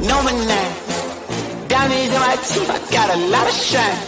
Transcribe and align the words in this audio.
No 0.00 0.14
one 0.22 0.38
now. 0.46 0.68
Diamonds 1.66 2.14
in 2.14 2.20
my 2.22 2.36
teeth, 2.46 2.70
I 2.70 2.78
got 2.94 3.10
a 3.10 3.18
lot 3.34 3.46
of 3.48 3.54
shine. 3.54 3.98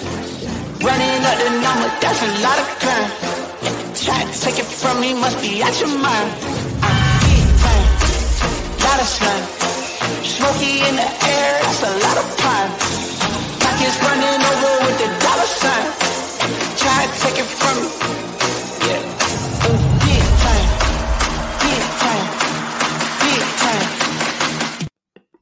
Running 0.87 1.23
up 1.27 1.37
the 1.42 1.51
number, 1.59 1.91
that's 1.98 2.23
a 2.23 2.31
lot 2.47 2.59
of 2.62 2.69
crime. 2.78 3.11
Try 3.98 4.23
to 4.23 4.41
take 4.41 4.59
it 4.61 4.67
from 4.70 5.01
me, 5.01 5.14
must 5.14 5.42
be 5.42 5.61
out 5.62 5.75
your 5.81 5.91
mind. 5.91 6.31
I'm 6.87 6.97
big 7.27 7.42
time, 7.59 7.87
lot 8.87 9.01
of. 9.03 9.11
Smoky 10.31 10.79
in 10.79 10.95
the 10.95 11.11
air, 11.27 11.51
that's 11.61 11.83
a 11.83 11.92
lot 11.98 12.17
of 12.23 12.27
pine. 12.39 12.70
Pockets 13.59 13.98
running 14.07 14.41
over 14.47 14.75
with 14.86 14.98
the 15.03 15.09
dollar 15.27 15.51
sign. 15.59 15.86
Try 16.79 17.07
to 17.07 17.12
take 17.19 17.39
it 17.42 17.48
from 17.59 17.77
me. 17.83 18.39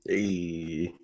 Hey. 0.08 0.94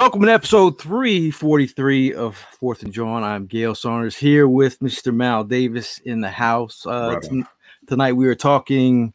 Welcome 0.00 0.22
to 0.22 0.32
episode 0.32 0.80
343 0.80 2.14
of 2.14 2.34
Fourth 2.58 2.82
and 2.82 2.94
Jawn. 2.94 3.22
I'm 3.22 3.44
Gayle 3.44 3.74
Saunders 3.74 4.16
here 4.16 4.48
with 4.48 4.78
Mr. 4.80 5.14
Mal 5.14 5.44
Davis 5.44 5.98
in 6.06 6.22
the 6.22 6.30
house. 6.30 6.86
Uh, 6.86 7.10
Right 7.12 7.22
ton- 7.22 7.48
tonight 7.88 8.14
we 8.14 8.26
are 8.26 8.34
talking 8.34 9.12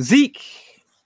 Zeke, 0.00 0.42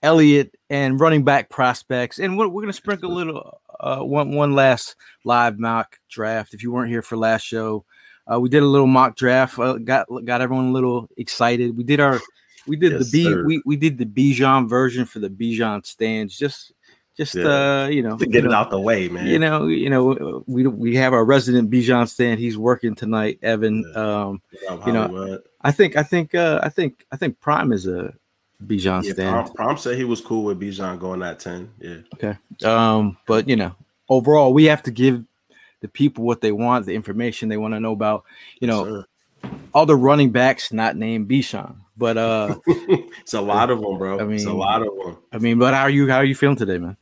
Elliott, 0.01 0.55
and 0.69 0.97
running 0.97 1.25
back 1.25 1.49
prospects. 1.49 2.19
And 2.19 2.37
we're, 2.37 2.47
we're 2.47 2.61
going 2.61 2.71
to 2.71 2.73
sprinkle 2.73 3.11
a 3.11 3.15
little 3.15 3.59
uh, 3.81 3.99
one, 3.99 4.31
one 4.33 4.55
last 4.55 4.95
live 5.25 5.59
mock 5.59 5.99
draft. 6.09 6.53
If 6.53 6.63
you 6.63 6.71
weren't 6.71 6.89
here 6.89 7.01
for 7.01 7.17
last 7.17 7.41
show, 7.41 7.83
uh, 8.31 8.39
we 8.39 8.47
did 8.47 8.63
a 8.63 8.67
little 8.67 8.87
mock 8.87 9.17
draft, 9.17 9.59
uh, 9.59 9.73
got 9.73 10.07
got 10.23 10.39
everyone 10.39 10.67
a 10.69 10.71
little 10.71 11.09
excited. 11.17 11.75
We 11.75 11.83
did 11.83 11.99
our 11.99 12.21
we 12.65 12.77
did 12.77 12.93
Yes, 12.93 13.11
the 13.11 13.17
B 13.17 13.23
sir. 13.25 13.43
we, 13.45 13.61
we 13.65 13.75
did 13.75 13.97
the 13.97 14.05
Bijan 14.05 14.69
version 14.69 15.05
for 15.05 15.19
the 15.19 15.29
Bijan 15.29 15.85
stands 15.85 16.37
just 16.37 16.71
just 17.17 17.35
Yeah. 17.35 17.83
uh 17.83 17.87
you 17.87 18.01
know 18.01 18.17
To 18.17 18.25
get 18.25 18.43
you 18.43 18.49
it 18.49 18.53
out 18.53 18.69
the 18.69 18.79
way, 18.79 19.09
man. 19.09 19.27
you 19.27 19.39
know, 19.39 19.67
you 19.67 19.89
know, 19.89 20.43
we 20.47 20.65
we 20.67 20.95
have 20.95 21.13
our 21.13 21.25
resident 21.25 21.69
Bijan 21.69 22.07
stand. 22.07 22.39
He's 22.39 22.57
working 22.57 22.95
tonight, 22.95 23.39
Evan. 23.41 23.83
Yeah. 23.93 24.27
Um, 24.27 24.41
you 24.85 24.93
know, 24.93 25.39
I 25.61 25.71
think, 25.71 25.95
I 25.95 26.03
think, 26.03 26.33
uh, 26.33 26.59
I 26.63 26.69
think, 26.69 27.05
I 27.11 27.17
think 27.17 27.39
Prime 27.39 27.71
is 27.71 27.85
a 27.85 28.13
Bijan 28.65 29.03
yeah, 29.03 29.13
stand. 29.13 29.45
Prom, 29.45 29.53
Prom 29.53 29.77
said 29.77 29.97
he 29.97 30.03
was 30.05 30.21
cool 30.21 30.43
with 30.45 30.59
Bijan 30.59 30.99
going 30.99 31.21
at 31.21 31.39
10. 31.39 31.69
Yeah. 31.79 31.97
Okay. 32.15 32.37
Um, 32.63 33.17
but 33.27 33.47
you 33.47 33.55
know, 33.55 33.75
overall, 34.09 34.53
we 34.53 34.65
have 34.65 34.83
to 34.83 34.91
give 34.91 35.23
the 35.81 35.87
people 35.87 36.23
what 36.23 36.41
they 36.41 36.51
want, 36.51 36.85
the 36.85 36.95
information 36.95 37.49
they 37.49 37.57
want 37.57 37.73
to 37.73 37.79
know 37.79 37.91
about. 37.91 38.23
You 38.59 38.67
know, 38.67 39.03
all 39.73 39.85
the 39.85 39.95
running 39.95 40.31
backs 40.31 40.71
not 40.71 40.95
named 40.95 41.27
Bijan, 41.27 41.75
but 41.97 42.17
uh, 42.17 42.55
it's 42.67 43.33
a 43.33 43.41
lot 43.41 43.69
of 43.69 43.81
them, 43.81 43.97
bro. 43.97 44.19
I 44.19 44.31
it's 44.31 44.45
a 44.45 44.53
lot 44.53 44.81
of 44.81 44.89
them. 45.03 45.17
I 45.31 45.37
mean, 45.39 45.57
but 45.57 45.73
how 45.73 45.83
are 45.83 45.89
you? 45.89 46.07
How 46.09 46.17
are 46.17 46.25
you 46.25 46.35
feeling 46.35 46.55
today, 46.57 46.77
man? 46.77 46.97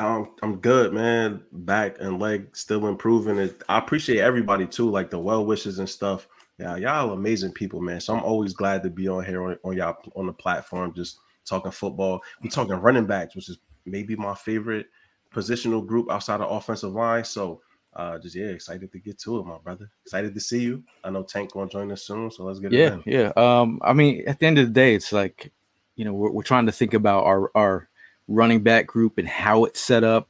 I'm, 0.00 0.28
I'm 0.42 0.56
good, 0.56 0.92
man. 0.92 1.42
Back 1.52 1.96
and 2.00 2.20
leg 2.20 2.56
still 2.56 2.86
improving. 2.86 3.38
It. 3.38 3.62
I 3.68 3.78
appreciate 3.78 4.20
everybody 4.20 4.66
too, 4.66 4.90
like 4.90 5.10
the 5.10 5.18
well 5.18 5.44
wishes 5.44 5.78
and 5.78 5.88
stuff. 5.88 6.28
Yeah, 6.58 6.76
y'all 6.76 7.12
amazing 7.12 7.52
people, 7.52 7.80
man. 7.80 8.00
So 8.00 8.14
I'm 8.14 8.22
always 8.24 8.52
glad 8.52 8.82
to 8.82 8.90
be 8.90 9.08
on 9.08 9.24
here 9.24 9.42
on, 9.42 9.58
on 9.64 9.76
y'all 9.76 9.96
on 10.16 10.26
the 10.26 10.32
platform, 10.32 10.92
just 10.94 11.18
talking 11.44 11.70
football. 11.72 12.20
We 12.42 12.48
talking 12.50 12.74
running 12.74 13.06
backs, 13.06 13.34
which 13.36 13.48
is 13.48 13.58
maybe 13.86 14.16
my 14.16 14.34
favorite 14.34 14.86
positional 15.34 15.86
group 15.86 16.10
outside 16.10 16.40
of 16.40 16.50
offensive 16.50 16.92
line. 16.92 17.24
So 17.24 17.60
uh 17.94 18.18
just 18.18 18.36
yeah, 18.36 18.46
excited 18.46 18.92
to 18.92 18.98
get 18.98 19.18
to 19.20 19.40
it, 19.40 19.46
my 19.46 19.58
brother. 19.58 19.90
Excited 20.04 20.34
to 20.34 20.40
see 20.40 20.60
you. 20.60 20.84
I 21.04 21.10
know 21.10 21.22
Tank 21.22 21.52
gonna 21.52 21.70
join 21.70 21.90
us 21.92 22.02
soon, 22.02 22.30
so 22.30 22.44
let's 22.44 22.60
get 22.60 22.72
Yeah, 22.72 22.86
it 22.86 22.92
in. 22.92 23.02
yeah. 23.06 23.32
Um, 23.36 23.80
I 23.82 23.92
mean, 23.92 24.24
at 24.26 24.38
the 24.38 24.46
end 24.46 24.58
of 24.58 24.66
the 24.66 24.72
day, 24.72 24.94
it's 24.94 25.12
like, 25.12 25.52
you 25.96 26.04
know, 26.04 26.12
we're, 26.12 26.30
we're 26.30 26.42
trying 26.42 26.66
to 26.66 26.72
think 26.72 26.94
about 26.94 27.24
our 27.24 27.50
our 27.54 27.89
running 28.30 28.62
back 28.62 28.86
group 28.86 29.18
and 29.18 29.28
how 29.28 29.64
it's 29.64 29.80
set 29.80 30.04
up. 30.04 30.28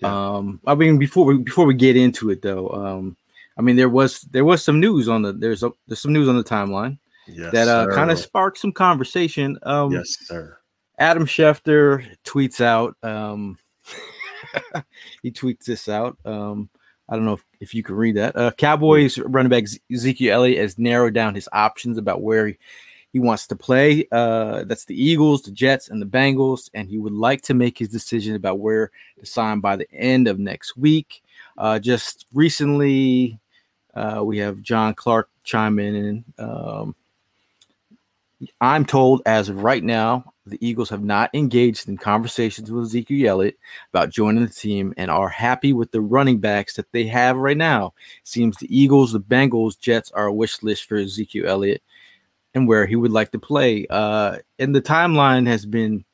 Yeah. 0.00 0.34
Um, 0.34 0.60
I 0.66 0.74
mean, 0.74 0.98
before 0.98 1.24
we 1.24 1.38
before 1.38 1.66
we 1.66 1.74
get 1.74 1.96
into 1.96 2.30
it 2.30 2.42
though, 2.42 2.68
um, 2.70 3.16
I 3.56 3.62
mean, 3.62 3.76
there 3.76 3.88
was 3.88 4.22
there 4.22 4.44
was 4.44 4.64
some 4.64 4.80
news 4.80 5.08
on 5.08 5.22
the 5.22 5.32
there's 5.32 5.62
a 5.62 5.70
there's 5.86 6.00
some 6.00 6.12
news 6.12 6.28
on 6.28 6.36
the 6.36 6.44
timeline 6.44 6.98
Yes, 7.28 7.52
that 7.52 7.68
uh, 7.68 7.94
kind 7.94 8.10
of 8.10 8.18
sparked 8.18 8.58
some 8.58 8.72
conversation. 8.72 9.58
Um, 9.62 9.92
yes, 9.92 10.16
sir. 10.22 10.58
Adam 10.98 11.26
Schefter 11.26 12.04
tweets 12.24 12.60
out. 12.60 12.96
Um, 13.02 13.58
he 15.22 15.30
tweets 15.30 15.64
this 15.64 15.88
out. 15.88 16.16
Um, 16.24 16.68
I 17.08 17.16
don't 17.16 17.24
know 17.24 17.34
if, 17.34 17.44
if 17.60 17.74
you 17.74 17.82
can 17.82 17.94
read 17.94 18.16
that. 18.16 18.36
Uh, 18.36 18.50
Cowboys 18.52 19.18
running 19.18 19.50
back 19.50 19.64
Ezekiel 19.92 20.34
Elliott 20.34 20.60
has 20.60 20.78
narrowed 20.78 21.14
down 21.14 21.34
his 21.34 21.48
options 21.52 21.98
about 21.98 22.22
where 22.22 22.48
he, 22.48 22.58
he 23.12 23.20
wants 23.20 23.46
to 23.48 23.56
play. 23.56 24.06
Uh, 24.10 24.64
that's 24.64 24.86
the 24.86 25.00
Eagles, 25.00 25.42
the 25.42 25.50
Jets, 25.50 25.88
and 25.88 26.00
the 26.00 26.06
Bengals, 26.06 26.70
and 26.74 26.88
he 26.88 26.98
would 26.98 27.12
like 27.12 27.42
to 27.42 27.54
make 27.54 27.78
his 27.78 27.88
decision 27.88 28.34
about 28.34 28.58
where 28.58 28.90
to 29.20 29.26
sign 29.26 29.60
by 29.60 29.76
the 29.76 29.90
end 29.92 30.28
of 30.28 30.38
next 30.38 30.76
week. 30.76 31.22
Uh, 31.58 31.78
just 31.78 32.26
recently, 32.32 33.38
uh, 33.94 34.22
we 34.24 34.38
have 34.38 34.62
John 34.62 34.94
Clark 34.94 35.28
chime 35.44 35.78
in 35.78 35.94
and. 35.94 36.24
Um, 36.38 36.94
I'm 38.60 38.84
told 38.84 39.22
as 39.24 39.48
of 39.48 39.62
right 39.62 39.82
now, 39.82 40.32
the 40.46 40.58
Eagles 40.66 40.90
have 40.90 41.04
not 41.04 41.30
engaged 41.32 41.88
in 41.88 41.96
conversations 41.96 42.70
with 42.70 42.86
Ezekiel 42.86 43.30
Elliott 43.30 43.58
about 43.92 44.10
joining 44.10 44.44
the 44.44 44.50
team 44.50 44.92
and 44.96 45.10
are 45.10 45.28
happy 45.28 45.72
with 45.72 45.92
the 45.92 46.00
running 46.00 46.38
backs 46.38 46.74
that 46.74 46.90
they 46.90 47.06
have 47.06 47.36
right 47.36 47.56
now. 47.56 47.94
Seems 48.24 48.56
the 48.56 48.76
Eagles, 48.76 49.12
the 49.12 49.20
Bengals, 49.20 49.78
Jets 49.78 50.10
are 50.10 50.26
a 50.26 50.32
wish 50.32 50.60
list 50.62 50.88
for 50.88 50.96
Ezekiel 50.96 51.48
Elliott 51.48 51.82
and 52.54 52.68
where 52.68 52.86
he 52.86 52.96
would 52.96 53.12
like 53.12 53.32
to 53.32 53.38
play. 53.38 53.86
Uh, 53.88 54.38
and 54.58 54.74
the 54.74 54.82
timeline 54.82 55.46
has 55.46 55.64
been, 55.64 56.04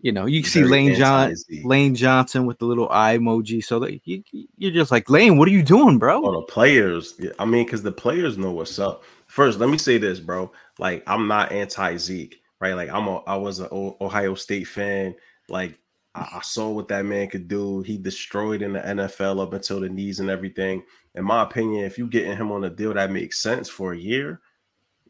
you 0.00 0.12
know, 0.12 0.26
you 0.26 0.42
see 0.42 0.64
Lane 0.64 0.94
John. 0.94 1.34
Lane 1.64 1.94
Johnson 1.94 2.44
with 2.46 2.58
the 2.58 2.64
little 2.64 2.88
eye 2.90 3.16
emoji. 3.18 3.64
So 3.64 3.78
that 3.80 4.00
you, 4.06 4.22
you're 4.56 4.72
just 4.72 4.90
like 4.90 5.08
Lane, 5.08 5.38
what 5.38 5.48
are 5.48 5.52
you 5.52 5.62
doing, 5.62 5.98
bro? 5.98 6.22
Oh, 6.24 6.40
the 6.40 6.42
players. 6.42 7.20
I 7.38 7.44
mean, 7.44 7.64
because 7.64 7.82
the 7.82 7.92
players 7.92 8.36
know 8.36 8.50
what's 8.50 8.78
up. 8.78 9.04
First, 9.26 9.58
let 9.58 9.70
me 9.70 9.78
say 9.78 9.98
this, 9.98 10.20
bro. 10.20 10.52
Like, 10.78 11.02
I'm 11.06 11.26
not 11.28 11.52
anti 11.52 11.96
Zeke, 11.96 12.42
right? 12.60 12.74
Like, 12.74 12.90
I'm 12.90 13.06
a, 13.06 13.18
I 13.20 13.36
was 13.36 13.60
an 13.60 13.68
Ohio 13.72 14.34
State 14.34 14.66
fan. 14.66 15.14
Like, 15.48 15.78
I, 16.14 16.28
I 16.34 16.40
saw 16.42 16.68
what 16.70 16.88
that 16.88 17.04
man 17.04 17.28
could 17.28 17.48
do. 17.48 17.80
He 17.82 17.96
destroyed 17.96 18.60
in 18.60 18.74
the 18.74 18.80
NFL 18.80 19.40
up 19.40 19.52
until 19.54 19.80
the 19.80 19.88
knees 19.88 20.20
and 20.20 20.28
everything. 20.28 20.82
In 21.14 21.24
my 21.24 21.42
opinion, 21.42 21.84
if 21.84 21.96
you 21.96 22.08
getting 22.08 22.36
him 22.36 22.52
on 22.52 22.64
a 22.64 22.70
deal 22.70 22.92
that 22.94 23.10
makes 23.10 23.40
sense 23.40 23.68
for 23.68 23.92
a 23.92 23.98
year, 23.98 24.40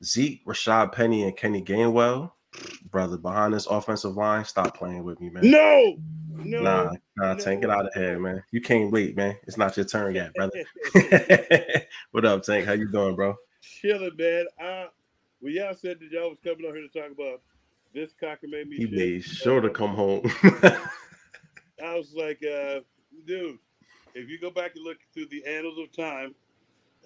Zeke, 0.04 0.44
Rashaad 0.46 0.92
Penny, 0.92 1.24
and 1.24 1.36
Kenny 1.36 1.62
Gainwell, 1.62 2.32
brother, 2.90 3.16
behind 3.16 3.54
this 3.54 3.66
offensive 3.66 4.16
line, 4.16 4.44
stop 4.44 4.76
playing 4.76 5.04
with 5.04 5.20
me, 5.20 5.30
man. 5.30 5.50
No, 5.50 5.96
no. 6.28 6.62
Nah, 6.62 6.92
nah, 7.16 7.34
Tank, 7.34 7.62
get 7.62 7.70
out 7.70 7.86
of 7.86 7.94
here, 7.94 8.18
man. 8.18 8.42
You 8.50 8.60
can't 8.60 8.90
wait, 8.90 9.16
man. 9.16 9.36
It's 9.44 9.56
not 9.56 9.76
your 9.76 9.86
turn 9.86 10.14
yet, 10.14 10.32
brother. 10.34 10.64
what 12.10 12.24
up, 12.24 12.42
Tank? 12.42 12.66
How 12.66 12.72
you 12.72 12.90
doing, 12.90 13.14
bro? 13.14 13.36
Chilling, 13.60 14.16
man. 14.18 14.46
I, 14.60 14.86
when 15.40 15.54
y'all 15.54 15.74
said 15.74 16.00
that 16.00 16.10
y'all 16.10 16.30
was 16.30 16.38
coming 16.42 16.66
on 16.66 16.74
here 16.74 16.88
to 16.88 17.00
talk 17.00 17.10
about 17.10 17.40
this 17.94 18.12
cocker 18.18 18.48
made 18.48 18.68
me 18.68 18.76
He 18.76 18.84
shit, 18.84 18.92
made 18.92 19.24
sure 19.24 19.60
to 19.60 19.68
uh, 19.68 19.72
come 19.72 19.94
home. 19.94 20.22
I 21.84 21.94
was 21.94 22.14
like, 22.14 22.42
uh, 22.42 22.80
dude, 23.26 23.58
if 24.14 24.28
you 24.28 24.38
go 24.40 24.50
back 24.50 24.72
and 24.76 24.84
look 24.84 24.98
through 25.12 25.26
the 25.26 25.44
annals 25.46 25.78
of 25.78 25.94
time, 25.94 26.34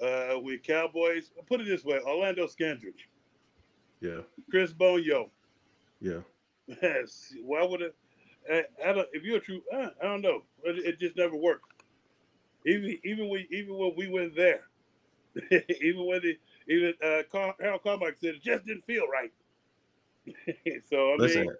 uh, 0.02 0.38
with 0.40 0.62
Cowboys, 0.62 1.30
put 1.46 1.60
it 1.60 1.66
this 1.66 1.84
way: 1.84 2.00
Orlando 2.00 2.46
Scandrick, 2.46 3.08
yeah, 4.00 4.20
Chris 4.50 4.72
Boniol. 4.72 5.30
yeah. 6.00 6.20
Yes. 6.82 7.34
Why 7.42 7.64
would 7.64 7.82
it? 7.82 7.94
I, 8.50 8.64
I 8.84 8.92
don't, 8.92 9.08
if 9.12 9.22
you're 9.24 9.38
a 9.38 9.40
true, 9.40 9.62
uh, 9.74 9.90
I 10.00 10.04
don't 10.04 10.22
know. 10.22 10.42
It, 10.64 10.78
it 10.84 10.98
just 10.98 11.16
never 11.16 11.36
worked. 11.36 11.72
Even 12.66 12.98
even 13.04 13.28
when 13.28 13.46
even 13.50 13.76
when 13.76 13.94
we 13.96 14.08
went 14.08 14.34
there, 14.36 14.62
even 15.80 16.06
when 16.06 16.20
the 16.22 16.38
even 16.68 16.94
uh, 17.02 17.22
Carl, 17.30 17.54
Harold 17.60 17.82
Carmack 17.82 18.16
said 18.18 18.36
it 18.36 18.42
just 18.42 18.64
didn't 18.66 18.84
feel 18.86 19.06
right. 19.08 19.32
so 20.90 21.14
I 21.14 21.16
Listen, 21.18 21.42
mean, 21.42 21.50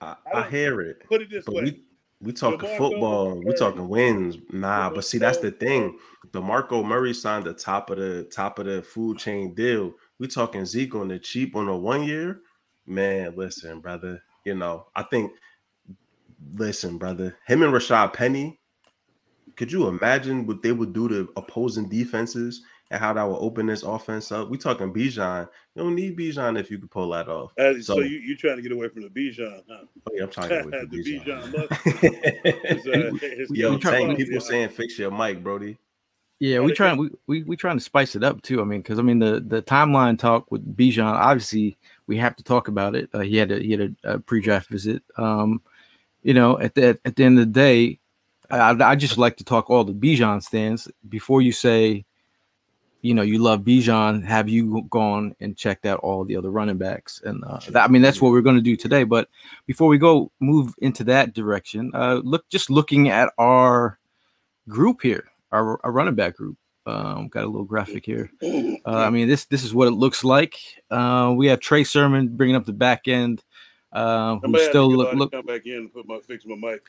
I, 0.00 0.16
I 0.32 0.32
I 0.32 0.50
hear 0.50 0.80
it. 0.80 1.02
put 1.08 1.22
it 1.22 1.30
this 1.30 1.50
way: 1.50 1.64
we 1.64 1.82
we 2.20 2.32
talking 2.32 2.76
football, 2.76 3.40
we 3.44 3.54
talking 3.54 3.88
wins. 3.88 4.36
Nah, 4.50 4.90
but 4.90 5.04
see, 5.04 5.18
that's 5.18 5.38
the 5.38 5.52
thing. 5.52 5.98
DeMarco 6.32 6.84
Murray 6.84 7.14
signed 7.14 7.44
the 7.44 7.54
top 7.54 7.90
of 7.90 7.98
the 7.98 8.24
top 8.24 8.58
of 8.58 8.66
the 8.66 8.82
food 8.82 9.18
chain 9.18 9.54
deal. 9.54 9.94
We 10.18 10.26
talking 10.26 10.66
Zeke 10.66 10.96
on 10.96 11.08
the 11.08 11.18
cheap 11.18 11.54
on 11.54 11.68
a 11.68 11.76
one 11.76 12.02
year. 12.02 12.40
Man, 12.86 13.34
listen, 13.36 13.80
brother. 13.80 14.22
You 14.44 14.54
know, 14.54 14.86
I 14.96 15.04
think 15.04 15.32
listen, 16.54 16.98
brother, 16.98 17.36
him 17.46 17.62
and 17.62 17.72
Rashaad 17.72 18.12
Penny. 18.14 18.58
Could 19.56 19.70
you 19.70 19.88
imagine 19.88 20.46
what 20.46 20.62
they 20.62 20.72
would 20.72 20.92
do 20.92 21.08
to 21.08 21.32
opposing 21.36 21.88
defenses 21.88 22.62
and 22.90 23.00
how 23.00 23.12
that 23.12 23.22
will 23.22 23.38
open 23.42 23.66
this 23.66 23.82
offense 23.82 24.32
up? 24.32 24.48
We 24.48 24.58
talking 24.58 24.92
Bijan. 24.92 25.48
You 25.74 25.82
don't 25.82 25.94
need 25.94 26.16
Bijan 26.16 26.58
if 26.58 26.70
you 26.70 26.78
can 26.78 26.88
pull 26.88 27.10
that 27.10 27.28
off. 27.28 27.52
Uh, 27.58 27.74
so, 27.74 27.80
So- 27.80 27.98
you 28.00 28.18
you 28.18 28.36
trying 28.36 28.56
to 28.56 28.62
get 28.62 28.72
away 28.72 28.88
from 28.88 29.02
the 29.02 29.08
Bijan, 29.08 29.62
huh? 29.68 29.84
Oh, 30.06 30.12
yeah, 30.14 30.22
I'm 30.24 30.30
trying 30.30 30.48
to 30.48 30.54
get 30.54 30.66
away 30.66 30.80
from 30.80 30.90
the 30.90 31.02
Bijan. 31.20 31.52
Bijan 32.84 33.42
uh, 33.42 33.44
Yo, 33.54 33.70
we 33.72 33.78
Tank, 33.78 34.18
people 34.18 34.34
yeah. 34.34 34.40
saying 34.40 34.68
fix 34.70 34.98
your 34.98 35.10
mic, 35.10 35.42
Brody. 35.42 35.78
Yeah, 36.40 36.60
we 36.60 36.72
trying 36.72 36.98
we, 36.98 37.10
we 37.26 37.42
we 37.42 37.56
trying 37.56 37.78
to 37.78 37.82
spice 37.84 38.14
it 38.14 38.22
up 38.22 38.40
too. 38.42 38.60
I 38.60 38.64
mean, 38.64 38.80
because 38.80 39.00
I 39.00 39.02
mean 39.02 39.18
the 39.18 39.40
the 39.40 39.60
timeline 39.60 40.16
talk 40.18 40.50
with 40.52 40.76
Bijan, 40.76 41.04
obviously 41.04 41.76
we 42.06 42.16
have 42.18 42.36
to 42.36 42.44
talk 42.44 42.68
about 42.68 42.94
it. 42.94 43.10
Uh, 43.12 43.20
he 43.20 43.36
had 43.36 43.50
a 43.50 43.58
he 43.58 43.72
had 43.72 43.96
a, 44.04 44.14
a 44.14 44.18
pre-draft 44.20 44.68
visit. 44.68 45.02
Um, 45.16 45.60
you 46.22 46.34
know, 46.34 46.58
at 46.60 46.74
the 46.76 46.98
at 47.04 47.16
the 47.16 47.24
end 47.24 47.40
of 47.40 47.46
the 47.46 47.52
day, 47.52 47.98
I 48.50 48.70
I 48.70 48.94
just 48.94 49.18
like 49.18 49.36
to 49.38 49.44
talk 49.44 49.68
all 49.68 49.82
the 49.82 49.92
Bijan 49.92 50.40
stands 50.40 50.88
before 51.08 51.42
you 51.42 51.50
say, 51.50 52.04
you 53.00 53.14
know, 53.14 53.22
you 53.22 53.38
love 53.38 53.60
Bijan. 53.60 54.24
Have 54.24 54.48
you 54.48 54.86
gone 54.90 55.34
and 55.40 55.56
checked 55.56 55.86
out 55.86 56.00
all 56.00 56.24
the 56.24 56.36
other 56.36 56.50
running 56.50 56.78
backs? 56.78 57.20
And 57.24 57.44
uh, 57.44 57.60
that, 57.70 57.84
I 57.84 57.88
mean, 57.88 58.02
that's 58.02 58.20
what 58.20 58.32
we're 58.32 58.42
going 58.42 58.56
to 58.56 58.62
do 58.62 58.76
today. 58.76 59.04
But 59.04 59.28
before 59.66 59.88
we 59.88 59.98
go 59.98 60.32
move 60.40 60.74
into 60.78 61.04
that 61.04 61.32
direction, 61.32 61.90
uh, 61.94 62.20
look 62.24 62.48
just 62.48 62.70
looking 62.70 63.08
at 63.08 63.32
our 63.38 63.98
group 64.68 65.02
here, 65.02 65.28
our, 65.52 65.80
our 65.84 65.92
running 65.92 66.14
back 66.14 66.36
group. 66.36 66.56
Um, 66.86 67.28
got 67.28 67.44
a 67.44 67.46
little 67.46 67.64
graphic 67.64 68.06
here. 68.06 68.30
Uh, 68.42 68.78
I 68.86 69.10
mean, 69.10 69.28
this 69.28 69.44
this 69.44 69.62
is 69.62 69.74
what 69.74 69.88
it 69.88 69.92
looks 69.92 70.24
like. 70.24 70.58
Uh, 70.90 71.34
we 71.36 71.46
have 71.48 71.60
Trey 71.60 71.84
Sermon 71.84 72.28
bringing 72.28 72.56
up 72.56 72.64
the 72.64 72.72
back 72.72 73.08
end. 73.08 73.44
Uh, 73.92 74.36
who 74.36 74.40
Somebody 74.42 74.64
had 74.64 74.68
to 74.68 74.72
still 74.72 74.90
look, 74.90 75.12
look 75.12 75.32
come 75.32 75.44
back 75.44 75.66
in 75.66 75.74
and 75.74 75.92
put 75.92 76.08
my 76.08 76.18
fix 76.20 76.46
my 76.46 76.56
mic. 76.56 76.82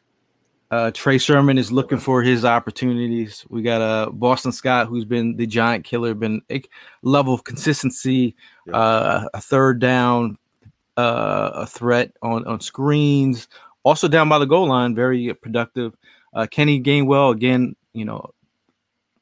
Uh, 0.71 0.91
Trey 0.91 1.17
Sermon 1.17 1.57
is 1.57 1.71
looking 1.71 1.97
for 1.97 2.21
his 2.21 2.45
opportunities. 2.45 3.43
We 3.49 3.63
got 3.63 3.81
uh, 3.81 4.11
Boston 4.11 4.51
Scott, 4.51 4.87
who's 4.87 5.05
been 5.05 5.35
the 5.35 5.47
giant 5.47 5.83
killer, 5.83 6.13
been 6.13 6.41
a 6.51 6.61
level 7.01 7.33
of 7.33 7.43
consistency, 7.43 8.35
Yeah. 8.67 8.75
uh, 8.77 9.27
a 9.33 9.41
third 9.41 9.79
down, 9.79 10.37
uh, 10.95 11.51
a 11.55 11.65
threat 11.65 12.11
on 12.21 12.45
on 12.45 12.59
screens, 12.59 13.47
also 13.83 14.07
down 14.07 14.29
by 14.29 14.37
the 14.37 14.45
goal 14.45 14.67
line, 14.67 14.93
very 14.93 15.33
productive. 15.33 15.95
Uh, 16.33 16.45
Kenny 16.45 16.79
Gainwell, 16.79 17.33
again, 17.33 17.75
you 17.93 18.05
know, 18.05 18.29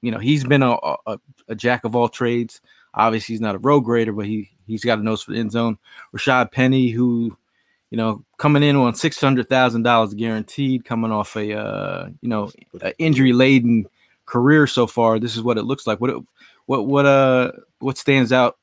you 0.02 0.12
know 0.12 0.20
he's 0.20 0.44
been 0.44 0.64
a, 0.64 0.78
a, 1.06 1.18
a 1.48 1.56
jack 1.56 1.86
of 1.86 1.96
all 1.96 2.10
trades. 2.10 2.60
Obviously, 2.94 3.34
he's 3.34 3.42
not 3.42 3.56
a 3.56 3.60
road 3.60 3.82
grader, 3.82 4.12
but 4.12 4.26
he 4.26 4.50
he's 4.66 4.84
got 4.84 5.00
a 5.00 5.04
nose 5.04 5.24
for 5.24 5.32
the 5.32 5.40
end 5.40 5.54
zone. 5.54 5.78
Rashaad 6.14 6.52
Penny, 6.52 6.90
who 6.90 7.38
you 7.90 7.98
know, 7.98 8.24
coming 8.38 8.64
in 8.64 8.76
on 8.76 8.96
six 8.96 9.20
hundred 9.20 9.50
thousand 9.50 9.84
dollars 9.84 10.14
guaranteed, 10.14 10.86
coming 10.86 11.12
off 11.12 11.36
a 11.36 11.58
uh, 11.58 12.10
you 12.22 12.30
know 12.30 12.52
injury 12.98 13.34
laden 13.34 13.88
career 14.26 14.68
so 14.68 14.88
far. 14.88 15.20
This 15.20 15.36
is 15.36 15.44
what 15.44 15.58
it 15.58 15.64
looks 15.64 15.88
like. 15.88 16.00
What 16.02 16.12
what 16.66 16.86
what 16.86 17.06
uh 17.06 17.52
what 17.80 17.98
stands 17.98 18.32
out 18.32 18.58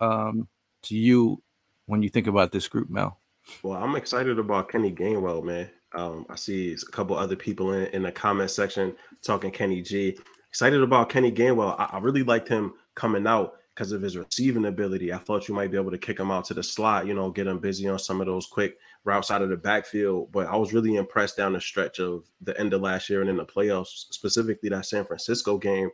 um, 0.00 0.48
to 0.82 0.96
you 0.96 1.42
when 1.86 2.02
you 2.02 2.08
think 2.08 2.26
about 2.26 2.52
this 2.52 2.68
group, 2.68 2.88
Mal? 2.88 3.18
Well, 3.62 3.82
I'm 3.82 3.96
excited 3.96 4.38
about 4.38 4.68
Kenny 4.68 4.92
Gainwell, 4.92 5.42
man. 5.42 5.70
Um, 5.94 6.26
I 6.28 6.36
see 6.36 6.72
a 6.74 6.90
couple 6.92 7.16
other 7.16 7.36
people 7.36 7.72
in, 7.72 7.86
in 7.88 8.02
the 8.02 8.12
comment 8.12 8.50
section 8.50 8.94
talking 9.22 9.50
Kenny 9.50 9.80
G. 9.82 10.18
Excited 10.50 10.82
about 10.82 11.08
Kenny 11.08 11.32
Gainwell. 11.32 11.74
I, 11.78 11.88
I 11.92 11.98
really 11.98 12.22
liked 12.22 12.48
him 12.48 12.74
coming 12.94 13.26
out 13.26 13.54
because 13.78 13.92
of 13.92 14.02
his 14.02 14.16
receiving 14.16 14.64
ability. 14.64 15.12
I 15.12 15.18
thought 15.18 15.46
you 15.46 15.54
might 15.54 15.70
be 15.70 15.76
able 15.76 15.92
to 15.92 15.98
kick 15.98 16.18
him 16.18 16.32
out 16.32 16.44
to 16.46 16.54
the 16.54 16.64
slot, 16.64 17.06
you 17.06 17.14
know, 17.14 17.30
get 17.30 17.46
him 17.46 17.60
busy 17.60 17.88
on 17.88 18.00
some 18.00 18.20
of 18.20 18.26
those 18.26 18.44
quick 18.44 18.76
routes 19.04 19.30
out 19.30 19.40
of 19.40 19.50
the 19.50 19.56
backfield. 19.56 20.32
But 20.32 20.48
I 20.48 20.56
was 20.56 20.72
really 20.72 20.96
impressed 20.96 21.36
down 21.36 21.52
the 21.52 21.60
stretch 21.60 22.00
of 22.00 22.24
the 22.40 22.58
end 22.58 22.74
of 22.74 22.80
last 22.80 23.08
year 23.08 23.20
and 23.20 23.30
in 23.30 23.36
the 23.36 23.44
playoffs, 23.44 24.06
specifically 24.10 24.68
that 24.70 24.86
San 24.86 25.04
Francisco 25.04 25.58
game. 25.58 25.90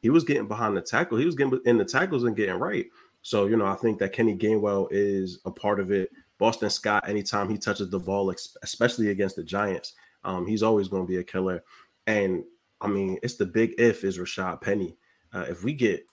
He 0.00 0.08
was 0.08 0.24
getting 0.24 0.48
behind 0.48 0.78
the 0.78 0.80
tackle. 0.80 1.18
He 1.18 1.26
was 1.26 1.34
getting 1.34 1.60
in 1.66 1.76
the 1.76 1.84
tackles 1.84 2.24
and 2.24 2.34
getting 2.34 2.54
right. 2.54 2.86
So, 3.20 3.44
you 3.44 3.56
know, 3.58 3.66
I 3.66 3.74
think 3.74 3.98
that 3.98 4.14
Kenny 4.14 4.34
Gainwell 4.34 4.88
is 4.90 5.40
a 5.44 5.50
part 5.50 5.78
of 5.78 5.90
it. 5.90 6.10
Boston 6.38 6.70
Scott, 6.70 7.06
anytime 7.06 7.50
he 7.50 7.58
touches 7.58 7.90
the 7.90 8.00
ball, 8.00 8.32
especially 8.62 9.10
against 9.10 9.36
the 9.36 9.44
Giants, 9.44 9.92
um, 10.24 10.46
he's 10.46 10.62
always 10.62 10.88
going 10.88 11.02
to 11.02 11.08
be 11.08 11.18
a 11.18 11.24
killer. 11.24 11.62
And 12.06 12.44
I 12.80 12.86
mean, 12.86 13.18
it's 13.22 13.36
the 13.36 13.44
big 13.44 13.74
if 13.76 14.04
is 14.04 14.18
Rashaad 14.18 14.62
Penny. 14.62 14.96
Uh, 15.34 15.44
if 15.50 15.64
we 15.64 15.74
get 15.74 16.06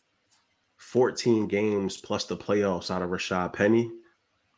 14 0.83 1.47
games 1.47 1.97
plus 1.97 2.25
the 2.25 2.37
playoffs 2.37 2.91
out 2.91 3.01
of 3.01 3.09
Rashaad 3.09 3.53
Penny, 3.53 3.89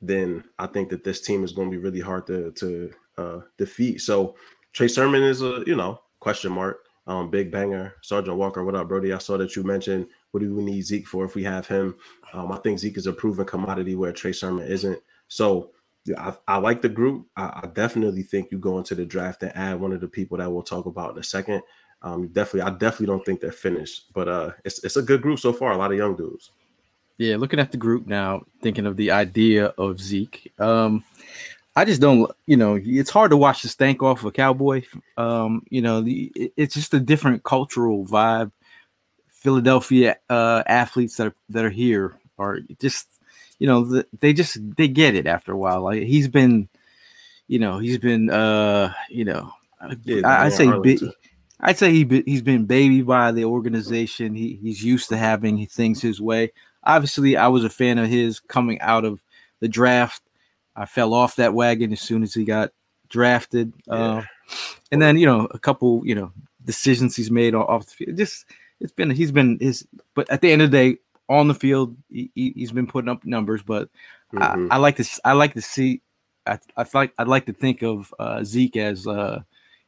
then 0.01 0.43
I 0.59 0.67
think 0.67 0.89
that 0.89 1.03
this 1.03 1.21
team 1.21 1.43
is 1.43 1.53
going 1.53 1.69
to 1.69 1.77
be 1.77 1.81
really 1.81 2.01
hard 2.01 2.27
to 2.27 2.51
to 2.51 2.91
uh, 3.17 3.39
defeat. 3.57 4.01
So 4.01 4.35
Trey 4.73 4.87
Sermon 4.87 5.23
is 5.23 5.41
a 5.41 5.63
you 5.65 5.75
know 5.75 6.01
question 6.19 6.51
mark. 6.51 6.79
Um, 7.07 7.29
big 7.29 7.51
banger, 7.51 7.93
Sergeant 8.01 8.35
Walker. 8.35 8.65
What 8.65 8.73
up, 8.75 8.87
Brody? 8.87 9.13
I 9.13 9.19
saw 9.19 9.37
that 9.37 9.55
you 9.55 9.63
mentioned 9.63 10.07
what 10.31 10.39
do 10.39 10.53
we 10.53 10.63
need 10.63 10.81
Zeke 10.81 11.07
for 11.07 11.23
if 11.23 11.35
we 11.35 11.43
have 11.43 11.67
him. 11.67 11.95
Um, 12.33 12.51
I 12.51 12.57
think 12.57 12.79
Zeke 12.79 12.97
is 12.97 13.05
a 13.05 13.13
proven 13.13 13.45
commodity 13.45 13.95
where 13.95 14.11
Trey 14.11 14.33
Sermon 14.33 14.65
isn't. 14.65 14.99
So 15.27 15.69
I, 16.17 16.33
I 16.47 16.57
like 16.57 16.81
the 16.81 16.89
group. 16.89 17.27
I, 17.37 17.61
I 17.63 17.69
definitely 17.73 18.23
think 18.23 18.51
you 18.51 18.57
go 18.57 18.79
into 18.79 18.95
the 18.95 19.05
draft 19.05 19.43
and 19.43 19.55
add 19.55 19.79
one 19.79 19.93
of 19.93 20.01
the 20.01 20.07
people 20.07 20.39
that 20.39 20.51
we'll 20.51 20.63
talk 20.63 20.87
about 20.87 21.13
in 21.13 21.19
a 21.19 21.23
second. 21.23 21.61
Um, 22.01 22.27
definitely, 22.27 22.61
I 22.61 22.69
definitely 22.71 23.07
don't 23.07 23.25
think 23.25 23.41
they're 23.41 23.51
finished, 23.51 24.13
but 24.13 24.27
uh, 24.27 24.51
it's 24.63 24.83
it's 24.83 24.97
a 24.97 25.01
good 25.01 25.21
group 25.21 25.39
so 25.39 25.51
far. 25.51 25.71
A 25.71 25.77
lot 25.77 25.91
of 25.91 25.97
young 25.97 26.15
dudes. 26.15 26.51
Yeah, 27.17 27.37
looking 27.37 27.59
at 27.59 27.71
the 27.71 27.77
group 27.77 28.07
now, 28.07 28.43
thinking 28.61 28.85
of 28.85 28.97
the 28.97 29.11
idea 29.11 29.67
of 29.77 30.01
Zeke. 30.01 30.51
Um, 30.59 31.03
I 31.75 31.85
just 31.85 32.01
don't, 32.01 32.29
you 32.45 32.57
know, 32.57 32.79
it's 32.81 33.09
hard 33.09 33.31
to 33.31 33.37
watch 33.37 33.61
the 33.61 33.69
stank 33.69 34.03
off 34.03 34.19
of 34.19 34.25
a 34.25 34.31
cowboy. 34.31 34.83
Um, 35.17 35.63
you 35.69 35.81
know, 35.81 36.01
the 36.01 36.31
it's 36.55 36.73
just 36.73 36.93
a 36.93 36.99
different 36.99 37.43
cultural 37.43 38.05
vibe. 38.05 38.51
Philadelphia 39.29 40.17
uh, 40.29 40.63
athletes 40.67 41.17
that 41.17 41.27
are 41.27 41.35
that 41.49 41.65
are 41.65 41.69
here 41.69 42.17
are 42.37 42.59
just, 42.79 43.07
you 43.59 43.67
know, 43.67 43.83
the, 43.83 44.07
they 44.19 44.33
just 44.33 44.57
they 44.75 44.87
get 44.87 45.15
it 45.15 45.27
after 45.27 45.51
a 45.51 45.57
while. 45.57 45.81
Like 45.81 46.03
he's 46.03 46.27
been, 46.27 46.67
you 47.47 47.59
know, 47.59 47.79
he's 47.79 47.97
been, 47.97 48.29
uh, 48.29 48.93
you 49.09 49.25
know, 49.25 49.53
Yeah, 50.03 50.27
I, 50.27 50.45
I'd 50.45 50.53
say. 50.53 50.67
I'd 51.61 51.77
say 51.77 51.91
he 51.91 52.03
be, 52.03 52.23
he's 52.25 52.41
been 52.41 52.65
babied 52.65 53.07
by 53.07 53.31
the 53.31 53.45
organization. 53.45 54.35
He 54.35 54.59
he's 54.61 54.83
used 54.83 55.09
to 55.09 55.17
having 55.17 55.65
things 55.67 56.01
his 56.01 56.19
way. 56.21 56.51
Obviously, 56.83 57.37
I 57.37 57.47
was 57.47 57.63
a 57.63 57.69
fan 57.69 57.97
of 57.97 58.07
his 58.09 58.39
coming 58.39 58.79
out 58.81 59.05
of 59.05 59.21
the 59.61 59.67
draft. 59.67 60.21
I 60.75 60.85
fell 60.85 61.13
off 61.13 61.37
that 61.37 61.53
wagon 61.53 61.93
as 61.93 62.01
soon 62.01 62.23
as 62.23 62.33
he 62.33 62.43
got 62.43 62.71
drafted. 63.09 63.71
Yeah. 63.87 63.93
Uh, 63.93 64.23
and 64.91 65.01
then 65.01 65.17
you 65.17 65.25
know 65.25 65.47
a 65.51 65.59
couple 65.59 66.01
you 66.05 66.13
know 66.15 66.31
decisions 66.65 67.15
he's 67.15 67.31
made 67.31 67.55
off 67.55 67.85
the 67.85 67.91
field. 67.91 68.17
Just 68.17 68.45
it's 68.79 68.91
been 68.91 69.09
he's 69.09 69.31
been 69.31 69.57
his. 69.59 69.87
But 70.13 70.29
at 70.29 70.41
the 70.41 70.51
end 70.51 70.61
of 70.61 70.71
the 70.71 70.77
day, 70.77 70.97
on 71.29 71.47
the 71.47 71.53
field, 71.55 71.95
he, 72.11 72.29
he- 72.35 72.53
he's 72.55 72.71
been 72.73 72.87
putting 72.87 73.09
up 73.09 73.25
numbers. 73.25 73.63
But 73.63 73.89
Mhm. 74.33 74.67
I, 74.71 74.75
I 74.75 74.77
like 74.77 74.97
to 74.97 75.05
I 75.23 75.31
like 75.33 75.53
to 75.53 75.61
see. 75.61 76.01
I 76.45 76.59
I 76.75 76.85
like 76.93 77.13
I'd 77.17 77.27
like 77.29 77.45
to 77.45 77.53
think 77.53 77.81
of 77.81 78.13
uh, 78.19 78.43
Zeke 78.43 78.77
as 78.77 79.07
uh, 79.07 79.41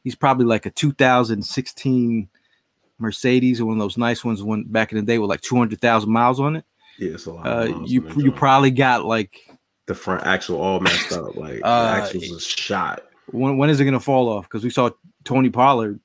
he's 0.04 0.14
probably 0.14 0.46
like 0.46 0.66
a 0.66 0.70
2016 0.70 2.28
Mercedes, 2.98 3.60
or 3.60 3.66
one 3.66 3.76
of 3.76 3.80
those 3.80 3.96
nice 3.98 4.24
ones 4.24 4.42
when 4.42 4.64
back 4.64 4.92
in 4.92 4.96
the 4.98 5.04
day 5.04 5.18
with 5.18 5.30
like 5.30 5.40
200,000 5.40 6.10
miles 6.10 6.40
on 6.40 6.56
it. 6.56 6.64
yeah, 6.98 7.12
it's 7.12 7.26
a 7.26 7.32
lot. 7.32 7.46
Uh, 7.46 7.84
you 7.86 8.04
you 8.16 8.32
probably 8.32 8.70
got 8.72 9.04
like 9.04 9.38
the 9.86 9.94
front 9.94 10.26
axle 10.26 10.60
all 10.60 10.80
messed 10.80 11.12
up. 11.12 11.36
Like 11.36 11.60
Uh, 11.62 11.82
the 11.82 11.90
axles 11.90 12.24
is 12.24 12.42
shot. 12.44 13.02
when 13.26 13.56
when 13.56 13.70
is 13.70 13.78
it 13.80 13.84
gonna 13.84 14.00
fall 14.00 14.28
off? 14.28 14.44
Because 14.48 14.64
we 14.64 14.70
saw 14.70 14.90
Tony 15.24 15.48
Pollard 15.50 16.00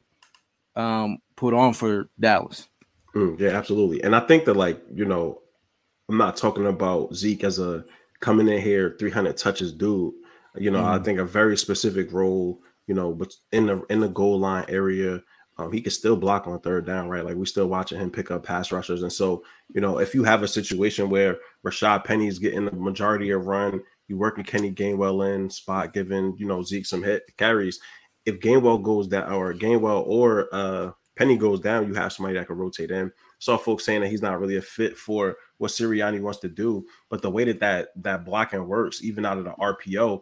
um, 0.76 1.18
put 1.36 1.54
on 1.54 1.74
for 1.74 2.10
Dallas. 2.20 2.70
Mm, 3.16 3.40
yeah, 3.40 3.50
absolutely. 3.50 4.04
And 4.04 4.16
I 4.16 4.20
think 4.22 4.46
that 4.46 4.56
like 4.56 4.80
you 4.94 5.06
know, 5.06 5.42
I'm 6.10 6.18
not 6.18 6.38
talking 6.38 6.68
about 6.68 7.16
Zeke 7.16 7.44
as 7.44 7.58
a 7.60 7.84
coming 8.20 8.48
in 8.48 8.62
here 8.62 8.96
300 9.00 9.36
touches 9.36 9.72
dude. 9.74 10.14
You 10.56 10.70
know, 10.70 10.84
I 10.86 11.00
Mhm. 11.00 11.06
think 11.06 11.20
a 11.20 11.26
very 11.26 11.58
specific 11.58 12.12
role. 12.14 12.60
You 12.88 12.96
know, 12.96 13.14
but 13.14 13.34
in 13.52 13.68
the 13.68 13.82
in 13.90 14.00
the 14.00 14.10
goal 14.10 14.40
line 14.40 14.66
area, 14.68 15.22
um, 15.58 15.72
he 15.72 15.82
can 15.82 15.92
still 15.92 16.16
block 16.16 16.48
on 16.48 16.60
third 16.60 16.86
down, 16.86 17.08
right? 17.08 17.24
Like 17.24 17.36
we're 17.36 17.46
still 17.46 17.68
watching 17.68 18.00
him 18.00 18.10
pick 18.12 18.32
up 18.32 18.44
pass 18.44 18.72
rushers, 18.72 19.04
and 19.04 19.14
so 19.14 19.44
you 19.74 19.82
know, 19.82 20.00
if 20.00 20.14
you 20.14 20.24
have 20.24 20.44
a 20.44 20.48
situation 20.48 21.10
where 21.10 21.38
Rashaad 21.66 22.04
Penny's 22.04 22.40
getting 22.40 22.66
the 22.66 22.72
majority 22.72 23.30
of 23.32 23.48
run, 23.48 23.82
you 24.08 24.18
working 24.18 24.44
Kenny 24.44 24.72
Gainwell 24.72 25.34
in 25.36 25.50
spot, 25.50 25.94
giving 25.94 26.36
you 26.38 26.48
know 26.48 26.64
Zeke 26.64 26.86
some 26.86 27.04
hit 27.04 27.24
carries, 27.38 27.80
if 28.26 28.40
Gainwell 28.40 28.82
goes 28.84 29.08
down 29.08 29.32
or 29.32 29.54
Gainwell 29.54 30.06
or 30.06 30.50
uh 30.52 30.92
Penny 31.16 31.38
goes 31.38 31.60
down, 31.60 31.88
you 31.88 31.94
have 31.94 32.12
somebody 32.12 32.38
that 32.38 32.48
can 32.48 32.58
rotate 32.58 32.90
in. 32.90 33.12
Saw 33.38 33.58
folks 33.58 33.86
saying 33.86 34.02
that 34.02 34.10
he's 34.10 34.22
not 34.22 34.40
really 34.40 34.58
a 34.58 34.62
fit 34.62 34.98
for 34.98 35.38
what 35.58 35.70
Sirianni 35.70 36.20
wants 36.20 36.40
to 36.40 36.50
do, 36.50 36.86
but 37.10 37.22
the 37.22 37.30
way 37.30 37.44
that 37.44 37.60
that 37.60 37.90
that 37.98 38.26
blocking 38.26 38.68
works, 38.68 39.04
even 39.04 39.26
out 39.26 39.38
of 39.38 39.44
the 39.44 39.52
RPO, 39.52 40.22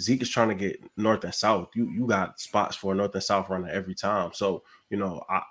Zeke 0.00 0.22
is 0.22 0.30
trying 0.30 0.48
to 0.48 0.54
get 0.54 0.82
north 0.96 1.24
and 1.24 1.34
south. 1.34 1.68
You 1.74 1.88
you 1.90 2.06
got 2.06 2.40
spots 2.40 2.76
for 2.76 2.94
north 2.94 3.14
and 3.14 3.22
south 3.22 3.48
runner 3.48 3.68
every 3.68 3.94
time. 3.94 4.30
So 4.34 4.62
you 4.90 4.96
know, 4.96 5.22
I 5.28 5.42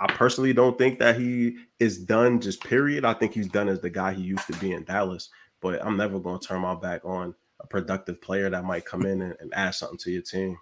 I 0.00 0.06
personally 0.12 0.52
don't 0.52 0.78
think 0.78 0.98
that 0.98 1.20
he 1.20 1.56
is 1.78 1.98
done. 1.98 2.40
Just 2.40 2.64
period. 2.64 3.04
I 3.04 3.14
think 3.14 3.34
he's 3.34 3.48
done 3.48 3.68
as 3.68 3.80
the 3.80 3.90
guy 3.90 4.14
he 4.14 4.22
used 4.22 4.46
to 4.46 4.58
be 4.58 4.72
in 4.72 4.84
Dallas. 4.84 5.28
But 5.60 5.84
I'm 5.84 5.96
never 5.96 6.18
going 6.18 6.40
to 6.40 6.46
turn 6.46 6.62
my 6.62 6.74
back 6.74 7.04
on 7.04 7.34
a 7.60 7.66
productive 7.66 8.22
player 8.22 8.48
that 8.48 8.64
might 8.64 8.86
come 8.86 9.04
in 9.04 9.20
and, 9.20 9.36
and 9.40 9.52
add 9.54 9.72
something 9.72 9.98
to 9.98 10.10
your 10.10 10.22
team. 10.22 10.56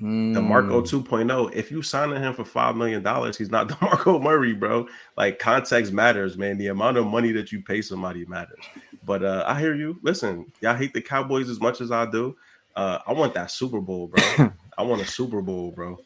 Mm. 0.00 0.34
DeMarco 0.34 0.82
2.0. 0.82 1.52
If 1.54 1.70
you 1.70 1.82
signing 1.82 2.22
him 2.22 2.32
for 2.32 2.44
five 2.44 2.76
million 2.76 3.02
dollars, 3.02 3.36
he's 3.36 3.50
not 3.50 3.68
DeMarco 3.68 4.22
Murray, 4.22 4.54
bro. 4.54 4.86
Like 5.16 5.38
context 5.38 5.92
matters, 5.92 6.38
man. 6.38 6.56
The 6.56 6.68
amount 6.68 6.96
of 6.96 7.06
money 7.06 7.32
that 7.32 7.50
you 7.50 7.60
pay 7.60 7.82
somebody 7.82 8.24
matters. 8.26 8.64
But 9.04 9.24
uh, 9.24 9.44
I 9.46 9.58
hear 9.58 9.74
you. 9.74 9.98
Listen, 10.02 10.50
y'all 10.60 10.76
hate 10.76 10.94
the 10.94 11.02
Cowboys 11.02 11.48
as 11.50 11.60
much 11.60 11.80
as 11.80 11.90
I 11.90 12.08
do. 12.10 12.36
Uh, 12.78 13.00
I 13.08 13.12
want 13.12 13.34
that 13.34 13.50
Super 13.50 13.80
Bowl, 13.80 14.06
bro. 14.06 14.52
I 14.78 14.82
want 14.82 15.02
a 15.02 15.04
Super 15.04 15.42
Bowl, 15.42 15.72
bro. 15.72 15.98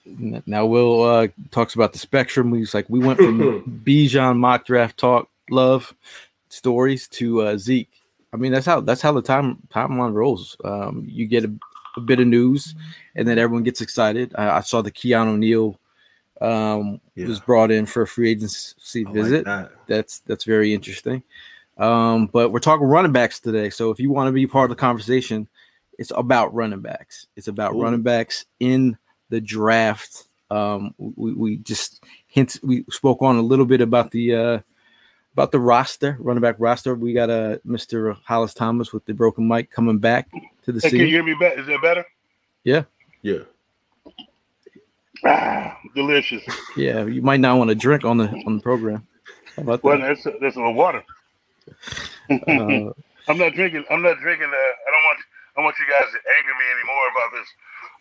Now 0.46 0.64
Will 0.64 1.02
uh, 1.02 1.28
talks 1.50 1.74
about 1.74 1.92
the 1.92 1.98
spectrum. 1.98 2.54
He's 2.54 2.72
like, 2.72 2.88
we 2.88 2.98
went 2.98 3.18
from 3.18 3.82
Bijan 3.84 4.38
mock 4.38 4.64
draft 4.64 4.96
talk, 4.96 5.28
love 5.50 5.94
stories 6.48 7.08
to 7.08 7.42
uh, 7.42 7.58
Zeke. 7.58 7.90
I 8.32 8.38
mean, 8.38 8.52
that's 8.52 8.64
how 8.64 8.80
that's 8.80 9.02
how 9.02 9.12
the 9.12 9.20
time 9.20 9.58
timeline 9.68 10.14
rolls. 10.14 10.56
Um, 10.64 11.04
you 11.06 11.26
get 11.26 11.44
a, 11.44 11.52
a 11.98 12.00
bit 12.00 12.20
of 12.20 12.26
news, 12.26 12.74
and 13.16 13.28
then 13.28 13.38
everyone 13.38 13.64
gets 13.64 13.82
excited. 13.82 14.32
I, 14.38 14.56
I 14.56 14.60
saw 14.60 14.80
the 14.80 14.90
Keanu 14.90 15.36
Neal 15.36 15.78
um, 16.40 16.98
Yeah. 17.14 17.26
was 17.26 17.40
brought 17.40 17.70
in 17.70 17.84
for 17.84 18.00
a 18.00 18.06
free 18.06 18.30
agency 18.30 19.04
I 19.04 19.10
like 19.10 19.14
visit. 19.14 19.44
that. 19.44 19.72
That's 19.88 20.20
that's 20.20 20.44
very 20.44 20.72
interesting. 20.72 21.22
Um, 21.76 22.28
but 22.28 22.50
we're 22.50 22.60
talking 22.60 22.86
running 22.86 23.12
backs 23.12 23.40
today. 23.40 23.68
So 23.68 23.90
if 23.90 24.00
you 24.00 24.10
want 24.10 24.28
to 24.28 24.32
be 24.32 24.46
part 24.46 24.70
of 24.70 24.74
the 24.76 24.80
conversation, 24.80 25.46
it's 25.98 26.12
about 26.14 26.54
running 26.54 26.80
backs. 26.80 27.26
It's 27.36 27.48
about 27.48 27.74
Ooh. 27.74 27.82
running 27.82 28.02
backs 28.02 28.44
in 28.60 28.96
the 29.30 29.40
draft. 29.40 30.24
Um, 30.50 30.94
we, 30.98 31.32
we 31.32 31.56
just 31.58 32.02
hints 32.26 32.60
we 32.62 32.84
spoke 32.90 33.22
on 33.22 33.36
a 33.36 33.42
little 33.42 33.64
bit 33.64 33.80
about 33.80 34.10
the 34.10 34.34
uh 34.34 34.58
about 35.32 35.50
the 35.50 35.60
roster, 35.60 36.16
running 36.20 36.42
back 36.42 36.56
roster. 36.58 36.94
We 36.94 37.14
got 37.14 37.30
a 37.30 37.54
uh, 37.54 37.56
Mr. 37.66 38.16
Hollis 38.24 38.52
Thomas 38.52 38.92
with 38.92 39.04
the 39.06 39.14
broken 39.14 39.48
mic 39.48 39.70
coming 39.70 39.98
back 39.98 40.28
to 40.64 40.72
the 40.72 40.80
Hey, 40.80 40.90
can 40.90 40.98
you 40.98 41.04
scene. 41.06 41.12
hear 41.12 41.22
me 41.22 41.34
better? 41.40 41.58
Is 41.60 41.66
that 41.68 41.80
better? 41.80 42.04
Yeah. 42.64 42.82
Ah, 45.24 45.78
delicious. 45.94 46.42
Yeah, 46.76 47.04
you 47.06 47.22
might 47.22 47.40
not 47.40 47.56
want 47.56 47.68
to 47.70 47.74
drink 47.76 48.04
on 48.04 48.16
the 48.18 48.28
on 48.46 48.56
the 48.56 48.62
program. 48.62 49.06
How 49.56 49.62
about 49.62 49.82
Well, 49.84 49.98
that? 49.98 50.08
that's 50.22 50.24
that's 50.40 50.56
a 50.56 50.58
little 50.58 50.74
water. 50.74 51.04
Uh, 52.28 52.90
I'm 53.28 53.38
not 53.38 53.54
drinking. 53.54 53.84
I'm 53.88 54.02
not 54.02 54.18
drinking. 54.18 54.48
Uh, 54.52 54.81
I 54.81 54.81
don't 55.56 55.64
want. 55.64 55.64
I 55.64 55.64
don't 55.64 55.64
want 55.64 55.76
you 55.78 55.86
guys 55.88 56.08
to 56.12 56.20
anger 56.38 56.54
me 56.58 56.66
anymore 56.76 57.06
about 57.12 57.30
this. 57.36 57.48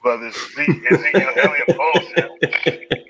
About 0.02 0.20
this 0.20 0.36
Ezekiel 0.92 1.32
Elliott 1.38 1.78
bullshit. 1.78 2.88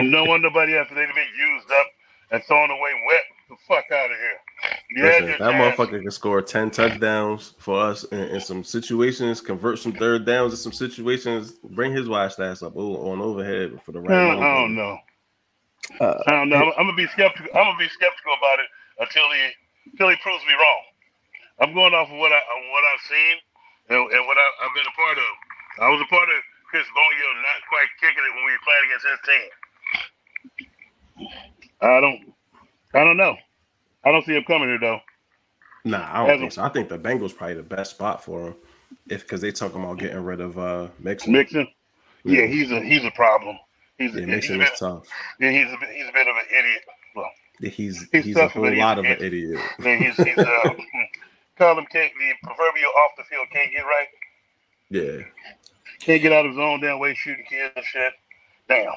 No 0.00 0.24
want 0.24 0.42
nobody 0.42 0.76
after 0.76 0.94
they've 0.94 1.08
been 1.08 1.26
used 1.36 1.70
up 1.72 1.86
and 2.30 2.42
thrown 2.44 2.70
away 2.70 2.90
wet. 3.08 3.22
The 3.48 3.56
fuck 3.66 3.84
out 3.90 4.10
of 4.10 4.16
here. 4.16 4.38
You 4.90 5.02
Listen, 5.04 5.26
that 5.26 5.38
chance. 5.38 5.76
motherfucker 5.78 6.02
can 6.02 6.10
score 6.10 6.42
10 6.42 6.70
touchdowns 6.70 7.54
for 7.58 7.80
us 7.80 8.04
in, 8.04 8.20
in 8.20 8.40
some 8.40 8.62
situations, 8.62 9.40
convert 9.40 9.78
some 9.78 9.92
third 9.92 10.24
downs 10.24 10.52
in 10.52 10.58
some 10.58 10.72
situations, 10.72 11.52
bring 11.52 11.92
his 11.92 12.08
wide 12.08 12.30
stats 12.30 12.62
up 12.62 12.74
oh, 12.76 13.10
on 13.10 13.20
overhead 13.20 13.80
for 13.84 13.92
the 13.92 14.00
I 14.00 14.02
right 14.02 14.08
don't. 14.08 14.42
I 14.42 14.54
don't 14.54 14.74
know. 14.76 14.98
uh, 16.00 16.22
I 16.26 16.30
don't 16.32 16.48
know. 16.50 16.56
I'm, 16.56 16.72
I'm 16.78 16.86
gonna 16.86 16.96
be 16.96 17.06
skeptical. 17.08 17.50
I'm 17.56 17.64
gonna 17.64 17.78
be 17.78 17.88
skeptical 17.88 18.32
about 18.38 18.60
it 18.60 18.66
until 19.00 19.24
he 19.32 19.90
until 19.92 20.10
he 20.10 20.16
proves 20.22 20.44
me 20.46 20.52
wrong. 20.52 20.82
I'm 21.60 21.74
going 21.74 21.94
off 21.94 22.10
of 22.10 22.18
what 22.18 22.32
I 22.32 22.36
of 22.36 22.60
what 22.70 22.84
I've 22.92 23.00
seen 23.08 23.36
and, 23.88 23.98
and 24.12 24.22
what 24.26 24.36
I, 24.38 24.46
I've 24.64 24.74
been 24.74 24.86
a 24.86 24.96
part 24.96 25.18
of. 25.18 25.30
I 25.80 25.88
was 25.90 26.00
a 26.02 26.08
part 26.10 26.28
of 26.28 26.38
Chris 26.70 26.84
Boniol 26.94 27.34
not 27.42 27.60
quite 27.68 27.88
kicking 28.00 28.24
it 28.24 28.34
when 28.34 28.44
we 28.44 28.52
were 28.52 28.66
playing 28.66 28.86
against 28.88 29.06
his 29.08 29.20
team. 29.28 29.48
I 31.80 32.00
don't. 32.00 32.34
I 32.94 33.04
don't 33.04 33.16
know. 33.16 33.36
I 34.04 34.10
don't 34.12 34.24
see 34.24 34.34
him 34.36 34.44
coming 34.44 34.68
here 34.68 34.78
though. 34.80 35.00
Nah, 35.84 36.08
I 36.10 36.26
don't 36.26 36.30
As 36.30 36.36
a- 36.36 36.40
think 36.40 36.52
so. 36.52 36.62
I 36.62 36.68
think 36.70 36.88
the 36.88 36.98
Bengals 36.98 37.34
probably 37.36 37.54
the 37.56 37.62
best 37.62 37.92
spot 37.92 38.22
for 38.24 38.48
him. 38.48 38.54
If 39.08 39.22
because 39.22 39.40
they 39.40 39.52
talking 39.52 39.82
about 39.82 39.98
getting 39.98 40.22
rid 40.24 40.40
of 40.40 40.58
uh 40.58 40.88
Mixon. 40.98 41.32
Mixon. 41.32 41.68
Yeah, 42.24 42.46
he's 42.46 42.70
a 42.72 42.80
he's 42.82 43.04
a 43.04 43.10
problem. 43.12 43.58
He's 43.98 44.14
a, 44.14 44.20
Yeah, 44.20 44.26
he's, 44.26 44.26
a 44.26 44.36
Mixon 44.36 44.58
bit, 44.58 44.72
is 44.72 44.78
tough. 44.78 45.06
yeah, 45.40 45.50
he's 45.50 45.72
a 45.72 45.76
bit, 45.78 45.88
he's 45.94 46.08
a 46.08 46.12
bit 46.12 46.26
of 46.28 46.36
an 46.36 46.44
idiot. 46.50 46.82
Well, 47.16 47.30
He's 47.60 47.72
He's 48.12 48.24
he's, 48.24 48.36
a 48.36 48.40
tough, 48.40 48.54
but 48.54 48.60
whole 48.60 48.68
he's- 48.70 48.78
lot 48.80 48.98
of 48.98 49.04
an 49.04 49.10
he's- 49.12 49.22
idiot. 49.22 49.60
yeah, 49.80 49.96
he's 49.96 50.16
he's 50.16 50.38
uh, 50.38 50.74
call 51.58 51.78
him 51.78 51.86
can't 51.86 52.12
the 52.18 52.32
proverbial 52.48 52.90
off 52.96 53.10
the 53.16 53.24
field 53.24 53.46
can't 53.52 53.70
get 53.72 53.82
right. 53.82 54.06
Yeah. 54.90 55.24
Can't 56.00 56.22
get 56.22 56.32
out 56.32 56.46
of 56.46 56.52
his 56.52 56.58
own 56.58 56.80
damn 56.80 56.98
way 56.98 57.14
shooting 57.14 57.44
kids 57.48 57.72
and 57.76 57.84
shit. 57.84 58.12
Damn. 58.68 58.92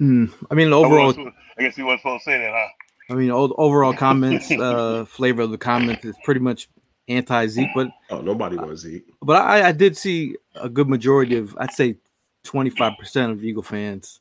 mm, 0.00 0.32
I 0.50 0.54
mean, 0.54 0.68
I 0.68 0.76
overall, 0.76 1.06
wasn't- 1.06 1.34
I 1.58 1.62
guess 1.62 1.76
he 1.76 1.82
wasn't 1.82 2.00
supposed 2.02 2.24
to 2.24 2.30
say 2.30 2.38
that, 2.38 2.52
huh? 2.52 2.68
I 3.10 3.14
mean, 3.14 3.30
overall 3.30 3.92
comments, 3.94 4.50
uh, 4.50 5.04
flavor 5.06 5.42
of 5.42 5.50
the 5.50 5.58
comments 5.58 6.04
is 6.04 6.14
pretty 6.24 6.40
much 6.40 6.68
anti 7.08 7.46
Zeke, 7.46 7.68
but 7.74 7.88
Oh, 8.10 8.20
nobody 8.20 8.56
wants 8.56 8.82
Zeke. 8.82 9.04
but 9.22 9.42
I, 9.42 9.68
I 9.68 9.72
did 9.72 9.96
see 9.96 10.36
a 10.54 10.68
good 10.68 10.88
majority 10.88 11.36
of, 11.36 11.56
I'd 11.58 11.72
say, 11.72 11.96
twenty 12.44 12.70
five 12.70 12.92
percent 12.98 13.32
of 13.32 13.42
Eagle 13.42 13.62
fans 13.62 14.20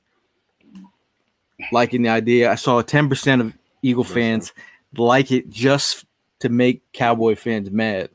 liking 1.71 2.01
the 2.01 2.09
idea. 2.09 2.51
I 2.51 2.55
saw 2.55 2.81
ten 2.81 3.09
percent 3.09 3.41
of 3.41 3.53
Eagle 3.81 4.03
fans 4.03 4.53
like 4.95 5.31
it 5.31 5.49
just 5.49 6.05
to 6.39 6.49
make 6.49 6.91
Cowboy 6.93 7.35
fans 7.35 7.71
mad. 7.71 8.09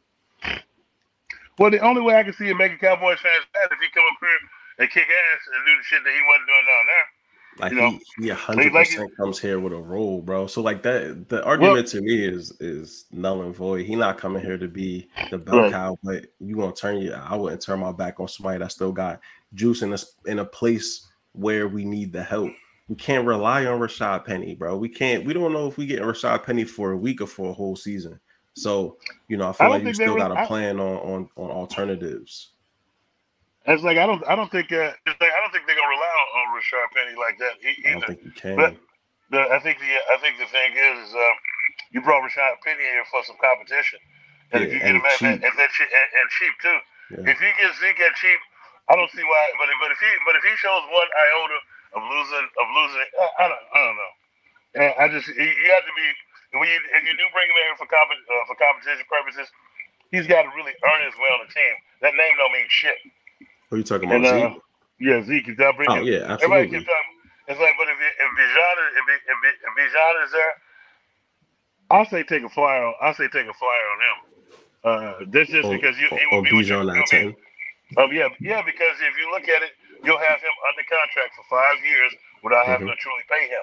Well, 1.59 1.71
the 1.71 1.81
only 1.81 2.01
way 2.01 2.17
I 2.17 2.23
can 2.23 2.33
see 2.33 2.47
him 2.49 2.59
making 2.59 2.79
Cowboy 2.79 3.11
fans 3.17 3.47
mad 3.55 3.69
if 3.71 3.79
he 3.79 3.89
come 3.93 4.05
up 4.11 4.19
here 4.21 4.39
and 4.79 4.91
kick 4.91 5.05
ass 5.05 5.41
and 5.55 5.67
do 5.67 5.77
the 5.77 5.85
shit 5.85 6.05
that 6.05 6.13
he 6.13 6.21
wasn't 6.27 6.47
doing 6.47 6.67
down 6.67 6.87
there. 6.87 7.07
Like 7.59 7.73
You 7.73 7.79
know, 7.79 7.91
he, 8.17 8.23
he 8.25 8.29
a 8.31 8.35
hundred 8.35 8.73
like 8.73 8.87
percent 8.87 9.11
comes 9.19 9.39
here 9.39 9.61
with 9.61 9.75
a 9.75 9.77
role, 9.77 10.23
bro. 10.23 10.47
So 10.47 10.63
like 10.63 10.83
that, 10.85 11.29
the 11.29 11.45
argument 11.45 11.87
to 11.89 12.01
me 12.01 12.25
is 12.27 12.51
is 12.61 13.05
null 13.13 13.43
and 13.43 13.55
void. 13.55 13.85
He 13.85 13.95
not 13.95 14.17
coming 14.17 14.43
here 14.43 14.57
to 14.57 14.69
be 14.69 15.11
the 15.31 15.37
bell 15.37 15.59
Right. 15.61 15.71
cow, 15.71 15.99
but 16.03 16.25
you 16.41 16.57
gonna 16.57 16.73
turn 16.73 16.99
you. 16.99 17.13
I 17.13 17.37
wouldn't 17.37 17.61
turn 17.61 17.81
my 17.81 17.93
back 17.93 18.21
on 18.21 18.29
somebody 18.29 18.59
that 18.59 18.73
still 18.73 18.91
got 18.93 19.21
juice 19.53 19.83
in 19.83 19.91
a 19.91 19.95
s- 19.95 20.15
in 20.25 20.39
a 20.39 20.45
place 20.47 21.07
where 21.33 21.69
we 21.69 21.85
need 21.85 22.11
the 22.15 22.23
help. 22.23 22.53
We 22.93 22.97
can't 22.97 23.27
rely 23.27 23.65
on 23.65 23.81
Rashaad 23.81 24.27
Penny, 24.27 24.55
bro. 24.55 24.77
We 24.77 24.91
can't. 24.91 25.25
We 25.25 25.33
don't 25.33 25.55
know 25.55 25.67
if 25.67 25.79
we 25.79 25.87
get 25.87 26.03
Rashaad 26.03 26.45
Penny 26.45 26.65
for 26.65 26.93
a 26.93 26.97
week 26.97 27.23
or 27.23 27.27
for 27.27 27.49
a 27.49 27.53
whole 27.55 27.75
season. 27.75 28.21
So 28.53 28.99
you 29.33 29.39
know, 29.39 29.49
I 29.49 29.53
feel 29.57 29.67
I 29.69 29.81
like 29.81 29.85
you 29.89 29.95
still 29.97 30.15
got 30.15 30.29
I- 30.31 30.45
plan 30.45 30.77
on 30.79 30.97
on 31.01 31.21
on 31.41 31.49
alternatives. 31.51 32.53
It's 33.65 33.81
like 33.81 33.97
I 33.97 34.05
don't, 34.05 34.21
I 34.29 34.37
don't 34.37 34.51
think, 34.53 34.69
uh, 34.77 34.93
it's 35.09 35.17
like 35.25 35.33
I 35.33 35.41
don't 35.41 35.55
think 35.57 35.65
they're 35.65 35.79
gonna 35.79 35.89
rely 35.89 36.13
on, 36.21 36.29
on 36.37 36.47
Rashard 36.53 36.89
Penny 36.93 37.17
like 37.17 37.39
that. 37.41 37.55
He, 37.65 37.73
I 37.89 37.93
don't 37.97 38.05
think 38.05 38.21
you 38.29 38.33
can. 38.37 38.57
but- 38.61 38.77
the, 39.33 39.41
I 39.49 39.57
think 39.65 39.81
the, 39.81 39.89
I 40.13 40.21
think 40.21 40.37
the 40.37 40.51
thing 40.53 40.77
is, 40.77 41.09
is 41.09 41.15
uh, 41.17 41.33
you 41.97 42.05
brought 42.05 42.21
Rashaad 42.21 42.61
Penny 42.61 42.85
here 42.85 43.09
for 43.09 43.25
some 43.25 43.41
competition, 43.41 43.97
and 44.53 44.69
if 44.69 44.69
Yeah, 44.69 44.75
you 44.77 44.81
get 44.85 44.93
him 45.01 45.07
at, 45.09 45.17
cheap. 45.17 45.41
at, 45.41 45.49
at 45.49 45.55
that 45.57 45.71
shit, 45.73 45.89
and, 45.89 46.09
and 46.21 46.27
cheap 46.37 46.55
too. 46.61 46.79
Yeah. 47.17 47.33
If 47.33 47.41
you 47.41 47.49
get 47.57 47.73
Zeke 47.81 48.03
at 48.05 48.13
cheap, 48.21 48.37
I 48.93 49.01
don't 49.01 49.09
see 49.17 49.25
why. 49.25 49.45
But 49.57 49.73
if, 49.73 49.77
but 49.81 49.89
if 49.97 50.01
he, 50.05 50.11
but 50.29 50.37
if 50.37 50.45
he 50.45 50.53
shows 50.61 50.85
one 50.93 51.09
iota 51.09 51.57
of 51.97 52.03
losing, 52.05 52.47
of 52.49 52.67
losing, 52.77 53.09
I, 53.21 53.27
I 53.41 53.45
don't, 53.49 53.67
I 53.75 53.81
don't 53.87 53.99
know. 53.99 54.15
And 54.77 54.91
I 55.01 55.07
just, 55.13 55.29
you, 55.29 55.45
have 55.77 55.87
to 55.87 55.95
be 55.97 56.07
when 56.59 56.69
you, 56.69 56.79
if 56.99 57.03
you 57.05 57.15
do 57.19 57.27
bring 57.35 57.49
him 57.51 57.59
in 57.69 57.77
for 57.81 57.89
comp, 57.91 58.13
uh, 58.13 58.45
for 58.49 58.57
competition 58.57 59.05
purposes, 59.09 59.49
he's 60.13 60.27
got 60.29 60.45
to 60.47 60.51
really 60.57 60.75
earn 60.85 61.01
his 61.07 61.17
way 61.19 61.31
on 61.35 61.45
the 61.47 61.51
team. 61.53 61.75
That 62.05 62.15
name 62.17 62.35
don't 62.41 62.55
mean 62.55 62.69
shit. 62.71 62.99
Who 63.71 63.79
you 63.79 63.85
talking 63.85 64.11
And 64.11 64.23
about? 64.23 64.27
uh, 64.27 64.51
yeah, 65.01 65.23
Zeke 65.25 65.51
is 65.51 65.59
that 65.59 65.77
bring 65.77 65.91
Oh 65.91 65.97
him. 65.97 66.05
yeah, 66.05 66.27
Everybody 66.41 66.69
absolutely. 66.69 66.79
keeps 66.79 66.87
talking. 66.87 67.17
It's 67.49 67.61
like, 67.61 67.75
but 67.79 67.89
if 67.91 67.99
if 67.99 68.31
Bijan 68.39 68.77
is 68.87 68.93
if, 68.99 69.07
if, 69.11 69.39
if 69.67 69.73
Bijan 69.79 70.15
is 70.27 70.33
there, 70.33 70.55
I'll 71.91 72.07
say 72.07 72.23
take 72.25 72.45
a 72.45 72.51
flyer. 72.51 72.87
On, 72.87 72.95
I'll 73.03 73.15
say 73.15 73.29
take 73.29 73.49
a 73.49 73.55
flyer 73.55 73.87
on 73.95 74.01
him. 74.07 74.19
Uh, 74.85 75.15
this 75.33 75.49
just 75.49 75.71
Or, 75.71 75.71
because 75.71 75.99
you 75.99 76.09
he 76.15 76.27
or 76.31 76.43
will 76.43 76.45
be. 76.45 76.53
Bijan 76.53 76.99
at 76.99 77.07
ten. 77.07 77.37
Um, 77.99 78.11
yeah, 78.13 78.29
yeah, 78.43 78.63
because 78.65 78.97
if 79.05 79.15
you 79.21 79.31
look 79.33 79.49
at 79.49 79.63
it, 79.63 79.73
you'll 80.05 80.19
have 80.19 80.41
him 80.41 80.55
under 80.69 80.83
contract 80.89 81.35
for 81.37 81.45
five 81.49 81.85
years 81.85 82.13
without 82.43 82.67
having 82.67 82.87
Mhm. 82.89 82.91
to 82.91 82.97
truly 82.97 83.23
pay 83.31 83.49
him. 83.49 83.63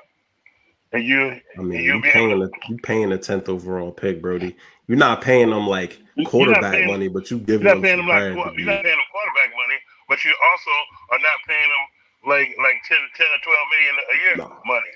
And 0.92 1.04
you, 1.06 1.40
I 1.58 1.62
mean, 1.62 1.82
you 1.84 2.02
paying 2.02 2.40
the 2.40 2.50
you 2.68 2.78
paying 2.82 3.10
the 3.10 3.18
tenth 3.20 3.48
overall 3.48 3.92
pick, 3.92 4.22
Brody. 4.22 4.56
You're 4.88 4.98
not 4.98 5.22
paying 5.22 5.52
them 5.52 5.68
like 5.68 6.00
quarterback 6.26 6.72
paying- 6.74 6.88
money, 6.88 7.08
but 7.08 7.30
you 7.30 7.38
You're 7.38 7.46
giving 7.62 7.68
them 7.68 7.82
paying 7.84 8.00
him 8.00 8.08
like 8.08 8.34
bread 8.34 8.34
you're 8.58 8.66
not 8.66 8.82
paying 8.84 8.98
him 8.98 9.06
quarterback 9.12 9.52
money, 9.54 9.78
but 10.08 10.24
you 10.26 10.34
also 10.42 10.72
are 11.12 11.20
not 11.20 11.38
paying 11.48 11.70
him 11.70 11.84
like 12.26 12.56
like 12.58 12.82
10, 12.90 12.98
10 13.16 13.28
or 13.28 13.40
twelve 13.46 13.68
million 13.70 13.96
a 14.02 14.18
year 14.18 14.36
No. 14.38 14.62
money. 14.66 14.94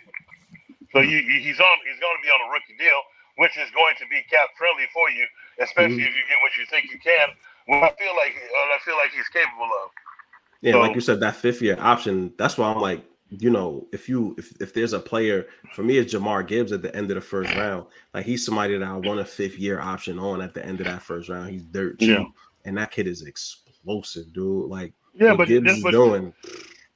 So 0.93 1.00
you, 1.01 1.17
you 1.19 1.39
he's 1.41 1.59
on 1.59 1.77
he's 1.85 2.00
going 2.00 2.17
to 2.17 2.23
be 2.25 2.29
on 2.29 2.41
a 2.41 2.51
rookie 2.51 2.73
deal, 2.79 3.01
which 3.38 3.55
is 3.57 3.69
going 3.71 3.93
to 4.01 4.05
be 4.07 4.23
cap 4.29 4.50
friendly 4.57 4.88
for 4.93 5.09
you, 5.12 5.27
especially 5.59 6.01
Mhm. 6.01 6.09
if 6.09 6.15
you 6.17 6.23
get 6.25 6.41
what 6.41 6.57
you 6.57 6.65
think 6.73 6.89
you 6.91 6.97
can. 6.97 7.29
Well, 7.67 7.83
I 7.85 7.93
feel 8.01 8.15
like 8.17 8.33
I 8.33 8.79
feel 8.83 8.97
like 8.97 9.12
he's 9.13 9.29
capable 9.29 9.69
of. 9.85 9.91
Yeah, 10.63 10.74
So- 10.74 10.79
like 10.79 10.96
you 10.96 11.01
said, 11.01 11.20
that 11.20 11.36
fifth 11.36 11.62
year 11.62 11.77
option. 11.79 12.34
That's 12.38 12.58
why 12.58 12.72
I'm 12.72 12.79
like, 12.79 13.03
you 13.29 13.50
know, 13.50 13.86
if 13.91 14.08
you 14.08 14.34
if 14.38 14.53
if 14.62 14.74
there's 14.74 14.93
a 14.93 15.00
player 15.00 15.46
for 15.74 15.84
me, 15.84 15.98
it's 15.98 16.13
Jahmyr 16.13 16.48
Gibbs 16.48 16.72
at 16.72 16.82
the 16.82 16.96
end 16.96 17.12
of 17.12 17.15
the 17.15 17.22
first 17.22 17.53
round. 17.55 17.86
Like 18.13 18.25
he's 18.25 18.46
somebody 18.46 18.77
that 18.77 18.88
I 18.88 18.93
want 18.96 19.20
a 19.20 19.25
fifth 19.25 19.58
year 19.60 19.79
option 19.82 20.17
on 20.20 20.41
at 20.41 20.53
the 20.53 20.65
end 20.65 20.79
of 20.82 20.86
that 20.88 21.01
first 21.01 21.29
round. 21.29 21.50
He's 21.50 21.63
dirt 21.63 22.00
cheap, 22.00 22.10
Yeah. 22.20 22.25
and 22.65 22.77
that 22.77 22.91
kid 22.91 23.08
is 23.08 23.24
explosive, 23.24 24.32
dude. 24.34 24.70
Like 24.70 24.93
Yeah, 25.15 25.29
what 25.32 25.39
but 25.39 25.48
Gibbs 25.50 25.65
that's 25.65 25.77
is 25.79 25.84
what. 25.84 25.91
doing. 25.91 26.32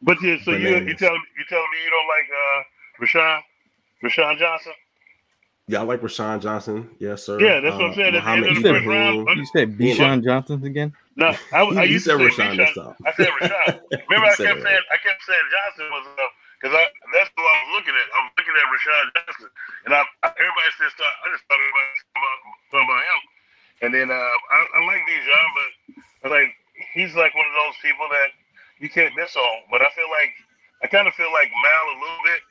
But 0.02 0.22
yeah, 0.22 0.38
so 0.44 0.52
you 0.52 0.68
you 0.70 0.94
tell 0.96 1.14
you 1.16 1.44
telling 1.50 1.68
me 1.72 1.78
you 1.84 1.90
don't 1.90 2.08
like 2.08 2.30
uh 2.32 2.64
Rashawn 3.04 3.42
Rashawn 4.04 4.38
Johnson? 4.40 4.74
Yeah, 5.68 5.80
I 5.80 5.84
like 5.84 6.02
Rashawn 6.02 6.40
Johnson. 6.42 6.90
Yes, 7.00 7.24
sir. 7.24 7.42
Yeah, 7.42 7.60
that's 7.60 7.76
what 7.76 7.86
I'm 7.86 7.94
saying. 7.96 8.16
At 8.16 8.24
the 8.24 8.30
end 8.30 8.42
Muhammad 8.42 8.58
of 8.58 8.64
the 8.64 8.70
first 8.74 8.86
round, 8.88 9.28
You 9.38 9.46
said 9.48 9.70
He 9.78 9.94
Bijan 9.96 10.24
Johnson 10.24 10.64
again? 10.64 10.94
No, 11.18 11.34
I, 11.50 11.66
I 11.82 11.90
used 11.90 12.06
to 12.06 12.14
said 12.14 12.22
say 12.22 12.30
Rashawn 12.30 12.62
Rashawn. 12.62 12.94
I 13.02 13.12
said 13.18 13.34
Rashawn. 13.42 13.82
Remember, 14.06 14.30
I 14.30 14.38
kept 14.38 14.62
saying 14.62 14.86
I 14.94 14.98
kept 15.02 15.22
saying 15.26 15.48
Johnson 15.50 15.90
was 15.90 16.06
up 16.14 16.32
because 16.62 16.78
I 16.78 16.86
that's 17.10 17.34
who 17.34 17.42
I 17.42 17.56
was 17.66 17.70
looking 17.74 17.98
at. 17.98 18.08
I'm 18.14 18.30
looking 18.38 18.54
at 18.54 18.66
Rashawn 18.70 19.06
Johnson, 19.18 19.50
and 19.90 19.92
I, 19.98 20.06
I 20.22 20.30
everybody 20.38 20.70
said 20.78 20.94
start. 20.94 21.10
I 21.26 21.34
just 21.34 21.42
thought 21.50 21.58
everybody 21.58 21.90
was 21.90 22.06
talking 22.06 22.22
about, 22.22 22.86
about 22.86 23.02
him, 23.02 23.22
and 23.82 23.90
then 23.98 24.08
uh, 24.14 24.36
I, 24.54 24.58
I 24.62 24.80
like 24.86 25.02
but 25.10 25.70
but 26.22 26.30
like 26.38 26.54
he's 26.94 27.18
like 27.18 27.34
one 27.34 27.50
of 27.50 27.58
those 27.66 27.78
people 27.82 28.06
that 28.14 28.30
you 28.78 28.90
can't 28.94 29.18
miss 29.18 29.34
on. 29.34 29.58
But 29.74 29.82
I 29.82 29.90
feel 29.98 30.10
like 30.14 30.38
I 30.82 30.88
kind 30.88 31.10
of 31.10 31.18
feel 31.18 31.34
like 31.34 31.50
Mal 31.50 31.86
a 31.94 31.98
little 31.98 32.24
bit. 32.30 32.42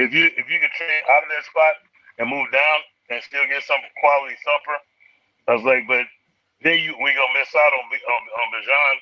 If 0.00 0.08
you 0.16 0.32
if 0.32 0.48
you 0.48 0.56
could 0.64 0.72
trade 0.80 1.04
out 1.12 1.24
of 1.24 1.28
that 1.28 1.44
spot 1.44 1.76
and 2.16 2.32
move 2.32 2.48
down 2.48 2.78
and 3.12 3.20
still 3.20 3.44
get 3.52 3.68
some 3.68 3.84
quality 4.00 4.40
supper, 4.40 4.80
I 5.44 5.60
was 5.60 5.64
like, 5.68 5.84
but 5.84 6.08
then 6.62 6.78
you 6.78 6.94
we 6.98 7.14
gonna 7.14 7.38
miss 7.38 7.50
out 7.54 7.72
on 7.74 7.84
on, 7.90 8.22
on 8.38 8.46
Bijan, 8.54 8.96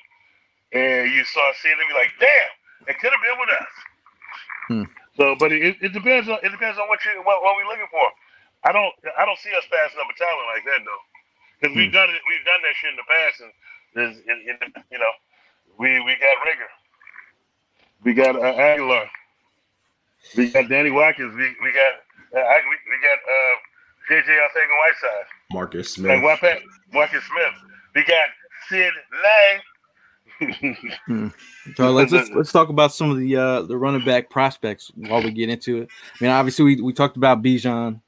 and 0.73 1.13
you 1.13 1.23
start 1.25 1.55
seeing 1.61 1.77
him, 1.77 1.87
be 1.87 1.93
like, 1.93 2.13
damn, 2.19 2.51
it 2.89 2.99
could 2.99 3.13
have 3.13 3.23
been 3.23 3.39
with 3.39 3.53
us. 3.53 3.73
Hmm. 4.67 4.85
So, 5.17 5.35
but 5.35 5.51
it, 5.51 5.77
it 5.81 5.93
depends 5.93 6.29
on 6.29 6.39
it 6.41 6.49
depends 6.49 6.79
on 6.79 6.87
what 6.87 7.03
you 7.05 7.11
what, 7.23 7.43
what 7.43 7.55
we're 7.57 7.67
looking 7.69 7.91
for. 7.91 8.07
I 8.63 8.71
don't 8.71 8.93
I 9.17 9.25
don't 9.25 9.39
see 9.39 9.51
us 9.53 9.65
passing 9.69 9.99
up 9.99 10.09
a 10.09 10.15
talent 10.17 10.47
like 10.53 10.65
that 10.65 10.81
though, 10.85 11.03
because 11.59 11.75
we've 11.75 11.91
done 11.91 12.09
it 12.09 12.21
we've 12.25 12.45
done 12.45 12.61
that 12.63 12.75
shit 12.77 12.93
in 12.93 12.99
the 12.99 13.09
past, 13.09 13.35
and 13.41 13.51
there's 13.93 14.17
in, 14.25 14.37
in, 14.47 14.57
you 14.91 14.99
know 14.99 15.13
we 15.77 15.99
we 16.01 16.15
got 16.17 16.37
Reagor, 16.45 16.71
we 18.05 18.13
got 18.13 18.35
uh, 18.37 18.55
Aguilar, 18.55 19.09
we 20.37 20.49
got 20.49 20.69
Danny 20.69 20.91
Watkins, 20.91 21.35
we 21.35 21.51
we 21.61 21.73
got 21.73 21.93
uh, 22.31 22.47
I, 22.47 22.61
we, 22.63 22.75
we 22.87 22.97
got 23.03 23.19
uh, 23.19 23.55
JJ 24.07 24.29
Arcega 24.31 24.75
Whiteside. 24.79 25.29
Marcus 25.51 25.97
Like 25.97 26.05
Smith. 26.17 26.23
what 26.23 26.39
Pat 26.39 26.59
Marcus 26.93 27.23
Smith. 27.23 27.71
We 27.95 28.03
got 28.03 28.25
Sid 28.69 28.91
Lang. 29.23 29.61
So 31.75 31.91
let's, 31.91 32.11
let's 32.11 32.29
let's 32.31 32.51
talk 32.51 32.69
about 32.69 32.93
some 32.93 33.11
of 33.11 33.17
the 33.17 33.35
uh 33.35 33.61
the 33.63 33.77
running 33.77 34.03
back 34.03 34.29
prospects 34.29 34.91
while 34.95 35.21
we 35.21 35.31
get 35.31 35.49
into 35.49 35.81
it. 35.83 35.89
I 36.19 36.23
mean, 36.23 36.31
obviously 36.31 36.65
we, 36.65 36.81
we 36.81 36.93
talked 36.93 37.17
about 37.17 37.43
Bijan. 37.43 38.01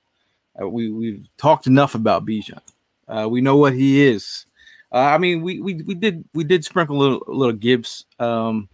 Uh, 0.60 0.68
we 0.68 0.90
we've 0.90 1.28
talked 1.38 1.68
enough 1.68 1.94
about 1.96 2.26
Bijan. 2.26 2.60
Uh, 3.08 3.28
we 3.30 3.42
know 3.42 3.58
what 3.58 3.74
he 3.74 4.04
is. 4.04 4.46
Uh, 4.92 4.98
I 4.98 5.18
mean, 5.18 5.42
we, 5.42 5.60
we 5.60 5.76
we 5.84 5.94
did 5.96 6.24
we 6.34 6.44
did 6.44 6.66
sprinkle 6.66 6.98
a 6.98 7.02
little, 7.02 7.24
a 7.28 7.32
little 7.32 7.54
Gibbs 7.54 8.06
um, 8.20 8.70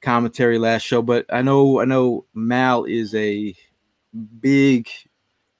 commentary 0.00 0.58
last 0.58 0.82
show, 0.82 1.00
but 1.02 1.24
I 1.32 1.42
know 1.42 1.80
I 1.80 1.84
know 1.84 2.26
Mal 2.34 2.84
is 2.84 3.14
a 3.14 3.54
big 4.40 4.88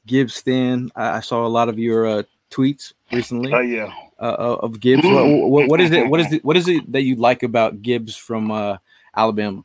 Gibbs 0.06 0.34
stan. 0.34 0.90
I, 0.96 1.16
I 1.16 1.20
saw 1.20 1.46
a 1.46 1.48
lot 1.48 1.68
of 1.68 1.78
your 1.78 2.06
uh, 2.06 2.22
tweets 2.52 2.92
recently 3.10 3.52
Oh 3.52 3.60
yeah. 3.60 3.92
uh, 4.20 4.56
of 4.60 4.78
Gibbs. 4.78 5.02
What, 5.04 5.26
what, 5.26 5.68
what 5.68 5.80
is 5.80 5.90
it? 5.90 6.08
What 6.08 6.20
is 6.20 6.32
it? 6.32 6.44
What 6.44 6.56
is 6.56 6.68
it 6.68 6.92
that 6.92 7.02
you 7.02 7.16
like 7.16 7.42
about 7.42 7.82
Gibbs 7.82 8.14
from 8.16 8.50
uh, 8.50 8.76
Alabama? 9.16 9.62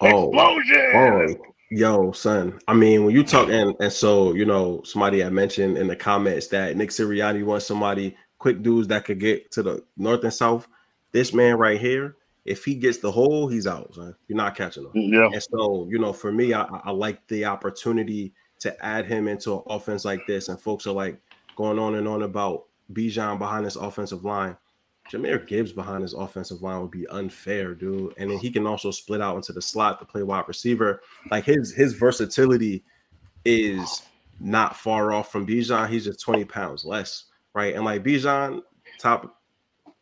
Oh, 0.00 0.28
Explosion. 0.28 0.90
Oh, 0.94 1.36
yo, 1.70 2.12
son. 2.12 2.58
I 2.68 2.74
mean, 2.74 3.04
when 3.04 3.14
you 3.14 3.24
talk 3.24 3.48
and 3.48 3.74
and 3.80 3.92
so 3.92 4.34
you 4.34 4.44
know, 4.44 4.82
somebody 4.84 5.20
had 5.20 5.32
mentioned 5.32 5.78
in 5.78 5.86
the 5.86 5.96
comments 5.96 6.48
that 6.48 6.76
Nick 6.76 6.90
Sirianni 6.90 7.44
wants 7.44 7.66
somebody 7.66 8.16
quick 8.38 8.62
dudes 8.62 8.88
that 8.88 9.04
could 9.04 9.20
get 9.20 9.50
to 9.52 9.62
the 9.62 9.84
north 9.96 10.24
and 10.24 10.34
south. 10.34 10.68
This 11.12 11.32
man 11.32 11.56
right 11.56 11.80
here, 11.80 12.16
if 12.44 12.64
he 12.64 12.74
gets 12.74 12.98
the 12.98 13.10
hole, 13.10 13.48
he's 13.48 13.66
out. 13.66 13.94
Son. 13.94 14.14
You're 14.28 14.36
not 14.36 14.56
catching 14.56 14.84
him. 14.84 14.90
Yeah. 14.94 15.30
And 15.32 15.42
so, 15.42 15.86
you 15.88 15.98
know, 15.98 16.12
for 16.12 16.30
me, 16.32 16.52
I, 16.52 16.62
I 16.64 16.90
like 16.90 17.26
the 17.28 17.44
opportunity 17.46 18.34
to 18.58 18.84
add 18.84 19.06
him 19.06 19.28
into 19.28 19.54
an 19.54 19.62
offense 19.66 20.04
like 20.04 20.26
this. 20.26 20.48
And 20.48 20.60
folks 20.60 20.86
are 20.86 20.92
like 20.92 21.18
going 21.56 21.78
on 21.78 21.94
and 21.94 22.08
on 22.08 22.22
about 22.22 22.64
Bijan 22.92 23.38
behind 23.38 23.66
this 23.66 23.76
offensive 23.76 24.24
line. 24.24 24.56
Jahmyr 25.10 25.46
Gibbs 25.46 25.72
behind 25.72 26.02
his 26.02 26.14
offensive 26.14 26.62
line 26.62 26.80
would 26.80 26.90
be 26.90 27.06
unfair, 27.08 27.74
dude. 27.74 28.14
And 28.16 28.30
then 28.30 28.38
he 28.38 28.50
can 28.50 28.66
also 28.66 28.90
split 28.90 29.20
out 29.20 29.36
into 29.36 29.52
the 29.52 29.60
slot 29.60 29.98
to 29.98 30.06
play 30.06 30.22
wide 30.22 30.48
receiver. 30.48 31.02
Like 31.30 31.44
his 31.44 31.74
his 31.74 31.92
versatility 31.92 32.84
is 33.44 34.02
not 34.40 34.76
far 34.76 35.12
off 35.12 35.30
from 35.30 35.46
Bijan. 35.46 35.88
He's 35.88 36.04
just 36.04 36.20
20 36.20 36.44
pounds 36.46 36.84
less, 36.84 37.24
right? 37.52 37.74
And 37.74 37.84
like 37.84 38.02
Bijan, 38.02 38.62
top 38.98 39.40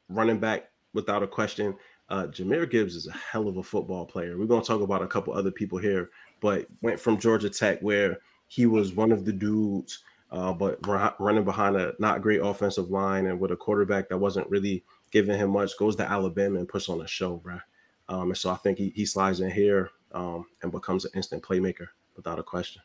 running 0.08 0.38
back 0.38 0.70
without 0.94 1.22
a 1.22 1.26
question. 1.26 1.74
Uh, 2.08 2.26
Jahmyr 2.26 2.70
Gibbs 2.70 2.94
is 2.94 3.06
a 3.06 3.12
hell 3.12 3.48
of 3.48 3.56
a 3.56 3.62
football 3.62 4.06
player. 4.06 4.38
We're 4.38 4.46
gonna 4.46 4.62
talk 4.62 4.82
about 4.82 5.02
a 5.02 5.08
couple 5.08 5.32
other 5.32 5.50
people 5.50 5.78
here, 5.78 6.10
but 6.40 6.66
went 6.80 7.00
from 7.00 7.18
Georgia 7.18 7.50
Tech 7.50 7.80
where 7.80 8.18
he 8.46 8.66
was 8.66 8.92
one 8.92 9.12
of 9.12 9.24
the 9.24 9.32
dudes, 9.32 10.04
uh, 10.32 10.52
but 10.52 10.84
run- 10.86 11.12
running 11.18 11.44
behind 11.44 11.76
a 11.76 11.92
not 11.98 12.22
great 12.22 12.40
offensive 12.42 12.90
line 12.90 13.26
and 13.26 13.38
with 13.38 13.52
a 13.52 13.56
quarterback 13.56 14.08
that 14.08 14.18
wasn't 14.18 14.48
really 14.48 14.82
giving 15.10 15.38
him 15.38 15.50
much. 15.50 15.76
Goes 15.78 15.94
to 15.96 16.10
Alabama 16.10 16.58
and 16.58 16.68
puts 16.68 16.88
on 16.88 17.02
a 17.02 17.06
show, 17.06 17.36
bro. 17.36 17.58
Um, 18.08 18.30
and 18.30 18.36
so 18.36 18.50
I 18.50 18.56
think 18.56 18.78
he, 18.78 18.92
he 18.96 19.04
slides 19.04 19.40
in 19.40 19.50
here 19.50 19.90
um, 20.12 20.46
and 20.62 20.72
becomes 20.72 21.04
an 21.04 21.12
instant 21.14 21.42
playmaker 21.42 21.88
without 22.16 22.38
a 22.38 22.42
question. 22.42 22.80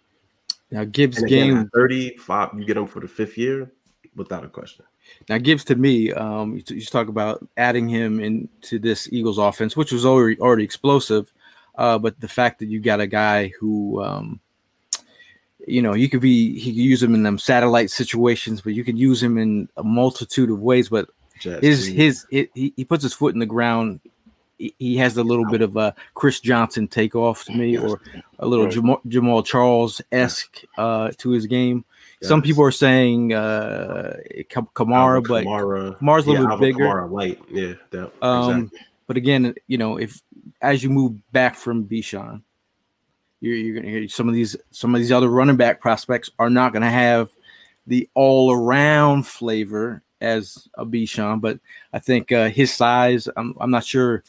Now 0.71 0.83
Gibbs 0.83 1.23
again, 1.23 1.53
game. 1.53 1.69
35, 1.73 2.51
you 2.57 2.65
get 2.65 2.75
him 2.75 2.85
for 2.85 2.99
the 2.99 3.07
fifth 3.07 3.37
year 3.37 3.71
without 4.15 4.43
a 4.43 4.49
question. 4.49 4.85
Now 5.29 5.37
Gibbs 5.37 5.63
to 5.65 5.75
me, 5.75 6.11
um, 6.11 6.55
you, 6.55 6.63
you 6.75 6.85
talk 6.85 7.07
about 7.07 7.47
adding 7.55 7.87
him 7.87 8.19
into 8.19 8.77
this 8.77 9.07
Eagles 9.13 9.37
offense, 9.37 9.77
which 9.77 9.93
was 9.93 10.05
already 10.05 10.37
already 10.41 10.65
explosive, 10.65 11.31
uh, 11.75 11.97
but 11.97 12.19
the 12.19 12.27
fact 12.27 12.59
that 12.59 12.65
you 12.65 12.81
got 12.81 12.99
a 12.99 13.07
guy 13.07 13.53
who, 13.57 14.03
um, 14.03 14.41
you 15.67 15.81
know, 15.81 15.93
you 15.93 16.09
could 16.09 16.21
be 16.21 16.57
he 16.57 16.71
could 16.71 16.81
use 16.81 17.03
him 17.03 17.13
in 17.13 17.23
them 17.23 17.37
satellite 17.37 17.91
situations, 17.91 18.61
but 18.61 18.73
you 18.73 18.83
could 18.83 18.97
use 18.97 19.21
him 19.21 19.37
in 19.37 19.69
a 19.77 19.83
multitude 19.83 20.49
of 20.49 20.61
ways. 20.61 20.89
But 20.89 21.09
his 21.41 21.85
his 21.85 22.25
it, 22.31 22.49
he, 22.55 22.73
he 22.75 22.85
puts 22.85 23.03
his 23.03 23.13
foot 23.13 23.33
in 23.33 23.39
the 23.39 23.45
ground. 23.45 23.99
He, 24.57 24.73
he 24.79 24.97
has 24.97 25.17
a 25.17 25.23
little 25.23 25.45
bit 25.45 25.61
of 25.61 25.77
a 25.77 25.93
Chris 26.15 26.39
Johnson 26.39 26.87
takeoff 26.87 27.43
to 27.45 27.51
me, 27.51 27.77
or 27.77 28.01
a 28.39 28.47
little. 28.47 28.65
Jamaal, 28.67 28.99
Jamaal 29.05 29.45
Charles 29.45 30.01
esque 30.11 30.63
uh, 30.77 31.11
to 31.17 31.29
his 31.29 31.45
game. 31.45 31.85
Some 32.23 32.41
people 32.41 32.63
are 32.63 32.71
saying 32.71 33.33
uh, 33.33 34.17
Kam- 34.49 34.69
Kamara, 34.73 35.17
Alvin 35.17 35.23
but 35.27 35.45
Kamara, 35.45 35.99
Kamara's 35.99 36.25
a 36.25 36.29
little 36.31 36.45
bit 36.45 36.51
Alvin 36.51 36.71
bigger. 36.71 36.85
Kamara 36.85 37.11
light, 37.11 37.39
yeah, 37.51 37.73
that, 37.91 38.11
Um, 38.23 38.61
exactly. 38.63 38.79
But 39.05 39.17
again, 39.17 39.53
you 39.67 39.77
know, 39.77 39.97
if 39.97 40.21
as 40.61 40.83
you 40.83 40.89
move 40.89 41.19
back 41.31 41.55
from 41.55 41.85
Bijan, 41.85 42.41
you're, 43.39 43.55
you're 43.55 43.75
gonna 43.75 43.89
hear 43.91 44.07
some 44.07 44.27
of 44.27 44.35
these 44.35 44.55
some 44.71 44.93
of 44.95 45.01
these 45.01 45.11
other 45.11 45.29
running 45.29 45.57
back 45.57 45.79
prospects 45.79 46.29
are 46.39 46.49
not 46.49 46.71
going 46.73 46.81
to 46.81 46.89
have 46.89 47.29
the 47.85 48.09
all 48.13 48.51
around 48.51 49.25
flavor 49.25 50.03
as 50.21 50.67
a 50.75 50.85
Bijan. 50.85 51.41
But 51.41 51.59
I 51.93 51.99
think 51.99 52.31
uh, 52.31 52.49
his 52.49 52.73
size, 52.73 53.27
I'm 53.35 53.55
I'm 53.59 53.71
not 53.71 53.85
sure. 53.85 54.23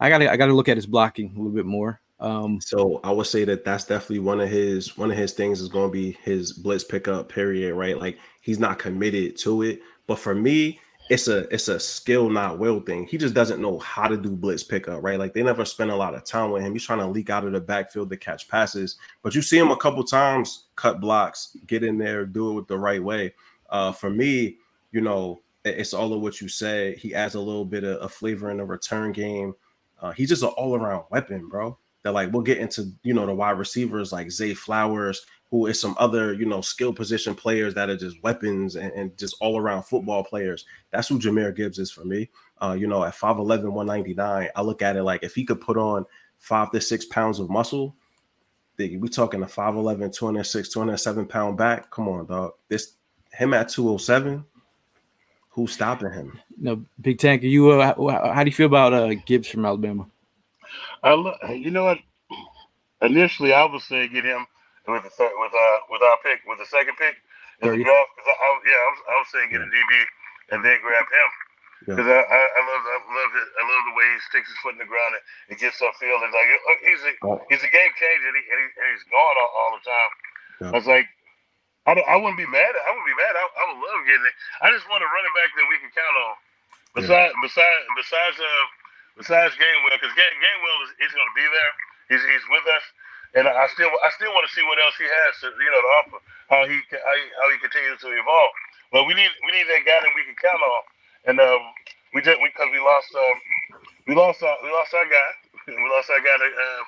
I 0.00 0.08
got 0.08 0.18
to 0.18 0.30
I 0.30 0.36
got 0.36 0.46
to 0.46 0.54
look 0.54 0.68
at 0.68 0.76
his 0.76 0.86
blocking 0.86 1.32
a 1.34 1.38
little 1.38 1.52
bit 1.52 1.66
more. 1.66 2.00
Um, 2.20 2.60
So 2.60 3.00
I 3.04 3.12
would 3.12 3.26
say 3.26 3.44
that 3.44 3.64
that's 3.64 3.84
definitely 3.84 4.20
one 4.20 4.40
of 4.40 4.48
his 4.48 4.96
one 4.96 5.10
of 5.10 5.16
his 5.16 5.32
things 5.32 5.60
is 5.60 5.68
going 5.68 5.88
to 5.88 5.92
be 5.92 6.18
his 6.22 6.52
blitz 6.52 6.84
pickup 6.84 7.28
period, 7.28 7.74
right? 7.74 7.98
Like 7.98 8.18
he's 8.40 8.58
not 8.58 8.78
committed 8.78 9.36
to 9.38 9.62
it, 9.62 9.80
but 10.06 10.18
for 10.18 10.34
me, 10.34 10.80
it's 11.08 11.28
a 11.28 11.52
it's 11.52 11.68
a 11.68 11.80
skill 11.80 12.28
not 12.28 12.58
will 12.58 12.80
thing. 12.80 13.06
He 13.06 13.18
just 13.18 13.34
doesn't 13.34 13.60
know 13.60 13.78
how 13.78 14.08
to 14.08 14.16
do 14.16 14.30
blitz 14.30 14.62
pickup, 14.62 15.02
right? 15.02 15.18
Like 15.18 15.34
they 15.34 15.42
never 15.42 15.64
spend 15.64 15.90
a 15.90 15.96
lot 15.96 16.14
of 16.14 16.24
time 16.24 16.50
with 16.50 16.62
him. 16.62 16.72
He's 16.72 16.84
trying 16.84 16.98
to 16.98 17.06
leak 17.06 17.30
out 17.30 17.44
of 17.44 17.52
the 17.52 17.60
backfield 17.60 18.10
to 18.10 18.16
catch 18.16 18.48
passes, 18.48 18.96
but 19.22 19.34
you 19.34 19.42
see 19.42 19.58
him 19.58 19.70
a 19.70 19.76
couple 19.76 20.02
times 20.04 20.66
cut 20.76 21.00
blocks, 21.00 21.56
get 21.66 21.82
in 21.82 21.98
there, 21.98 22.26
do 22.26 22.50
it 22.50 22.54
with 22.54 22.68
the 22.68 22.78
right 22.78 23.02
way. 23.02 23.34
Uh, 23.70 23.92
for 23.92 24.10
me, 24.10 24.58
you 24.92 25.00
know, 25.00 25.40
it's 25.64 25.94
all 25.94 26.12
of 26.12 26.20
what 26.20 26.40
you 26.40 26.48
said. 26.48 26.96
He 26.96 27.14
adds 27.14 27.34
a 27.34 27.40
little 27.40 27.64
bit 27.64 27.84
of 27.84 28.02
a 28.02 28.08
flavor 28.08 28.50
in 28.50 28.58
the 28.58 28.64
return 28.64 29.12
game. 29.12 29.54
Uh, 30.00 30.12
he's 30.12 30.28
just 30.28 30.42
an 30.42 30.50
all 30.50 30.76
around 30.76 31.04
weapon, 31.10 31.48
bro 31.48 31.76
that 32.02 32.12
like 32.12 32.32
we'll 32.32 32.42
get 32.42 32.58
into 32.58 32.90
you 33.02 33.14
know 33.14 33.26
the 33.26 33.34
wide 33.34 33.58
receivers 33.58 34.12
like 34.12 34.30
Zay 34.30 34.54
Flowers, 34.54 35.26
who 35.50 35.66
is 35.66 35.80
some 35.80 35.96
other 35.98 36.32
you 36.34 36.44
know 36.44 36.60
skill 36.60 36.92
position 36.92 37.34
players 37.34 37.74
that 37.74 37.88
are 37.88 37.96
just 37.96 38.22
weapons 38.22 38.76
and, 38.76 38.92
and 38.92 39.16
just 39.18 39.36
all 39.40 39.58
around 39.58 39.82
football 39.82 40.22
players. 40.22 40.64
That's 40.90 41.08
who 41.08 41.18
Jahmyr 41.18 41.54
Gibbs 41.54 41.78
is 41.78 41.90
for 41.90 42.04
me. 42.04 42.28
Uh, 42.60 42.76
you 42.78 42.88
know, 42.88 43.04
at 43.04 43.14
5'11, 43.14 43.70
199, 43.70 44.48
I 44.54 44.62
look 44.62 44.82
at 44.82 44.96
it 44.96 45.04
like 45.04 45.22
if 45.22 45.34
he 45.34 45.44
could 45.44 45.60
put 45.60 45.76
on 45.76 46.04
five 46.38 46.70
to 46.72 46.80
six 46.80 47.04
pounds 47.04 47.38
of 47.38 47.48
muscle, 47.48 47.94
we 48.78 49.08
talking 49.08 49.42
a 49.42 49.46
5'11, 49.46 50.12
206, 50.14 50.68
207 50.68 51.26
pound 51.26 51.56
back. 51.56 51.90
Come 51.90 52.08
on, 52.08 52.26
dog. 52.26 52.52
This 52.68 52.94
him 53.32 53.54
at 53.54 53.68
207. 53.68 54.44
Who's 55.50 55.72
stopping 55.72 56.12
him? 56.12 56.38
No, 56.60 56.84
Big 57.00 57.18
Tank, 57.18 57.42
you 57.42 57.70
uh, 57.70 57.94
how, 57.96 58.32
how 58.32 58.44
do 58.44 58.48
you 58.50 58.54
feel 58.54 58.66
about 58.66 58.92
uh, 58.92 59.14
Gibbs 59.26 59.48
from 59.48 59.64
Alabama? 59.64 60.06
I 61.02 61.12
lo- 61.12 61.36
you 61.50 61.70
know 61.70 61.84
what? 61.84 61.98
Initially, 63.02 63.52
I 63.52 63.64
was 63.64 63.84
saying 63.84 64.12
get 64.12 64.24
him 64.24 64.46
with 64.88 65.04
the 65.04 65.14
third, 65.14 65.32
with 65.38 65.52
uh 65.54 65.78
with 65.92 66.02
our 66.02 66.18
pick 66.24 66.42
with 66.48 66.58
the 66.58 66.68
second 66.68 66.96
pick 66.96 67.16
in 67.62 67.70
the 67.70 67.78
draft. 67.80 68.10
'cause 68.18 68.28
I, 68.28 68.36
I, 68.36 68.48
yeah, 68.64 68.80
I 68.80 68.88
was, 68.92 69.00
I 69.08 69.14
was 69.20 69.28
saying 69.32 69.48
get 69.52 69.62
a 69.64 69.70
DB 69.70 69.92
and 70.56 70.60
then 70.64 70.80
grab 70.82 71.06
him 71.08 71.30
Yeah. 71.88 71.96
because 71.96 72.08
I, 72.08 72.20
I, 72.22 72.40
I 72.40 72.60
love 72.66 72.84
I 72.86 72.98
love 73.12 73.32
it. 73.38 73.48
I 73.58 73.62
love 73.68 73.84
the 73.92 73.96
way 73.98 74.06
he 74.14 74.18
sticks 74.30 74.48
his 74.50 74.58
foot 74.64 74.74
in 74.76 74.82
the 74.82 74.90
ground 74.90 75.14
and, 75.18 75.24
and 75.52 75.56
gets 75.60 75.80
upfield. 75.82 76.22
And 76.24 76.32
like 76.34 76.48
uh, 76.50 76.80
he's 76.84 77.02
a 77.06 77.12
Oh. 77.22 77.40
he's 77.50 77.64
a 77.64 77.72
game 77.72 77.92
changer 78.00 78.28
and, 78.32 78.38
he, 78.38 78.44
and, 78.50 78.60
he, 78.62 78.68
and 78.80 78.86
he's 78.96 79.06
gone 79.10 79.36
all, 79.40 79.52
all 79.56 79.72
the 79.78 79.84
time. 79.86 80.10
Yeah. 80.62 80.72
I 80.72 80.76
was 80.78 80.88
like. 80.88 81.06
I, 81.86 81.94
don't, 81.98 82.06
I 82.06 82.14
wouldn't 82.14 82.38
be 82.38 82.46
mad. 82.46 82.72
I 82.86 82.90
wouldn't 82.94 83.10
be 83.10 83.18
mad. 83.18 83.34
I, 83.34 83.42
I 83.42 83.62
would 83.72 83.80
love 83.82 84.06
getting 84.06 84.22
it. 84.22 84.36
I 84.62 84.70
just 84.70 84.86
want 84.86 85.02
a 85.02 85.10
running 85.10 85.34
back 85.34 85.50
that 85.56 85.66
we 85.66 85.82
can 85.82 85.90
count 85.90 86.16
on. 86.16 86.34
Besides, 86.94 87.32
besides, 87.40 87.82
besides, 87.96 88.36
uh, 88.42 88.66
besides 89.16 89.54
Gainwell, 89.56 89.96
because 89.96 90.12
Gainwell 90.18 90.78
is 90.84 90.90
he's 91.00 91.14
going 91.14 91.26
to 91.30 91.38
be 91.38 91.46
there. 91.48 91.72
He's 92.12 92.22
he's 92.26 92.46
with 92.52 92.66
us, 92.68 92.84
and 93.34 93.44
I 93.48 93.66
still 93.74 93.90
I 93.90 94.10
still 94.16 94.32
want 94.32 94.48
to 94.48 94.52
see 94.54 94.64
what 94.64 94.80
else 94.80 94.96
he 94.96 95.04
has 95.04 95.32
to 95.44 95.46
you 95.52 95.70
know 95.72 95.82
to 95.82 95.92
offer. 96.00 96.18
How 96.48 96.60
he 96.64 96.76
how 96.92 97.14
he, 97.16 97.24
how 97.36 97.46
he 97.52 97.58
continues 97.60 98.00
to 98.00 98.08
evolve. 98.12 98.54
But 98.92 99.04
we 99.04 99.12
need 99.14 99.28
we 99.44 99.52
need 99.52 99.68
that 99.68 99.84
guy 99.84 100.00
that 100.00 100.12
we 100.16 100.24
can 100.24 100.36
count 100.40 100.62
on. 100.62 100.82
And 101.28 101.40
um, 101.40 101.60
we 102.14 102.22
just 102.22 102.38
because 102.40 102.68
we, 102.72 102.78
lost 102.78 103.08
um, 103.14 103.36
we 104.06 104.14
lost 104.14 104.42
our, 104.42 104.56
we 104.62 104.70
lost 104.70 104.94
our 104.94 105.04
guy. 105.04 105.30
We 105.68 105.74
lost 105.74 106.08
our 106.08 106.20
guy 106.24 106.36
to. 106.38 106.48
Uh, 106.64 106.84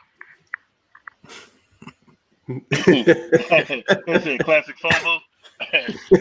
classic 4.45 4.77
FOMO. 4.83 5.21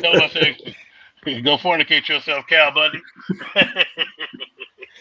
Tell 0.02 0.30
said, 0.30 0.58
go 1.44 1.58
fornicate 1.58 2.10
yourself, 2.10 2.46
Cal 2.50 2.72
Bundy. 2.74 3.02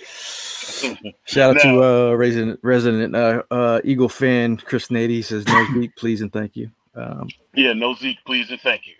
Shout 1.24 1.56
out 1.56 1.62
to 1.62 1.82
uh, 1.82 2.12
resident 2.14 2.60
resident 2.62 3.14
uh, 3.16 3.42
uh, 3.50 3.80
Eagle 3.84 4.08
fan 4.08 4.56
Chris 4.56 4.88
Nady 4.88 5.24
says 5.24 5.46
no 5.46 5.66
beat, 5.74 5.94
please 5.96 6.20
and 6.20 6.32
thank 6.32 6.56
you. 6.56 6.70
Um, 6.94 7.28
Yeah, 7.54 7.72
no 7.72 7.94
Zeke, 7.94 8.18
please 8.26 8.50
and 8.50 8.60
thank 8.60 8.86
you. 8.86 8.94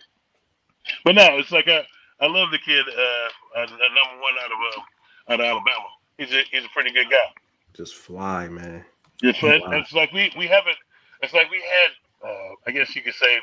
But 1.05 1.15
no, 1.15 1.39
it's 1.39 1.53
like 1.53 1.69
I, 1.69 1.85
I 2.21 2.27
love 2.27 2.51
the 2.51 2.59
kid, 2.59 2.85
uh, 2.89 3.59
uh, 3.61 3.67
number 3.67 4.23
one 4.23 4.35
out 4.43 4.51
of 4.51 4.59
uh, 4.77 5.33
out 5.33 5.41
of 5.41 5.47
Alabama. 5.47 5.85
He's 6.17 6.33
a 6.33 6.43
he's 6.51 6.65
a 6.65 6.69
pretty 6.73 6.91
good 6.93 7.11
guy. 7.11 7.27
Just 7.75 7.95
fly, 7.95 8.49
man. 8.49 8.85
It's, 9.23 9.43
like- 9.43 9.63
Wow. 9.67 9.73
it's 9.79 9.93
like 9.93 10.13
we 10.13 10.33
we 10.37 10.47
haven't. 10.47 10.77
It's 11.23 11.35
like 11.35 11.51
we 11.51 11.59
had. 11.59 12.29
Uh, 12.29 12.55
I 12.67 12.71
guess 12.73 12.97
you 12.97 13.03
could 13.03 13.15
say 13.15 13.39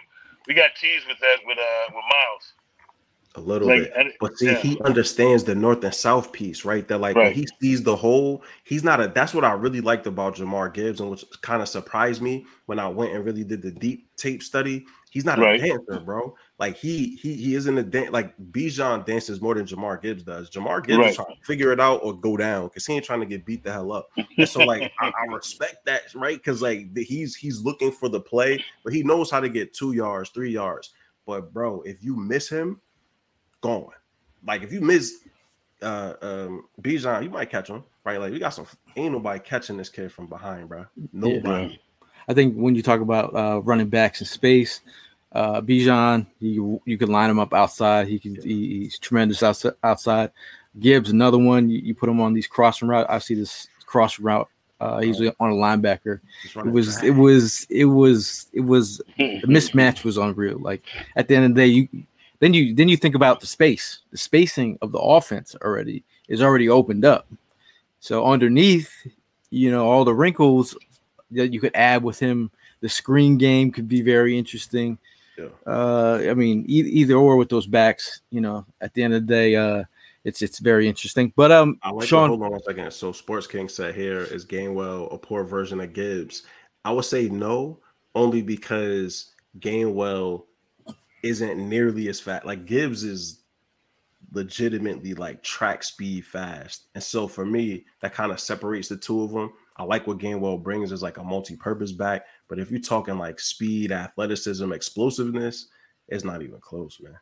we 0.48 0.54
got 0.54 0.72
teased 0.80 1.08
with 1.08 1.20
that 1.20 1.38
with 1.46 1.58
uh 1.58 1.86
with 1.88 2.04
Miles. 2.04 2.54
A 3.38 3.42
little 3.42 3.68
Like, 3.68 3.94
bit. 3.94 4.14
But 4.22 4.38
see, 4.38 4.46
yeah. 4.46 4.58
he 4.58 4.80
understands 4.86 5.44
the 5.44 5.54
north 5.56 5.84
and 5.84 5.94
south 5.94 6.32
piece, 6.32 6.64
right? 6.64 6.88
That 6.88 7.00
like 7.02 7.16
Right. 7.18 7.26
when 7.28 7.34
he 7.34 7.48
sees 7.62 7.84
the 7.84 7.96
whole, 7.96 8.44
he's 8.64 8.84
not 8.84 9.02
a 9.02 9.08
that's 9.10 9.34
what 9.34 9.44
I 9.44 9.52
really 9.54 9.82
liked 9.82 10.08
about 10.08 10.36
Jahmyr 10.38 10.74
Gibbs, 10.74 11.02
and 11.02 11.10
which 11.12 11.26
kind 11.42 11.62
of 11.62 11.68
surprised 11.68 12.22
me 12.22 12.46
when 12.68 12.80
I 12.80 12.88
went 12.88 13.14
and 13.14 13.26
really 13.26 13.44
did 13.44 13.62
the 13.62 13.72
deep 13.72 14.08
tape 14.16 14.42
study. 14.42 14.86
He's 15.12 15.26
not 15.26 15.38
Right. 15.40 15.62
a 15.62 15.68
dancer, 15.68 16.00
bro. 16.00 16.36
Like 16.60 16.78
he 16.78 17.16
he 17.22 17.34
he 17.36 17.56
isn't 17.56 17.78
a 17.78 17.84
dance 17.84 18.12
like 18.12 18.34
Bijan 18.52 19.06
dances 19.06 19.42
more 19.42 19.54
than 19.56 19.66
Jahmyr 19.66 20.02
Gibbs 20.02 20.24
does. 20.24 20.50
Jahmyr 20.50 20.86
Gibbs 20.86 20.98
Right. 21.00 21.10
is 21.10 21.16
trying 21.18 21.36
to 21.36 21.42
figure 21.46 21.74
it 21.74 21.80
out 21.82 22.00
or 22.04 22.14
go 22.14 22.38
down 22.38 22.68
because 22.68 22.86
he 22.86 22.94
ain't 22.94 23.04
trying 23.06 23.20
to 23.20 23.26
get 23.26 23.46
beat 23.46 23.64
the 23.66 23.72
hell 23.74 23.92
up. 23.92 24.10
And 24.38 24.48
so 24.48 24.64
like 24.64 24.92
I, 25.02 25.08
I 25.08 25.34
respect 25.34 25.86
that, 25.86 26.04
right? 26.16 26.38
Because 26.38 26.62
like 26.62 26.94
the- 26.94 27.04
he's 27.04 27.36
he's 27.36 27.62
looking 27.62 27.92
for 27.92 28.08
the 28.08 28.20
play, 28.22 28.64
but 28.86 28.94
he 28.94 29.04
knows 29.04 29.30
how 29.30 29.42
to 29.42 29.50
get 29.50 29.74
two 29.74 29.92
yards, 29.92 30.30
three 30.30 30.52
yards. 30.52 30.94
But 31.26 31.52
bro, 31.54 31.82
if 31.82 32.04
you 32.04 32.16
miss 32.16 32.48
him, 32.48 32.80
gone. 33.66 33.90
Like 34.46 34.62
if 34.62 34.72
you 34.72 34.82
miss 34.82 35.20
uh 35.82 36.14
um 36.22 36.66
Bijan, 36.82 37.24
you 37.24 37.30
might 37.30 37.50
catch 37.50 37.70
him, 37.70 37.84
right? 38.04 38.20
Like 38.20 38.32
we 38.32 38.40
got 38.40 38.54
some 38.54 38.68
ain't 38.96 39.14
nobody 39.14 39.40
catching 39.40 39.78
this 39.78 39.90
kid 39.90 40.12
from 40.12 40.28
behind, 40.28 40.70
bro. 40.70 40.86
Nobody. 41.12 41.80
I 42.28 42.34
think 42.34 42.56
when 42.56 42.76
you 42.76 42.82
talk 42.82 43.02
about 43.02 43.36
uh, 43.36 43.62
running 43.62 43.88
backs 43.90 44.20
in 44.20 44.26
space, 44.26 44.82
uh, 45.32 45.62
Bijan, 45.62 46.26
you 46.40 46.82
you 46.86 46.98
can 46.98 47.12
line 47.12 47.30
him 47.30 47.40
up 47.40 47.54
outside. 47.54 48.08
He 48.08 48.20
can 48.20 48.36
he, 48.36 48.84
he's 48.84 49.00
tremendous 49.00 49.44
outside. 49.44 49.74
outside. 49.84 50.32
Gibbs, 50.80 51.10
another 51.10 51.38
one. 51.38 51.70
You, 51.70 51.80
you 51.80 51.96
put 51.96 52.10
him 52.10 52.20
on 52.20 52.34
these 52.34 52.48
crossing 52.48 52.88
route. 52.88 53.08
I 53.10 53.20
see 53.20 53.36
this 53.36 53.68
crossing 53.86 54.26
route. 54.26 54.50
Uh, 54.80 55.00
he's 55.00 55.22
on 55.22 55.52
a 55.52 55.54
linebacker. 55.54 56.20
Just 56.44 56.56
It 56.58 56.66
was 56.66 57.04
it 57.04 57.12
was 57.12 57.68
it 57.70 57.86
was 57.86 58.48
it 58.54 58.62
was 58.62 59.02
the 59.18 59.48
mismatch 59.48 60.04
was 60.04 60.18
unreal. 60.18 60.60
Like 60.60 60.84
at 61.16 61.28
the 61.28 61.36
end 61.36 61.46
of 61.46 61.56
the 61.56 61.62
day, 61.62 61.68
you 61.68 61.88
then 62.46 62.54
you 62.54 62.76
then 62.76 62.88
you 62.88 62.96
think 62.96 63.16
about 63.16 63.40
the 63.40 63.48
space, 63.48 64.02
the 64.12 64.20
spacing 64.20 64.78
of 64.84 64.92
the 64.92 65.00
offense 65.00 65.56
already 65.64 66.04
is 66.28 66.44
already 66.44 66.70
opened 66.70 67.04
up. 67.04 67.28
So 68.00 68.24
underneath, 68.24 68.92
you 69.50 69.72
know, 69.72 69.90
all 69.90 70.06
the 70.06 70.14
wrinkles 70.14 70.78
that 71.32 71.52
you 71.52 71.60
could 71.60 71.76
add 71.76 72.04
with 72.04 72.20
him, 72.20 72.52
the 72.82 72.90
screen 72.90 73.40
game 73.40 73.72
could 73.72 73.88
be 73.88 74.04
very 74.04 74.38
interesting. 74.38 75.00
Yeah. 75.40 75.48
Uh, 75.66 76.22
I 76.30 76.36
mean, 76.36 76.66
e- 76.68 76.92
either 77.02 77.16
or 77.16 77.36
with 77.36 77.50
those 77.50 77.66
backs, 77.66 78.22
you 78.30 78.42
know, 78.42 78.64
at 78.80 78.94
the 78.94 79.02
end 79.02 79.16
of 79.16 79.26
the 79.26 79.34
day, 79.34 79.56
uh, 79.56 79.84
it's 80.24 80.44
it's 80.44 80.60
very 80.60 80.88
interesting. 80.88 81.34
But 81.36 81.52
um, 81.52 81.80
I 81.82 81.90
like 81.90 82.08
Sean, 82.08 82.30
hold 82.30 82.44
on 82.44 82.52
one 82.52 82.62
second. 82.62 82.94
So 82.94 83.12
Sports 83.12 83.48
King 83.48 83.68
said 83.68 83.96
here 83.96 84.20
is 84.20 84.46
Gainwell 84.46 85.12
a 85.12 85.18
poor 85.18 85.44
version 85.46 85.82
of 85.82 85.94
Gibbs? 85.94 86.44
I 86.84 86.92
would 86.92 87.06
say 87.06 87.28
no, 87.28 87.80
only 88.14 88.44
because 88.44 89.32
Gainwell 89.58 90.44
isn't 91.26 91.58
nearly 91.58 92.08
as 92.08 92.20
fast. 92.20 92.46
Like 92.46 92.66
Gibbs 92.66 93.04
is 93.04 93.42
legitimately 94.32 95.14
like 95.14 95.44
track 95.44 95.84
speed 95.84 96.26
fast. 96.26 96.88
And 96.94 97.04
so 97.04 97.28
for 97.28 97.46
me, 97.46 97.86
that 98.02 98.14
kind 98.14 98.32
of 98.32 98.40
separates 98.40 98.88
the 98.90 98.98
two 98.98 99.24
of 99.24 99.32
them. 99.32 99.52
I 99.78 99.84
like 99.84 100.08
what 100.08 100.20
Gainwell 100.20 100.62
brings 100.62 100.92
as 100.92 101.02
like 101.02 101.18
a 101.18 101.24
multi-purpose 101.24 101.92
back, 101.92 102.26
but 102.48 102.60
if 102.60 102.72
you're 102.72 102.80
talking 102.80 103.18
like 103.18 103.40
speed, 103.40 103.92
athleticism, 103.92 104.72
explosiveness, 104.72 105.68
it's 106.08 106.24
not 106.24 106.42
even 106.42 106.60
close, 106.62 107.00
man. 107.02 107.18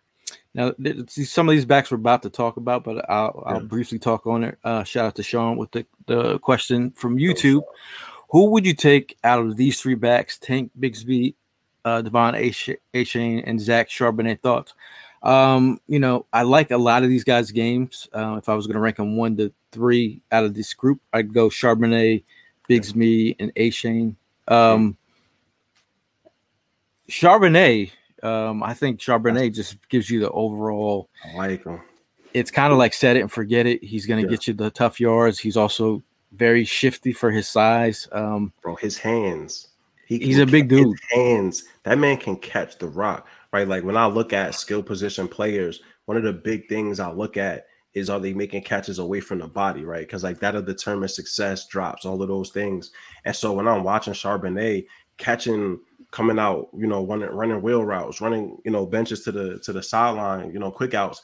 Now, 0.53 0.73
see, 1.07 1.23
some 1.23 1.49
of 1.49 1.53
these 1.53 1.65
backs 1.65 1.89
we're 1.89 1.97
about 1.97 2.21
to 2.23 2.29
talk 2.29 2.57
about, 2.57 2.83
but 2.83 3.09
I'll, 3.09 3.43
I'll 3.45 3.65
briefly 3.65 3.97
talk 3.97 4.27
on 4.27 4.43
it. 4.43 4.57
Uh, 4.63 4.83
shout 4.83 5.05
out 5.05 5.15
to 5.15 5.23
Sean 5.23 5.57
with 5.57 5.71
the, 5.71 5.85
the 6.05 6.37
question 6.39 6.91
from 6.91 7.17
YouTube. 7.17 7.61
Who 8.29 8.51
would 8.51 8.65
you 8.65 8.73
take 8.73 9.17
out 9.23 9.39
of 9.39 9.57
these 9.57 9.79
three 9.81 9.95
backs? 9.95 10.37
Tank 10.37 10.71
Bigsby, 10.79 11.35
uh, 11.85 12.01
Devon 12.01 12.35
A. 12.35 12.51
Shane, 13.03 13.39
and 13.45 13.59
Zach 13.59 13.89
Charbonnet. 13.89 14.41
Thoughts? 14.41 14.73
Um, 15.21 15.79
you 15.87 15.99
know, 15.99 16.25
I 16.33 16.41
like 16.43 16.71
a 16.71 16.77
lot 16.77 17.03
of 17.03 17.09
these 17.09 17.23
guys' 17.23 17.51
games. 17.51 18.09
Uh, 18.13 18.35
if 18.37 18.49
I 18.49 18.55
was 18.55 18.67
going 18.67 18.75
to 18.75 18.81
rank 18.81 18.97
them 18.97 19.15
one 19.15 19.37
to 19.37 19.53
three 19.71 20.21
out 20.31 20.43
of 20.43 20.53
this 20.53 20.73
group, 20.73 20.99
I'd 21.13 21.33
go 21.33 21.47
Charbonnet, 21.49 22.23
Bigsby, 22.69 23.35
and 23.39 23.53
Achane. 23.55 24.15
Um, 24.49 24.97
Charbonnet, 27.09 27.91
um, 28.21 28.63
I 28.63 28.73
think 28.73 28.99
Charbonnet 28.99 29.53
just 29.53 29.87
gives 29.89 30.09
you 30.09 30.19
the 30.19 30.29
overall. 30.31 31.09
I 31.25 31.35
like 31.37 31.63
him. 31.65 31.81
It's 32.33 32.51
kind 32.51 32.73
of 32.73 32.79
like 32.79 32.93
set 32.93 33.15
it 33.15 33.21
and 33.21 33.31
forget 33.31 33.65
it. 33.65 33.83
He's 33.83 34.05
going 34.05 34.21
to 34.23 34.27
Yeah. 34.27 34.35
get 34.35 34.47
you 34.47 34.53
the 34.53 34.71
tough 34.71 34.99
yards. 34.99 35.39
He's 35.39 35.57
also 35.57 36.01
very 36.31 36.65
shifty 36.65 37.13
for 37.13 37.29
his 37.29 37.47
size. 37.47 38.07
Um, 38.11 38.51
bro. 38.61 38.75
His 38.75 38.97
hands. 38.97 39.67
He 40.19 40.25
He's 40.27 40.39
a 40.39 40.45
big 40.45 40.69
dude. 40.69 40.97
hands. 41.11 41.63
That 41.83 41.97
man 41.97 42.17
can 42.17 42.35
catch 42.37 42.77
the 42.77 42.87
rock, 42.87 43.27
right? 43.51 43.67
Like 43.67 43.83
when 43.83 43.97
I 43.97 44.05
look 44.05 44.33
at 44.33 44.55
skill 44.55 44.83
position 44.83 45.27
players, 45.27 45.81
one 46.05 46.17
of 46.17 46.23
the 46.23 46.33
big 46.33 46.67
things 46.67 46.99
I 46.99 47.11
look 47.11 47.37
at 47.37 47.67
is 47.93 48.09
are 48.09 48.19
they 48.19 48.33
making 48.33 48.63
catches 48.63 48.99
away 48.99 49.19
from 49.19 49.39
the 49.39 49.47
body, 49.47 49.85
right? 49.85 50.05
Because 50.05 50.23
like 50.23 50.39
that'll 50.39 50.61
determine 50.61 51.09
success, 51.09 51.67
drops, 51.67 52.05
all 52.05 52.21
of 52.21 52.27
those 52.27 52.49
things. 52.49 52.91
And 53.25 53.35
so 53.35 53.53
when 53.53 53.67
I'm 53.67 53.83
watching 53.83 54.13
Charbonnet 54.13 54.87
catching, 55.17 55.79
coming 56.11 56.39
out, 56.39 56.69
you 56.75 56.87
know, 56.87 57.05
running 57.05 57.29
running 57.29 57.61
wheel 57.61 57.83
routes, 57.83 58.21
running, 58.21 58.57
you 58.65 58.71
know, 58.71 58.85
benches 58.85 59.23
to 59.23 59.31
the 59.31 59.59
to 59.59 59.73
the 59.73 59.83
sideline, 59.83 60.51
you 60.51 60.59
know, 60.59 60.71
quick 60.71 60.93
outs. 60.93 61.21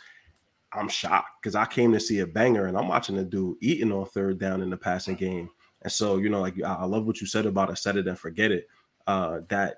I'm 0.74 0.88
shocked 0.88 1.42
because 1.42 1.56
I 1.56 1.66
came 1.66 1.92
to 1.94 2.00
see 2.00 2.20
a 2.20 2.28
banger 2.28 2.68
and 2.68 2.78
I'm 2.78 2.88
watching 2.88 3.16
the 3.16 3.24
dude 3.24 3.58
eating 3.60 3.92
on 3.92 4.06
third 4.06 4.38
down 4.40 4.62
in 4.62 4.70
the 4.70 4.78
passing 4.78 5.16
game. 5.16 5.50
And 5.82 5.92
so, 5.92 6.18
you 6.18 6.30
know, 6.30 6.42
like 6.42 6.62
I 6.64 6.74
I 6.76 6.86
love 6.86 7.06
what 7.06 7.22
you 7.22 7.26
said 7.28 7.48
about 7.48 7.72
a 7.72 7.76
set 7.76 7.98
it 7.98 8.08
and 8.08 8.20
forget 8.20 8.52
it. 8.52 8.68
Uh, 9.10 9.42
that 9.50 9.78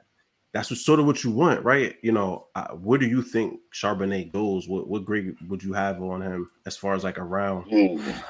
that's 0.51 0.69
what, 0.69 0.79
sort 0.79 0.99
of 0.99 1.05
what 1.05 1.23
you 1.23 1.31
want, 1.31 1.63
right? 1.63 1.95
You 2.01 2.11
know, 2.11 2.47
uh, 2.53 2.67
where 2.73 2.99
do 2.99 3.07
you 3.07 3.21
think 3.21 3.61
Charbonnet 3.73 4.33
goes? 4.33 4.67
What 4.67 4.89
what 4.89 5.05
grade 5.05 5.37
would 5.47 5.63
you 5.63 5.71
have 5.71 6.01
on 6.01 6.21
him 6.21 6.49
as 6.65 6.75
far 6.75 6.95
as 6.95 7.05
like 7.05 7.17
a 7.17 7.23
round? 7.23 7.71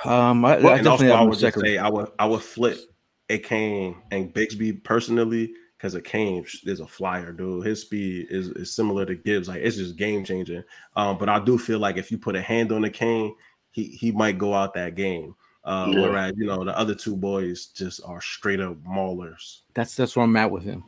um, 0.06 0.46
I, 0.46 0.58
Well, 0.58 0.74
I 0.74 0.78
and 0.78 0.88
also, 0.88 1.04
definitely 1.04 1.12
I 1.12 1.22
would 1.24 1.40
just 1.40 1.60
say 1.60 1.78
I 1.80 1.90
would 1.90 2.12
I 2.20 2.28
would 2.28 2.44
flip 2.44 2.78
a 3.30 3.40
Kane 3.40 3.96
and 4.12 4.32
Bigsby 4.32 4.84
personally 4.84 5.52
because 5.76 5.96
a 5.96 6.02
Kane 6.02 6.46
is 6.66 6.82
a 6.82 6.88
flyer, 6.88 7.32
dude. 7.32 7.66
His 7.66 7.82
speed 7.82 8.28
is, 8.30 8.50
is 8.50 8.76
similar 8.76 9.04
to 9.08 9.16
Gibbs. 9.16 9.48
Like 9.48 9.62
it's 9.64 9.78
just 9.78 9.96
game 9.96 10.24
changing. 10.24 10.64
Um, 10.96 11.18
but 11.18 11.30
I 11.30 11.44
do 11.44 11.58
feel 11.58 11.80
like 11.80 11.98
if 11.98 12.12
you 12.12 12.20
put 12.20 12.36
a 12.36 12.42
hand 12.44 12.72
on 12.72 12.84
the 12.84 12.92
Kane, 12.92 13.34
he 13.72 13.86
he 13.86 14.12
might 14.12 14.38
go 14.38 14.54
out 14.54 14.76
that 14.76 14.94
game. 14.94 15.34
Uh, 15.64 15.88
Yeah. 15.92 16.02
Whereas 16.02 16.34
you 16.38 16.46
know 16.48 16.64
the 16.64 16.78
other 16.78 16.96
two 16.96 17.16
boys 17.16 17.68
just 17.68 18.02
are 18.06 18.22
straight 18.22 18.60
up 18.60 18.76
maulers. 18.84 19.62
That's 19.74 19.96
that's 19.96 20.16
where 20.16 20.24
I'm 20.26 20.36
at 20.36 20.50
with 20.52 20.64
him. 20.64 20.84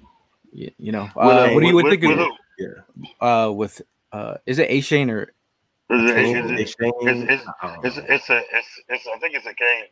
You, 0.51 0.71
you 0.77 0.91
know, 0.91 1.09
uh, 1.15 1.19
uh, 1.19 1.49
what 1.51 1.61
do 1.61 1.67
you 1.67 1.75
with- 1.75 1.85
would 1.85 1.91
think 1.91 2.03
with 2.03 2.19
of, 2.19 2.27
who? 2.59 3.25
uh, 3.25 3.51
with 3.51 3.81
uh, 4.11 4.35
is 4.45 4.59
it 4.59 4.69
A 4.69 4.81
Shane 4.81 5.09
or 5.09 5.33
Is 5.89 6.09
it- 6.11 6.15
Kane, 6.15 6.37
is 6.37 6.51
it- 6.51 6.55
they 6.57 6.65
Shane, 6.65 7.07
it's- 7.07 7.41
it's- 7.41 7.47
It's 7.83 7.97
it's 7.97 8.29
a 8.29 8.37
it's 8.37 8.67
it's 8.89 9.07
I 9.07 9.17
think 9.19 9.35
it's 9.35 9.45
a 9.45 9.53
game. 9.53 9.85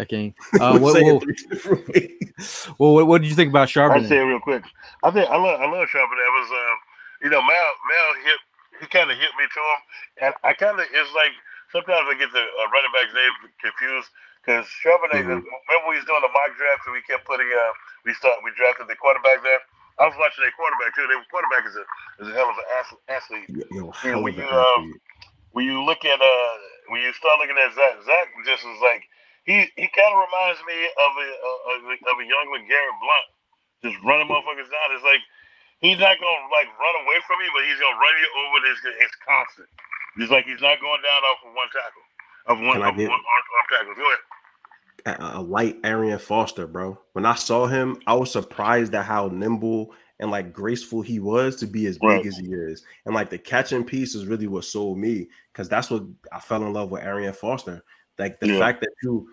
Okay. 0.00 0.34
Uh, 0.60 0.78
what, 0.82 0.94
Say 0.94 1.00
it 1.06 1.12
what, 1.14 1.22
three 1.22 1.34
different 1.50 1.88
ways. 1.94 2.68
well, 2.78 2.94
what, 2.94 3.06
what 3.06 3.20
did 3.22 3.28
you 3.30 3.36
think 3.36 3.50
about 3.50 3.76
I'll 3.76 4.02
say 4.04 4.18
it 4.18 4.22
real 4.22 4.40
quick. 4.40 4.64
I 5.02 5.10
think 5.10 5.28
I 5.30 5.36
love 5.36 5.60
I 5.60 5.66
love 5.70 5.88
Charbonnet. 5.88 6.26
It 6.30 6.34
was 6.38 6.50
um, 6.50 6.76
you 7.22 7.30
know, 7.30 7.40
Mal 7.40 7.48
Mal 7.50 8.14
hit 8.24 8.38
he 8.80 8.86
kind 8.86 9.10
of 9.10 9.16
hit 9.16 9.30
me 9.38 9.44
to 9.46 9.60
him, 9.60 9.80
and 10.26 10.34
I 10.42 10.52
kind 10.52 10.78
of 10.80 10.86
it's 10.92 11.14
like 11.14 11.30
sometimes 11.74 12.06
I 12.06 12.14
get 12.16 12.30
the 12.30 12.40
uh, 12.46 12.68
running 12.70 12.94
back's 12.94 13.14
name 13.14 13.34
confused 13.58 14.08
because 14.46 14.64
Charbonnet. 14.80 15.26
Mhm. 15.26 15.42
Remember 15.42 15.90
we 15.90 15.98
was 15.98 16.06
doing 16.06 16.22
the 16.22 16.30
mock 16.30 16.54
draft 16.56 16.86
and 16.86 16.94
we 16.94 17.02
kept 17.04 17.26
putting 17.26 17.50
uh 17.50 17.72
we 18.06 18.14
start 18.14 18.38
we 18.46 18.54
drafted 18.54 18.86
the 18.88 18.96
quarterback 18.96 19.42
there. 19.42 19.60
I 19.98 20.06
was 20.08 20.16
watching 20.18 20.46
their 20.46 20.54
quarterback 20.54 20.94
too. 20.94 21.06
Their 21.10 21.20
quarterback 21.28 21.66
is 21.66 21.76
a 21.76 21.84
is 22.22 22.28
a 22.30 22.34
hell 22.38 22.50
of 22.54 22.58
an 22.62 22.68
athlete. 23.10 23.50
Yo, 23.50 23.64
yo, 23.70 23.92
Yeah, 24.06 24.14
hell 24.14 24.22
when 24.22 24.34
you, 24.38 24.46
um, 24.48 24.94
when 25.52 25.66
you 25.66 25.82
look 25.84 26.04
at 26.06 26.20
uh 26.22 26.52
when 26.88 27.02
you 27.02 27.12
start 27.14 27.40
looking 27.40 27.58
at 27.58 27.74
Zach, 27.74 27.94
Zach 28.06 28.26
just 28.46 28.64
is 28.64 28.80
like 28.82 29.04
he 29.44 29.66
he 29.76 29.86
kind 29.90 30.12
of 30.14 30.20
reminds 30.24 30.60
me 30.66 30.78
of 30.86 31.12
a 31.18 31.28
of 31.74 31.78
a, 31.90 31.94
of 32.10 32.16
a 32.22 32.26
young 32.26 32.48
Garrett 32.68 32.98
Blount, 33.02 33.28
just 33.84 33.98
running 34.04 34.28
motherfuckers 34.28 34.70
down. 34.70 34.88
It's 34.94 35.04
like 35.06 35.22
he's 35.80 36.00
not 36.00 36.16
gonna 36.20 36.48
like 36.52 36.68
run 36.78 36.96
away 37.06 37.18
from 37.26 37.38
you, 37.42 37.50
but 37.54 37.64
he's 37.66 37.80
gonna 37.80 37.98
run 37.98 38.14
you 38.20 38.30
over. 38.44 38.56
It's 38.70 38.82
it's 39.04 39.16
constant. 39.26 39.70
Just 40.18 40.30
like 40.32 40.44
he's 40.46 40.60
not 40.60 40.80
going 40.80 41.00
down 41.02 41.22
off 41.30 41.38
of 41.46 41.54
one 41.54 41.66
tackle, 41.72 42.02
of 42.46 42.58
one 42.60 42.82
of 42.88 42.96
get- 42.96 43.08
one 43.08 43.18
arm 43.18 43.68
tackle. 43.70 43.94
Go 43.94 44.02
ahead. 44.06 45.20
a, 45.20 45.38
a 45.38 45.42
light 45.42 45.76
Arian 45.84 46.18
Foster, 46.18 46.66
bro. 46.66 46.98
When 47.12 47.26
I 47.26 47.34
saw 47.34 47.66
him, 47.66 48.00
I 48.06 48.14
was 48.14 48.30
surprised 48.30 48.94
at 48.94 49.04
how 49.04 49.28
nimble 49.28 49.92
and 50.20 50.30
like 50.30 50.52
graceful 50.52 51.02
he 51.02 51.18
was 51.18 51.56
to 51.56 51.66
be 51.66 51.86
as 51.86 51.98
big 51.98 52.08
Right. 52.08 52.26
as 52.26 52.36
he 52.38 52.46
is. 52.52 52.84
And 53.04 53.14
like 53.14 53.28
the 53.30 53.38
catching 53.38 53.84
piece 53.84 54.14
is 54.14 54.26
really 54.26 54.46
what 54.46 54.64
sold 54.64 54.98
me 54.98 55.28
because 55.52 55.68
that's 55.68 55.90
what 55.90 56.04
I 56.32 56.38
fell 56.40 56.62
in 56.64 56.72
love 56.72 56.90
with 56.90 57.02
Arian 57.02 57.32
Foster. 57.34 57.82
Like 58.18 58.38
the 58.38 58.48
Yeah. 58.48 58.58
fact 58.60 58.80
that 58.82 58.90
you 59.02 59.28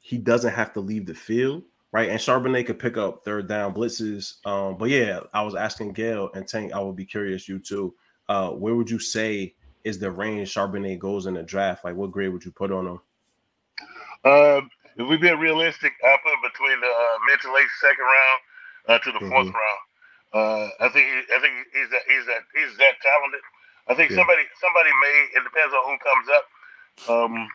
he 0.00 0.18
doesn't 0.18 0.52
have 0.54 0.72
to 0.74 0.80
leave 0.80 1.06
the 1.06 1.14
field, 1.14 1.64
right? 1.92 2.08
And 2.10 2.20
Charbonnet 2.20 2.66
could 2.66 2.78
pick 2.78 2.96
up 2.96 3.24
third 3.24 3.48
down 3.48 3.74
blitzes. 3.74 4.44
Um, 4.46 4.76
but 4.78 4.90
yeah, 4.90 5.20
I 5.34 5.42
was 5.42 5.54
asking 5.54 5.94
Gayle 5.94 6.30
and 6.34 6.46
Tank, 6.46 6.72
I 6.72 6.80
would 6.80 6.94
be 6.96 7.04
curious, 7.06 7.48
you 7.48 7.58
too. 7.58 7.94
Uh, 8.28 8.50
where 8.50 8.74
would 8.76 8.88
you 8.90 8.98
say 8.98 9.54
is 9.84 9.98
the 9.98 10.10
range 10.10 10.54
Charbonnet 10.54 10.98
goes 11.00 11.26
in 11.26 11.34
the 11.34 11.42
draft? 11.44 11.84
Like 11.84 11.96
what 11.96 12.12
grade 12.12 12.32
would 12.32 12.44
you 12.44 12.52
put 12.52 12.72
on 12.72 12.86
him? 12.86 13.00
Um, 14.24 14.70
if 14.96 15.08
we 15.08 15.16
be 15.18 15.32
realistic, 15.34 15.92
I 16.04 16.16
put 16.22 16.36
between 16.52 16.80
the 16.80 16.88
uh, 16.92 17.18
mid 17.30 17.40
to 17.42 17.54
late 17.54 17.70
second 17.80 18.04
round 18.04 18.40
uh, 18.88 18.98
to 19.00 19.12
the 19.12 19.24
4th 19.32 19.50
Mhm. 19.50 19.56
round. 19.56 19.82
Uh, 20.34 20.66
I 20.84 20.88
think 20.90 21.06
he, 21.08 21.18
I 21.34 21.38
think 21.40 21.54
he's 21.74 21.90
that 21.90 22.04
he's 22.08 22.26
that 22.28 22.42
he's 22.54 22.74
that 22.78 23.00
talented. 23.02 23.42
I 23.88 23.94
think 23.96 24.10
Yeah. 24.10 24.16
somebody 24.16 24.44
somebody 24.60 24.90
may. 25.02 25.16
It 25.40 25.44
depends 25.44 25.74
on 25.74 25.82
who 25.88 25.96
comes 26.00 26.28
up. 26.30 26.46
Um, 27.08 27.48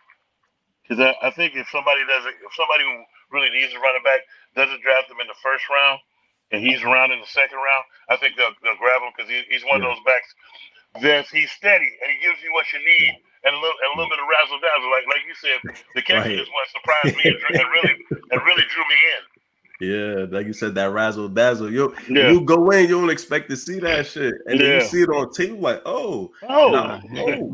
because 0.83 0.99
I, 0.99 1.15
I 1.27 1.31
think 1.31 1.55
if 1.55 1.69
somebody 1.71 2.01
doesn't, 2.07 2.35
if 2.43 2.51
somebody 2.55 2.83
who 2.83 3.03
really 3.31 3.51
needs 3.55 3.73
a 3.73 3.79
running 3.79 4.03
back 4.03 4.21
doesn't 4.55 4.83
draft 4.83 5.09
him 5.11 5.21
in 5.21 5.27
the 5.31 5.39
first 5.43 5.65
round, 5.71 5.99
and 6.51 6.59
he's 6.61 6.83
around 6.83 7.11
in 7.13 7.21
the 7.21 7.31
second 7.31 7.57
round, 7.57 7.85
I 8.09 8.17
think 8.17 8.35
they'll, 8.37 8.53
they'll 8.63 8.79
grab 8.81 9.01
him 9.01 9.13
because 9.15 9.31
he, 9.31 9.43
he's 9.49 9.63
one 9.63 9.79
Yeah. 9.79 9.85
of 9.85 9.95
those 9.95 10.03
backs 10.05 10.29
that 11.01 11.25
he's 11.31 11.51
steady 11.51 11.89
and 12.01 12.11
he 12.11 12.25
gives 12.27 12.41
you 12.43 12.51
what 12.53 12.65
you 12.71 12.79
need 12.79 13.17
and 13.45 13.53
a 13.55 13.57
little, 13.59 13.75
and 13.83 13.89
a 13.93 13.97
little 13.99 14.09
bit 14.09 14.19
of 14.19 14.27
razzle 14.29 14.59
dazzle. 14.61 14.91
Like 14.91 15.07
like 15.07 15.23
you 15.27 15.35
said, 15.35 15.85
the 15.95 16.01
catching 16.01 16.31
Right. 16.31 16.39
is 16.39 16.47
what 16.49 16.67
surprised 16.69 17.15
me 17.17 17.31
and, 17.31 17.59
and 17.59 17.69
really 17.71 17.95
and 18.31 18.41
really 18.45 18.63
drew 18.69 18.83
me 18.87 18.97
in. 19.15 19.23
Yeah, 19.81 20.25
like 20.29 20.45
you 20.45 20.53
said, 20.53 20.75
that 20.75 20.91
razzle 20.91 21.27
dazzle. 21.27 21.69
You 21.73 21.93
Yeah. 22.07 22.31
you 22.31 22.41
go 22.41 22.69
in, 22.71 22.81
you 22.83 22.99
don't 23.01 23.09
expect 23.09 23.49
to 23.49 23.57
see 23.57 23.79
that 23.79 24.05
shit, 24.05 24.33
and 24.45 24.59
then 24.59 24.79
you 24.79 24.81
see 24.87 25.01
it 25.01 25.09
on 25.09 25.33
tape, 25.33 25.59
like, 25.59 25.81
oh, 25.85 26.31
Oh, 26.47 26.69
nah, 26.69 27.01
yeah. 27.11 27.21
oh, 27.23 27.27
I 27.27 27.35
mean- 27.35 27.49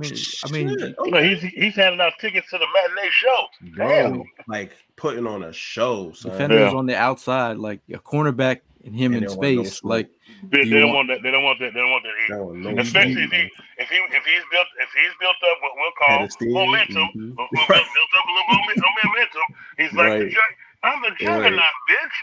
I 0.45 0.52
mean, 0.52 0.78
shit, 0.78 0.95
okay. 0.99 1.28
he's 1.30 1.41
he's 1.41 1.75
handing 1.75 2.02
out 2.02 2.13
tickets 2.19 2.49
to 2.52 2.58
the 2.60 2.67
matinee 2.75 3.10
show. 3.12 3.47
bro, 3.75 3.88
Damn. 3.88 4.23
like 4.47 4.71
putting 4.97 5.25
on 5.25 5.43
a 5.43 5.54
show, 5.54 6.12
son. 6.12 6.32
Defenders 6.34 6.71
Yeah. 6.73 6.78
on 6.78 6.86
the 6.86 6.95
outside, 6.95 7.58
like 7.58 7.80
a 7.91 7.97
cornerback 7.97 8.60
and 8.86 8.93
him 8.95 9.13
And 9.13 9.23
in 9.23 9.30
they 9.30 9.36
don't 9.36 9.38
want 9.38 9.56
no 9.56 9.63
space. 9.63 9.84
like 9.84 10.10
They, 10.43 10.63
they 10.63 10.80
don't 10.80 10.93
want- 10.93 10.95
want 10.95 11.08
that. 11.10 11.19
They 11.23 11.32
don't 11.32 11.43
want 11.43 11.60
that. 11.60 11.73
They 11.73 11.80
don't 11.82 11.91
want 11.91 12.04
that. 12.08 12.15
That 12.30 12.75
no 12.75 12.82
Especially 12.82 13.23
if 13.28 13.32
he 13.32 13.43
if 13.78 13.88
he 13.89 13.97
if 13.99 14.23
he's 14.23 14.45
built 14.52 14.67
if 14.80 14.89
he's 14.95 15.15
built 15.19 15.36
up 15.43 15.58
what 15.62 15.73
we'll 15.75 15.95
call 15.99 16.19
momentum, 16.41 17.08
mhm. 17.15 17.36
built, 17.36 17.52
built 17.67 18.12
up 18.15 18.25
a 18.25 18.32
little 18.32 18.49
momentum. 19.04 19.45
He's 19.78 19.93
like 19.93 20.10
Right. 20.23 20.34
I'm 20.84 21.02
the 21.04 21.12
juggernaut, 21.19 21.75
bitch. 21.91 22.17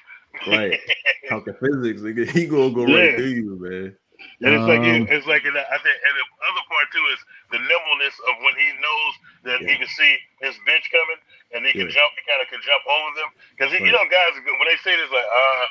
Right. 0.49 0.81
Talking 1.29 1.55
physics, 1.61 2.01
nigga, 2.01 2.29
he 2.31 2.47
gonna 2.47 2.73
go 2.73 2.87
Yeah. 2.87 2.97
right 2.97 3.17
through 3.17 3.37
you, 3.37 3.57
man. 3.61 3.97
And 4.41 4.53
it's 4.57 4.65
like 4.69 4.81
Um, 4.81 5.07
it's 5.13 5.27
like 5.29 5.45
I 5.45 5.53
think 5.53 5.97
and 6.01 6.15
the 6.17 6.25
other 6.49 6.65
part 6.73 6.89
too 6.93 7.05
is 7.13 7.21
the 7.53 7.61
nimbleness 7.61 8.17
of 8.33 8.35
when 8.41 8.55
he 8.57 8.69
knows 8.81 9.13
that 9.45 9.59
he 9.61 9.77
can 9.77 9.89
see 9.93 10.13
his 10.41 10.57
bench 10.65 10.89
coming 10.89 11.21
and 11.53 11.61
he 11.69 11.73
can 11.73 11.89
Yeah. 11.89 12.01
jump, 12.01 12.11
he 12.17 12.25
kind 12.25 12.41
of 12.41 12.49
can 12.49 12.61
jump 12.65 12.81
over 12.89 13.11
them 13.21 13.31
because 13.57 13.71
you 13.77 13.93
know 13.93 14.05
guys 14.09 14.33
when 14.41 14.67
they 14.69 14.81
say 14.81 14.97
this 14.97 15.13
like 15.13 15.29
uh, 15.29 15.65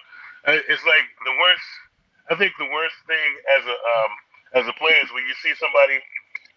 it's 0.70 0.86
like 0.86 1.06
the 1.26 1.34
worst. 1.42 1.70
I 2.32 2.36
think 2.36 2.54
the 2.58 2.70
worst 2.74 2.98
thing 3.08 3.30
as 3.60 3.64
a 3.66 3.76
um 3.78 4.12
as 4.62 4.66
a 4.70 4.76
player 4.80 4.98
is 5.04 5.12
when 5.14 5.26
you 5.28 5.36
see 5.44 5.54
somebody 5.60 6.00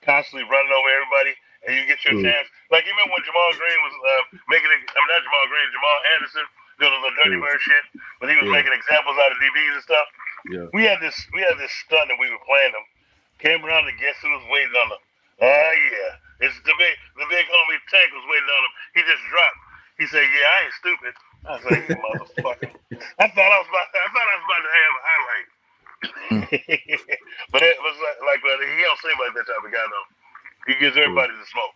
constantly 0.07 0.47
running 0.49 0.73
over 0.73 0.89
everybody 0.89 1.35
and 1.67 1.75
you 1.77 1.83
get 1.91 2.01
your 2.07 2.15
Mm. 2.17 2.23
chance. 2.25 2.47
Like 2.71 2.87
you 2.87 2.93
remember 2.95 3.19
when 3.19 3.25
Jamal 3.27 3.51
Green 3.59 3.81
was 3.83 3.95
uh, 3.99 4.23
making 4.49 4.71
it. 4.71 4.81
I 4.87 4.97
mean 5.03 5.11
not 5.13 5.23
Jamal 5.27 5.47
Green, 5.51 5.69
Jamal 5.75 5.99
Anderson 6.17 6.47
doing 6.79 6.95
the 7.03 7.13
dirty 7.19 7.37
Mm. 7.39 7.45
bird 7.45 7.61
shit 7.61 7.85
when 8.23 8.29
he 8.31 8.37
was 8.39 8.47
Yeah. 8.49 8.57
making 8.63 8.73
examples 8.73 9.17
out 9.19 9.33
of 9.35 9.39
DBs 9.43 9.73
and 9.75 9.83
stuff 9.85 10.09
Yeah. 10.49 10.67
we 10.73 10.85
had 10.87 11.01
this 11.03 11.17
we 11.35 11.43
had 11.43 11.59
this 11.59 11.73
stunt 11.85 12.09
that 12.09 12.19
we 12.19 12.31
were 12.31 12.43
playing 12.47 12.73
them. 12.73 12.87
Came 13.43 13.61
around 13.67 13.89
and 13.89 13.99
guess 13.99 14.17
who 14.23 14.31
was 14.31 14.45
waiting 14.51 14.75
on 14.77 14.89
them? 14.95 15.03
Oh 15.43 15.73
yeah. 15.93 16.47
It's 16.47 16.57
the 16.63 16.75
big 16.79 16.95
the 17.19 17.27
big 17.29 17.47
homie 17.51 17.81
Tank 17.91 18.09
was 18.15 18.25
waiting 18.31 18.49
on 18.51 18.63
him. 18.65 18.75
He 18.95 19.01
just 19.03 19.25
dropped. 19.29 19.59
He 19.99 20.07
said, 20.07 20.23
Yeah, 20.23 20.47
I 20.47 20.59
ain't 20.65 20.75
stupid. 20.79 21.15
I 21.47 21.51
was 21.59 21.65
like, 21.67 21.83
motherfucker. 22.07 22.71
I 23.19 23.27
thought 23.35 23.51
I 23.51 23.59
was 23.59 23.69
about 23.69 23.89
I 23.91 24.07
thought 24.15 24.29
I 24.31 24.37
was 24.39 24.47
about 24.47 24.63
to 24.63 24.73
have 24.79 24.95
a 24.95 25.03
highlight. 25.03 25.49
but 26.31 27.63
it 27.63 27.77
was 27.81 27.97
like, 28.03 28.19
like 28.27 28.41
but 28.43 28.61
he 28.61 28.83
don't 28.83 28.99
seem 29.01 29.19
like 29.21 29.35
that 29.35 29.47
type 29.47 29.65
of 29.65 29.73
guy 29.73 29.79
though. 29.91 30.73
He 30.73 30.81
gives 30.81 30.97
everybody 30.97 31.33
the 31.33 31.47
smoke. 31.47 31.75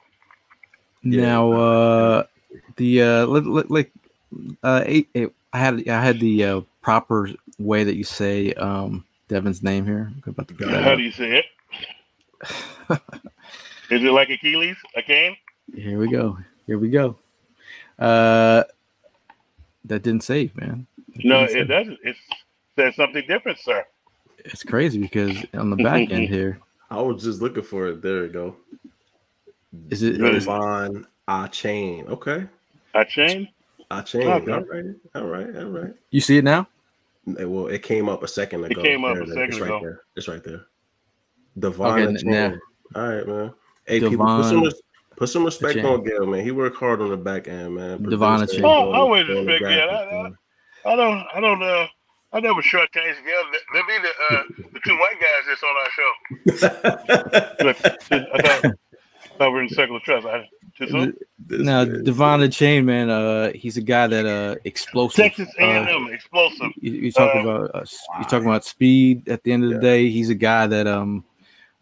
Yeah. 1.02 1.20
now, 1.22 1.52
uh, 1.52 2.24
the 2.76 3.02
uh, 3.02 3.26
let, 3.26 3.46
let, 3.46 3.70
like 3.70 3.92
uh, 4.62 4.82
eight, 4.86 5.08
it, 5.14 5.32
I 5.52 5.58
had 5.58 5.88
I 5.88 6.02
had 6.04 6.20
the 6.20 6.44
uh, 6.44 6.60
proper 6.82 7.30
way 7.58 7.84
that 7.84 7.96
you 7.96 8.04
say 8.04 8.52
um 8.54 9.04
Devin's 9.28 9.62
name 9.62 9.86
here. 9.86 10.12
I'm 10.14 10.30
about 10.30 10.48
to 10.48 10.54
get 10.54 10.70
How 10.82 10.92
up. 10.92 10.96
do 10.96 11.02
you 11.02 11.12
say 11.12 11.38
it? 11.38 11.46
Is 13.90 14.02
it 14.02 14.12
like 14.12 14.30
Achilles? 14.30 14.76
A 14.96 15.02
cane? 15.02 15.36
Here 15.74 15.98
we 15.98 16.08
go. 16.08 16.38
Here 16.66 16.78
we 16.78 16.90
go. 16.90 17.18
Uh, 17.98 18.64
that 19.84 20.02
didn't 20.02 20.24
save, 20.24 20.56
man. 20.56 20.86
That 21.16 21.24
No, 21.24 21.44
it 21.44 21.50
save. 21.50 21.68
doesn't. 21.68 21.98
It 22.04 22.16
says 22.76 22.96
something 22.96 23.24
different, 23.28 23.58
sir. 23.58 23.84
It's 24.44 24.62
crazy 24.64 24.98
because 24.98 25.36
on 25.54 25.70
the 25.70 25.76
back 25.76 26.10
end 26.10 26.28
here, 26.28 26.58
I 26.90 27.00
was 27.00 27.22
just 27.22 27.40
looking 27.40 27.62
for 27.62 27.88
it. 27.88 28.02
There 28.02 28.22
we 28.22 28.28
go. 28.28 28.56
is 29.90 30.02
it? 30.02 30.18
Good. 30.18 30.34
is- 30.34 30.46
Devon 30.46 31.06
I 31.28 31.46
chain. 31.48 32.06
Okay. 32.08 32.46
I 32.94 33.04
changed? 33.04 33.50
I 33.90 34.02
chain. 34.02 34.26
Okay. 34.28 34.52
All 34.52 34.60
right. 34.64 34.84
All 35.14 35.24
right. 35.26 35.56
All 35.56 35.64
right. 35.70 35.94
you 36.10 36.20
see 36.20 36.38
it 36.38 36.44
now? 36.44 36.66
It- 37.38 37.48
well, 37.48 37.68
it 37.68 37.82
came 37.82 38.08
up 38.08 38.22
a 38.22 38.28
second 38.28 38.64
ago. 38.64 38.80
It 38.80 38.84
came 38.84 39.04
up 39.04 39.14
There 39.14 39.22
a 39.22 39.26
it 39.26 39.28
is. 39.28 39.34
second 39.34 39.48
it's 39.50 39.60
right 39.60 39.66
ago. 39.68 39.80
there. 39.80 40.00
It's 40.16 40.28
right 40.28 40.44
there. 40.44 40.66
Devon 41.58 41.86
Okay, 42.16 42.22
now- 42.24 42.54
All 42.94 43.08
right, 43.08 43.26
man. 43.28 43.52
Hey, 43.86 44.00
people, 44.00 44.24
put 44.26 44.44
some, 44.46 44.64
put 45.16 45.28
some 45.28 45.44
respect 45.44 45.78
Achane. 45.78 45.98
on 45.98 46.04
Gayle, 46.04 46.26
man. 46.26 46.44
He 46.44 46.50
worked 46.50 46.76
hard 46.78 47.00
on 47.02 47.10
the 47.10 47.16
back 47.16 47.46
end, 47.48 47.74
man. 47.74 48.02
Devon 48.02 48.38
Producer, 48.38 48.62
Oh, 48.64 48.92
I 48.92 48.98
always 48.98 49.26
doing 49.26 49.44
the 49.46 49.52
respect 49.52 49.70
Gayle. 49.70 49.90
I- 49.90 50.28
I- 50.28 50.92
I 50.92 50.96
don't, 50.96 51.24
I 51.34 51.40
don't, 51.40 51.62
uh, 51.62 51.86
I 52.32 52.40
never 52.40 52.62
shortchange 52.62 53.16
Gayle. 53.24 53.50
They 53.74 53.80
be 53.86 53.98
the, 54.02 54.08
uh, 54.08 54.42
the 54.72 54.80
two 54.84 54.96
white 54.98 55.20
guys 55.20 55.44
that's 55.48 55.62
on 55.62 55.76
our 55.82 55.90
show. 55.90 56.12
I 58.34 58.38
thought, 58.42 58.64
I 58.64 59.38
thought 59.38 59.48
we 59.50 59.54
were 59.54 59.62
in 59.62 59.68
circle 59.68 59.96
of 59.96 60.02
trust. 60.02 60.26
I, 60.26 60.48
too 60.78 61.12
Now, 61.48 61.84
man. 61.84 62.04
Devon 62.04 62.50
Chain, 62.50 62.86
man, 62.86 63.10
uh, 63.10 63.52
he's 63.54 63.76
a 63.76 63.82
guy 63.82 64.06
that 64.06 64.24
uh 64.26 64.56
explosive. 64.64 65.24
Texas 65.24 65.48
uh, 65.60 65.64
A&M, 65.64 66.08
explosive. 66.12 66.70
you, 66.80 66.92
you 66.92 67.12
talk 67.12 67.34
Uh, 67.34 67.40
about 67.40 67.70
uh, 67.74 67.80
s- 67.80 68.06
you 68.18 68.24
talking 68.24 68.48
about 68.48 68.64
speed. 68.64 69.28
At 69.28 69.42
the 69.44 69.52
end 69.52 69.64
of 69.64 69.70
the 69.70 69.76
Yeah. 69.76 69.80
day, 69.82 70.08
he's 70.08 70.30
a 70.30 70.34
guy 70.34 70.66
that 70.66 70.86
um, 70.86 71.24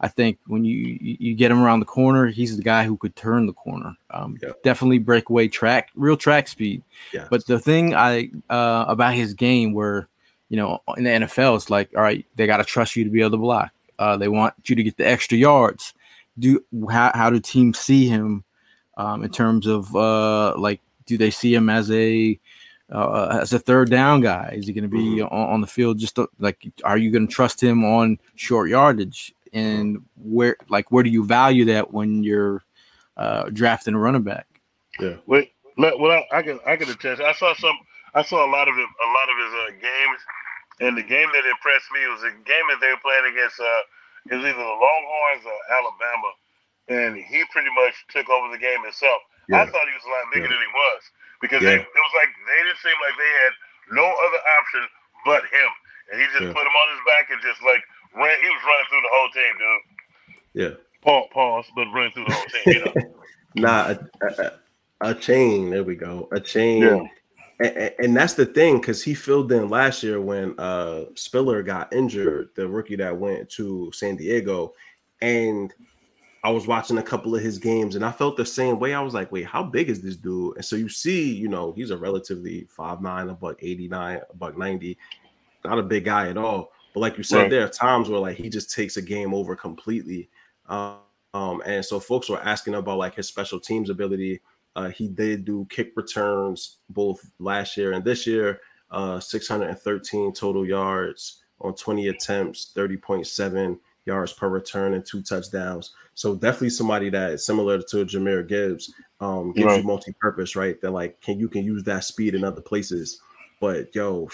I 0.01 0.07
think 0.09 0.37
when 0.47 0.65
you 0.65 0.75
you 0.75 1.17
you 1.19 1.33
get 1.35 1.51
him 1.51 1.61
around 1.61 1.79
the 1.79 1.85
corner, 1.85 2.27
he's 2.27 2.57
the 2.57 2.63
guy 2.63 2.83
who 2.83 2.97
could 2.97 3.15
turn 3.15 3.45
the 3.45 3.53
corner. 3.53 3.95
Um, 4.09 4.37
Yeah. 4.41 4.51
definitely 4.63 4.99
breakaway 4.99 5.47
track, 5.47 5.89
real 5.95 6.17
track 6.17 6.47
speed. 6.49 6.83
Yes. 7.13 7.27
But 7.29 7.45
the 7.45 7.59
thing 7.59 7.95
I 7.95 8.31
uh 8.49 8.85
about 8.89 9.13
his 9.13 9.33
game, 9.33 9.73
where 9.73 10.09
you 10.51 10.57
know 10.57 10.81
in 10.97 11.05
the 11.05 11.09
NFL, 11.09 11.55
it's 11.55 11.69
like, 11.69 11.89
all 11.95 12.03
right, 12.03 12.25
they 12.35 12.45
got 12.45 12.57
to 12.57 12.65
trust 12.65 12.97
you 12.97 13.05
to 13.05 13.09
be 13.09 13.21
able 13.21 13.31
to 13.31 13.37
block. 13.37 13.71
Uh, 13.97 14.17
they 14.17 14.27
want 14.27 14.53
you 14.65 14.75
to 14.75 14.83
get 14.83 14.97
the 14.97 15.07
extra 15.07 15.37
yards. 15.37 15.93
Do 16.37 16.61
how 16.89 17.11
how 17.15 17.29
do 17.29 17.39
teams 17.39 17.79
see 17.79 18.05
him 18.05 18.43
um, 18.97 19.23
in 19.23 19.31
terms 19.31 19.65
of 19.65 19.95
uh 19.95 20.53
like 20.57 20.81
do 21.05 21.17
they 21.17 21.29
see 21.31 21.55
him 21.55 21.69
as 21.69 21.89
a 21.91 22.37
uh, 22.91 23.39
as 23.41 23.53
a 23.53 23.59
third 23.59 23.89
down 23.89 24.19
guy? 24.19 24.53
Is 24.57 24.67
he 24.67 24.73
going 24.73 24.83
to 24.83 24.89
be 24.89 25.21
Mhm. 25.21 25.31
on, 25.31 25.49
on 25.53 25.61
the 25.61 25.67
field? 25.67 25.97
Just 25.97 26.15
to, 26.15 26.27
like, 26.39 26.67
are 26.83 26.97
you 26.97 27.09
going 27.11 27.25
to 27.27 27.33
trust 27.33 27.63
him 27.63 27.85
on 27.85 28.19
short 28.35 28.69
yardage? 28.69 29.33
And 29.53 30.03
where, 30.17 30.57
like, 30.67 30.91
where 30.91 31.03
do 31.03 31.09
you 31.09 31.23
value 31.25 31.63
that 31.65 31.93
when 31.93 32.23
you're 32.23 32.63
uh, 33.15 33.49
drafting 33.51 33.93
a 33.95 33.99
running 33.99 34.23
back? 34.23 34.47
yeah. 34.99 35.15
Wait, 35.25 35.51
Well, 35.77 36.11
I, 36.11 36.39
I 36.39 36.41
can 36.41 36.59
I 36.65 36.75
can 36.75 36.89
attest. 36.89 37.21
I 37.21 37.31
saw 37.33 37.53
some. 37.55 37.77
I 38.13 38.23
saw 38.23 38.45
a 38.45 38.51
lot 38.51 38.67
of 38.67 38.77
it, 38.77 38.81
a 38.81 39.09
lot 39.17 39.29
of 39.31 39.37
his 39.43 39.53
uh, 39.53 39.71
games, 39.81 40.19
and 40.79 40.95
the 40.97 41.03
game 41.03 41.27
that 41.33 41.45
impressed 41.49 41.89
me 41.91 42.05
was 42.07 42.23
a 42.23 42.33
game 42.47 42.65
that 42.71 42.79
they 42.79 42.89
were 42.93 43.03
playing 43.03 43.27
against. 43.33 43.59
Uh, 43.59 43.83
it 44.31 44.35
was 44.39 44.45
either 44.45 44.61
the 44.63 44.77
Longhorns 44.79 45.43
or 45.45 45.57
Alabama, 45.75 46.31
and 46.87 47.11
he 47.17 47.43
pretty 47.51 47.71
much 47.75 47.95
took 48.13 48.29
over 48.29 48.47
the 48.53 48.61
game 48.61 48.81
himself. 48.85 49.19
I 49.51 49.65
thought 49.67 49.89
he 49.89 49.97
was 49.97 50.07
a 50.07 50.13
lot 50.13 50.31
bigger 50.31 50.47
Yeah. 50.47 50.53
than 50.53 50.63
he 50.63 50.71
was 50.71 51.01
because 51.41 51.61
Yeah. 51.61 51.69
they, 51.69 51.81
it 51.83 52.03
was 52.07 52.15
like 52.15 52.31
they 52.47 52.59
didn't 52.63 52.79
seem 52.85 52.97
like 53.03 53.17
they 53.19 53.33
had 53.43 53.53
no 53.91 54.05
other 54.07 54.41
option 54.61 54.83
but 55.25 55.43
him, 55.51 55.71
and 56.13 56.15
he 56.21 56.25
just 56.31 56.47
Yeah. 56.47 56.53
put 56.53 56.63
him 56.63 56.77
on 56.77 56.87
his 56.95 57.03
back 57.09 57.25
and 57.33 57.41
just 57.43 57.59
like 57.65 57.83
ran. 58.15 58.37
He 58.39 58.49
was 58.49 58.63
running 58.63 58.87
through 58.89 59.03
the 59.03 59.13
whole 59.13 59.31
team, 59.35 59.53
dude. 59.59 59.85
Yeah. 60.53 60.75
Pause, 61.01 61.29
pause, 61.33 61.65
but 61.75 61.87
running 61.93 62.11
through 62.13 62.25
the 62.25 62.35
whole 62.35 62.47
team. 62.47 62.69
You 62.71 62.81
know. 62.85 62.95
Nah, 63.55 63.95
a, 64.21 64.25
a, 64.41 64.51
a 65.01 65.15
chain. 65.15 65.69
There 65.71 65.83
we 65.83 65.95
go. 65.95 66.29
A 66.31 66.39
chain. 66.39 67.09
And, 67.63 67.91
and 67.99 68.17
that's 68.17 68.33
the 68.33 68.45
thing 68.45 68.79
because 68.79 69.03
he 69.03 69.13
filled 69.13 69.51
in 69.51 69.69
last 69.69 70.03
year 70.03 70.19
when 70.21 70.59
uh 70.59 71.05
Spiller 71.15 71.61
got 71.63 71.93
injured, 71.93 72.49
the 72.55 72.67
rookie 72.67 72.95
that 72.97 73.15
went 73.17 73.49
to 73.51 73.91
San 73.91 74.15
Diego, 74.15 74.73
and 75.21 75.73
I 76.43 76.49
was 76.49 76.65
watching 76.65 76.97
a 76.97 77.03
couple 77.03 77.35
of 77.35 77.41
his 77.43 77.59
games 77.59 77.95
and 77.95 78.03
I 78.03 78.11
felt 78.11 78.35
the 78.35 78.45
same 78.45 78.79
way. 78.79 78.95
I 78.95 79.01
was 79.01 79.13
like, 79.13 79.31
wait, 79.31 79.45
how 79.45 79.61
big 79.61 79.89
is 79.89 80.01
this 80.01 80.15
dude? 80.15 80.55
And 80.55 80.65
so 80.65 80.75
you 80.75 80.89
see, 80.89 81.31
you 81.31 81.47
know, 81.47 81.71
he's 81.73 81.91
a 81.91 81.97
relatively 81.97 82.65
five 82.69 82.99
nine, 82.99 83.29
a 83.29 83.33
buck 83.35 83.57
89, 83.61 84.21
a 84.27 84.35
buck 84.35 84.57
90, 84.57 84.97
not 85.63 85.77
a 85.77 85.83
big 85.83 86.05
guy 86.05 86.29
at 86.29 86.37
all. 86.37 86.71
But 86.95 87.01
like 87.01 87.17
you 87.17 87.23
said, 87.23 87.41
Right. 87.43 87.49
there 87.51 87.65
are 87.65 87.69
times 87.69 88.09
where 88.09 88.19
like 88.19 88.37
he 88.37 88.49
just 88.49 88.71
takes 88.71 88.97
a 88.97 89.01
game 89.03 89.35
over 89.35 89.55
completely. 89.55 90.29
Um, 90.67 90.97
um, 91.33 91.61
and 91.65 91.85
so 91.85 91.99
folks 91.99 92.27
were 92.27 92.41
asking 92.41 92.73
about 92.75 92.97
like 92.97 93.15
his 93.15 93.27
special 93.27 93.59
teams 93.59 93.89
ability. 93.89 94.41
Uh, 94.75 94.89
he 94.89 95.07
did 95.07 95.45
do 95.45 95.65
kick 95.69 95.91
returns 95.95 96.77
both 96.89 97.19
last 97.39 97.75
year 97.77 97.91
and 97.93 98.03
this 98.03 98.25
year. 98.25 98.61
Uh, 98.89 99.19
613 99.19 100.33
total 100.33 100.65
yards 100.65 101.43
on 101.61 101.73
20 101.75 102.09
attempts, 102.09 102.73
30.7 102.75 103.79
yards 104.05 104.33
per 104.33 104.49
return, 104.49 104.95
and 104.95 105.05
two 105.05 105.21
touchdowns. 105.21 105.93
So 106.13 106.35
definitely 106.35 106.71
somebody 106.71 107.09
that 107.09 107.31
is 107.31 107.45
similar 107.45 107.81
to 107.81 108.05
Jahmyr 108.05 108.47
Gibbs, 108.47 108.93
um, 109.21 109.53
gives 109.53 109.67
Right. 109.67 109.81
you 109.81 109.87
multi-purpose, 109.87 110.55
right? 110.55 110.79
That 110.81 110.91
like 110.91 111.21
can 111.21 111.39
you 111.39 111.47
can 111.47 111.63
use 111.63 111.83
that 111.83 112.03
speed 112.03 112.35
in 112.35 112.43
other 112.43 112.61
places. 112.61 113.21
But 113.59 113.93
yo, 113.95 114.27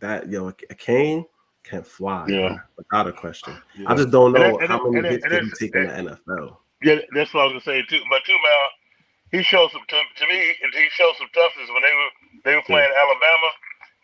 that 0.00 0.28
yo, 0.30 0.52
Achane 0.52 1.24
can 1.64 1.82
fly, 1.82 2.26
Yeah. 2.28 2.58
without 2.76 3.08
a 3.08 3.12
question. 3.12 3.54
Yeah. 3.76 3.90
I 3.90 3.94
just 3.96 4.10
don't 4.10 4.32
know 4.32 4.58
and 4.58 4.68
how 4.68 4.78
that- 4.84 4.92
many 4.92 4.98
and 4.98 5.06
hits 5.06 5.24
and 5.24 5.32
can 5.32 5.44
he 5.44 5.50
take 5.66 5.74
in 5.74 5.86
the 5.88 6.10
NFL. 6.12 6.60
Yeah, 6.82 7.00
that's 7.14 7.32
what 7.34 7.40
I 7.40 7.44
was 7.44 7.52
gonna 7.64 7.78
say 7.78 7.82
too. 7.88 8.00
But 8.10 8.22
too, 8.24 8.32
Mal, 8.32 8.68
he 9.32 9.42
showed 9.44 9.70
some 9.72 9.84
to, 9.88 9.98
to 9.98 10.24
me. 10.28 10.38
He 10.72 10.86
showed 10.96 11.16
some 11.18 11.28
toughness 11.34 11.68
when 11.72 11.84
they 11.84 11.94
were 11.96 12.12
they 12.44 12.54
were 12.56 12.66
playing 12.68 12.90
Alabama, 12.92 13.50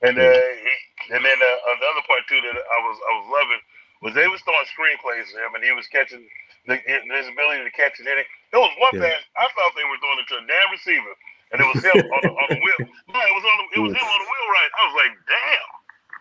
and 0.05 0.17
uh, 0.19 0.41
he, 0.61 0.75
and 1.17 1.23
then 1.25 1.39
uh, 1.41 1.59
uh, 1.71 1.77
the 1.81 1.89
other 1.89 2.05
part 2.09 2.25
too 2.29 2.41
that 2.45 2.57
I 2.57 2.79
was 2.85 2.97
I 3.01 3.13
was 3.21 3.27
loving 3.33 3.63
was 4.05 4.13
they 4.15 4.29
was 4.29 4.43
throwing 4.45 4.69
screenplays 4.73 5.33
to 5.33 5.39
him, 5.41 5.57
and 5.57 5.65
he 5.65 5.73
was 5.73 5.89
catching 5.89 6.25
the, 6.69 6.77
his 6.85 7.29
ability 7.31 7.65
to 7.65 7.73
catch 7.73 7.97
it 8.03 8.09
in 8.11 8.17
it. 8.21 8.29
There 8.53 8.61
was 8.61 8.75
one 8.77 8.93
Yeah. 8.93 9.01
pass 9.01 9.21
I 9.41 9.49
thought 9.57 9.73
they 9.79 9.89
were 9.89 10.01
throwing 10.03 10.21
it 10.21 10.29
to 10.35 10.39
a 10.43 10.47
damn 10.47 10.71
receiver, 10.75 11.15
and 11.55 11.59
it 11.63 11.69
was 11.69 11.81
him 11.81 11.97
on 11.97 12.23
the 12.25 12.33
on 12.35 12.49
the 12.53 12.61
wheel. 12.63 12.81
No, 13.15 13.21
it 13.23 13.35
was 13.37 13.47
on 13.47 13.57
the, 13.63 13.67
it 13.79 13.83
was 13.85 13.95
him 13.95 14.03
on 14.05 14.19
the 14.21 14.29
wheel 14.29 14.49
right. 14.53 14.73
I 14.75 14.83
was 14.91 14.97
like, 15.01 15.15
damn. 15.31 15.71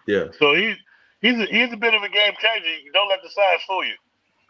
Yeah, 0.08 0.26
So 0.40 0.56
he 0.56 0.76
he's 1.22 1.40
a, 1.40 1.46
he's 1.48 1.74
a 1.74 1.78
bit 1.78 1.94
of 1.96 2.04
a 2.04 2.10
game 2.10 2.34
changer. 2.40 2.70
Don't 2.94 3.10
let 3.10 3.22
the 3.24 3.30
size 3.30 3.62
fool 3.68 3.86
you. 3.86 3.98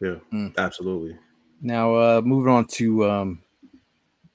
yeah, 0.02 0.16
Mm. 0.34 0.58
absolutely. 0.58 1.18
Now, 1.62 1.96
uh, 1.96 2.22
moving 2.24 2.54
on 2.54 2.66
to 2.80 3.10
um, 3.10 3.44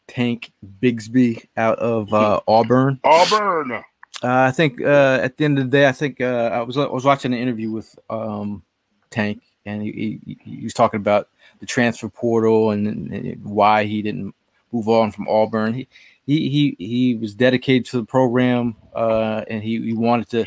Tank 0.09 0.51
Bigsby 0.81 1.47
out 1.57 1.79
of 1.79 2.13
uh, 2.13 2.41
Auburn. 2.49 2.99
Auburn. 3.05 3.73
Uh, 3.73 3.83
I 4.23 4.51
think 4.51 4.81
uh, 4.81 5.21
at 5.23 5.37
the 5.37 5.45
end 5.45 5.59
of 5.59 5.71
the 5.71 5.71
day, 5.71 5.87
I 5.87 5.93
think 5.93 6.21
uh, 6.21 6.51
I 6.53 6.63
was 6.63 6.77
I 6.77 6.87
was 6.87 7.05
watching 7.05 7.33
an 7.33 7.39
interview 7.39 7.71
with 7.71 7.97
um, 8.11 8.65
Tank, 9.11 9.43
and 9.65 9.83
he, 9.83 10.21
he, 10.25 10.39
he 10.43 10.65
was 10.65 10.75
talking 10.75 10.99
about 10.99 11.29
the 11.61 11.67
transfer 11.67 12.09
portal 12.09 12.71
and, 12.71 12.87
and 12.89 13.45
why 13.45 13.85
he 13.85 14.03
didn't 14.03 14.35
move 14.73 14.89
on 14.89 15.13
from 15.13 15.29
Auburn. 15.29 15.75
He 15.75 15.87
he 16.27 16.49
he, 16.49 16.77
he 16.79 17.15
was 17.15 17.35
dedicated 17.35 17.87
to 17.87 17.99
the 17.99 18.05
program, 18.05 18.75
uh, 18.95 19.45
and 19.49 19.63
he, 19.63 19.81
he 19.81 19.93
wanted 19.93 20.29
to 20.31 20.47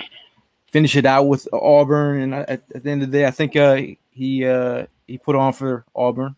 finish 0.67 0.95
it 0.97 1.05
out 1.05 1.23
with 1.27 1.47
Auburn. 1.53 2.21
And 2.21 2.33
at, 2.33 2.63
at 2.75 2.83
the 2.83 2.89
end 2.89 3.03
of 3.03 3.11
the 3.11 3.17
day, 3.19 3.25
I 3.25 3.31
think 3.31 3.55
uh, 3.55 3.81
he 4.09 4.45
uh, 4.45 4.87
he 5.07 5.17
put 5.17 5.35
on 5.35 5.53
for 5.53 5.85
Auburn. 5.95 6.35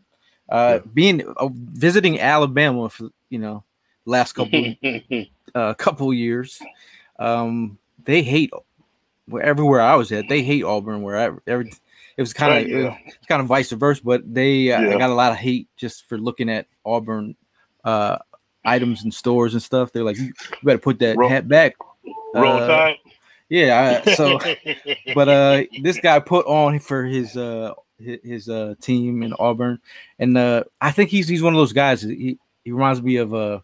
Uh, 0.54 0.80
Being 0.94 1.26
uh, 1.38 1.50
visiting 1.52 2.20
Alabama 2.20 2.88
for 2.88 3.10
you 3.30 3.40
know 3.40 3.64
last 4.06 4.34
couple 4.34 4.76
uh, 5.56 5.74
couple 5.74 6.14
years. 6.14 6.62
Um, 7.20 7.78
they 8.06 8.22
hate 8.22 8.52
everywhere 9.42 9.82
I 9.82 9.96
was 9.96 10.12
at. 10.12 10.30
They 10.30 10.44
hate 10.44 10.64
Auburn. 10.64 11.02
Wherever 11.02 11.42
every, 11.48 11.72
it 12.18 12.22
was 12.22 12.34
kind 12.34 12.54
of 12.68 12.72
Oh, 12.72 12.80
yeah. 12.82 12.98
it's 13.08 13.26
kind 13.28 13.42
of 13.42 13.48
vice 13.48 13.72
versa. 13.72 14.02
But 14.04 14.32
they 14.32 14.72
uh, 14.72 14.82
Yeah. 14.82 14.98
got 15.00 15.10
a 15.10 15.16
lot 15.16 15.32
of 15.32 15.38
hate 15.40 15.68
just 15.76 16.08
for 16.08 16.18
looking 16.20 16.50
at 16.50 16.68
Auburn 16.86 17.36
uh, 17.84 18.18
items 18.64 19.04
in 19.04 19.12
stores 19.12 19.54
and 19.54 19.64
stuff. 19.64 19.92
They're 19.92 20.04
like, 20.04 20.18
you 20.18 20.34
better 20.64 20.78
put 20.80 21.00
that 21.00 21.18
Roll- 21.18 21.30
hat 21.30 21.48
back. 21.48 21.76
Roll 22.36 22.58
Uh, 22.58 22.68
Tide. 22.68 22.96
Yeah. 23.50 24.02
I- 24.06 24.14
So, 24.14 24.40
but 25.16 25.28
uh, 25.30 25.64
this 25.82 26.00
guy 26.00 26.20
put 26.20 26.46
on 26.46 26.78
for 26.80 27.06
his 27.06 27.36
uh 27.38 27.74
his, 28.00 28.20
his 28.24 28.50
uh 28.50 28.76
team 28.82 29.24
in 29.24 29.34
Auburn, 29.40 29.80
and 30.20 30.38
uh, 30.38 30.64
I 30.82 30.92
think 30.92 31.10
he's 31.10 31.28
he's 31.28 31.42
one 31.44 31.54
of 31.54 31.60
those 31.60 31.74
guys. 31.74 32.02
He 32.02 32.38
he 32.64 32.72
reminds 32.72 33.02
me 33.02 33.18
of 33.18 33.34
a 33.34 33.64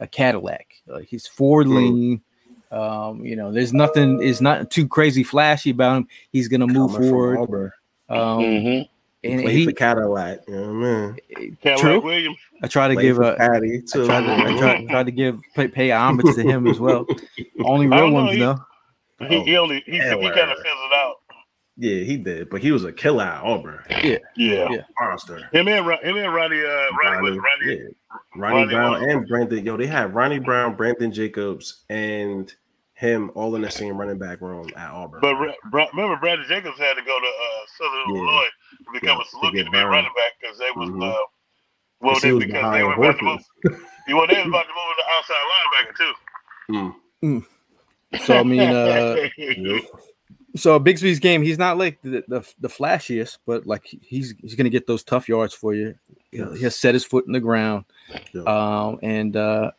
a 0.00 0.06
Cadillac. 0.06 0.66
Like 0.86 1.06
he's 1.08 1.26
forward 1.26 1.66
Hmm. 1.66 1.76
leaning. 1.76 2.22
Um, 2.70 3.24
you 3.24 3.34
know, 3.34 3.50
there's 3.50 3.72
nothing 3.72 4.20
is 4.22 4.40
not 4.42 4.70
too 4.70 4.86
crazy 4.86 5.22
flashy 5.22 5.70
about 5.70 5.96
him. 5.98 6.08
He's 6.32 6.48
gonna 6.48 6.66
move 6.66 6.92
Coming 6.92 7.10
forward. 7.10 7.38
Auburn. 7.38 7.72
Um, 8.10 8.18
Mhm. 8.40 8.88
and 9.24 9.40
he, 9.40 9.64
for 9.64 9.72
Cadillac, 9.72 10.40
you 10.46 10.54
know 10.54 10.60
what 10.74 10.86
I 10.86 11.40
mean? 11.40 11.56
Cadillac 11.62 11.78
true. 11.80 12.00
Williams. 12.00 12.36
I 12.62 12.66
try 12.66 12.88
to 12.88 12.94
Play 12.94 13.02
give 13.04 13.18
a. 13.20 13.34
Patty 13.36 13.78
I 13.78 14.04
tried 14.04 14.20
to, 14.26 14.32
I 14.34 14.58
tried, 14.58 14.88
tried 14.90 15.06
to 15.06 15.12
give 15.12 15.40
pay, 15.54 15.68
pay 15.68 15.90
homage 15.92 16.34
to 16.34 16.42
him 16.42 16.66
as 16.66 16.78
well. 16.78 17.06
Only 17.64 17.86
real 17.86 17.98
don't 17.98 18.10
know, 18.12 18.14
ones 18.20 18.32
he- 18.32 18.38
know. 18.38 18.58
He, 19.28 19.42
he 19.44 19.56
only 19.56 19.82
he, 19.86 19.92
he 19.92 19.98
kind 20.00 20.20
of 20.22 20.28
fizzled 20.58 20.92
out. 20.94 21.16
Yeah, 21.80 22.02
he 22.02 22.16
did, 22.16 22.50
but 22.50 22.60
he 22.60 22.72
was 22.72 22.84
a 22.84 22.92
killer 22.92 23.22
at 23.24 23.40
Auburn. 23.42 23.78
Yeah. 24.02 24.18
Yeah. 24.36 24.68
Monster. 25.00 25.48
Him 25.52 25.68
and 25.68 25.86
Ron- 25.86 26.02
him 26.02 26.16
and 26.16 26.34
Ronnie 26.34 26.60
uh 26.60 26.86
Ronnie 27.02 27.22
was 27.22 27.36
Ronnie. 27.38 27.76
yeah. 27.76 27.88
Ronnie, 28.34 28.56
Ronnie 28.56 28.74
Brown 28.74 28.90
was- 28.92 29.02
and 29.02 29.28
Brandon. 29.28 29.64
Yo, 29.64 29.76
they 29.76 29.86
had 29.86 30.12
Ronnie 30.12 30.40
Brown, 30.40 30.74
Brandon 30.74 31.12
Jacobs, 31.12 31.84
and 31.88 32.52
him 32.94 33.30
all 33.36 33.54
in 33.54 33.62
the 33.62 33.70
same 33.70 33.96
running 33.96 34.18
back 34.18 34.40
room 34.40 34.68
at 34.76 34.90
Auburn. 34.90 35.20
But 35.22 35.36
Ra- 35.36 35.52
Bra- 35.70 35.86
remember, 35.94 36.16
Brandon 36.16 36.46
Jacobs 36.48 36.78
had 36.80 36.94
to 36.94 37.02
go 37.02 37.16
to 37.20 37.26
uh, 37.26 37.66
Southern 37.78 38.14
Yeah. 38.14 38.22
Illinois 38.22 38.48
to 38.86 38.92
become 39.00 39.18
Yeah, 39.18 39.22
a 39.22 39.24
to 39.24 39.36
Saluki 39.36 39.64
to 39.64 39.70
be 39.70 39.78
a 39.78 39.86
running 39.86 40.10
back 40.16 40.32
because 40.40 40.58
they 40.58 40.70
was 40.74 40.88
Mhm. 40.90 41.02
uh, 41.04 41.16
well 42.00 42.14
Because 42.14 42.22
he 42.24 42.28
they 42.28 42.32
was 42.34 42.44
because 42.44 42.54
they 42.54 42.60
behind 42.60 42.86
were 42.88 42.94
about 42.94 43.18
to 43.18 43.24
move. 43.24 43.40
You 44.08 44.16
well, 44.16 44.26
they 44.26 44.38
was 44.38 44.46
about 44.48 44.66
to 44.66 44.74
move 44.74 44.96
to 44.98 45.04
outside 45.14 45.44
linebacker 45.52 45.96
too. 45.96 46.94
Mm. 47.22 47.46
So 48.24 48.36
I 48.38 48.42
mean, 48.42 48.60
uh, 48.60 49.28
Yep. 49.38 49.82
So 50.56 50.78
Bigsby's 50.80 51.18
game, 51.18 51.42
he's 51.42 51.58
not 51.58 51.76
like 51.78 52.00
the, 52.02 52.24
the 52.28 52.48
the 52.60 52.68
flashiest, 52.68 53.38
but 53.46 53.66
like 53.66 53.84
he's 53.84 54.34
he's 54.40 54.54
gonna 54.54 54.70
get 54.70 54.86
those 54.86 55.02
tough 55.04 55.28
yards 55.28 55.54
for 55.54 55.74
you. 55.74 55.94
He'll, 56.32 56.50
Yes. 56.52 56.60
he'll 56.60 56.70
set 56.70 56.94
his 56.94 57.04
foot 57.04 57.26
in 57.26 57.32
the 57.32 57.40
ground, 57.40 57.84
Yeah. 58.34 58.42
um, 58.42 58.98
and 59.02 59.36
uh, 59.36 59.70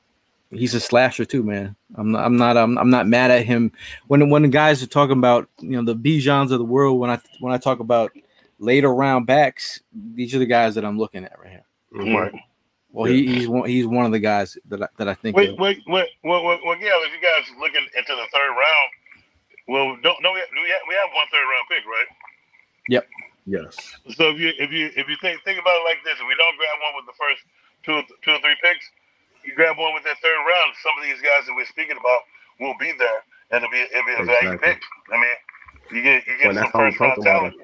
he's 0.51 0.73
a 0.73 0.79
slasher 0.79 1.25
too, 1.25 1.43
man. 1.43 1.75
I'm 1.95 2.11
not 2.11 2.25
I'm 2.25 2.37
not 2.37 2.57
I'm, 2.57 2.77
I'm 2.77 2.89
not 2.89 3.07
mad 3.07 3.31
at 3.31 3.45
him 3.45 3.71
when 4.07 4.29
when 4.29 4.41
the 4.43 4.47
guys 4.47 4.81
are 4.83 4.87
talking 4.87 5.17
about 5.17 5.47
you 5.59 5.71
know 5.71 5.83
the 5.83 5.95
Bijans 5.95 6.51
of 6.51 6.59
the 6.59 6.65
world. 6.65 6.99
When 6.99 7.09
I 7.09 7.19
when 7.39 7.53
I 7.53 7.57
talk 7.57 7.79
about 7.79 8.11
later 8.59 8.93
round 8.93 9.25
backs, 9.27 9.81
these 10.13 10.33
are 10.35 10.39
the 10.39 10.45
guys 10.45 10.75
that 10.75 10.85
I'm 10.85 10.97
looking 10.97 11.23
at 11.23 11.37
right 11.39 11.49
here. 11.51 11.65
Mhm. 11.93 12.15
Right. 12.15 12.33
Well, 12.91 13.05
he, 13.05 13.25
he's 13.27 13.47
one 13.47 13.69
he's 13.69 13.85
one 13.85 14.05
of 14.05 14.11
the 14.11 14.19
guys 14.19 14.57
that 14.69 14.81
I, 14.81 14.87
that 14.97 15.07
I 15.07 15.13
think. 15.13 15.37
Wait, 15.37 15.49
of. 15.49 15.59
wait, 15.59 15.79
wait, 15.87 16.07
well, 16.23 16.43
well, 16.43 16.59
well, 16.65 16.77
yeah. 16.77 16.89
If 16.93 17.13
you 17.13 17.21
guys 17.21 17.43
looking 17.59 17.85
into 17.95 18.15
the 18.15 18.25
third 18.33 18.49
round, 18.49 18.89
well, 19.69 19.93
don't 20.01 20.17
no, 20.25 20.33
we 20.33 20.39
have, 20.41 20.49
we 20.53 20.95
have, 20.97 21.09
one 21.13 21.27
third 21.31 21.45
round 21.45 21.65
pick, 21.69 21.85
right? 21.85 22.09
Yep. 22.89 23.05
Yes. 23.45 23.73
So 24.17 24.29
if 24.33 24.37
you 24.41 24.51
if 24.57 24.71
you 24.73 24.89
if 24.97 25.05
you 25.09 25.15
think 25.21 25.41
think 25.45 25.57
about 25.61 25.77
it 25.81 25.85
like 25.85 26.01
this, 26.03 26.17
if 26.17 26.25
we 26.27 26.35
don't 26.37 26.57
grab 26.57 26.77
one 26.81 26.93
with 26.97 27.05
the 27.09 27.17
first 27.17 27.41
two 27.85 27.93
or 28.01 28.03
two 28.25 28.33
or 28.37 28.41
three 28.41 28.57
picks, 28.61 28.85
you 29.45 29.53
grab 29.55 29.77
one 29.77 29.93
with 29.93 30.03
that 30.03 30.17
third 30.21 30.37
round. 30.41 30.73
Some 30.83 30.93
of 30.97 31.03
these 31.05 31.21
guys 31.21 31.45
that 31.45 31.53
we're 31.55 31.69
speaking 31.69 31.97
about 31.97 32.21
will 32.59 32.75
be 32.77 32.93
there, 32.97 33.21
and 33.53 33.63
it'll 33.63 33.71
be 33.73 33.85
it'll 33.89 34.05
be 34.05 34.17
a 34.17 34.25
value 34.25 34.57
pick. 34.59 34.81
I 35.13 35.17
mean, 35.17 35.37
you 35.93 36.01
get 36.01 36.25
you 36.27 36.37
get 36.37 36.53
Well, 36.53 36.55
some 36.57 36.63
that's 36.65 36.73
how 36.73 36.83
we 36.85 36.91
first 36.91 36.99
round 36.99 37.15
talk 37.15 37.25
about 37.25 37.53
talent. 37.53 37.55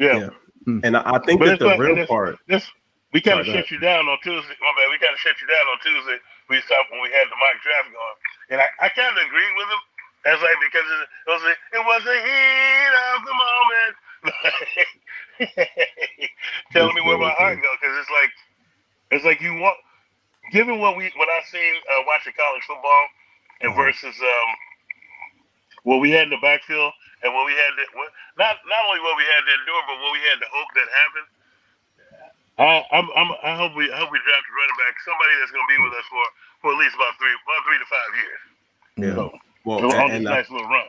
Yeah. 0.00 0.16
Yeah. 0.28 0.80
And 0.84 0.92
I 0.96 1.16
I 1.16 1.18
think 1.24 1.40
But 1.40 1.56
that 1.56 1.58
the 1.60 1.66
like- 1.72 1.80
real 1.80 1.96
and 1.96 2.04
it's- 2.04 2.08
part. 2.12 2.36
This 2.48 2.64
we 3.12 3.20
kind 3.20 3.40
of 3.40 3.46
Sorry, 3.46 3.58
go 3.58 3.62
shut 3.66 3.70
you 3.72 3.80
down 3.80 4.06
on 4.06 4.18
Tuesday. 4.22 4.54
My 4.62 4.70
bad. 4.78 4.86
We 4.92 4.98
kind 5.02 5.12
of 5.16 5.18
shut 5.18 5.34
you 5.42 5.48
down 5.50 5.64
on 5.66 5.78
Tuesday. 5.82 6.18
We 6.48 6.60
stopped 6.62 6.92
when 6.94 7.02
we 7.02 7.10
had 7.10 7.26
the 7.26 7.38
mock 7.42 7.56
draft 7.62 7.88
going, 7.90 8.16
and 8.54 8.58
I, 8.62 8.68
I 8.86 8.88
kind 8.90 9.10
of 9.10 9.18
agreed 9.18 9.54
with 9.58 9.66
him. 9.66 9.82
That's 10.24 10.42
like 10.42 10.58
because 10.60 10.88
it, 10.88 11.02
it 11.26 11.30
was 11.32 11.42
a, 11.44 11.54
it 11.80 11.84
was 11.86 12.02
the 12.04 12.18
heat 12.20 12.94
of 13.14 13.20
the 13.24 13.36
moment. 13.40 13.94
Telling 16.72 16.94
me 16.94 17.02
where 17.02 17.18
my 17.18 17.32
heart 17.32 17.56
goes 17.62 17.78
because 17.80 17.96
it's 17.98 18.12
like 18.12 18.32
it's 19.12 19.24
like 19.26 19.40
you 19.42 19.54
want 19.60 19.78
given 20.52 20.80
what 20.80 20.96
we 20.96 21.12
what 21.16 21.28
I've 21.30 21.46
seen 21.48 21.74
uh, 21.92 22.02
watching 22.06 22.34
college 22.38 22.64
football 22.66 23.04
and 23.62 23.72
Mhm. 23.72 23.76
versus 23.76 24.16
um, 24.20 24.50
what 25.84 26.00
we 26.00 26.10
had 26.12 26.30
in 26.30 26.34
the 26.34 26.42
backfield 26.44 26.92
and 27.24 27.34
what 27.34 27.46
we 27.46 27.54
had 27.54 27.72
to, 27.78 27.84
what, 27.96 28.10
not 28.38 28.56
not 28.68 28.82
only 28.88 29.00
what 29.02 29.16
we 29.18 29.24
had 29.26 29.42
to 29.46 29.52
endure, 29.62 29.82
but 29.88 29.98
what 30.02 30.12
we 30.14 30.22
had 30.30 30.38
to 30.40 30.48
hope 30.52 30.70
that 30.76 30.88
happened. 30.92 31.28
I 32.58 32.70
I'm, 32.92 33.08
I'm 33.16 33.30
I 33.42 33.54
hope 33.58 33.74
we 33.76 33.90
I 33.92 33.98
hope 33.98 34.12
we 34.12 34.20
draft 34.22 34.46
a 34.46 34.54
running 34.54 34.78
back, 34.80 34.94
somebody 35.02 35.34
that's 35.40 35.52
going 35.54 35.66
to 35.66 35.72
be 35.74 35.80
with 35.82 35.94
us 35.98 36.06
for 36.10 36.24
for 36.62 36.68
at 36.74 36.80
least 36.80 36.94
about 36.96 37.16
three 37.18 37.34
about 37.34 37.62
three 37.66 37.80
to 37.80 37.88
five 37.90 38.12
years. 38.18 38.42
Yeah. 38.96 39.14
So, 39.16 39.49
Well, 39.64 39.84
on 39.84 39.92
and, 39.92 40.12
and 40.12 40.28
I- 40.28 40.36
nice 40.36 40.50
little 40.50 40.68
run. 40.68 40.84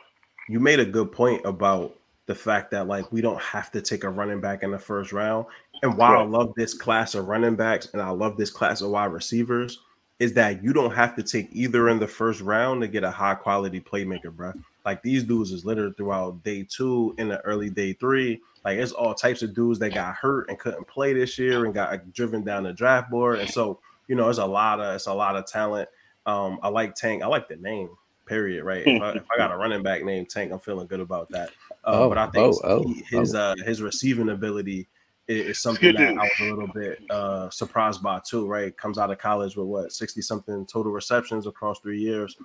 you 0.48 0.60
made 0.60 0.80
a 0.80 0.86
good 0.86 1.12
point 1.12 1.42
about 1.46 1.96
the 2.28 2.36
fact 2.36 2.72
that 2.72 2.88
like 2.88 3.12
we 3.12 3.20
don't 3.22 3.42
have 3.42 3.72
to 3.72 3.82
take 3.82 4.04
a 4.04 4.10
running 4.10 4.40
back 4.40 4.64
in 4.64 4.72
the 4.72 4.80
first 4.80 5.12
round. 5.12 5.46
And 5.84 5.98
while 5.98 6.20
I 6.20 6.24
love 6.24 6.54
this 6.56 6.74
class 6.74 7.16
of 7.16 7.28
running 7.28 7.56
backs 7.56 7.90
and 7.94 8.02
I 8.02 8.10
love 8.10 8.38
this 8.38 8.52
class 8.52 8.82
of 8.82 8.92
wide 8.92 9.12
receivers, 9.12 9.80
is 10.20 10.34
that 10.34 10.64
you 10.64 10.72
don't 10.72 10.94
have 10.94 11.16
to 11.16 11.24
take 11.24 11.50
either 11.52 11.90
in 11.90 11.98
the 11.98 12.08
first 12.08 12.42
round 12.42 12.82
to 12.82 12.88
get 12.88 13.04
a 13.04 13.10
high 13.10 13.34
quality 13.34 13.82
playmaker, 13.82 14.32
bro. 14.32 14.54
Like 14.86 15.02
these 15.02 15.24
dudes 15.24 15.52
is 15.52 15.66
littered 15.66 15.98
throughout 15.98 16.44
day 16.44 16.64
two 16.70 17.16
in 17.18 17.28
the 17.28 17.42
early 17.42 17.72
day 17.72 17.94
three. 17.94 18.40
Like 18.64 18.78
it's 18.78 18.92
all 18.92 19.16
types 19.16 19.42
of 19.42 19.56
dudes 19.56 19.80
that 19.80 19.96
got 19.96 20.16
hurt 20.16 20.48
and 20.50 20.60
couldn't 20.60 20.88
play 20.88 21.14
this 21.14 21.40
year 21.40 21.66
and 21.66 21.74
got 21.74 21.90
like, 21.90 22.14
driven 22.14 22.44
down 22.44 22.64
the 22.64 22.74
draft 22.74 23.10
board. 23.10 23.40
And 23.40 23.50
so, 23.50 23.80
you 24.08 24.16
know, 24.16 24.30
it's 24.30 24.38
a 24.38 24.46
lot 24.46 24.80
of 24.80 24.96
it's 24.96 25.08
a 25.08 25.14
lot 25.14 25.36
of 25.36 25.48
talent. 25.48 25.90
Um, 26.28 26.60
I 26.62 26.68
like 26.68 26.94
Tank. 26.94 27.24
I 27.24 27.28
like 27.28 27.48
the 27.48 27.56
name. 27.56 27.90
Period. 28.32 28.64
Right. 28.64 28.84
If 28.88 29.02
I, 29.02 29.12
if 29.12 29.26
I 29.30 29.38
got 29.38 29.52
a 29.52 29.58
running 29.64 29.84
back 29.84 30.04
named 30.06 30.30
Tank, 30.30 30.54
I'm 30.54 30.60
feeling 30.60 30.88
good 30.88 31.02
about 31.02 31.28
that. 31.32 31.50
Uh, 31.84 32.00
Oh, 32.04 32.10
but 32.10 32.18
I 32.18 32.28
think 32.28 32.56
oh, 32.56 32.60
oh, 32.64 32.84
he- 32.88 33.04
his 33.18 33.36
uh, 33.36 33.56
his 33.66 33.82
receiving 33.82 34.30
ability 34.30 34.88
is, 35.28 35.48
is 35.48 35.60
something 35.62 35.92
Good 35.92 35.98
that 35.98 36.10
dude. 36.12 36.18
I 36.18 36.24
was 36.24 36.32
a 36.40 36.44
little 36.46 36.68
bit 36.74 37.00
uh, 37.10 37.50
surprised 37.50 38.02
by 38.02 38.22
too. 38.26 38.48
Right, 38.48 38.76
comes 38.78 38.98
out 38.98 39.12
of 39.12 39.18
college 39.18 39.58
with 39.58 39.68
what 39.68 39.92
sixty 39.92 40.22
something 40.22 40.66
total 40.66 40.94
receptions 40.94 41.46
across 41.46 41.80
three 41.82 42.00
years. 42.00 42.38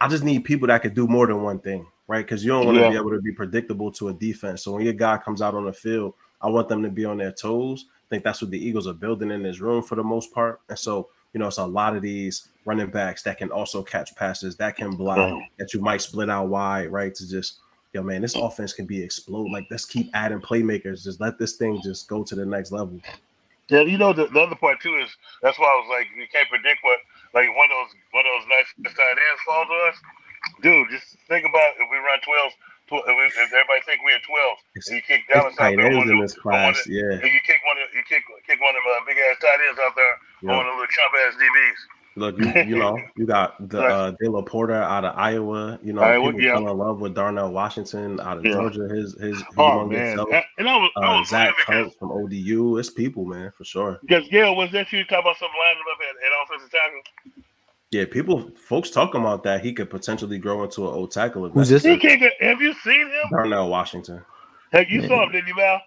I 0.00 0.08
just 0.08 0.24
need 0.24 0.40
people 0.44 0.66
that 0.68 0.82
could 0.82 0.94
do 0.94 1.06
more 1.06 1.26
than 1.28 1.42
one 1.42 1.60
thing, 1.60 1.86
right? 2.08 2.24
Because 2.26 2.44
you 2.44 2.50
don't 2.50 2.66
want 2.66 2.76
to 2.78 2.82
Yeah. 2.82 2.90
be 2.90 2.96
able 2.96 3.10
to 3.12 3.20
be 3.22 3.32
predictable 3.32 3.92
to 3.92 4.08
a 4.08 4.12
defense. 4.12 4.64
So 4.64 4.72
when 4.72 4.82
your 4.84 4.92
guy 4.92 5.16
comes 5.18 5.40
out 5.40 5.54
on 5.54 5.64
the 5.66 5.72
field, 5.72 6.14
I 6.42 6.48
want 6.48 6.68
them 6.68 6.82
to 6.82 6.90
be 6.90 7.04
on 7.04 7.16
their 7.16 7.32
toes. 7.32 7.86
I 7.88 8.06
think 8.10 8.24
that's 8.24 8.42
what 8.42 8.50
the 8.50 8.58
Eagles 8.58 8.86
are 8.88 8.92
building 8.92 9.30
in 9.30 9.42
this 9.42 9.60
room 9.60 9.82
for 9.82 9.94
the 9.94 10.02
most 10.02 10.32
part. 10.34 10.60
And 10.68 10.78
so, 10.78 11.08
you 11.36 11.38
know, 11.38 11.48
it's 11.48 11.58
a 11.58 11.66
lot 11.66 11.94
of 11.94 12.00
these 12.00 12.48
running 12.64 12.88
backs 12.88 13.22
that 13.24 13.36
can 13.36 13.50
also 13.50 13.82
catch 13.82 14.16
passes, 14.16 14.56
that 14.56 14.74
can 14.74 14.96
block, 14.96 15.18
Mhm. 15.18 15.46
that 15.58 15.74
you 15.74 15.82
might 15.82 16.00
split 16.00 16.30
out 16.30 16.48
wide, 16.48 16.90
right? 16.90 17.14
To 17.14 17.28
just, 17.28 17.58
yo, 17.92 18.02
man, 18.02 18.22
this 18.22 18.34
offense 18.34 18.72
can 18.72 18.86
be 18.86 19.02
explode. 19.02 19.50
Like, 19.50 19.66
let's 19.70 19.84
keep 19.84 20.08
adding 20.14 20.40
playmakers. 20.40 21.04
Just 21.04 21.20
let 21.20 21.36
this 21.38 21.56
thing 21.58 21.78
just 21.84 22.08
go 22.08 22.24
to 22.24 22.34
the 22.34 22.46
next 22.46 22.72
level. 22.72 22.98
Yeah, 23.68 23.82
you 23.82 23.98
know 23.98 24.14
the, 24.14 24.28
the 24.28 24.40
other 24.40 24.54
part 24.54 24.80
too 24.80 24.96
is 24.96 25.10
that's 25.42 25.58
why 25.58 25.66
I 25.66 25.76
was 25.76 25.88
like 25.90 26.06
you 26.16 26.26
can't 26.32 26.48
predict 26.48 26.78
what 26.82 27.00
like 27.34 27.48
one 27.54 27.68
of 27.70 27.76
those 27.84 27.94
one 28.12 28.24
of 28.24 28.32
those 28.40 28.48
nice 28.48 28.94
tight 28.96 29.10
ends 29.10 29.42
fall 29.44 29.66
to 29.66 29.74
us. 29.90 29.96
Dude, 30.62 30.88
just 30.88 31.18
think 31.28 31.44
about 31.44 31.74
if 31.76 31.84
we 31.90 31.96
run 31.98 32.18
12, 32.24 32.24
12 32.24 32.52
if, 32.90 33.32
if 33.36 33.52
everybody 33.52 33.80
think 33.84 34.00
we're 34.04 34.18
12, 34.20 34.58
and 34.74 34.96
you 34.96 35.02
kick 35.02 35.22
Dallas 35.28 35.54
out 35.58 35.74
there, 35.76 35.90
in 35.90 36.10
of 36.10 36.20
this 36.20 36.34
class. 36.34 36.86
Yeah. 36.86 37.02
and 37.18 37.22
you 37.22 37.40
kick 37.44 37.60
one 37.66 37.78
of 37.82 37.88
you 37.94 38.02
kick 38.08 38.22
kick 38.46 38.60
one 38.60 38.74
of 38.76 38.82
them 38.82 39.02
uh, 39.02 39.06
big 39.06 39.16
ass 39.18 39.36
tight 39.40 39.58
ends 39.68 39.80
out 39.82 39.94
there 39.96 40.14
yeah. 40.42 40.52
on 40.56 40.64
the 40.66 40.72
little 40.72 40.86
chump 40.86 41.12
ass 41.26 41.34
DBs. 41.34 41.80
Look, 42.18 42.38
you, 42.38 42.46
you 42.62 42.78
know, 42.78 42.98
you 43.16 43.26
got 43.26 43.68
the 43.68 43.82
uh, 43.82 44.10
De 44.12 44.30
La 44.30 44.40
Porta 44.40 44.72
out 44.74 45.04
of 45.04 45.16
Iowa. 45.18 45.78
You 45.82 45.92
know, 45.92 46.00
Iowa, 46.00 46.28
people 46.32 46.40
yeah. 46.40 46.54
fell 46.54 46.70
in 46.70 46.78
love 46.78 47.00
with 47.00 47.14
Darnell 47.14 47.52
Washington 47.52 48.18
out 48.20 48.38
of 48.38 48.44
Yeah. 48.44 48.52
Georgia. 48.52 48.88
His 48.88 49.20
his 49.20 49.42
Oh 49.58 49.86
man, 49.86 50.16
self. 50.16 50.28
and 50.58 50.68
I 50.68 50.76
was 50.76 50.90
I 50.96 51.00
Uh, 51.14 51.18
was 51.20 51.28
Zach 51.28 51.54
from 51.66 52.10
ODU. 52.10 52.78
It's 52.78 52.88
people, 52.90 53.26
man, 53.26 53.52
for 53.56 53.64
sure. 53.64 53.98
because 54.00 54.26
Gayle 54.28 54.56
was 54.56 54.72
that 54.72 54.90
you 54.92 55.04
talking 55.04 55.18
about 55.20 55.36
some 55.36 55.50
lining 55.58 55.82
up 55.92 55.98
at, 56.00 56.16
at 56.24 56.32
offensive 56.42 56.70
tackle? 56.70 57.02
Yeah, 57.96 58.04
people, 58.04 58.50
folks 58.60 58.90
talking 58.90 59.22
about 59.22 59.40
that 59.48 59.64
he 59.64 59.72
could 59.72 59.88
potentially 59.88 60.36
grow 60.36 60.60
into 60.64 60.84
an 60.84 60.92
old 60.92 61.12
tackle. 61.16 61.46
if 61.48 61.52
Who's 61.56 61.70
this? 61.72 61.80
He 61.82 61.96
can't, 61.96 62.20
get, 62.20 62.36
have 62.44 62.60
you 62.60 62.74
seen 62.84 63.08
him? 63.08 63.24
Darnell 63.32 63.72
Washington. 63.72 64.20
Have 64.76 64.90
you 64.92 65.00
saw 65.08 65.24
him? 65.24 65.32
Didn't 65.32 65.48
you, 65.48 65.56
Val? 65.56 65.80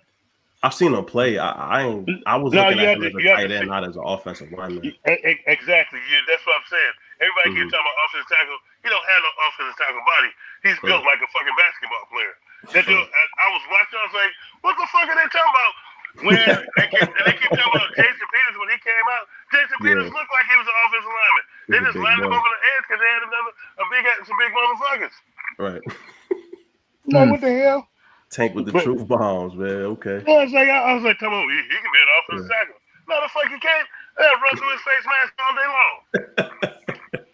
I've 0.65 0.73
seen 0.73 0.89
him 0.97 1.05
play. 1.05 1.37
I, 1.37 1.53
I 1.53 1.77
ain't. 1.85 2.09
I 2.25 2.35
was 2.41 2.49
No, 2.51 2.65
looking 2.65 2.81
at 2.81 2.97
him 2.97 3.05
to- 3.05 3.13
as 3.13 3.13
a 3.13 3.21
tight 3.37 3.51
end, 3.53 3.69
not 3.69 3.85
as 3.85 3.93
an 3.93 4.01
offensive 4.01 4.49
lineman. 4.51 4.89
Exactly. 5.05 6.01
You, 6.01 6.17
that's 6.25 6.41
what 6.49 6.57
I'm 6.57 6.67
saying. 6.67 6.93
Everybody 7.21 7.47
Mhm. 7.53 7.55
keeps 7.61 7.71
talking 7.77 7.85
about 7.85 7.97
offensive 8.09 8.29
tackle. 8.33 8.57
He 8.81 8.87
don't 8.89 9.05
have 9.05 9.21
no 9.21 9.31
offensive 9.45 9.77
tackle 9.77 10.01
body. 10.09 10.31
He's 10.65 10.79
built 10.81 11.05
like 11.05 11.21
a 11.21 11.29
fucking 11.29 11.55
basketball 11.61 12.05
player. 12.09 12.33
That 12.73 12.83
dude, 12.89 12.97
I, 12.97 13.23
I 13.45 13.47
was 13.53 13.63
watching. 13.69 13.99
I 14.01 14.05
was 14.09 14.17
like, 14.17 14.33
"What 14.65 14.73
the 14.81 14.87
fuck 14.91 15.05
are 15.07 15.15
they 15.15 15.29
talking 15.29 15.53
about?" 15.53 15.73
When 16.25 16.35
they 16.75 16.87
keep, 16.89 17.05
and 17.07 17.23
they 17.29 17.35
keep 17.37 17.51
talking 17.53 17.69
about 17.69 17.91
Jason 17.95 18.27
Peters 18.33 18.57
when 18.59 18.67
he 18.73 18.79
came 18.83 19.05
out. 19.15 19.25
Jason 19.53 19.77
Peters 19.79 20.07
Yeah. 20.11 20.15
looked 20.17 20.31
like 20.33 20.47
he 20.49 20.55
was 20.59 20.67
an 20.67 20.77
offensive 20.89 21.13
lineman. 21.15 21.45
They 21.69 21.79
just 21.79 21.93
big 21.93 22.03
lined 22.03 22.21
him 22.21 22.29
boy. 22.29 22.35
up 22.35 22.43
on 22.43 22.51
the 22.51 22.61
edge 22.73 22.83
because 22.89 22.99
they 22.99 23.11
had 23.13 23.23
another 23.23 23.51
a 23.79 23.83
big 23.93 24.03
some 24.27 24.37
big 24.41 24.51
motherfuckers. 24.57 25.15
Right. 25.57 25.83
Like 27.11 27.25
Hmm. 27.25 27.31
what 27.31 27.41
the 27.41 27.49
hell? 27.59 27.87
Tank 28.29 28.53
with 28.53 28.65
the 28.67 28.71
But- 28.71 28.83
truth 28.83 29.07
bombs, 29.07 29.55
man. 29.55 29.97
Okay. 29.97 30.21
Yeah, 30.27 30.33
I 30.35 30.43
was 30.43 30.53
like, 30.53 30.69
I, 30.69 30.77
I 30.77 30.93
was 30.93 31.03
like, 31.03 31.17
come 31.17 31.33
on, 31.33 31.49
he, 31.49 31.55
he 31.55 31.61
can 31.81 31.89
be 31.91 31.99
an 32.05 32.11
offensive 32.19 32.51
Yeah. 32.51 32.57
tackle. 32.59 32.75
No, 33.09 33.21
the 33.23 33.29
fuck 33.29 33.49
he 33.49 33.59
can't. 33.59 33.87
They'll 34.17 34.39
run 34.39 34.57
through 34.57 34.71
his 34.71 34.81
face 34.85 35.05
mask 35.09 35.33
all 35.41 35.55
day 35.55 36.69
long. 36.69 36.79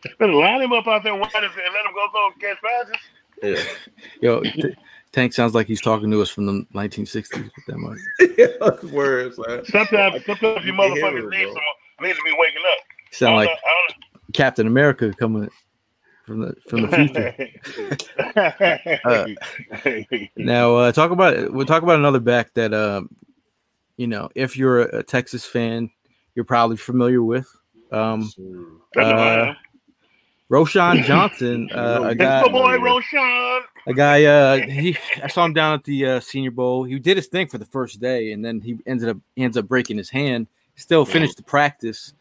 Better 0.19 0.33
line 0.33 0.61
him 0.61 0.71
up 0.71 0.87
out 0.87 1.03
there 1.03 1.13
wide 1.15 1.29
and 1.33 1.43
let 1.43 1.85
him 1.85 1.93
go 1.93 2.07
throw 2.11 2.27
and 2.27 2.39
catch 2.39 2.57
passes. 2.63 2.95
Yeah. 3.43 3.63
Yo, 4.21 4.41
T- 4.43 4.75
Tank 5.11 5.33
sounds 5.33 5.53
like 5.53 5.67
he's 5.67 5.81
talking 5.81 6.09
to 6.11 6.21
us 6.21 6.29
from 6.29 6.45
the 6.45 6.65
1960s 6.73 7.43
with 7.43 7.65
that 7.67 7.77
much. 7.77 8.93
Words, 8.93 9.37
man. 9.45 9.65
Sometimes, 9.65 10.23
sometimes 10.25 10.63
you 10.63 10.71
You 10.71 10.77
can 10.77 10.93
hear 10.93 11.03
motherfuckers 11.03 11.23
it, 11.33 11.37
need 11.37 11.43
bro. 11.45 11.53
some, 11.53 12.07
need 12.07 12.15
to 12.15 12.21
be 12.23 12.35
waking 12.37 12.63
up. 12.71 12.77
Sound 13.11 13.33
I 13.33 13.37
like 13.39 13.47
know- 13.49 13.53
I 13.53 13.87
Captain 14.35 14.67
America 14.67 15.13
coming 15.17 15.49
from 16.25 16.41
the 16.41 16.55
from 16.67 16.81
the 16.83 16.89
future. 16.89 17.35
Uh, 19.05 19.27
Now, 20.35 20.75
uh, 20.75 20.91
talk 20.91 21.11
about 21.11 21.53
we'll 21.53 21.65
talk 21.65 21.83
about 21.83 21.97
another 21.97 22.19
back 22.19 22.53
that 22.55 22.73
um, 22.73 23.09
you 23.97 24.07
know, 24.07 24.29
if 24.35 24.57
you're 24.57 24.81
a, 24.81 24.99
a 24.99 25.03
Texas 25.03 25.45
fan, 25.45 25.89
you're 26.35 26.45
probably 26.45 26.77
familiar 26.77 27.23
with. 27.23 27.47
Um, 27.91 28.29
uh. 28.97 29.53
Roschon 30.51 31.03
Johnson, 31.05 31.69
uh, 31.73 32.03
a 32.03 32.15
guy, 32.15 32.43
boy 32.47 32.77
Roschon. 32.77 33.61
a 33.87 33.93
guy. 33.93 34.25
Uh, 34.25 34.57
he 34.67 34.95
I 35.23 35.27
saw 35.27 35.45
him 35.45 35.53
down 35.53 35.73
at 35.73 35.83
the 35.83 36.05
uh, 36.05 36.19
Senior 36.19 36.51
Bowl. 36.51 36.83
He 36.83 36.99
did 36.99 37.17
his 37.17 37.27
thing 37.27 37.47
for 37.47 37.57
the 37.57 37.65
first 37.65 37.99
day, 37.99 38.31
and 38.31 38.45
then 38.45 38.61
he 38.61 38.77
ended 38.85 39.09
up 39.09 39.17
he 39.35 39.43
ends 39.43 39.57
up 39.57 39.67
breaking 39.67 39.97
his 39.97 40.09
hand. 40.09 40.47
Still 40.75 41.05
finished 41.05 41.37
the 41.37 41.43
practice, 41.43 42.13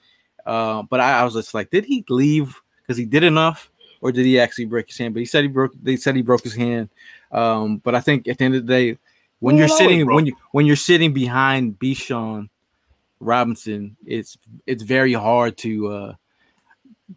uh, 0.46 0.82
but 0.82 1.00
I, 1.00 1.20
I 1.20 1.24
was 1.24 1.34
just 1.34 1.54
like, 1.54 1.70
did 1.70 1.84
he 1.84 2.04
leave 2.08 2.60
because 2.82 2.96
he 2.96 3.04
did 3.04 3.24
enough, 3.24 3.70
or 4.00 4.12
did 4.12 4.26
he 4.26 4.38
actually 4.38 4.66
break 4.66 4.88
his 4.88 4.98
hand? 4.98 5.14
But 5.14 5.20
he 5.20 5.26
said 5.26 5.42
he 5.42 5.48
broke. 5.48 5.72
They 5.82 5.96
said 5.96 6.16
he 6.16 6.22
broke 6.22 6.42
his 6.42 6.54
hand. 6.54 6.90
Um, 7.32 7.78
but 7.78 7.94
I 7.94 8.00
think 8.00 8.28
at 8.28 8.38
the 8.38 8.44
end 8.44 8.54
of 8.54 8.66
the 8.66 8.72
day, 8.72 8.98
when 9.40 9.56
you're 9.56 9.66
it 9.66 9.72
sitting 9.72 10.06
when 10.06 10.26
you 10.26 10.36
when 10.52 10.66
you're 10.66 10.76
sitting 10.76 11.12
behind 11.12 11.78
Bijan 11.78 12.48
Robinson, 13.20 13.96
it's 14.06 14.38
it's 14.66 14.82
very 14.82 15.12
hard 15.12 15.56
to 15.58 15.88
uh, 15.88 16.14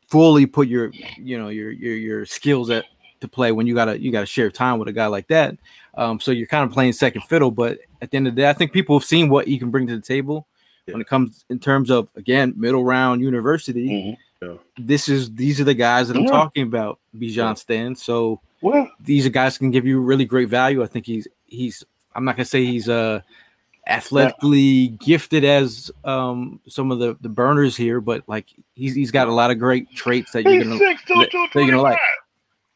fully 0.07 0.45
put 0.45 0.67
your 0.67 0.91
you 1.17 1.37
know 1.37 1.49
your 1.49 1.71
your 1.71 1.95
your 1.95 2.25
skills 2.25 2.69
at 2.69 2.85
to 3.19 3.27
play 3.27 3.51
when 3.51 3.67
you 3.67 3.75
gotta 3.75 3.99
you 3.99 4.11
gotta 4.11 4.25
share 4.25 4.51
time 4.51 4.79
with 4.79 4.87
a 4.87 4.93
guy 4.93 5.07
like 5.07 5.27
that. 5.27 5.57
Um, 5.95 6.19
so 6.19 6.31
you're 6.31 6.47
kind 6.47 6.63
of 6.63 6.71
playing 6.71 6.93
second 6.93 7.21
fiddle. 7.23 7.51
But 7.51 7.79
at 8.01 8.11
the 8.11 8.17
end 8.17 8.27
of 8.27 8.35
the 8.35 8.41
day, 8.41 8.49
I 8.49 8.53
think 8.53 8.71
people 8.71 8.97
have 8.97 9.07
seen 9.07 9.29
what 9.29 9.47
he 9.47 9.57
can 9.57 9.71
bring 9.71 9.87
to 9.87 9.95
the 9.95 10.01
table 10.01 10.47
when 10.93 11.01
it 11.01 11.07
comes 11.07 11.45
in 11.49 11.59
terms 11.59 11.89
of 11.89 12.09
again 12.15 12.53
middle 12.55 12.83
round 12.83 13.21
university. 13.21 13.87
Mhm. 13.89 14.17
Yeah. 14.41 14.57
This 14.77 15.09
is 15.09 15.33
these 15.33 15.59
are 15.59 15.63
the 15.63 15.73
guys 15.73 16.07
that 16.07 16.17
I'm 16.17 16.23
Yeah. 16.23 16.31
talking 16.31 16.63
about, 16.63 16.99
Bijan 17.17 17.57
Stan. 17.57 17.95
So 17.95 18.39
Well, 18.61 18.89
these 18.99 19.25
are 19.25 19.29
guys 19.29 19.57
can 19.57 19.71
give 19.71 19.85
you 19.85 19.99
really 19.99 20.25
great 20.25 20.49
value. 20.49 20.83
I 20.83 20.87
think 20.87 21.05
he's 21.05 21.27
he's 21.45 21.83
I'm 22.15 22.23
not 22.25 22.35
gonna 22.35 22.45
say 22.45 22.65
he's 22.65 22.87
uh 22.89 23.21
athletically 23.87 24.89
gifted 24.99 25.43
as 25.45 25.89
um 26.03 26.59
some 26.67 26.91
of 26.91 26.99
the 26.99 27.17
the 27.21 27.29
burners 27.29 27.75
here, 27.75 27.99
but 28.01 28.23
like 28.27 28.47
he's 28.75 28.93
he's 28.95 29.11
got 29.11 29.27
a 29.27 29.33
lot 29.33 29.49
of 29.51 29.59
great 29.59 29.89
traits 29.95 30.31
that 30.31 30.43
you're 30.43 30.63
gonna 30.63 30.77
six 30.77 31.01
that- 31.07 31.29
that 31.31 31.49
you're 31.55 31.65
gonna 31.71 31.81
like. 31.81 31.97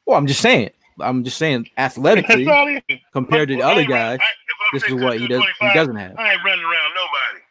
well 0.06 0.18
I'm 0.18 0.28
just 0.28 0.42
saying 0.42 0.70
I'm 1.00 1.24
just 1.24 1.38
saying 1.38 1.70
athletically 1.78 2.46
That's 2.46 2.56
all 2.58 2.68
he 2.68 2.82
is. 2.94 3.00
compared 3.14 3.50
to 3.50 3.56
the 3.56 3.62
other 3.64 3.86
guys, 3.86 4.20
I- 4.22 4.24
if 4.24 4.58
I'm 4.74 4.80
this 4.80 4.84
is 4.90 4.94
what 5.04 5.20
he 5.20 5.28
does 5.28 5.44
he 5.60 5.74
doesn't 5.74 5.96
have. 5.96 6.16
I 6.18 6.34
ain't 6.34 6.44
running 6.44 6.64
around 6.64 6.92
nobody. 6.96 7.44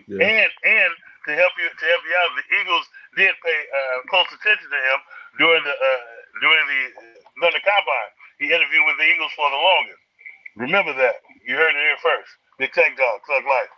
Yeah. 0.08 0.30
And 0.30 0.50
and 0.64 0.92
to 1.28 1.32
help 1.36 1.52
you 1.60 1.68
to 1.68 1.84
help 1.86 2.02
you 2.06 2.14
out, 2.24 2.30
the 2.38 2.46
Eagles 2.60 2.86
did 3.16 3.34
pay 3.44 3.60
uh, 3.72 3.98
close 4.08 4.28
attention 4.32 4.68
to 4.70 4.80
him 4.80 4.98
during 5.38 5.62
the 5.64 5.74
uh, 5.74 6.00
during 6.40 6.64
the 6.70 6.82
during 7.40 7.56
the 7.56 7.64
combine. 7.64 8.12
He 8.40 8.50
interviewed 8.52 8.86
with 8.88 8.98
the 8.98 9.08
Eagles 9.08 9.32
for 9.36 9.48
the 9.50 9.58
longest. 9.60 10.02
Remember 10.58 10.94
that. 10.94 11.22
You 11.46 11.56
heard 11.56 11.74
it 11.74 11.82
here 11.82 12.00
first. 12.02 12.30
Big 12.58 12.72
Tank 12.72 12.98
Dog, 12.98 13.20
Thug 13.28 13.44
Life. 13.46 13.74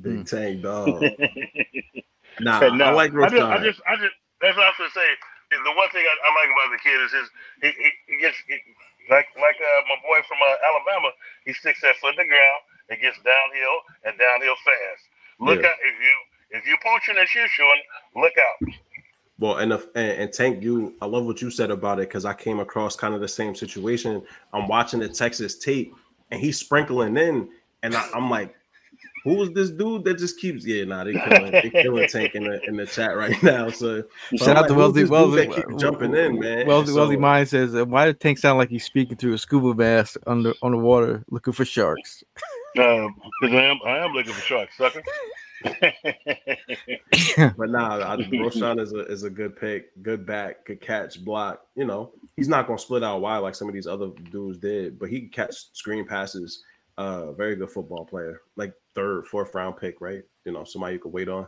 Big 0.00 0.26
Hmm. 0.26 0.26
tank 0.26 0.62
dog. 0.62 1.12
Nah, 2.38 2.70
no, 2.74 2.86
I 2.86 2.90
like 2.90 3.12
I 3.22 3.28
just, 3.30 3.46
I 3.50 3.58
just, 3.62 3.80
I 3.86 3.94
just, 3.96 4.16
that's 4.42 4.56
what 4.56 4.66
I 4.66 4.72
was 4.74 4.80
gonna 4.80 4.96
say. 4.96 5.08
The 5.52 5.74
one 5.78 5.90
thing 5.94 6.02
I, 6.04 6.14
I 6.14 6.30
like 6.34 6.50
about 6.52 6.70
the 6.74 6.82
kid 6.82 6.98
is 7.04 7.12
his, 7.14 7.28
he, 7.62 7.70
he, 7.76 7.90
he 8.10 8.16
gets 8.20 8.36
he, 8.48 8.58
like, 9.10 9.28
like 9.38 9.58
uh, 9.60 9.80
my 9.88 9.98
boy 10.02 10.20
from 10.26 10.40
uh, 10.42 10.56
Alabama. 10.66 11.10
He 11.46 11.54
sticks 11.54 11.80
that 11.86 11.96
foot 12.02 12.18
in 12.18 12.26
the 12.26 12.30
ground 12.30 12.60
and 12.90 12.98
gets 13.00 13.18
downhill 13.22 13.78
and 14.08 14.14
downhill 14.18 14.58
fast. 14.66 15.02
Look 15.40 15.60
Yeah. 15.60 15.68
out 15.68 15.74
if 15.82 15.94
you, 16.00 16.58
If 16.58 16.66
you're 16.66 16.78
poaching 16.82 17.16
and 17.18 17.28
shoe 17.28 17.46
shoeing, 17.48 17.82
look 18.16 18.32
out. 18.38 18.74
Well, 19.38 19.58
and, 19.58 19.70
the, 19.72 19.88
and 19.94 20.22
and 20.22 20.32
Tank, 20.32 20.62
you, 20.64 20.94
I 21.02 21.06
love 21.06 21.24
what 21.26 21.40
you 21.42 21.50
said 21.50 21.70
about 21.70 21.98
it 22.00 22.08
because 22.08 22.24
I 22.24 22.32
came 22.34 22.58
across 22.58 22.96
kind 22.96 23.14
of 23.14 23.20
the 23.20 23.28
same 23.28 23.54
situation. 23.54 24.22
I'm 24.52 24.66
watching 24.66 24.98
the 25.00 25.08
Texas 25.08 25.58
tape, 25.58 25.94
and 26.30 26.40
he's 26.40 26.58
sprinkling 26.58 27.16
in, 27.18 27.48
and 27.84 27.94
I, 27.94 28.08
I'm 28.14 28.28
like, 28.30 28.52
"Who 29.24 29.42
is 29.42 29.50
this 29.52 29.70
dude 29.70 30.04
that 30.04 30.14
just 30.18 30.40
keeps? 30.40 30.64
Yeah, 30.66 30.84
nah, 30.84 31.04
they 31.04 31.12
killing, 31.12 31.52
they 31.52 31.70
killing 31.70 32.08
Tank 32.08 32.34
in 32.34 32.44
the 32.44 32.60
in 32.66 32.76
the 32.76 32.86
chat 32.86 33.16
right 33.16 33.40
now. 33.44 33.68
So 33.70 34.02
Shout 34.34 34.48
I'm 34.48 34.56
out 34.56 34.62
like, 34.62 34.68
to 34.70 34.74
who's 34.74 35.08
Wealthy 35.10 35.46
Wealthy 35.46 35.62
keep 35.68 35.78
jumping 35.78 36.14
in, 36.16 36.40
man. 36.40 36.66
Wealthy, 36.66 36.88
And 36.88 36.96
Wealthy 36.96 37.14
so- 37.14 37.20
Mind 37.20 37.48
says, 37.48 37.74
uh, 37.76 37.84
"Why 37.84 38.06
did 38.06 38.18
Tank 38.20 38.38
sound 38.38 38.58
like 38.58 38.70
he's 38.70 38.84
speaking 38.84 39.16
through 39.18 39.34
a 39.34 39.38
scuba 39.38 39.74
mask 39.74 40.16
under 40.26 40.54
on 40.62 40.72
the 40.72 40.78
water 40.78 41.24
looking 41.30 41.52
for 41.52 41.64
sharks?" 41.66 42.24
Because 42.74 43.54
I 43.54 43.64
am 43.64 43.78
I 43.84 43.98
am 43.98 44.12
looking 44.12 44.32
for 44.32 44.40
sharks, 44.40 44.76
sucker. 44.76 45.02
But 47.56 47.70
nah, 47.70 47.98
I, 47.98 48.16
Roschon 48.16 48.80
is 48.80 48.92
a 48.92 49.00
is 49.06 49.22
a 49.24 49.30
good 49.30 49.56
pick, 49.56 49.90
good 50.02 50.24
back, 50.26 50.64
good 50.66 50.80
catch, 50.80 51.24
block. 51.24 51.62
You 51.74 51.84
know, 51.84 52.12
he's 52.36 52.48
not 52.48 52.66
gonna 52.66 52.78
split 52.78 53.02
out 53.04 53.20
wide 53.20 53.38
like 53.38 53.54
some 53.54 53.68
of 53.68 53.74
these 53.74 53.86
other 53.86 54.08
dudes 54.30 54.58
did, 54.58 54.98
but 54.98 55.08
he 55.08 55.20
can 55.20 55.30
catch 55.30 55.54
screen 55.72 56.06
passes. 56.06 56.62
Uh, 56.96 57.32
very 57.32 57.54
good 57.56 57.70
football 57.70 58.04
player, 58.04 58.40
like 58.56 58.72
third, 58.94 59.24
fourth 59.26 59.54
round 59.54 59.76
pick, 59.76 60.00
right? 60.00 60.22
You 60.44 60.52
know, 60.52 60.64
somebody 60.64 60.94
you 60.94 60.98
could 61.00 61.12
wait 61.12 61.28
on. 61.28 61.46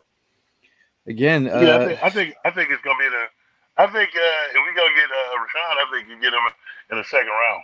Again, 1.09 1.49
uh, 1.49 1.61
yeah, 1.61 1.77
I 1.77 1.87
think, 1.87 2.03
I 2.05 2.11
think 2.11 2.35
I 2.45 2.51
think 2.51 2.71
it's 2.71 2.83
gonna 2.83 2.99
be 2.99 3.09
the. 3.09 3.25
I 3.83 3.87
think 3.87 4.11
uh, 4.11 4.49
if 4.51 4.55
we 4.66 4.75
gonna 4.77 4.95
get 4.95 5.11
uh, 5.11 5.37
Roschon, 5.39 5.77
I 5.77 5.87
think 5.93 6.09
you 6.09 6.21
get 6.21 6.33
him 6.33 6.41
in 6.93 6.99
the 6.99 7.05
second 7.05 7.29
round. 7.29 7.62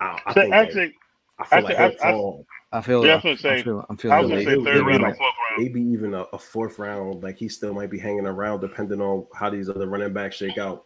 I, 0.00 0.20
I 0.26 0.32
So 0.34 0.40
think 0.40 0.54
actually, 0.54 0.94
I 1.38 1.44
feel 1.46 1.58
I 1.58 1.60
like 1.62 1.76
think- 1.76 2.00
he'll 2.02 2.44
I- 2.48 2.54
I- 2.72 2.80
feel. 2.80 3.04
Yeah, 3.04 3.12
I 3.12 3.14
I 3.14 3.16
was 3.16 3.22
gonna 3.24 3.36
say- 3.38 3.58
am 3.58 3.64
feeling. 3.64 3.84
I'm 3.88 3.96
feeling. 3.96 4.18
was 4.20 4.30
gonna 4.30 4.44
say 4.44 4.54
third 4.56 4.64
maybe 4.64 4.80
round 4.80 5.02
like- 5.02 5.16
maybe 5.58 5.80
even 5.82 6.14
a, 6.14 6.22
a 6.32 6.38
fourth 6.38 6.78
round. 6.78 7.22
Like 7.22 7.36
he 7.38 7.48
still 7.48 7.72
might 7.74 7.90
be 7.90 7.98
hanging 7.98 8.26
around, 8.26 8.60
depending 8.60 9.00
on 9.00 9.26
how 9.34 9.50
these 9.50 9.68
other 9.68 9.86
running 9.86 10.12
backs 10.12 10.36
shake 10.36 10.58
out. 10.58 10.84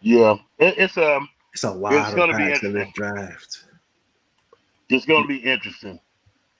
Yeah, 0.00 0.36
it, 0.58 0.74
it's 0.78 0.96
um, 0.96 1.28
It's 1.52 1.64
a 1.64 1.70
lot 1.70 1.92
It's 1.92 2.10
of 2.10 2.16
gonna 2.16 2.36
be 2.36 2.44
backs 2.44 2.62
in 2.62 2.72
this 2.72 2.88
draft. 2.94 3.64
it's 4.88 5.06
gonna 5.06 5.26
be 5.26 5.36
interesting. 5.38 6.00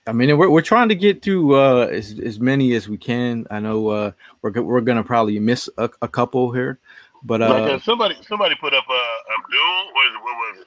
I 0.07 0.13
mean, 0.13 0.37
we're, 0.39 0.49
we're 0.51 0.63
trying 0.63 0.89
to 0.89 0.95
get 0.95 1.23
through 1.23 1.55
uh, 1.55 1.87
as 1.87 2.19
as 2.21 2.41
many 2.41 2.75
as 2.75 2.89
we 2.89 2.97
can. 2.99 3.47
I 3.51 3.61
know 3.61 3.89
uh, 3.89 4.13
we're 4.43 4.61
we're 4.63 4.81
gonna 4.81 5.05
probably 5.05 5.39
miss 5.39 5.69
a, 5.79 5.91
a 6.03 6.09
couple 6.09 6.53
here, 6.53 6.79
but 7.23 7.41
like 7.41 7.51
uh, 7.51 7.75
uh, 7.75 7.79
somebody 7.81 8.17
somebody 8.27 8.55
put 8.57 8.75
up 8.75 8.85
uh, 8.89 8.93
Abdul. 9.39 9.93
What, 9.95 10.07
is 10.07 10.15
it, 10.15 10.23
what 10.23 10.35
was 10.37 10.61
it? 10.61 10.67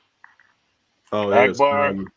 Oh, 1.16 1.32
it 1.32 1.50
was, 1.50 1.62
um, 1.62 2.12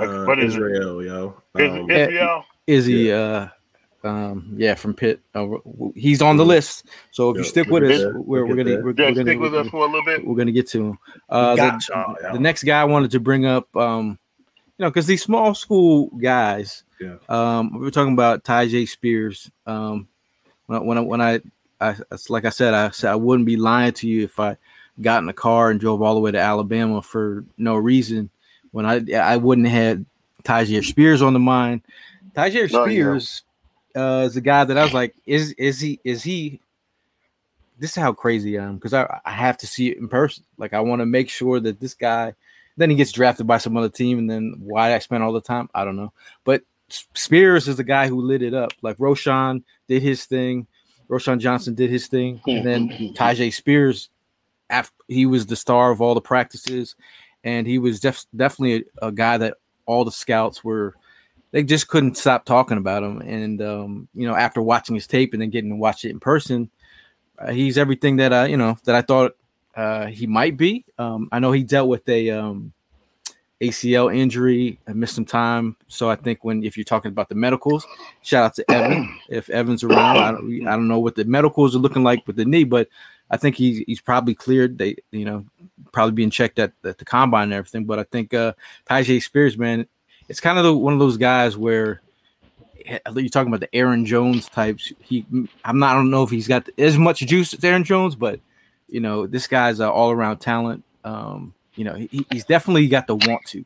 uh, 0.00 0.24
What 0.24 0.38
is 0.38 0.54
it? 0.54 0.58
Israel, 0.58 1.04
yo. 1.04 1.42
Is, 1.56 1.70
Um, 1.70 1.90
is 1.90 2.14
y'all? 2.14 2.44
Izzy, 2.66 3.12
uh, 3.12 3.48
um, 4.04 4.54
yeah, 4.56 4.74
from 4.74 4.94
Pitt, 4.94 5.20
uh, 5.34 5.40
w- 5.40 5.62
w- 5.64 5.92
he's 5.96 6.20
on 6.22 6.36
the 6.36 6.44
list. 6.44 6.86
So 7.10 7.30
if 7.30 7.36
you 7.38 7.44
stick 7.44 7.68
with 7.68 7.84
us, 7.84 7.98
there. 7.98 8.12
we're, 8.12 8.44
We'll 8.44 8.56
we're 8.56 8.64
gonna 8.64 8.82
we're, 8.82 8.94
Yeah, 8.96 9.08
we're 9.08 9.12
gonna 9.12 9.22
stick 9.22 9.38
with 9.40 9.54
us 9.54 9.68
for 9.68 9.84
a 9.84 9.86
little 9.86 10.04
bit. 10.04 10.26
we're 10.26 10.36
gonna 10.36 10.52
get 10.52 10.66
to 10.68 10.88
him. 10.88 10.98
Uh, 11.28 11.56
got 11.56 11.80
the, 11.88 12.32
the 12.32 12.38
next 12.38 12.64
guy 12.64 12.80
I 12.80 12.84
wanted 12.84 13.10
to 13.12 13.20
bring 13.20 13.46
up, 13.46 13.74
um, 13.76 14.18
you 14.78 14.84
know, 14.84 14.90
because 14.90 15.06
these 15.06 15.22
small 15.22 15.54
school 15.54 16.08
guys, 16.18 16.84
Yeah. 17.00 17.16
um, 17.28 17.72
we 17.74 17.80
were 17.80 17.90
talking 17.90 18.12
about 18.12 18.44
Tyjae 18.44 18.88
Spears. 18.88 19.50
Um, 19.66 20.08
when 20.66 20.78
I, 20.78 20.82
when 20.82 20.98
I, 20.98 21.00
when 21.00 21.20
I, 21.20 21.40
I, 21.80 21.96
like 22.28 22.44
I 22.44 22.50
said, 22.50 22.74
I 22.74 22.90
said 22.90 23.10
I 23.10 23.16
wouldn't 23.16 23.46
be 23.46 23.56
lying 23.56 23.92
to 23.94 24.08
you 24.08 24.24
if 24.24 24.40
I 24.40 24.56
got 25.00 25.22
in 25.22 25.28
a 25.28 25.34
car 25.34 25.70
and 25.70 25.78
drove 25.80 26.02
all 26.02 26.14
the 26.14 26.20
way 26.20 26.30
to 26.30 26.38
Alabama 26.38 27.02
for 27.02 27.44
no 27.58 27.76
reason. 27.76 28.30
When 28.74 28.86
I, 28.86 29.04
I 29.14 29.36
wouldn't 29.36 29.68
have 29.68 29.82
had 29.82 30.06
Tyjae 30.42 30.84
Spears 30.84 31.22
on 31.22 31.32
the 31.32 31.38
mind. 31.38 31.82
Tyjae 32.34 32.74
Oh, 32.74 32.86
yeah. 32.86 32.92
Spears 32.92 33.42
uh, 33.94 34.24
is 34.26 34.36
a 34.36 34.40
guy 34.40 34.64
that 34.64 34.76
I 34.76 34.82
was 34.82 34.92
like, 34.92 35.14
is 35.26 35.52
is 35.52 35.78
he 35.78 36.00
is 36.02 36.24
he? 36.24 36.60
This 37.78 37.90
is 37.90 37.96
how 37.96 38.12
crazy 38.12 38.58
I 38.58 38.64
am 38.64 38.74
because 38.74 38.92
I, 38.92 39.20
I 39.24 39.30
have 39.30 39.56
to 39.58 39.68
see 39.68 39.90
it 39.90 39.98
in 39.98 40.08
person. 40.08 40.42
Like 40.58 40.72
I 40.72 40.80
want 40.80 41.02
to 41.02 41.06
make 41.06 41.30
sure 41.30 41.60
that 41.60 41.78
this 41.78 41.94
guy. 41.94 42.34
Then 42.76 42.90
he 42.90 42.96
gets 42.96 43.12
drafted 43.12 43.46
by 43.46 43.58
some 43.58 43.76
other 43.76 43.88
team, 43.88 44.18
and 44.18 44.28
then 44.28 44.56
why 44.58 44.96
I 44.96 44.98
spent 44.98 45.22
all 45.22 45.32
the 45.32 45.40
time, 45.40 45.70
I 45.72 45.84
don't 45.84 45.94
know. 45.94 46.12
But 46.42 46.62
Spears 46.88 47.68
is 47.68 47.76
the 47.76 47.84
guy 47.84 48.08
who 48.08 48.20
lit 48.20 48.42
it 48.42 48.52
up. 48.52 48.72
Like 48.82 48.96
Roschon 48.96 49.62
did 49.86 50.02
his 50.02 50.24
thing, 50.24 50.66
Roschon 51.08 51.38
Johnson 51.38 51.76
did 51.76 51.88
his 51.88 52.08
thing, 52.08 52.40
and 52.48 52.66
then 52.66 52.88
Tyjae 53.16 53.54
Spears, 53.54 54.08
after 54.70 54.92
he 55.06 55.24
was 55.24 55.46
the 55.46 55.54
star 55.54 55.92
of 55.92 56.00
all 56.00 56.14
the 56.14 56.20
practices, 56.20 56.96
and 57.44 57.66
he 57.66 57.78
was 57.78 58.00
def- 58.00 58.26
definitely 58.34 58.86
a, 59.00 59.08
a 59.08 59.12
guy 59.12 59.38
that 59.38 59.58
all 59.86 60.04
the 60.04 60.10
scouts 60.10 60.64
were. 60.64 60.94
They 61.52 61.62
just 61.62 61.86
couldn't 61.86 62.16
stop 62.16 62.44
talking 62.44 62.78
about 62.78 63.04
him, 63.04 63.20
and 63.20 63.62
um, 63.62 64.08
you 64.12 64.26
know, 64.26 64.34
after 64.34 64.60
watching 64.60 64.96
his 64.96 65.06
tape 65.06 65.34
and 65.34 65.40
then 65.40 65.50
getting 65.50 65.70
to 65.70 65.76
watch 65.76 66.04
it 66.04 66.10
in 66.10 66.18
person, 66.18 66.68
uh, 67.38 67.52
he's 67.52 67.78
everything 67.78 68.16
that 68.16 68.32
I, 68.32 68.46
you 68.46 68.56
know, 68.56 68.76
that 68.84 68.96
I 68.96 69.02
thought 69.02 69.36
uh, 69.76 70.06
he 70.06 70.26
might 70.26 70.56
be. 70.56 70.84
Um, 70.98 71.28
I 71.30 71.38
know 71.38 71.52
he 71.52 71.62
dealt 71.62 71.88
with 71.88 72.08
a 72.08 72.30
um, 72.30 72.72
ACL 73.60 74.14
injury 74.14 74.78
and 74.86 74.96
missed 74.96 75.14
some 75.14 75.24
time. 75.24 75.76
So 75.88 76.10
I 76.10 76.16
think 76.16 76.44
when 76.44 76.64
if 76.64 76.76
you're 76.76 76.84
talking 76.84 77.10
about 77.10 77.28
the 77.28 77.34
medicals, 77.34 77.86
shout 78.22 78.44
out 78.44 78.54
to 78.56 78.70
Evan. 78.70 79.18
If 79.28 79.48
Evan's 79.50 79.84
around, 79.84 80.18
I 80.18 80.32
don't, 80.32 80.66
I 80.66 80.72
don't 80.72 80.88
know 80.88 80.98
what 80.98 81.14
the 81.14 81.24
medicals 81.24 81.74
are 81.74 81.80
looking 81.80 82.02
like 82.02 82.26
with 82.26 82.36
the 82.36 82.44
knee, 82.44 82.64
but 82.64 82.88
I 83.30 83.36
think 83.36 83.56
he's 83.56 83.82
he's 83.86 84.00
probably 84.00 84.34
cleared. 84.34 84.78
They 84.78 84.96
you 85.10 85.24
know 85.24 85.44
probably 85.92 86.12
being 86.12 86.30
checked 86.30 86.58
at, 86.58 86.72
at 86.84 86.98
the 86.98 87.04
combine 87.04 87.44
and 87.44 87.52
everything. 87.54 87.84
But 87.84 87.98
I 87.98 88.04
think 88.04 88.34
uh, 88.34 88.54
Tyjae 88.88 89.22
Spears, 89.22 89.56
man, 89.56 89.86
it's 90.28 90.40
kind 90.40 90.58
of 90.58 90.64
the, 90.64 90.74
one 90.74 90.92
of 90.92 90.98
those 90.98 91.16
guys 91.16 91.56
where 91.56 92.00
you're 92.84 93.28
talking 93.28 93.48
about 93.48 93.60
the 93.60 93.74
Aaron 93.74 94.04
Jones 94.04 94.48
types. 94.48 94.92
He, 95.00 95.24
I'm 95.64 95.78
not. 95.78 95.92
I 95.92 95.94
don't 95.94 96.10
know 96.10 96.22
if 96.22 96.30
he's 96.30 96.48
got 96.48 96.68
as 96.78 96.98
much 96.98 97.20
juice 97.20 97.54
as 97.54 97.64
Aaron 97.64 97.84
Jones, 97.84 98.14
but 98.14 98.40
you 98.88 99.00
know, 99.00 99.26
this 99.26 99.46
guy's 99.46 99.80
an 99.80 99.88
all 99.88 100.10
around 100.10 100.38
talent. 100.38 100.84
Um, 101.04 101.54
you 101.74 101.84
know, 101.84 101.94
he, 101.94 102.26
he's 102.30 102.44
definitely 102.44 102.86
got 102.88 103.06
the 103.06 103.16
want 103.16 103.44
to. 103.46 103.64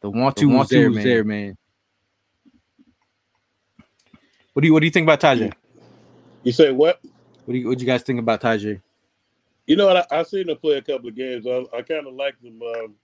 The 0.00 0.10
want 0.10 0.36
to, 0.36 0.42
The 0.42 0.46
want 0.46 0.56
want 0.58 0.68
to, 0.70 0.90
to 0.90 0.98
is 0.98 1.04
there, 1.04 1.24
man. 1.24 1.56
What 4.52 4.62
do 4.62 4.66
you 4.66 4.72
What 4.72 4.80
do 4.80 4.86
you 4.86 4.92
think 4.92 5.04
about 5.04 5.20
Tyjae? 5.20 5.52
You 6.44 6.52
say 6.52 6.70
what? 6.70 7.00
What 7.48 7.54
do 7.54 7.60
you 7.60 7.68
What 7.68 7.78
do 7.78 7.82
you 7.82 7.90
guys 7.90 8.02
think 8.02 8.18
about 8.18 8.42
Tyjae? 8.42 8.78
You 9.66 9.76
know 9.76 9.86
what? 9.86 10.12
I, 10.12 10.20
I 10.20 10.22
seen 10.22 10.50
him 10.50 10.56
play 10.58 10.76
a 10.76 10.82
couple 10.82 11.08
of 11.08 11.14
games. 11.14 11.46
I, 11.46 11.64
I 11.74 11.80
kind 11.80 12.06
of 12.06 12.12
liked 12.12 12.44
him. 12.44 12.60
Um, 12.60 12.94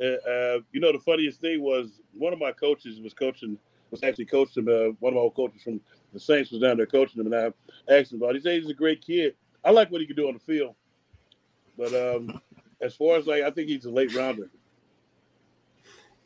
uh, 0.00 0.04
uh, 0.06 0.58
you 0.72 0.80
know, 0.80 0.92
the 0.92 0.98
funniest 0.98 1.42
thing 1.42 1.60
was 1.60 2.00
one 2.14 2.32
of 2.32 2.38
my 2.38 2.52
coaches 2.52 3.00
was 3.00 3.12
coaching, 3.12 3.58
was 3.90 4.02
actually 4.02 4.24
coaching 4.24 4.62
him. 4.62 4.68
Uh, 4.70 4.94
one 5.00 5.12
of 5.12 5.16
my 5.16 5.20
old 5.20 5.34
coaches 5.34 5.62
from 5.62 5.78
the 6.14 6.18
Saints 6.18 6.50
was 6.50 6.62
down 6.62 6.78
there 6.78 6.86
coaching 6.86 7.20
him, 7.20 7.30
and 7.30 7.52
I 7.88 7.94
asked 7.94 8.12
him 8.12 8.22
about. 8.22 8.30
It. 8.30 8.36
He 8.36 8.40
said 8.40 8.62
he's 8.62 8.70
a 8.70 8.74
great 8.74 9.04
kid. 9.04 9.34
I 9.62 9.70
like 9.72 9.90
what 9.90 10.00
he 10.00 10.06
can 10.06 10.16
do 10.16 10.26
on 10.28 10.32
the 10.32 10.40
field, 10.40 10.74
but 11.76 11.92
um, 11.92 12.40
as 12.80 12.94
far 12.94 13.18
as 13.18 13.26
like, 13.26 13.42
I 13.42 13.50
think 13.50 13.68
he's 13.68 13.84
a 13.84 13.90
late 13.90 14.14
rounder. 14.14 14.48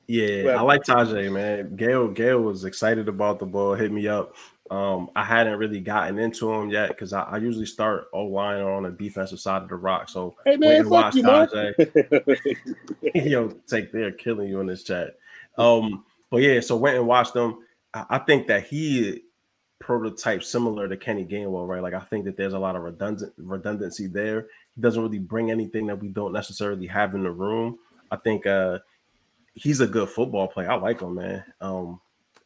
Yeah, 0.06 0.44
Well- 0.44 0.58
I 0.60 0.62
like 0.62 0.84
Tyjae, 0.84 1.32
man. 1.32 1.74
Gayle 1.74 2.06
Gayle 2.06 2.42
was 2.42 2.64
excited 2.64 3.08
about 3.08 3.40
the 3.40 3.46
ball, 3.46 3.74
hit 3.74 3.90
me 3.90 4.06
up. 4.06 4.36
Um, 4.70 5.10
I 5.14 5.24
hadn't 5.24 5.58
really 5.58 5.80
gotten 5.80 6.18
into 6.18 6.52
him 6.52 6.70
yet 6.70 6.88
because 6.88 7.12
I, 7.12 7.22
I 7.22 7.36
usually 7.38 7.66
start 7.66 8.08
O 8.12 8.24
line 8.24 8.60
or 8.60 8.72
on 8.72 8.82
the 8.82 8.90
defensive 8.90 9.40
side 9.40 9.62
of 9.62 9.68
the 9.68 9.76
rock. 9.76 10.08
So 10.08 10.34
Hey 10.44 10.56
wait 10.56 10.60
man, 10.60 10.82
fuck 10.84 10.90
watch 10.90 11.14
you, 11.14 11.22
man. 11.22 11.48
Tyjae. 11.48 12.50
Yo, 13.14 13.48
take 13.66 13.92
they're 13.92 14.12
killing 14.12 14.48
you 14.48 14.60
in 14.60 14.66
this 14.66 14.82
chat. 14.82 15.16
Um, 15.56 16.04
but 16.30 16.42
yeah, 16.42 16.60
so 16.60 16.76
went 16.76 16.96
and 16.96 17.06
watched 17.06 17.34
them. 17.34 17.60
I, 17.94 18.04
I 18.10 18.18
think 18.18 18.46
that 18.48 18.66
he 18.66 19.22
prototype 19.78 20.42
similar 20.42 20.88
to 20.88 20.96
Kenny 20.96 21.24
Gainwell, 21.24 21.68
right? 21.68 21.82
Like 21.82 21.94
I 21.94 22.00
think 22.00 22.24
that 22.24 22.36
there's 22.36 22.54
a 22.54 22.58
lot 22.58 22.76
of 22.76 22.82
redundant 22.82 23.32
redundancy 23.36 24.06
there. 24.06 24.48
He 24.74 24.80
doesn't 24.80 25.02
really 25.02 25.18
bring 25.18 25.50
anything 25.50 25.86
that 25.86 26.00
we 26.00 26.08
don't 26.08 26.32
necessarily 26.32 26.86
have 26.86 27.14
in 27.14 27.22
the 27.22 27.30
room. 27.30 27.78
I 28.10 28.16
think 28.16 28.46
uh 28.46 28.80
he's 29.54 29.80
a 29.80 29.86
good 29.86 30.08
football 30.08 30.48
player. 30.48 30.70
I 30.70 30.74
like 30.74 31.00
him, 31.00 31.14
man. 31.14 31.44
Um 31.60 32.00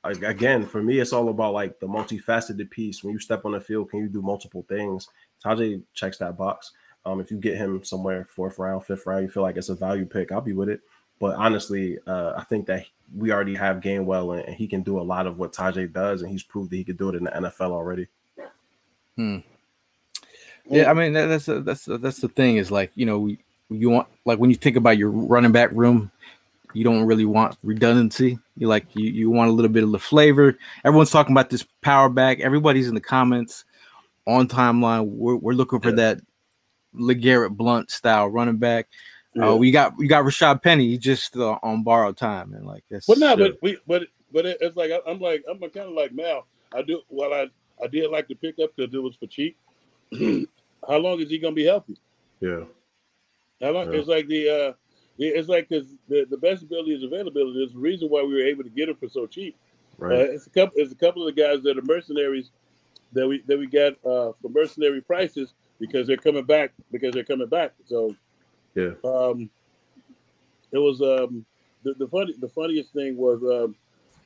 again, 0.05 0.67
for 0.67 0.83
me, 0.83 0.99
it's 0.99 1.13
all 1.13 1.29
about 1.29 1.55
like 1.55 1.79
the 1.81 1.87
multifaceted 1.87 2.71
piece. 2.71 3.05
When 3.05 3.13
you 3.13 3.19
step 3.19 3.45
on 3.45 3.53
the 3.53 3.61
field, 3.61 3.91
can 3.91 4.01
you 4.01 4.09
do 4.09 4.23
multiple 4.23 4.65
things? 4.69 5.09
Tyjae 5.45 5.83
checks 5.95 6.19
that 6.19 6.37
box. 6.37 6.73
Um, 7.07 7.21
if 7.21 7.31
you 7.31 7.39
get 7.39 7.57
him 7.57 7.83
somewhere 7.83 8.27
fourth 8.27 8.59
round, 8.59 8.85
fifth 8.85 9.07
round, 9.07 9.23
you 9.23 9.31
feel 9.31 9.43
like 9.43 9.57
it's 9.57 9.71
a 9.71 9.75
value 9.75 10.05
pick, 10.05 10.33
I'll 10.33 10.41
be 10.41 10.53
with 10.53 10.69
it. 10.69 10.81
But 11.19 11.37
honestly, 11.37 11.99
uh, 12.07 12.35
I 12.37 12.45
think 12.45 12.67
that 12.67 12.87
we 13.15 13.33
already 13.33 13.55
have 13.55 13.81
Gainwell 13.81 14.39
and, 14.39 14.49
and 14.49 14.57
he 14.57 14.67
can 14.67 14.83
do 14.83 14.99
a 14.99 15.03
lot 15.03 15.27
of 15.27 15.39
what 15.39 15.53
Tyjae 15.53 15.93
does, 15.93 16.23
and 16.23 16.31
he's 16.31 16.43
proved 16.43 16.71
that 16.71 16.77
he 16.77 16.85
could 16.85 16.99
do 16.99 17.09
it 17.11 17.15
in 17.15 17.25
the 17.25 17.31
NFL 17.31 17.73
already. 17.73 18.07
Hmm. 19.17 19.39
Yeah, 20.67 20.91
I 20.91 20.95
mean 20.95 21.15
that, 21.15 21.27
that's 21.27 21.47
that's 21.47 21.85
that's 21.85 22.21
the 22.21 22.29
thing 22.29 22.57
is 22.57 22.71
like 22.71 22.93
you 22.95 23.05
know 23.05 23.19
we 23.19 23.39
you 23.71 23.91
want 23.91 24.07
like 24.25 24.39
when 24.39 24.51
you 24.51 24.57
think 24.57 24.77
about 24.77 24.99
your 24.99 25.11
running 25.11 25.53
back 25.53 25.73
room, 25.73 26.13
you 26.75 26.85
don't 26.85 27.05
really 27.05 27.25
want 27.25 27.57
redundancy. 27.63 28.39
You 28.57 28.69
like 28.69 28.87
you 28.95 29.11
you 29.11 29.31
want 29.31 29.51
a 29.51 29.53
little 29.53 29.71
bit 29.71 29.83
of 29.85 29.91
the 29.93 29.99
flavor. 29.99 30.57
Everyone's 30.85 31.11
talking 31.11 31.33
about 31.33 31.51
this 31.51 31.67
power 31.83 32.09
back. 32.09 32.41
Everybody's 32.41 32.89
in 32.89 32.95
the 32.95 33.01
comments 33.01 33.65
on 34.27 34.49
timeline. 34.49 35.07
We're, 35.07 35.37
we're 35.37 35.53
looking 35.55 35.81
for 35.81 35.91
Yeah. 35.91 35.95
that 35.97 36.21
LeGarrette 36.95 37.57
Blount 37.57 37.91
style 37.91 38.29
running 38.29 38.57
back. 38.57 38.89
Yeah. 39.35 39.51
Uh, 39.51 39.55
we 39.57 39.71
got 39.71 39.97
we 39.97 40.07
got 40.09 40.25
Rashaad 40.25 40.63
Penny. 40.63 40.89
He's 40.89 40.99
just 40.99 41.37
uh, 41.37 41.59
on 41.63 41.83
borrowed 41.85 42.17
time 42.17 42.53
and 42.55 42.67
like 42.67 42.83
that's 42.91 43.07
But 43.07 43.19
no, 43.19 43.37
but 43.37 43.59
we, 43.63 43.79
but 43.87 44.03
but 44.33 44.45
it, 44.47 44.59
it's 44.61 44.77
like 44.77 44.91
I, 44.91 44.99
I'm 45.07 45.21
like 45.21 45.45
I'm 45.49 45.59
kind 45.61 45.79
of 45.79 45.93
like 45.93 46.13
Mal. 46.13 46.47
I 46.75 46.83
do. 46.83 47.01
Well, 47.09 47.33
I 47.33 47.49
I 47.83 47.87
did 47.87 48.11
like 48.11 48.27
the 48.29 48.35
pickup 48.35 48.71
because 48.77 48.93
it 48.93 48.99
was 49.03 49.15
for 49.17 49.27
cheap. 49.27 49.57
How 50.89 50.97
long 50.97 51.21
is 51.21 51.31
he 51.31 51.39
gonna 51.39 51.55
be 51.55 51.65
healthy? 51.65 51.97
Yeah. 52.41 52.65
How 53.63 53.71
long? 53.71 53.93
Yeah. 53.93 53.99
It's 54.01 54.09
like 54.09 54.27
the 54.27 54.49
uh, 54.49 54.55
the- 54.55 54.77
it's 55.29 55.49
like 55.49 55.69
because 55.69 55.87
the, 56.09 56.27
the 56.29 56.37
best 56.37 56.63
ability 56.63 56.95
is 56.95 57.03
availability. 57.03 57.59
There's 57.59 57.75
a 57.75 57.79
reason 57.79 58.09
why 58.09 58.23
we 58.23 58.35
were 58.35 58.47
able 58.47 58.65
to 58.65 58.71
get 58.71 58.89
him 58.89 58.97
for 58.97 59.09
so 59.09 59.27
cheap. 59.27 59.57
Right. 59.99 60.13
Uh, 60.13 60.33
it's 60.33 60.47
a 60.47 60.51
couple. 60.51 60.75
It's 60.77 60.93
a 60.93 60.97
couple 60.97 61.27
of 61.27 61.35
the 61.35 61.41
guys 61.41 61.63
that 61.63 61.77
are 61.77 61.83
mercenaries 61.83 62.51
that 63.13 63.29
we 63.29 63.43
that 63.47 63.59
we 63.59 63.67
got 63.67 63.93
uh, 64.05 64.33
for 64.41 64.49
mercenary 64.51 65.01
prices 65.01 65.55
because 65.79 66.07
they're 66.07 66.17
coming 66.17 66.45
back 66.45 66.73
because 66.91 67.13
they're 67.13 67.25
coming 67.25 67.49
back. 67.49 67.73
So 67.85 68.15
yeah. 68.75 68.93
um, 69.05 69.51
it 70.73 70.79
was 70.79 71.01
um, 71.01 71.45
the, 71.83 71.95
the 71.95 72.09
funny 72.09 72.35
the 72.39 72.49
funniest 72.49 72.93
thing 72.93 73.17
was 73.17 73.43
um, 73.43 73.75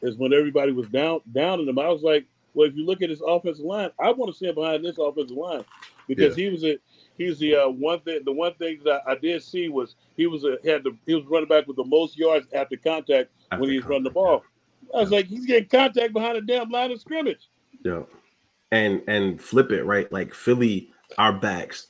is 0.03 0.17
when 0.17 0.33
everybody 0.33 0.73
was 0.73 0.89
down 0.89 1.21
down 1.33 1.61
in 1.61 1.69
him. 1.69 1.79
I 1.79 1.89
was 1.89 2.03
like, 2.03 2.27
well, 2.55 2.69
if 2.69 2.77
you 2.77 2.87
look 2.87 3.03
at 3.03 3.11
his 3.11 3.23
offensive 3.27 3.65
line, 3.65 3.91
I 3.99 4.13
want 4.13 4.37
to 4.37 4.47
him 4.47 4.55
behind 4.55 4.85
this 4.85 4.99
offensive 4.99 5.37
line 5.37 5.65
because 6.07 6.37
he 6.37 6.49
was 6.49 6.65
a 6.65 6.79
he 7.17 7.25
was 7.25 7.39
the 7.39 7.55
uh, 7.55 7.69
one 7.69 8.01
thing. 8.01 8.21
The 8.25 8.33
one 8.33 8.55
thing 8.55 8.81
that 8.85 9.03
I, 9.07 9.15
did 9.15 9.43
see 9.43 9.69
was 9.69 9.97
he 10.17 10.27
was 10.27 10.45
a 10.45 10.59
had 10.65 10.85
the 10.85 10.97
he 11.07 11.15
was 11.15 11.25
running 11.27 11.49
back 11.49 11.67
with 11.67 11.77
the 11.77 11.85
most 11.85 12.19
yards 12.19 12.47
after 12.53 12.77
contact 12.77 13.31
After 13.51 13.61
when 13.61 13.71
he 13.71 13.77
was 13.77 13.87
running 13.87 14.05
the 14.05 14.11
ball. 14.11 14.43
I 14.95 15.01
was 15.01 15.11
like, 15.11 15.27
he's 15.27 15.47
getting 15.47 15.69
contact 15.69 16.13
behind 16.13 16.37
the 16.37 16.43
damn 16.43 16.71
line 16.71 16.93
of 16.93 17.01
scrimmage. 17.01 17.49
Yeah. 17.85 18.03
And 18.71 19.03
and 19.07 19.41
flip 19.41 19.71
it, 19.71 19.85
right? 19.85 20.11
Like 20.13 20.35
Philly, 20.35 20.91
our 21.19 21.33
backs 21.33 21.89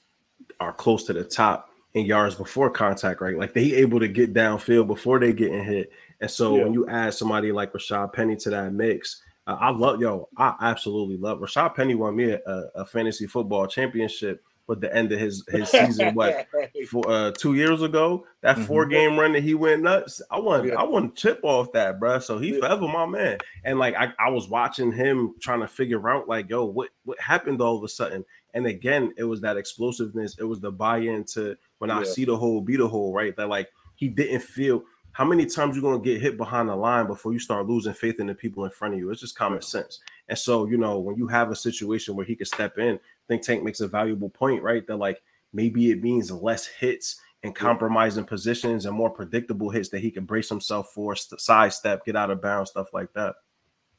are 0.61 0.73
close 0.73 1.05
to 1.05 1.13
the 1.13 1.25
top 1.25 1.71
in 1.95 2.07
yards 2.07 2.35
before 2.35 2.71
contact, 2.71 3.21
right? 3.21 3.39
Like 3.39 3.55
they 3.55 3.73
able 3.75 4.01
to 4.01 4.09
get 4.09 4.35
downfield 4.35 4.87
before 4.87 5.19
they 5.19 5.33
getting 5.33 5.65
hit. 5.65 5.91
And 6.21 6.31
so 6.31 6.57
Yeah. 6.57 6.65
when 6.65 6.73
you 6.75 6.87
add 6.89 7.15
somebody 7.15 7.53
like 7.53 7.73
Rashaad 7.73 8.13
Penny 8.13 8.37
to 8.37 8.51
that 8.51 8.73
mix, 8.73 9.23
uh, 9.47 9.57
I 9.59 9.71
love 9.71 10.01
yo, 10.01 10.29
I 10.37 10.55
absolutely 10.61 11.17
love 11.17 11.39
Rashaad 11.39 11.75
Penny 11.75 11.95
won 11.95 12.17
me 12.17 12.33
a, 12.33 12.41
a 12.75 12.85
fantasy 12.85 13.27
football 13.27 13.67
championship 13.67 14.43
with 14.67 14.81
the 14.81 14.95
end 14.95 15.13
of 15.13 15.19
his 15.21 15.45
his 15.49 15.71
season. 15.71 16.15
What 16.15 16.47
for 16.89 17.09
uh 17.11 17.31
two 17.33 17.55
years 17.55 17.83
ago, 17.83 18.27
that 18.41 18.57
Mhm. 18.57 18.67
four 18.67 18.87
game 18.87 19.19
run 19.19 19.33
that 19.33 19.43
he 19.43 19.55
went 19.55 19.83
nuts. 19.83 20.23
I 20.31 20.39
want 20.41 20.67
Yeah. 20.67 20.75
I 20.75 20.85
want 20.85 21.15
to 21.17 21.21
chip 21.21 21.41
off 21.43 21.73
that, 21.73 22.01
bruh. 22.01 22.23
So 22.23 22.39
he 22.39 22.55
Yeah. 22.55 22.61
forever 22.61 22.89
my 22.89 23.07
man. 23.07 23.39
And 23.65 23.79
like 23.79 23.95
I, 23.95 24.13
I 24.19 24.31
was 24.31 24.49
watching 24.49 24.93
him 24.93 25.35
trying 25.41 25.61
to 25.61 25.69
figure 25.69 26.09
out 26.09 26.29
like, 26.29 26.49
yo, 26.49 26.65
what 26.65 26.91
what 27.05 27.21
happened 27.21 27.61
all 27.61 27.77
of 27.77 27.85
a 27.85 27.89
sudden? 27.89 28.25
And 28.55 28.67
again, 28.67 29.13
it 29.17 29.25
was 29.25 29.41
that 29.41 29.57
explosiveness, 29.57 30.37
it 30.39 30.45
was 30.45 30.61
the 30.61 30.71
buy-in 30.71 31.25
to 31.35 31.57
when 31.79 31.91
I 31.91 32.05
see 32.05 32.25
the 32.25 32.37
hole, 32.37 32.61
be 32.61 32.77
the 32.77 32.87
hole, 32.89 33.13
right? 33.13 33.35
That 33.37 33.49
like 33.49 33.69
he 33.97 34.09
didn't 34.09 34.41
feel 34.43 34.85
how 35.13 35.25
many 35.25 35.47
times 35.47 35.77
you're 35.77 35.83
gonna 35.83 36.03
get 36.03 36.21
hit 36.21 36.37
behind 36.37 36.69
the 36.69 36.75
line 36.75 37.07
before 37.07 37.33
you 37.33 37.39
start 37.39 37.67
losing 37.69 37.93
faith 37.93 38.19
in 38.19 38.27
the 38.27 38.35
people 38.35 38.65
in 38.65 38.71
front 38.73 38.95
of 38.95 39.01
you. 39.01 39.11
It's 39.11 39.21
just 39.21 39.37
common 39.37 39.63
sense. 39.63 40.01
And 40.29 40.37
so, 40.39 40.67
you 40.67 40.77
know, 40.77 40.99
when 40.99 41.17
you 41.17 41.29
have 41.29 41.51
a 41.53 41.57
situation 41.57 42.17
where 42.17 42.27
he 42.27 42.35
could 42.35 42.49
step 42.49 42.79
in, 42.79 42.95
I 42.95 42.99
think 43.29 43.43
Tank 43.43 43.63
makes 43.63 43.81
a 43.81 43.89
valuable 43.89 44.29
point, 44.31 44.63
right? 44.63 44.87
That 44.87 44.97
like 44.97 45.23
maybe 45.53 45.91
it 45.91 46.03
means 46.03 46.31
less 46.31 46.67
hits 46.67 47.21
and 47.43 47.55
compromising 47.55 48.25
positions 48.25 48.87
and 48.87 48.97
more 48.97 49.11
predictable 49.11 49.69
hits 49.71 49.91
that 49.91 50.01
he 50.01 50.11
can 50.11 50.25
brace 50.25 50.49
himself 50.49 50.93
for, 50.95 51.15
st- 51.15 51.41
sidestep, 51.41 52.05
get 52.07 52.17
out 52.17 52.31
of 52.31 52.41
bounds, 52.41 52.71
stuff 52.71 52.93
like 52.95 53.13
that. 53.13 53.35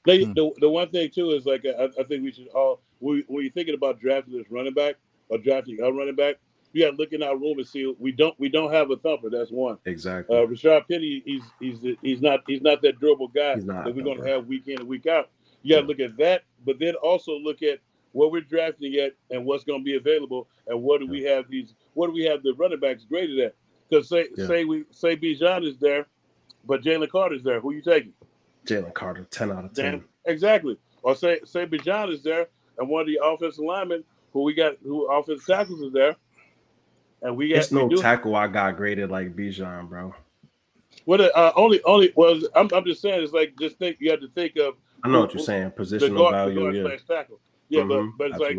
They, 0.05 0.23
Hmm. 0.23 0.33
the, 0.33 0.51
the 0.59 0.69
one 0.69 0.89
thing 0.89 1.09
too 1.09 1.31
is 1.31 1.45
like 1.45 1.65
I, 1.65 1.85
I 1.99 2.03
think 2.03 2.23
we 2.23 2.31
should 2.31 2.47
all 2.49 2.81
when, 2.99 3.23
when 3.27 3.43
you're 3.43 3.51
thinking 3.51 3.75
about 3.75 3.99
drafting 3.99 4.37
this 4.37 4.49
running 4.49 4.73
back 4.73 4.95
or 5.29 5.37
drafting 5.37 5.79
a 5.81 5.91
running 5.91 6.15
back, 6.15 6.35
you 6.73 6.83
got 6.83 6.91
to 6.91 6.97
look 6.97 7.13
in 7.13 7.23
our 7.23 7.37
room 7.37 7.57
and 7.57 7.67
see 7.67 7.91
we 7.99 8.11
don't 8.11 8.37
we 8.39 8.49
don't 8.49 8.71
have 8.71 8.91
a 8.91 8.97
thumper. 8.97 9.29
That's 9.29 9.49
one. 9.51 9.77
Exactly. 9.85 10.37
Uh, 10.37 10.45
Rashaad 10.45 10.87
Penny, 10.87 11.23
he's 11.25 11.41
he's 11.59 11.95
he's 12.01 12.21
not 12.21 12.41
he's 12.47 12.61
not 12.61 12.81
that 12.83 12.99
durable 12.99 13.29
guy 13.29 13.55
He's 13.55 13.65
not, 13.65 13.85
that 13.85 13.95
we're 13.95 14.03
no, 14.03 14.13
going 14.15 14.23
to 14.23 14.29
have 14.29 14.45
week 14.47 14.67
in 14.67 14.79
and 14.79 14.87
week 14.87 15.07
out. 15.07 15.29
You 15.63 15.75
got 15.75 15.81
to 15.81 15.87
look 15.87 15.99
at 15.99 16.15
that, 16.17 16.43
but 16.65 16.77
then 16.79 16.93
also 16.95 17.37
look 17.39 17.63
at 17.63 17.79
what 18.15 18.31
we're 18.31 18.39
drafting 18.39 18.95
at 18.95 19.11
and 19.29 19.45
what's 19.45 19.65
going 19.65 19.81
to 19.81 19.83
be 19.83 19.97
available 19.97 20.47
and 20.67 20.81
what 20.81 21.01
do 21.01 21.07
we 21.07 21.21
have 21.21 21.49
these 21.49 21.73
what 21.95 22.07
do 22.07 22.13
we 22.13 22.23
have 22.23 22.41
the 22.43 22.53
running 22.53 22.79
backs 22.79 23.03
graded 23.03 23.37
at? 23.39 23.55
Because 23.89 24.07
say 24.07 24.29
Yeah. 24.37 24.47
say 24.47 24.63
we 24.63 24.85
say 24.89 25.17
Bijan 25.17 25.67
is 25.67 25.77
there, 25.77 26.07
but 26.65 26.81
Jalen 26.81 27.09
Carter's 27.09 27.43
there. 27.43 27.59
Who 27.59 27.73
you 27.73 27.81
taking? 27.81 28.13
Jalen 28.65 28.93
Carter, 28.93 29.27
10 29.29 29.51
out 29.51 29.65
of 29.65 29.73
10. 29.73 29.91
Damn, 29.91 30.05
exactly. 30.23 30.77
Or 31.03 31.13
say 31.13 31.41
say 31.43 31.65
Bijan 31.65 32.09
is 32.09 32.23
there, 32.23 32.47
and 32.77 32.87
one 32.87 33.01
of 33.01 33.07
the 33.07 33.19
offensive 33.21 33.65
linemen 33.65 34.05
who 34.31 34.43
we 34.43 34.53
got 34.53 34.77
who 34.81 35.11
offensive 35.11 35.45
tackles 35.45 35.81
is 35.81 35.91
there, 35.91 36.15
and 37.21 37.35
we 37.35 37.49
got 37.49 37.57
It's 37.57 37.71
no 37.73 37.89
tackle 37.89 38.37
I 38.37 38.47
got 38.47 38.77
graded 38.77 39.11
like 39.11 39.35
Bijan, 39.35 39.89
bro. 39.89 40.15
What 41.03 41.19
uh, 41.19 41.51
only 41.57 41.83
only 41.83 42.13
was 42.15 42.47
I'm, 42.55 42.69
I'm 42.73 42.85
just 42.85 43.01
saying 43.01 43.21
it's 43.21 43.33
like 43.33 43.55
just 43.59 43.77
think 43.77 43.97
you 43.99 44.09
have 44.11 44.21
to 44.21 44.29
think 44.29 44.55
of 44.55 44.75
I 45.03 45.09
know 45.09 45.19
what 45.19 45.33
you're 45.33 45.43
saying. 45.43 45.71
Positional 45.71 46.31
guard, 46.31 46.55
value, 46.55 46.81
yeah. 46.81 46.95
tackle. 47.05 47.41
Yeah, 47.69 47.81
Mhm, 47.81 48.11
but 48.17 48.17
but 48.17 48.31
it's 48.31 48.39
like 48.39 48.57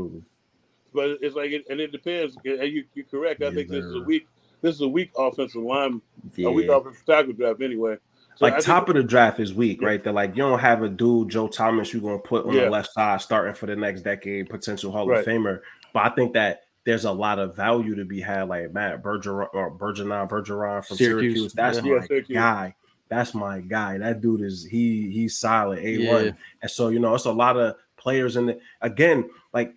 but 0.95 1.19
it's 1.21 1.37
like 1.37 1.53
and 1.69 1.81
it 1.81 1.93
depends. 1.93 2.37
And 2.45 2.63
you 2.73 2.85
you're 2.95 3.07
correct. 3.07 3.43
I 3.43 3.47
Yeah, 3.47 3.51
think 3.53 3.69
this 3.71 3.85
is 3.85 3.95
a 3.95 4.01
weak 4.01 4.27
this 4.63 4.75
is 4.75 4.81
a 4.81 4.89
weak 4.89 5.11
offensive 5.17 5.63
line, 5.63 6.01
a 6.39 6.51
weak 6.51 6.67
Yeah. 6.69 6.77
offensive 6.77 7.05
tackle 7.07 7.33
draft 7.35 7.61
anyway. 7.63 7.97
So 8.37 8.45
I 8.47 8.51
like 8.51 8.55
think- 8.55 8.65
top 8.67 8.89
of 8.89 8.97
the 8.97 9.03
draft 9.03 9.39
is 9.41 9.55
weak, 9.55 9.81
Yeah. 9.81 9.89
right? 9.89 10.03
They're 10.05 10.13
like 10.13 10.31
you 10.31 10.43
don't 10.43 10.59
have 10.59 10.83
a 10.83 10.89
dude, 10.89 11.29
Joe 11.31 11.49
Thomas, 11.49 11.93
you're 11.93 12.03
gonna 12.03 12.19
put 12.19 12.47
on 12.47 12.55
Yeah. 12.55 12.65
the 12.65 12.71
left 12.71 12.93
side 12.93 13.21
starting 13.21 13.55
for 13.55 13.67
the 13.67 13.77
next 13.77 14.03
decade, 14.03 14.49
potential 14.51 14.91
Hall 14.93 15.07
Right. 15.09 15.21
of 15.21 15.27
Famer. 15.27 15.61
But 15.93 16.05
I 16.07 16.09
think 16.11 16.33
that 16.35 16.63
there's 16.85 17.05
a 17.05 17.13
lot 17.13 17.39
of 17.39 17.57
value 17.57 17.95
to 17.97 18.05
be 18.05 18.21
had, 18.21 18.49
like 18.49 18.73
Matt 18.73 19.03
Bergeron 19.03 19.49
or 19.53 19.71
Bergeron, 19.77 20.29
Bergeron 20.29 20.87
from 20.87 20.97
Syracuse, 20.97 21.33
Syracuse. 21.35 21.53
That's 21.53 21.79
yeah. 21.79 21.85
Yeah, 21.85 21.99
my 22.01 22.07
Syracuse. 22.07 22.35
guy. 22.35 22.75
That's 23.09 23.35
my 23.35 23.61
guy. 23.61 23.99
That 23.99 24.21
dude 24.21 24.41
is 24.41 24.65
he 24.65 25.11
he's 25.11 25.37
solid, 25.39 25.79
A1. 25.81 26.25
Yeah. 26.27 26.33
And 26.63 26.71
so, 26.71 26.89
you 26.89 26.99
know, 26.99 27.15
it's 27.15 27.25
a 27.25 27.33
lot 27.33 27.57
of 27.57 27.77
players 28.07 28.37
in 28.37 28.51
it. 28.51 28.61
Again, 28.83 29.29
like 29.53 29.75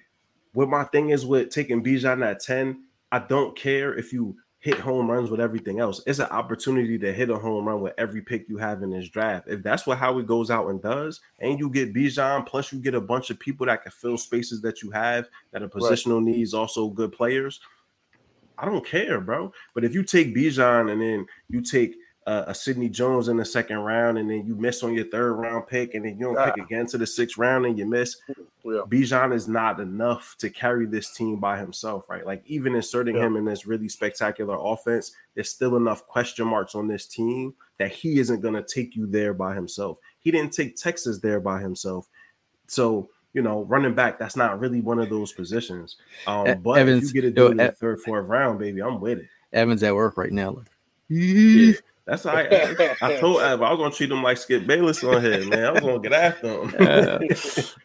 what 0.53 0.69
my 0.69 0.83
thing 0.83 1.09
is 1.09 1.25
with 1.25 1.49
taking 1.49 1.83
Bijan 1.83 2.23
at 2.23 2.39
10, 2.39 2.83
I 3.11 3.17
don't 3.17 3.57
care 3.57 3.95
if 3.97 4.13
you 4.13 4.35
hit 4.59 4.77
home 4.77 5.09
runs 5.09 5.31
with 5.31 5.39
everything 5.39 5.79
else. 5.79 6.03
It's 6.05 6.19
an 6.19 6.27
opportunity 6.27 6.99
to 6.99 7.11
hit 7.11 7.31
a 7.31 7.37
home 7.39 7.67
run 7.67 7.81
with 7.81 7.95
every 7.97 8.21
pick 8.21 8.47
you 8.47 8.57
have 8.57 8.83
in 8.83 8.91
this 8.91 9.09
draft. 9.09 9.47
If 9.47 9.63
that's 9.63 9.87
what 9.87 9.97
Howie 9.97 10.21
goes 10.21 10.51
out 10.51 10.67
and 10.67 10.79
does, 10.79 11.21
and 11.39 11.57
you 11.57 11.71
get 11.71 11.91
Bijan, 11.91 12.45
plus 12.45 12.71
you 12.71 12.77
get 12.77 12.93
a 12.93 13.01
bunch 13.01 13.31
of 13.31 13.39
people 13.39 13.65
that 13.65 13.81
can 13.81 13.91
fill 13.91 14.17
spaces 14.19 14.61
that 14.61 14.83
you 14.83 14.91
have 14.91 15.27
that 15.51 15.63
are 15.63 15.67
positional 15.67 16.23
needs, 16.23 16.53
also 16.53 16.87
good 16.89 17.11
players. 17.11 17.59
I 18.59 18.65
don't 18.65 18.85
care, 18.85 19.19
bro. 19.21 19.51
But 19.73 19.85
if 19.85 19.95
you 19.95 20.03
take 20.03 20.35
Bijan 20.35 20.91
and 20.91 21.01
then 21.01 21.25
you 21.49 21.61
take 21.61 21.95
uh, 22.29 22.43
a 22.47 22.53
Sidney 22.53 22.89
Jones 22.89 23.27
in 23.27 23.37
the 23.37 23.45
second 23.45 23.77
round, 23.79 24.17
and 24.19 24.29
then 24.29 24.45
you 24.45 24.53
miss 24.55 24.83
on 24.83 24.93
your 24.93 25.05
third 25.05 25.33
round 25.33 25.65
pick, 25.67 25.95
and 25.95 26.05
then 26.05 26.17
you 26.19 26.25
don't 26.25 26.37
Ah. 26.37 26.51
pick 26.51 26.63
again 26.63 26.85
to 26.87 26.97
the 26.99 27.07
sixth 27.07 27.37
round 27.39 27.65
and 27.65 27.77
you 27.79 27.85
miss, 27.87 28.17
Yeah. 28.27 28.81
Bijan 28.87 29.33
is 29.33 29.47
not 29.47 29.79
enough 29.79 30.35
to 30.39 30.49
carry 30.49 30.85
this 30.85 31.11
team 31.11 31.37
by 31.39 31.57
himself, 31.57 32.07
right? 32.07 32.23
Like 32.25 32.43
even 32.45 32.75
inserting 32.75 33.15
Yeah. 33.15 33.25
him 33.25 33.35
in 33.37 33.45
this 33.45 33.65
really 33.65 33.89
spectacular 33.89 34.55
offense, 34.59 35.11
there's 35.33 35.49
still 35.49 35.75
enough 35.75 36.05
question 36.07 36.45
marks 36.45 36.75
on 36.75 36.87
this 36.87 37.07
team 37.07 37.55
that 37.79 37.91
he 37.91 38.19
isn't 38.19 38.41
going 38.41 38.53
to 38.53 38.61
take 38.63 38.95
you 38.95 39.07
there 39.07 39.33
by 39.33 39.55
himself. 39.55 39.97
He 40.19 40.29
didn't 40.29 40.53
take 40.53 40.75
Texas 40.75 41.17
there 41.19 41.39
by 41.39 41.59
himself, 41.61 42.07
so 42.67 43.09
you 43.33 43.41
know, 43.43 43.63
running 43.65 43.93
back 43.93 44.17
that's 44.19 44.35
not 44.35 44.59
really 44.59 44.81
one 44.81 44.99
of 44.99 45.09
those 45.09 45.31
positions. 45.31 45.97
Um, 46.27 46.47
E- 46.47 46.53
but 46.55 46.79
Evans- 46.79 47.09
if 47.09 47.15
you 47.15 47.21
get 47.21 47.31
a 47.31 47.35
yo, 47.41 47.47
in 47.51 47.57
the 47.57 47.69
E- 47.69 47.75
third, 47.75 48.01
fourth 48.01 48.27
round, 48.27 48.57
baby, 48.59 48.81
I'm 48.81 48.99
with 48.99 49.19
it. 49.19 49.27
Evans 49.53 49.81
at 49.83 49.93
work 49.95 50.17
right 50.17 50.31
now. 50.31 50.51
Like, 50.51 50.65
Yeah, 51.11 51.73
that's 52.09 52.23
how 52.23 52.31
I 52.31 52.95
I 53.01 53.19
told 53.19 53.41
Ev 53.41 53.61
I 53.61 53.69
was 53.71 53.77
gonna 53.77 53.91
treat 53.93 54.11
him 54.11 54.23
like 54.23 54.37
Skip 54.37 54.65
Bayless 54.67 55.03
on 55.03 55.21
here, 55.21 55.45
man. 55.45 55.63
I 55.65 55.71
was 55.71 55.81
gonna 55.81 55.99
get 55.99 56.13
after 56.13 56.47
him. 56.63 56.73
Uh, 56.79 57.19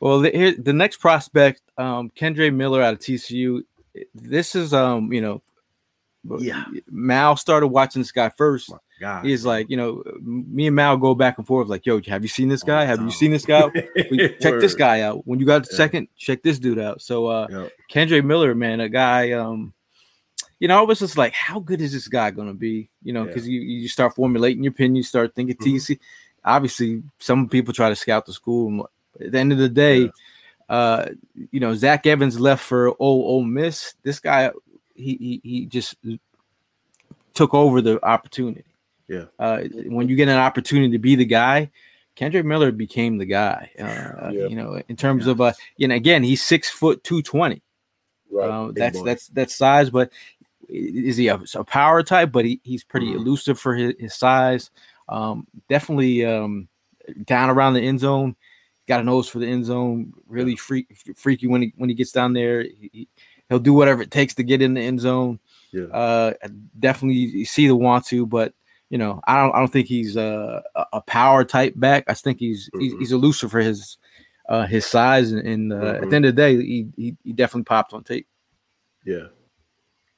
well, 0.00 0.20
the, 0.20 0.30
here 0.30 0.54
the 0.58 0.72
next 0.72 0.98
prospect, 0.98 1.62
um, 1.78 2.10
Kendre 2.10 2.52
Miller 2.54 2.82
out 2.82 2.94
of 2.94 2.98
TCU. 3.00 3.62
This 4.14 4.54
is 4.54 4.72
um, 4.74 5.12
you 5.12 5.20
know, 5.20 5.42
Yeah. 6.38 6.64
Mal 6.90 7.36
started 7.36 7.68
watching 7.68 8.00
this 8.02 8.12
guy 8.12 8.30
first. 8.30 8.72
God, 9.00 9.24
He's 9.24 9.44
like, 9.44 9.68
you 9.70 9.76
know, 9.76 10.02
me 10.22 10.68
and 10.68 10.76
Mal 10.76 10.96
go 10.96 11.14
back 11.16 11.38
and 11.38 11.46
forth, 11.46 11.66
like, 11.68 11.84
yo, 11.84 12.00
have 12.06 12.22
you 12.22 12.28
seen 12.28 12.48
this 12.48 12.62
guy? 12.62 12.84
Have 12.84 13.02
you 13.02 13.10
seen 13.10 13.32
this 13.32 13.44
guy? 13.44 13.68
Check 14.40 14.60
this 14.60 14.74
guy 14.74 15.00
out. 15.00 15.26
When 15.26 15.40
you 15.40 15.46
got 15.46 15.62
a 15.66 15.68
Yeah. 15.70 15.76
second, 15.76 16.08
check 16.16 16.42
this 16.44 16.58
dude 16.60 16.78
out. 16.78 17.02
So 17.02 17.26
uh 17.26 17.46
Yep. 17.50 17.72
Kendre 17.92 18.24
Miller, 18.24 18.54
man, 18.54 18.80
a 18.80 18.88
guy, 18.88 19.32
um, 19.32 19.72
you 20.64 20.68
know, 20.68 20.78
I 20.78 20.80
was 20.80 20.98
just 20.98 21.18
like, 21.18 21.34
how 21.34 21.60
good 21.60 21.82
is 21.82 21.92
this 21.92 22.08
guy 22.08 22.30
gonna 22.30 22.54
be? 22.54 22.88
You 23.02 23.12
know, 23.12 23.24
Yeah. 23.24 23.26
because 23.26 23.46
you, 23.46 23.60
you 23.60 23.86
start 23.86 24.14
formulating 24.14 24.64
your 24.64 24.70
opinion, 24.70 24.96
you 24.96 25.02
start 25.02 25.34
thinking 25.34 25.56
Mhm. 25.56 25.74
TC. 25.74 25.98
Obviously, 26.42 27.02
some 27.18 27.50
people 27.50 27.74
try 27.74 27.90
to 27.90 27.94
scout 27.94 28.24
the 28.24 28.32
school. 28.32 28.68
and 28.68 28.80
At 29.26 29.32
the 29.32 29.38
end 29.38 29.52
of 29.52 29.58
the 29.58 29.68
day, 29.68 30.10
uh, 30.70 31.10
you 31.50 31.60
know, 31.60 31.74
Zach 31.74 32.06
Evans 32.06 32.40
left 32.40 32.64
for 32.64 32.88
Ole, 32.88 32.96
Ole 32.98 33.44
Miss. 33.44 33.92
This 34.04 34.18
guy, 34.20 34.52
he, 34.94 35.16
he 35.16 35.40
he 35.44 35.66
just 35.66 35.96
took 37.34 37.52
over 37.52 37.82
the 37.82 38.02
opportunity. 38.02 38.64
Yeah. 39.06 39.26
Uh, 39.38 39.64
when 39.84 40.08
you 40.08 40.16
get 40.16 40.28
an 40.28 40.38
opportunity 40.38 40.92
to 40.92 40.98
be 40.98 41.14
the 41.14 41.26
guy, 41.26 41.70
Kendrick 42.14 42.46
Miller 42.46 42.72
became 42.72 43.18
the 43.18 43.26
guy. 43.26 43.70
Uh, 43.78 44.30
Yeah. 44.32 44.46
You 44.46 44.56
know, 44.56 44.80
in 44.88 44.96
terms 44.96 45.26
of 45.26 45.42
uh, 45.42 45.52
you 45.76 45.88
know, 45.88 45.94
again, 45.94 46.22
he's 46.22 46.42
six 46.42 46.70
foot 46.70 47.04
two 47.04 47.20
twenty. 47.20 47.60
Right. 48.30 48.66
Big 48.68 48.74
that's 48.74 49.02
that's 49.02 49.26
that's 49.28 49.54
size, 49.54 49.90
but 49.90 50.10
is 50.68 51.16
he 51.16 51.28
a, 51.28 51.40
a 51.54 51.64
power 51.64 52.02
type? 52.02 52.32
But 52.32 52.44
he, 52.44 52.60
he's 52.64 52.84
pretty 52.84 53.12
Mhm. 53.12 53.16
elusive 53.16 53.58
for 53.58 53.74
his, 53.74 53.94
his 53.98 54.14
size. 54.14 54.70
Um, 55.08 55.46
definitely 55.68 56.24
um, 56.24 56.68
down 57.24 57.50
around 57.50 57.74
the 57.74 57.80
end 57.82 58.00
zone. 58.00 58.36
got 58.86 59.00
a 59.00 59.04
nose 59.04 59.28
for 59.28 59.38
the 59.38 59.46
end 59.46 59.64
zone. 59.64 60.12
Really 60.26 60.56
freak, 60.56 60.86
freaky 61.16 61.46
when 61.46 61.62
he 61.62 61.72
when 61.76 61.88
he 61.88 61.94
gets 61.94 62.12
down 62.12 62.32
there. 62.34 62.62
He, 62.62 63.08
he'll 63.48 63.58
do 63.58 63.72
whatever 63.74 64.02
it 64.02 64.10
takes 64.10 64.34
to 64.34 64.42
get 64.42 64.62
in 64.62 64.74
the 64.74 64.80
end 64.80 65.00
zone. 65.00 65.38
Yeah. 65.72 65.84
Uh, 65.86 66.32
definitely 66.78 67.44
see 67.44 67.66
the 67.66 67.76
want 67.76 68.06
to, 68.06 68.26
but 68.26 68.52
you 68.90 68.98
know, 68.98 69.20
I 69.26 69.40
don't 69.40 69.54
I 69.54 69.58
don't 69.58 69.72
think 69.72 69.88
he's 69.88 70.16
a, 70.16 70.62
a 70.92 71.00
power 71.00 71.44
type 71.44 71.72
back. 71.76 72.04
I 72.08 72.14
think 72.14 72.38
he's 72.38 72.70
he's, 72.78 72.94
Mhm. 72.94 72.98
he's 73.00 73.12
elusive 73.12 73.50
for 73.50 73.60
his 73.60 73.98
uh, 74.48 74.66
his 74.66 74.84
size, 74.86 75.32
and, 75.32 75.46
and 75.46 75.72
uh, 75.72 75.76
at 75.76 76.02
Mhm. 76.02 76.10
the 76.10 76.16
end 76.16 76.24
of 76.26 76.36
the 76.36 76.42
day, 76.42 76.56
he, 76.56 76.86
he 76.96 77.16
he 77.24 77.32
definitely 77.32 77.64
popped 77.64 77.92
on 77.92 78.04
tape. 78.04 78.26
Yeah. 79.04 79.28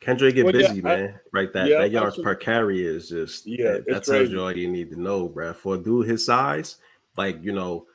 Kendrick 0.01 0.35
get 0.35 0.45
Well, 0.45 0.55
yeah, 0.55 0.69
busy, 0.69 0.81
I- 0.81 0.83
man. 0.97 1.21
right, 1.33 1.53
that 1.53 1.69
yeah, 1.69 1.79
that 1.79 1.91
yards 1.91 2.19
per 2.19 2.35
carry 2.35 2.85
is 2.85 3.09
just 3.09 3.47
Yeah, 3.47 3.73
that, 3.73 3.87
that 3.87 4.05
tells 4.05 4.31
you 4.31 4.41
all 4.43 4.57
you 4.57 4.69
need 4.69 4.91
to 4.91 5.01
know, 5.01 5.29
bro. 5.29 5.53
For 5.55 5.75
a 5.77 5.79
dude 5.79 6.07
his 6.09 6.25
size, 6.25 6.77
like 7.17 7.43
you 7.43 7.53
know, 7.53 7.87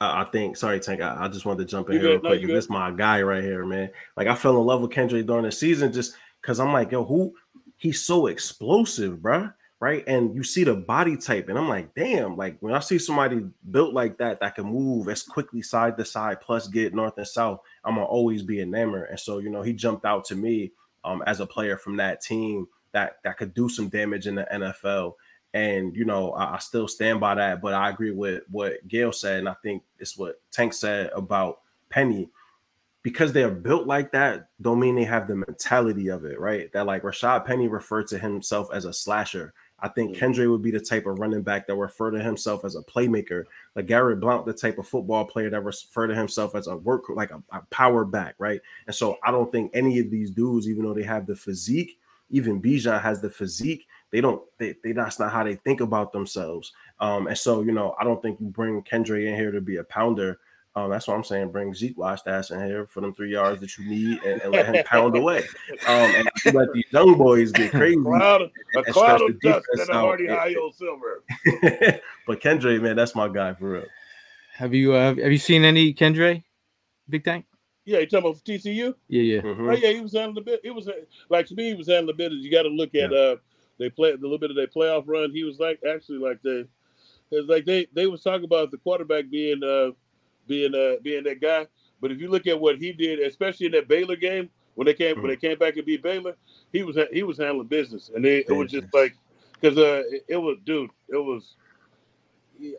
I, 0.00 0.22
I 0.22 0.24
think. 0.24 0.56
Sorry, 0.56 0.78
Tank. 0.80 1.00
I, 1.00 1.24
I 1.24 1.28
just 1.28 1.44
wanted 1.44 1.58
to 1.66 1.70
jump 1.70 1.88
in 1.88 1.94
You 1.96 2.00
here 2.00 2.08
real? 2.10 2.22
No, 2.22 2.28
quick. 2.30 2.42
you 2.42 2.48
'cause 2.48 2.54
This 2.54 2.70
my 2.70 2.90
guy 2.92 3.22
right 3.22 3.42
here, 3.42 3.66
man. 3.66 3.90
Like 4.16 4.28
I 4.28 4.34
fell 4.34 4.56
in 4.60 4.64
love 4.66 4.82
with 4.82 4.92
Kendrick 4.92 5.26
during 5.26 5.44
the 5.44 5.52
season 5.52 5.92
just 5.92 6.14
because 6.40 6.60
I'm 6.60 6.72
like, 6.72 6.92
yo, 6.92 7.04
who? 7.04 7.34
He's 7.76 8.02
so 8.02 8.28
explosive, 8.28 9.18
bruh. 9.18 9.52
Right, 9.80 10.04
and 10.06 10.32
you 10.32 10.44
see 10.44 10.62
the 10.62 10.76
body 10.76 11.16
type, 11.16 11.48
and 11.48 11.58
I'm 11.58 11.68
like, 11.68 11.92
damn. 11.96 12.36
Like 12.36 12.56
when 12.60 12.72
I 12.72 12.78
see 12.78 12.98
somebody 12.98 13.44
built 13.68 13.92
like 13.92 14.16
that 14.18 14.38
that 14.38 14.54
can 14.54 14.66
move 14.66 15.08
as 15.08 15.24
quickly 15.24 15.60
side 15.60 15.96
to 15.98 16.04
side, 16.04 16.40
plus 16.40 16.68
get 16.68 16.94
north 16.94 17.18
and 17.18 17.26
south, 17.26 17.58
I'm 17.84 17.96
gonna 17.96 18.06
always 18.06 18.44
be 18.44 18.60
enamored. 18.60 19.10
And 19.10 19.18
so, 19.18 19.38
you 19.40 19.50
know, 19.50 19.62
he 19.62 19.72
jumped 19.72 20.04
out 20.04 20.24
to 20.26 20.36
me 20.36 20.70
um, 21.04 21.22
as 21.26 21.40
a 21.40 21.46
player 21.46 21.76
from 21.76 21.96
that 21.96 22.20
team 22.20 22.66
that 22.92 23.16
that 23.24 23.36
could 23.38 23.54
do 23.54 23.68
some 23.68 23.88
damage 23.88 24.26
in 24.26 24.36
the 24.36 24.46
NFL. 24.52 25.14
And 25.54 25.94
you 25.94 26.04
know, 26.04 26.32
I, 26.32 26.54
I 26.54 26.58
still 26.58 26.88
stand 26.88 27.20
by 27.20 27.34
that. 27.34 27.60
But 27.60 27.74
I 27.74 27.90
agree 27.90 28.12
with 28.12 28.42
what 28.50 28.86
Gayle 28.88 29.12
said, 29.12 29.40
and 29.40 29.48
I 29.48 29.54
think 29.62 29.82
it's 29.98 30.16
what 30.16 30.40
Tank 30.50 30.72
said 30.72 31.10
about 31.14 31.60
Penny. 31.90 32.30
Because 33.02 33.32
they're 33.32 33.50
built 33.50 33.88
like 33.88 34.12
that, 34.12 34.50
don't 34.60 34.78
mean 34.78 34.94
they 34.94 35.02
have 35.02 35.26
the 35.26 35.34
mentality 35.34 36.08
of 36.08 36.24
it, 36.24 36.38
right? 36.38 36.72
That 36.72 36.86
like 36.86 37.02
Rashaad 37.02 37.44
Penny 37.44 37.66
referred 37.66 38.06
to 38.08 38.18
himself 38.18 38.68
as 38.72 38.84
a 38.84 38.92
slasher. 38.92 39.54
I 39.82 39.88
think 39.88 40.16
Kendre 40.16 40.48
would 40.48 40.62
be 40.62 40.70
the 40.70 40.80
type 40.80 41.06
of 41.06 41.18
running 41.18 41.42
back 41.42 41.66
that 41.66 41.74
refer 41.74 42.12
to 42.12 42.22
himself 42.22 42.64
as 42.64 42.76
a 42.76 42.82
playmaker. 42.82 43.44
Like 43.74 43.86
Garrett 43.86 44.20
Blount, 44.20 44.46
the 44.46 44.52
type 44.52 44.78
of 44.78 44.86
football 44.86 45.24
player 45.24 45.50
that 45.50 45.64
refer 45.64 46.06
to 46.06 46.14
himself 46.14 46.54
as 46.54 46.68
a 46.68 46.76
work, 46.76 47.08
like 47.08 47.32
a, 47.32 47.42
a 47.50 47.62
power 47.70 48.04
back, 48.04 48.36
right? 48.38 48.60
And 48.86 48.94
so 48.94 49.18
I 49.24 49.32
don't 49.32 49.50
think 49.50 49.72
any 49.74 49.98
of 49.98 50.08
these 50.08 50.30
dudes, 50.30 50.68
even 50.68 50.84
though 50.84 50.94
they 50.94 51.02
have 51.02 51.26
the 51.26 51.34
physique, 51.34 51.98
even 52.30 52.62
Bijan 52.62 53.02
has 53.02 53.20
the 53.20 53.28
physique, 53.28 53.88
they 54.12 54.20
don't, 54.20 54.40
they, 54.58 54.76
they 54.84 54.92
that's 54.92 55.18
not 55.18 55.32
how 55.32 55.42
they 55.42 55.56
think 55.56 55.80
about 55.80 56.12
themselves. 56.12 56.72
Um, 57.00 57.26
and 57.26 57.36
so, 57.36 57.62
you 57.62 57.72
know, 57.72 57.96
I 58.00 58.04
don't 58.04 58.22
think 58.22 58.40
you 58.40 58.46
bring 58.46 58.82
Kendre 58.82 59.26
in 59.26 59.34
here 59.34 59.50
to 59.50 59.60
be 59.60 59.78
a 59.78 59.84
pounder. 59.84 60.38
Um, 60.74 60.90
that's 60.90 61.06
what 61.06 61.14
I'm 61.14 61.24
saying. 61.24 61.50
Bring 61.52 61.74
Zeke 61.74 61.96
Wastash 61.98 62.50
in 62.50 62.66
here 62.66 62.86
for 62.86 63.02
them 63.02 63.12
three 63.12 63.30
yards 63.30 63.60
that 63.60 63.76
you 63.76 63.84
need 63.84 64.22
and, 64.22 64.40
and 64.40 64.52
let 64.52 64.66
him 64.66 64.82
pound 64.86 65.16
away. 65.16 65.42
Um, 65.86 66.14
and 66.14 66.30
let 66.54 66.72
these 66.72 66.84
young 66.90 67.18
boys 67.18 67.52
get 67.52 67.72
crazy. 67.72 68.00
Cloud, 68.00 68.42
a 68.42 68.78
and 68.78 68.86
cloud 68.86 69.18
stretch 69.18 69.20
of 69.20 69.40
the 69.40 69.50
dust 69.50 69.66
defense 69.70 69.88
and 69.90 69.98
a 69.98 70.32
out. 70.32 70.40
high 70.40 70.54
old 70.54 70.74
silver. 70.74 71.22
but 72.26 72.40
Kendrick, 72.40 72.80
man, 72.80 72.96
that's 72.96 73.14
my 73.14 73.28
guy 73.28 73.52
for 73.52 73.70
real. 73.70 73.86
Have 74.54 74.72
you 74.72 74.94
uh, 74.94 75.14
have 75.14 75.32
you 75.32 75.38
seen 75.38 75.64
any 75.64 75.92
Kendre? 75.92 76.42
Big 77.08 77.24
Tank? 77.24 77.44
Yeah, 77.84 77.98
you 77.98 78.06
talking 78.06 78.30
about 78.30 78.44
TCU? 78.44 78.94
Yeah, 79.08 79.22
yeah. 79.22 79.40
Mhm. 79.40 79.70
Oh 79.70 79.76
yeah, 79.76 79.92
he 79.92 80.00
was 80.00 80.12
handling 80.12 80.38
a 80.38 80.44
bit. 80.44 80.60
It 80.62 80.70
was 80.70 80.88
like 81.28 81.46
to 81.46 81.54
me, 81.54 81.68
he 81.68 81.74
was 81.74 81.88
handling 81.88 82.14
a 82.14 82.16
bit. 82.16 82.32
You 82.32 82.50
got 82.50 82.62
to 82.62 82.68
look 82.68 82.94
at 82.94 83.12
uh, 83.12 83.36
they 83.78 83.90
play 83.90 84.12
the 84.12 84.22
little 84.22 84.38
bit 84.38 84.50
of 84.50 84.56
their 84.56 84.68
playoff 84.68 85.04
run. 85.06 85.32
He 85.32 85.44
was 85.44 85.58
like 85.58 85.80
actually 85.88 86.18
like 86.18 86.40
they, 86.42 86.64
it's 87.30 87.48
like 87.48 87.64
they 87.64 87.88
they 87.92 88.06
was 88.06 88.22
talking 88.22 88.44
about 88.44 88.70
the 88.70 88.78
quarterback 88.78 89.28
being 89.30 89.62
uh 89.64 89.90
being 90.46 90.74
uh 90.74 90.96
being 91.02 91.24
that 91.24 91.40
guy. 91.40 91.66
But 92.00 92.10
if 92.10 92.20
you 92.20 92.28
look 92.28 92.46
at 92.46 92.58
what 92.58 92.78
he 92.78 92.92
did, 92.92 93.20
especially 93.20 93.66
in 93.66 93.72
that 93.72 93.88
Baylor 93.88 94.16
game 94.16 94.50
when 94.74 94.86
they 94.86 94.94
came 94.94 95.20
when 95.20 95.28
they 95.28 95.36
came 95.36 95.58
back 95.58 95.76
and 95.76 95.86
beat 95.86 96.02
Baylor, 96.02 96.36
he 96.72 96.82
was 96.82 96.96
he 97.12 97.22
was 97.22 97.38
handling 97.38 97.68
business, 97.68 98.10
and 98.14 98.24
they, 98.24 98.38
it 98.38 98.50
was 98.50 98.70
just 98.70 98.92
like 98.92 99.14
because 99.60 99.78
uh 99.78 100.02
it, 100.10 100.24
it 100.28 100.36
was 100.36 100.58
dude, 100.64 100.90
it 101.08 101.16
was. 101.16 101.54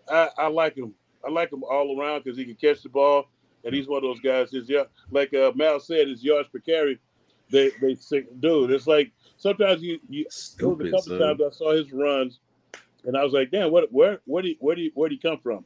I, 0.09 0.29
I 0.37 0.47
like 0.47 0.75
him. 0.77 0.93
I 1.25 1.29
like 1.29 1.51
him 1.51 1.63
all 1.63 1.99
around 1.99 2.23
because 2.23 2.37
he 2.37 2.45
can 2.45 2.55
catch 2.55 2.83
the 2.83 2.89
ball, 2.89 3.27
and 3.63 3.73
he's 3.73 3.87
one 3.87 3.97
of 3.97 4.03
those 4.03 4.19
guys. 4.19 4.51
His 4.51 4.69
yeah, 4.69 4.83
like 5.11 5.33
uh, 5.33 5.51
Mal 5.55 5.79
said, 5.79 6.07
his 6.07 6.23
yards 6.23 6.49
per 6.49 6.59
carry, 6.59 6.99
they 7.51 7.71
they 7.81 7.95
sick, 7.95 8.27
dude. 8.39 8.71
It's 8.71 8.87
like 8.87 9.11
sometimes 9.37 9.81
you 9.81 9.99
you. 10.09 10.25
It 10.25 10.63
was 10.63 10.79
a 10.79 10.91
couple 10.91 11.01
son. 11.01 11.19
times 11.19 11.41
I 11.41 11.49
saw 11.55 11.73
his 11.73 11.91
runs, 11.91 12.39
and 13.05 13.17
I 13.17 13.23
was 13.23 13.33
like, 13.33 13.51
damn, 13.51 13.71
what 13.71 13.91
where 13.91 14.19
where 14.25 14.43
do 14.43 14.55
where 14.59 14.75
do 14.75 14.89
where 14.93 15.09
do 15.09 15.15
you 15.15 15.21
come 15.21 15.39
from? 15.39 15.65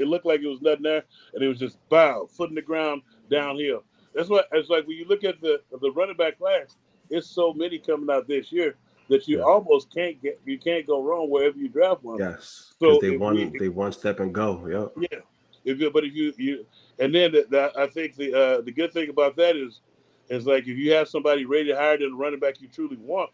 It 0.00 0.08
looked 0.08 0.26
like 0.26 0.40
it 0.40 0.48
was 0.48 0.62
nothing 0.62 0.82
there, 0.82 1.04
and 1.34 1.42
it 1.42 1.48
was 1.48 1.58
just 1.58 1.78
bow, 1.88 2.26
foot 2.26 2.48
in 2.48 2.54
the 2.54 2.62
ground, 2.62 3.02
downhill. 3.30 3.84
That's 4.14 4.28
what 4.28 4.48
it's 4.52 4.68
like 4.68 4.86
when 4.86 4.96
you 4.96 5.04
look 5.06 5.24
at 5.24 5.40
the 5.40 5.60
the 5.80 5.90
running 5.92 6.16
back 6.16 6.38
class. 6.38 6.76
It's 7.10 7.26
so 7.28 7.52
many 7.52 7.78
coming 7.78 8.08
out 8.08 8.28
this 8.28 8.52
year 8.52 8.76
that 9.08 9.26
you 9.26 9.38
Yeah. 9.38 9.44
almost 9.44 9.92
can't 9.92 10.20
get 10.22 10.40
you 10.44 10.58
can't 10.58 10.86
go 10.86 11.02
wrong 11.02 11.28
wherever 11.28 11.58
you 11.58 11.68
draft 11.68 12.02
one. 12.04 12.18
Yes. 12.18 12.74
So 12.78 12.98
they 13.00 13.16
one 13.16 13.34
we- 13.34 13.58
they 13.58 13.68
one 13.68 13.92
step 13.92 14.20
and 14.20 14.32
go. 14.32 14.66
Yep. 14.96 15.06
Yeah, 15.10 15.20
if 15.64 15.80
you, 15.80 15.90
but 15.90 16.04
if 16.04 16.14
you 16.14 16.32
you 16.36 16.66
and 16.98 17.14
then 17.14 17.32
the, 17.32 17.46
the, 17.48 17.72
I 17.76 17.86
think 17.88 18.16
the 18.16 18.32
uh, 18.34 18.60
the 18.62 18.72
good 18.72 18.92
thing 18.92 19.08
about 19.10 19.36
that 19.36 19.56
is 19.56 19.80
is 20.28 20.46
like 20.46 20.62
if 20.68 20.76
you 20.78 20.92
have 20.92 21.08
somebody 21.08 21.44
rated 21.44 21.76
higher 21.76 21.98
than 21.98 22.10
the 22.10 22.16
running 22.16 22.38
back 22.40 22.60
you 22.60 22.68
truly 22.68 22.96
want, 22.96 23.30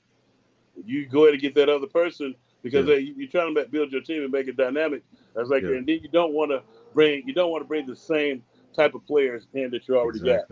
you 0.84 1.06
go 1.06 1.24
ahead 1.24 1.34
and 1.34 1.42
get 1.42 1.54
that 1.54 1.68
other 1.68 1.86
person 1.86 2.34
because 2.66 2.86
Yeah. 2.86 2.96
you're 2.96 3.28
trying 3.28 3.54
to 3.54 3.64
build 3.66 3.92
your 3.92 4.00
team 4.00 4.22
and 4.22 4.32
make 4.32 4.48
it 4.48 4.56
dynamic. 4.56 5.02
That's 5.34 5.48
like, 5.48 5.62
Yeah. 5.62 5.70
and 5.70 5.86
then 5.86 6.00
you 6.02 6.08
don't 6.08 6.32
want 6.32 6.50
to 6.50 6.62
bring 6.92 7.22
you 7.26 7.32
don't 7.32 7.50
want 7.50 7.62
to 7.62 7.68
bring 7.68 7.86
the 7.86 7.94
same 7.96 8.42
type 8.74 8.94
of 8.94 9.06
players 9.06 9.46
in 9.54 9.70
that 9.70 9.86
you 9.86 9.96
already 9.96 10.20
got. 10.20 10.44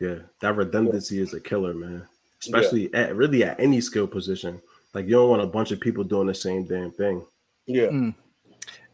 Yeah. 0.00 0.18
That 0.40 0.56
redundancy 0.56 1.20
is 1.20 1.34
a 1.34 1.40
killer, 1.40 1.74
man. 1.74 2.06
Especially 2.40 2.92
at 2.94 3.14
really 3.16 3.44
at 3.44 3.58
any 3.60 3.80
skill 3.80 4.06
position. 4.06 4.60
Like 4.94 5.06
you 5.06 5.12
don't 5.12 5.30
want 5.30 5.42
a 5.42 5.46
bunch 5.46 5.72
of 5.72 5.80
people 5.80 6.04
doing 6.04 6.26
the 6.26 6.34
same 6.34 6.64
damn 6.66 6.90
thing. 6.92 7.24
Yeah, 7.66 7.88
hmm. 7.88 8.10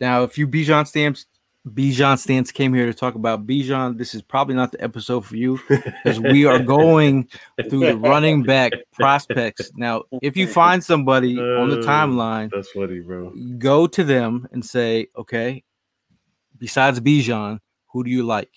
Now, 0.01 0.23
if 0.23 0.39
you 0.39 0.47
Bijan 0.47 0.87
stamps, 0.87 1.27
Bijan 1.69 2.19
stance 2.19 2.51
came 2.53 2.73
here 2.75 2.87
to 2.87 2.95
talk 2.95 3.15
about 3.15 3.47
Bijan, 3.47 3.99
this 3.99 4.15
is 4.15 4.23
probably 4.23 4.55
not 4.55 4.73
the 4.73 4.83
episode 4.83 5.25
for 5.27 5.37
you 5.37 5.61
because 5.69 6.21
we 6.21 6.45
are 6.47 6.59
going 6.65 7.29
through 7.69 7.85
the 7.87 7.97
running 7.97 8.43
back 8.45 8.73
prospects. 8.93 9.71
Now, 9.75 10.03
if 10.23 10.37
you 10.37 10.47
find 10.47 10.83
somebody 10.83 11.39
on 11.39 11.71
the 11.71 11.79
Uh, 11.79 11.85
timeline, 11.87 12.51
That's 12.51 12.71
funny, 12.71 13.01
bro. 13.01 13.31
go 13.59 13.87
to 13.87 14.05
them 14.05 14.49
and 14.53 14.65
say, 14.65 15.09
okay, 15.17 15.65
besides 16.59 17.01
Bijan, 17.01 17.61
who 17.93 18.05
do 18.05 18.11
you 18.11 18.23
like? 18.23 18.53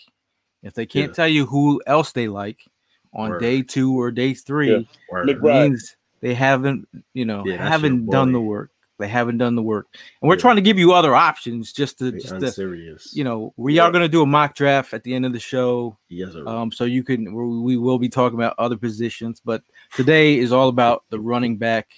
If 0.63 0.73
they 0.73 0.85
can't 0.85 1.09
Yeah. 1.11 1.15
tell 1.15 1.27
you 1.27 1.45
who 1.45 1.81
else 1.87 2.11
they 2.11 2.27
like 2.27 2.65
on 3.13 3.31
Word. 3.31 3.39
day 3.41 3.61
two 3.63 3.99
or 3.99 4.11
day 4.11 4.33
three, 4.33 4.87
Yeah. 5.23 5.33
Means 5.41 5.95
they 6.21 6.33
haven't, 6.33 6.87
you 7.13 7.25
know, 7.25 7.45
Yeah, 7.45 7.57
haven't 7.57 8.05
done 8.09 8.31
the 8.31 8.41
work. 8.41 8.71
They 9.01 9.09
haven't 9.09 9.37
done 9.39 9.55
the 9.55 9.61
work, 9.61 9.87
and 10.21 10.29
we're 10.29 10.35
Yeah. 10.35 10.41
trying 10.41 10.55
to 10.55 10.61
give 10.61 10.79
you 10.79 10.93
other 10.93 11.13
options 11.13 11.73
just 11.73 11.99
to 11.99 12.11
just 12.13 12.27
to, 12.29 12.35
unserious. 12.35 13.13
you 13.13 13.23
know, 13.25 13.53
we 13.57 13.79
are 13.79 13.91
going 13.91 14.03
to 14.03 14.07
do 14.07 14.21
a 14.21 14.25
mock 14.25 14.55
draft 14.55 14.93
at 14.93 15.03
the 15.03 15.13
end 15.13 15.25
of 15.25 15.33
the 15.33 15.39
show. 15.39 15.97
yes, 16.07 16.31
sir. 16.31 16.47
Um, 16.47 16.71
so 16.71 16.85
you 16.85 17.03
can, 17.03 17.33
we 17.33 17.59
we 17.59 17.77
will 17.77 17.99
be 17.99 18.07
talking 18.09 18.37
about 18.39 18.55
other 18.57 18.77
positions, 18.77 19.41
but 19.43 19.63
today 19.95 20.37
is 20.37 20.51
all 20.53 20.69
about 20.69 21.03
the 21.09 21.19
running 21.19 21.57
back 21.57 21.89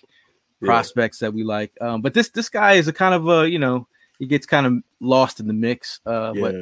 Yeah. 0.61 0.67
prospects 0.67 1.19
that 1.19 1.33
we 1.33 1.43
like. 1.43 1.71
Um, 1.81 2.01
but 2.01 2.13
this, 2.13 2.29
this 2.29 2.49
guy 2.49 2.73
is 2.73 2.87
a 2.87 2.93
kind 2.93 3.13
of 3.13 3.27
a, 3.27 3.49
you 3.49 3.59
know, 3.59 3.85
he 4.17 4.25
gets 4.25 4.45
kind 4.45 4.65
of 4.65 4.73
lost 5.01 5.39
in 5.41 5.47
the 5.47 5.53
mix. 5.53 5.99
Uh, 6.05 6.33
But 6.33 6.55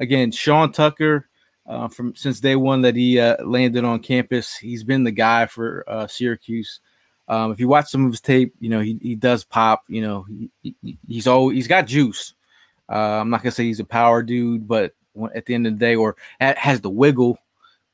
again, 0.00 0.32
Sean 0.32 0.72
Tucker, 0.72 1.28
uh, 1.66 1.88
from 1.88 2.14
since 2.16 2.40
day 2.40 2.56
one 2.56 2.82
that 2.82 2.96
he 2.96 3.18
uh, 3.20 3.36
landed 3.44 3.84
on 3.84 4.00
campus, 4.00 4.56
he's 4.56 4.82
been 4.84 5.04
the 5.04 5.12
guy 5.12 5.46
for 5.46 5.84
uh, 5.88 6.06
Syracuse. 6.08 6.80
Um, 7.28 7.52
if 7.52 7.58
you 7.60 7.68
watch 7.68 7.88
some 7.88 8.04
of 8.04 8.12
his 8.12 8.20
tape, 8.20 8.54
you 8.60 8.68
know 8.68 8.80
he, 8.80 8.98
he 9.00 9.14
does 9.14 9.44
pop. 9.44 9.84
You 9.88 10.02
know 10.02 10.26
he, 10.62 10.74
he- 10.82 10.98
he's 11.08 11.26
always 11.26 11.56
he's 11.56 11.68
got 11.68 11.86
juice. 11.86 12.34
Uh, 12.90 13.20
I'm 13.20 13.30
not 13.30 13.42
gonna 13.42 13.50
say 13.52 13.64
he's 13.64 13.80
a 13.80 13.84
power 13.84 14.22
dude, 14.22 14.68
but 14.68 14.92
at 15.34 15.46
the 15.46 15.54
end 15.54 15.66
of 15.66 15.74
the 15.74 15.78
day, 15.78 15.94
or 15.96 16.16
ha- 16.40 16.54
has 16.58 16.80
the 16.82 16.90
wiggle, 16.90 17.38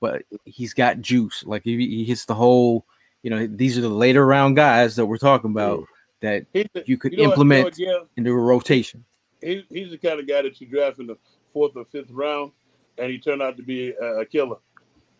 but 0.00 0.22
he's 0.44 0.74
got 0.74 1.00
juice. 1.00 1.44
Like 1.44 1.62
he, 1.64 1.76
he 1.76 2.04
hits 2.04 2.24
the 2.24 2.34
whole. 2.34 2.84
You 3.22 3.30
know 3.30 3.46
these 3.46 3.76
are 3.78 3.82
the 3.82 3.88
later 3.88 4.26
round 4.26 4.56
guys 4.56 4.96
that 4.96 5.06
we're 5.06 5.18
talking 5.18 5.50
about 5.50 5.80
that 6.22 6.46
the- 6.72 6.84
you 6.86 6.96
could 6.98 7.12
you 7.12 7.18
know 7.18 7.28
what- 7.28 7.38
you 7.38 7.44
know 7.44 7.52
implement 7.60 7.78
into 8.16 8.30
a 8.32 8.34
rotation. 8.34 9.04
he, 9.42 9.64
he's 9.70 9.90
the 9.90 9.98
kind 9.98 10.18
of 10.18 10.26
guy 10.26 10.42
that 10.42 10.60
you 10.60 10.66
draft 10.66 10.98
in 10.98 11.06
the 11.06 11.16
fourth 11.52 11.72
or 11.76 11.84
fifth 11.84 12.10
round, 12.10 12.50
and 12.98 13.10
he 13.12 13.18
turned 13.18 13.42
out 13.42 13.56
to 13.58 13.62
be 13.62 13.90
a, 13.92 14.20
a 14.20 14.24
killer. 14.24 14.56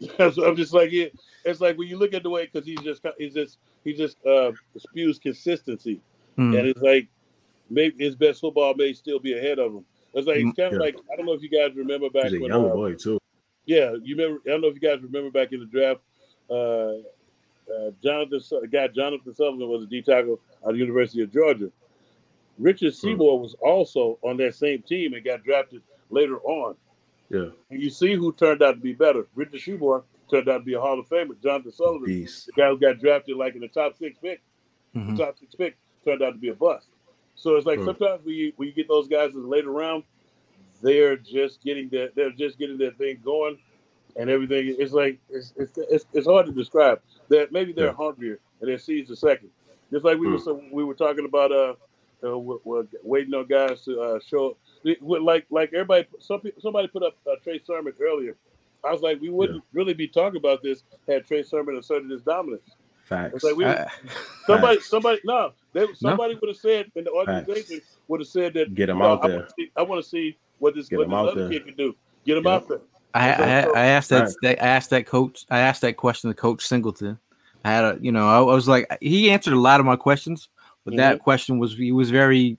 so 0.17 0.47
I'm 0.47 0.57
just 0.57 0.73
like, 0.73 0.93
it, 0.93 1.19
it's 1.45 1.61
like 1.61 1.77
when 1.79 1.89
you 1.89 1.99
look 1.99 2.15
at 2.15 2.23
the 2.23 2.31
way 2.31 2.47
because 2.51 2.67
he's 2.67 2.81
just 2.81 3.05
he's 3.19 3.35
just 3.35 3.59
he 3.85 3.93
just 3.95 4.25
uh, 4.27 4.53
spews 4.77 5.19
consistency, 5.19 6.01
Hmm. 6.37 6.55
and 6.55 6.67
it's 6.69 6.81
like 6.81 7.09
maybe 7.69 8.05
his 8.05 8.17
best 8.17 8.41
football 8.41 8.75
may 8.75 8.93
still 8.93 9.19
be 9.19 9.37
ahead 9.37 9.59
of 9.59 9.73
him. 9.75 9.85
It's 10.15 10.27
like 10.27 10.37
he's 10.39 10.47
Mm, 10.47 10.57
kind 10.57 10.69
of 10.69 10.73
yeah. 10.75 10.79
like 10.81 10.97
I 11.13 11.17
don't 11.17 11.27
know 11.27 11.33
if 11.35 11.43
you 11.43 11.49
guys 11.51 11.75
remember 11.77 12.11
back 12.11 12.25
He's 12.25 12.35
a 12.35 12.41
when 12.41 12.51
young 12.51 12.71
uh, 12.71 12.75
boy 12.75 12.95
too. 12.95 13.19
yeah, 13.67 13.95
you 14.03 14.17
remember? 14.17 14.41
I 14.47 14.51
don't 14.51 14.63
know 14.63 14.69
if 14.69 14.75
you 14.75 14.81
guys 14.81 15.03
remember 15.03 15.31
back 15.31 15.53
in 15.53 15.61
the 15.61 15.67
draft. 15.67 16.01
Uh, 16.49 17.03
uh, 17.73 17.91
Jonathan, 18.03 18.41
guy 18.73 18.89
Jonathan 18.89 19.35
Sullivan 19.35 19.69
was 19.69 19.85
a 19.85 19.87
D 19.87 20.03
tackle 20.03 20.41
at 20.67 20.73
the 20.73 20.79
University 20.79 21.23
of 21.23 21.33
Georgia. 21.33 21.71
Richard 22.59 22.95
Seymour 22.95 23.41
was 23.41 23.55
also 23.63 24.19
on 24.23 24.37
that 24.39 24.55
same 24.55 24.83
team 24.83 25.15
and 25.15 25.25
got 25.25 25.45
drafted 25.45 25.83
later 26.11 26.41
on. 26.41 26.75
Yeah. 27.31 27.51
And 27.71 27.81
you 27.81 27.91
see 27.91 28.15
who 28.15 28.33
turned 28.33 28.63
out 28.63 28.73
to 28.75 28.81
be 28.81 28.93
better. 28.93 29.27
Richard 29.35 29.61
Seymour 29.61 30.05
turned 30.31 30.49
out 30.49 30.59
to 30.59 30.65
be 30.65 30.75
a 30.75 30.81
Hall 30.81 30.99
of 30.99 31.09
Famer. 31.09 31.41
Jonathan 31.43 31.73
Sullivan, 31.73 32.07
Beast. 32.07 32.47
the 32.47 32.53
guy 32.53 32.69
who 32.69 32.79
got 32.79 32.99
drafted 32.99 33.37
like 33.37 33.55
in 33.55 33.61
the 33.61 33.69
top 33.69 33.97
six 33.97 34.19
pick, 34.21 34.43
Mhm. 34.97 35.17
the 35.17 35.25
top 35.25 35.39
six 35.39 35.55
pick, 35.55 35.77
turned 36.05 36.23
out 36.23 36.33
to 36.33 36.39
be 36.39 36.49
a 36.49 36.55
bust. 36.55 36.89
So 37.37 37.57
it's 37.57 37.67
like 37.67 37.79
Hmm. 37.79 37.87
sometimes 37.87 38.25
when 38.25 38.35
you 38.69 38.73
get 38.73 38.89
those 38.89 39.09
guys 39.09 39.35
in 39.35 39.43
the 39.43 39.49
later 39.49 39.71
round, 39.71 40.05
they're 40.83 41.17
just 41.17 41.63
getting 41.63 41.89
that 41.91 42.15
they're 42.15 42.31
just 42.31 42.59
getting 42.59 42.79
that 42.79 42.97
thing 42.99 43.21
going, 43.25 43.59
and 44.17 44.29
everything. 44.29 44.75
It's 44.79 44.93
like 44.93 45.19
it's 45.29 45.53
it's 45.57 45.77
it's, 45.79 46.07
it's 46.13 46.27
hard 46.27 46.47
to 46.47 46.53
describe. 46.53 47.01
That 47.29 47.53
maybe 47.53 47.73
they're 47.73 47.87
Yeah. 47.87 47.93
hungrier 47.93 48.41
and 48.61 48.69
their 48.69 48.79
seeds 48.79 49.09
the 49.09 49.17
second. 49.17 49.51
Just 49.93 50.05
like 50.05 50.19
we 50.19 50.27
were 50.29 50.39
Hmm. 50.39 50.43
so 50.45 50.63
we 50.73 50.85
were 50.85 50.95
talking 50.95 51.25
about 51.25 51.53
uh, 51.53 51.75
uh 52.25 52.39
we're, 52.39 52.59
we're 52.65 52.87
waiting 53.03 53.35
on 53.35 53.47
guys 53.47 53.83
to 53.85 54.01
uh, 54.01 54.21
show. 54.21 54.57
We- 54.83 54.97
we- 55.01 55.19
Like 55.19 55.47
like 55.51 55.73
everybody, 55.73 56.07
some 56.19 56.41
people, 56.41 56.61
somebody 56.63 56.89
put 56.89 57.03
up 57.03 57.17
uh, 57.27 57.37
Trey 57.43 57.61
Sermon 57.65 57.93
earlier. 58.01 58.37
I 58.85 58.93
was 58.93 59.03
like, 59.03 59.21
we 59.21 59.29
wouldn't 59.29 59.63
really 59.75 59.93
be 59.95 60.09
talking 60.09 60.39
about 60.39 60.63
this 60.63 60.85
had 61.07 61.27
Trey 61.27 61.43
Sermon 61.43 61.77
asserted 61.77 62.11
his 62.11 62.23
dominance. 62.23 62.71
Facts. 63.03 63.35
It's 63.35 63.45
like 63.45 63.57
we, 63.57 63.65
I- 63.67 63.87
somebody, 64.47 64.77
Facts. 64.77 64.89
somebody, 64.89 65.21
no, 65.25 65.53
they, 65.73 65.87
somebody 65.95 66.35
would 66.41 66.49
have 66.49 66.57
said 66.57 66.91
in 66.95 67.05
the 67.05 67.11
organization 67.11 67.81
would 68.09 68.21
have 68.21 68.29
said 68.29 68.55
that. 68.55 68.75
Get 68.75 68.89
him 68.89 68.99
"No, 68.99 69.05
out 69.13 69.25
I 69.25 69.29
there. 69.29 69.37
wanna 69.39 69.51
see- 69.59 69.71
I 69.77 69.83
want 69.83 70.03
to 70.05 70.09
see 70.09 70.39
what 70.61 70.75
this, 70.75 70.89
Get 70.89 70.97
what 70.99 71.05
him 71.05 71.11
this 71.11 71.17
out 71.19 71.29
other 71.29 71.41
there. 71.49 71.51
kid 71.59 71.67
can 71.67 71.77
do. 71.77 71.95
Get 72.25 72.37
him 72.39 72.45
Yeah. 72.45 72.51
out 72.55 72.69
there. 72.69 72.81
I, 73.13 73.33
I, 73.33 73.61
I 73.75 73.85
asked 73.87 74.11
that, 74.11 74.23
Right. 74.27 74.35
that 74.43 74.63
I 74.63 74.67
asked 74.69 74.91
that 74.91 75.05
coach 75.07 75.45
I 75.51 75.59
asked 75.59 75.81
that 75.81 75.97
question 75.97 76.31
to 76.31 76.35
Coach 76.35 76.65
Singleton. 76.65 77.19
I 77.65 77.71
had 77.73 77.85
a 77.85 77.99
you 78.01 78.13
know 78.13 78.29
I, 78.29 78.39
I 78.39 78.55
was 78.55 78.69
like 78.69 78.87
he 79.01 79.31
answered 79.33 79.53
a 79.55 79.59
lot 79.59 79.81
of 79.81 79.87
my 79.87 79.97
questions, 79.97 80.49
but 80.85 80.95
that 80.97 81.17
Mhm. 81.19 81.21
question 81.23 81.59
was 81.59 81.77
he 81.77 81.91
was 81.91 82.09
very 82.11 82.57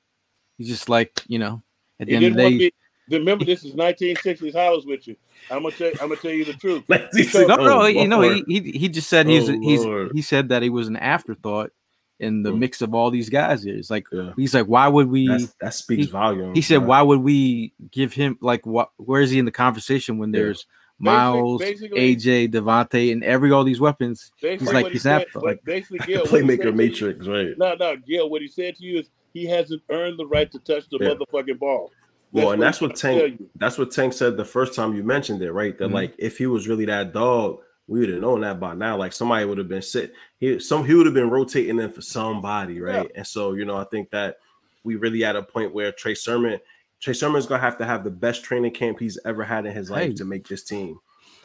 he's 0.57 0.67
just 0.67 0.89
like 0.89 1.22
you 1.28 1.39
know 1.39 1.63
at 2.02 2.08
the 2.08 2.12
He 2.12 2.16
end 2.18 2.26
of 2.26 2.34
the 2.36 2.49
day. 2.49 2.58
me. 2.58 2.72
Remember, 3.10 3.43
this 3.43 3.64
is 3.66 3.74
1960s. 3.74 4.54
How 4.56 4.74
was 4.76 4.86
with 4.86 5.08
you. 5.08 5.16
I'm 5.49 5.64
gonna 5.64 5.76
tell. 5.76 5.91
I'm 6.02 6.10
gonna 6.10 6.16
tell 6.18 6.32
you 6.32 6.45
the 6.45 6.54
truth. 6.54 6.84
Like, 6.89 7.10
No, 7.36 7.56
no, 7.56 7.82
oh, 7.82 7.86
you 7.88 8.08
know 8.08 8.22
he, 8.22 8.43
he 8.47 8.72
he 8.72 8.89
just 8.89 9.10
said 9.10 9.28
he's 9.28 9.49
Oh, 9.49 9.60
he's 9.60 9.84
Lord. 9.84 10.12
he 10.14 10.22
said 10.22 10.49
that 10.49 10.62
he 10.62 10.70
was 10.70 10.88
an 10.88 10.95
afterthought 10.97 11.72
in 12.20 12.43
the 12.43 12.52
Mm. 12.52 12.60
mix 12.60 12.82
of 12.82 12.93
all 12.93 13.10
these 13.12 13.30
guys 13.30 13.64
here. 13.64 13.76
It's 13.76 13.89
like 13.89 14.06
Yeah. 14.14 14.32
he's 14.38 14.54
like 14.54 14.68
why 14.68 14.88
would 14.88 15.10
we? 15.10 15.28
That's, 15.28 15.54
that 15.60 15.74
speaks 15.74 16.06
he- 16.06 16.12
volumes. 16.12 16.56
he 16.56 16.62
said 16.62 16.78
bro. 16.80 16.88
why 16.88 17.02
would 17.02 17.20
we 17.22 17.74
give 17.91 18.14
him 18.14 18.38
like 18.41 18.66
what? 18.66 18.91
Where 18.97 19.22
is 19.22 19.32
he 19.32 19.39
in 19.39 19.45
the 19.45 19.52
conversation 19.52 20.18
when 20.18 20.32
Yeah. 20.34 20.41
there's 20.43 20.66
Miles, 20.99 21.60
basically- 21.62 22.16
AJ, 22.16 22.49
DeVonta, 22.52 23.12
and 23.12 23.24
every 23.24 23.52
all 23.52 23.64
these 23.64 23.80
weapons? 23.80 24.32
Basically, 24.41 24.66
He's 24.68 24.74
like 24.74 24.84
what 24.84 24.91
he 24.91 24.95
he's 24.97 25.02
said, 25.02 25.22
after. 25.24 25.39
like, 25.39 25.60
basically, 25.66 25.97
Gil, 26.06 26.22
what 26.22 26.30
Playmaker 26.30 26.62
to 26.62 26.66
you- 26.68 26.72
matrix, 26.74 27.26
right? 27.28 27.58
No, 27.58 27.74
no, 27.74 27.97
Gil. 27.97 28.30
What 28.30 28.41
he 28.43 28.47
said 28.47 28.76
to 28.76 28.84
you 28.86 28.99
is 28.99 29.10
he 29.34 29.45
hasn't 29.45 29.82
earned 29.89 30.19
the 30.19 30.25
right 30.25 30.51
to 30.51 30.59
touch 30.59 30.84
the 30.89 30.97
Yeah. 31.01 31.09
motherfucking 31.09 31.59
ball. 31.59 31.91
Well, 32.34 32.51
and 32.51 32.61
that's 32.61 32.79
what 32.79 32.95
trying 32.95 33.19
Tank. 33.38 33.49
That's 33.55 33.77
what 33.77 33.91
Tank 33.91 34.13
said 34.13 34.38
the 34.38 34.45
first 34.45 34.73
time 34.73 34.95
you 34.95 35.03
mentioned 35.03 35.41
it, 35.41 35.51
right? 35.51 35.77
That 35.77 35.89
Mhm. 35.89 35.93
like 35.93 36.13
if 36.17 36.38
he 36.38 36.47
was 36.47 36.67
really 36.67 36.86
that 36.86 37.11
dog, 37.13 37.59
we 37.88 37.99
would 37.99 38.09
have 38.09 38.21
known 38.21 38.41
that 38.41 38.59
by 38.59 38.73
now. 38.73 38.95
Like 38.97 39.11
somebody 39.11 39.43
would 39.45 39.57
have 39.57 39.67
been 39.67 39.82
sit. 39.82 40.13
He 40.39 40.57
some 40.59 40.86
he 40.86 40.93
would 40.93 41.05
have 41.05 41.15
been 41.15 41.29
rotating 41.29 41.79
in 41.79 41.91
for 41.91 42.01
somebody, 42.01 42.79
right? 42.79 43.11
And 43.15 43.27
so 43.27 43.53
you 43.53 43.65
know, 43.65 43.75
I 43.75 43.84
think 43.86 44.11
that 44.11 44.38
we 44.84 44.95
really 44.95 45.25
at 45.25 45.36
a 45.36 45.43
point 45.43 45.73
where 45.73 45.91
Trey 45.91 46.15
Sermon, 46.15 46.59
Trey 47.01 47.13
Sermon's 47.13 47.47
gonna 47.47 47.61
have 47.61 47.77
to 47.79 47.86
have 47.86 48.03
the 48.05 48.09
best 48.11 48.43
training 48.45 48.71
camp 48.71 48.99
he's 48.99 49.19
ever 49.25 49.43
had 49.43 49.65
in 49.65 49.73
his 49.73 49.89
life 49.91 50.09
Hey. 50.09 50.13
to 50.13 50.25
make 50.25 50.47
this 50.47 50.63
team. 50.63 50.99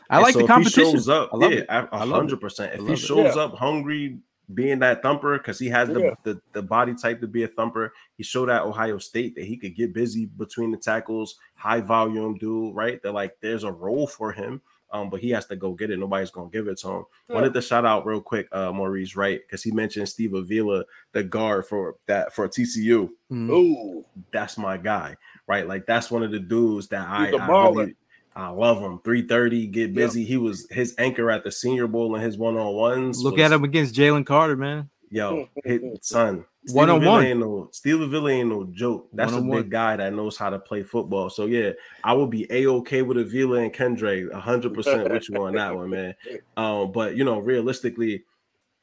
I 0.09 0.17
And 0.19 0.23
like 0.23 0.35
so 0.35 0.39
the 0.39 0.45
if 0.45 0.49
he 0.49 0.53
competition. 0.53 0.93
shows 0.93 1.09
up, 1.09 1.31
I 1.33 1.37
love 1.37 1.53
yeah, 1.53 1.59
it. 1.59 1.67
a 1.69 1.73
I 1.73 1.99
love 2.05 2.11
it. 2.11 2.15
hundred 2.15 2.41
percent. 2.41 2.75
If 2.75 2.81
he 2.83 2.87
love 2.87 2.93
it. 2.93 2.97
shows 2.99 3.35
Yeah. 3.37 3.43
up 3.43 3.55
hungry, 3.57 4.19
being 4.55 4.79
that 4.81 5.03
thumper, 5.03 5.39
because 5.39 5.59
he 5.59 5.69
has 5.69 5.89
the, 5.89 6.01
Yeah. 6.01 6.15
the 6.23 6.41
the 6.53 6.63
body 6.63 6.95
type 6.95 7.21
to 7.21 7.27
be 7.27 7.43
a 7.43 7.49
thumper. 7.49 7.93
He 8.17 8.23
showed 8.23 8.49
at 8.51 8.63
Ohio 8.63 8.99
State 8.99 9.35
that 9.35 9.45
he 9.45 9.57
could 9.57 9.75
get 9.75 9.93
busy 9.93 10.27
between 10.27 10.71
the 10.71 10.77
tackles, 10.79 11.37
high 11.55 11.81
volume 11.81 12.37
dude, 12.39 12.75
right? 12.75 13.03
That 13.03 13.13
like 13.13 13.37
there's 13.41 13.65
a 13.65 13.73
role 13.73 14.07
for 14.07 14.33
him. 14.33 14.61
Um, 14.93 15.11
but 15.11 15.21
he 15.21 15.31
has 15.31 15.47
to 15.47 15.57
go 15.57 15.73
get 15.73 15.91
it. 15.91 15.99
Nobody's 15.99 16.31
gonna 16.31 16.49
give 16.49 16.69
it 16.69 16.79
to 16.79 16.89
him. 16.89 17.05
Wanted 17.29 17.53
to 17.55 17.61
shout 17.61 17.85
out 17.85 18.07
real 18.07 18.21
quick, 18.21 18.47
uh, 18.53 18.71
Maurice, 18.73 19.17
Wright, 19.17 19.41
Because 19.45 19.61
he 19.65 19.73
mentioned 19.73 20.09
Steve 20.09 20.33
Avila, 20.33 20.85
the 21.11 21.25
guard 21.25 21.67
for 21.67 21.97
that 22.07 22.33
for 22.33 22.47
TCU. 22.47 23.11
Mhm. 23.33 23.51
Ooh, 23.51 24.05
That's 24.31 24.57
my 24.57 24.77
guy, 24.77 25.17
right? 25.49 25.67
Like 25.67 25.87
that's 25.87 26.09
one 26.13 26.23
of 26.23 26.31
the 26.31 26.39
dudes 26.39 26.87
that 26.89 27.09
I, 27.09 27.27
He's 27.27 27.35
a 27.35 27.43
I 27.43 27.49
baller. 27.49 27.77
really 27.79 27.97
I 28.37 28.49
love 28.51 28.79
him. 28.81 29.01
330, 29.03 29.67
get 29.69 29.89
Yep. 29.89 29.95
busy. 29.95 30.23
He 30.25 30.37
was 30.37 30.69
his 30.71 30.95
anchor 30.99 31.31
at 31.31 31.43
the 31.43 31.51
senior 31.51 31.87
bowl 31.87 32.15
and 32.15 32.23
his 32.23 32.37
one-on-ones. 32.37 33.23
Look 33.23 33.37
was- 33.37 33.43
at 33.45 33.53
him 33.53 33.65
against 33.65 33.95
Jalen 33.95 34.27
Carter, 34.27 34.57
man. 34.57 34.91
Yo, 35.11 35.49
hit 35.65 35.83
son. 36.05 36.45
One 36.73 36.91
on 36.91 37.05
one. 37.05 37.25
ain't 37.25 37.39
no 37.39 37.69
Steve 37.73 38.01
Avila 38.01 38.29
ain't 38.31 38.49
no 38.49 38.65
joke. 38.73 39.09
That's 39.13 39.31
a 39.33 39.37
One-on-one. 39.37 39.63
big 39.63 39.71
guy 39.71 39.97
that 39.97 40.13
knows 40.13 40.37
how 40.37 40.51
to 40.51 40.59
play 40.59 40.83
football. 40.83 41.31
So 41.31 41.47
yeah, 41.47 41.71
I 42.03 42.13
would 42.13 42.29
be 42.29 42.45
a-okay 42.51 43.03
with 43.03 43.17
Avila 43.17 43.61
and 43.61 43.73
Kendre, 43.73 44.31
hundred 44.33 44.75
percent 44.75 45.09
with 45.11 45.29
you 45.29 45.37
on 45.45 45.55
that 45.55 45.75
one, 45.75 45.91
man. 45.91 46.15
Um, 46.57 46.91
but 46.93 47.17
you 47.17 47.23
know, 47.25 47.39
realistically, 47.39 48.25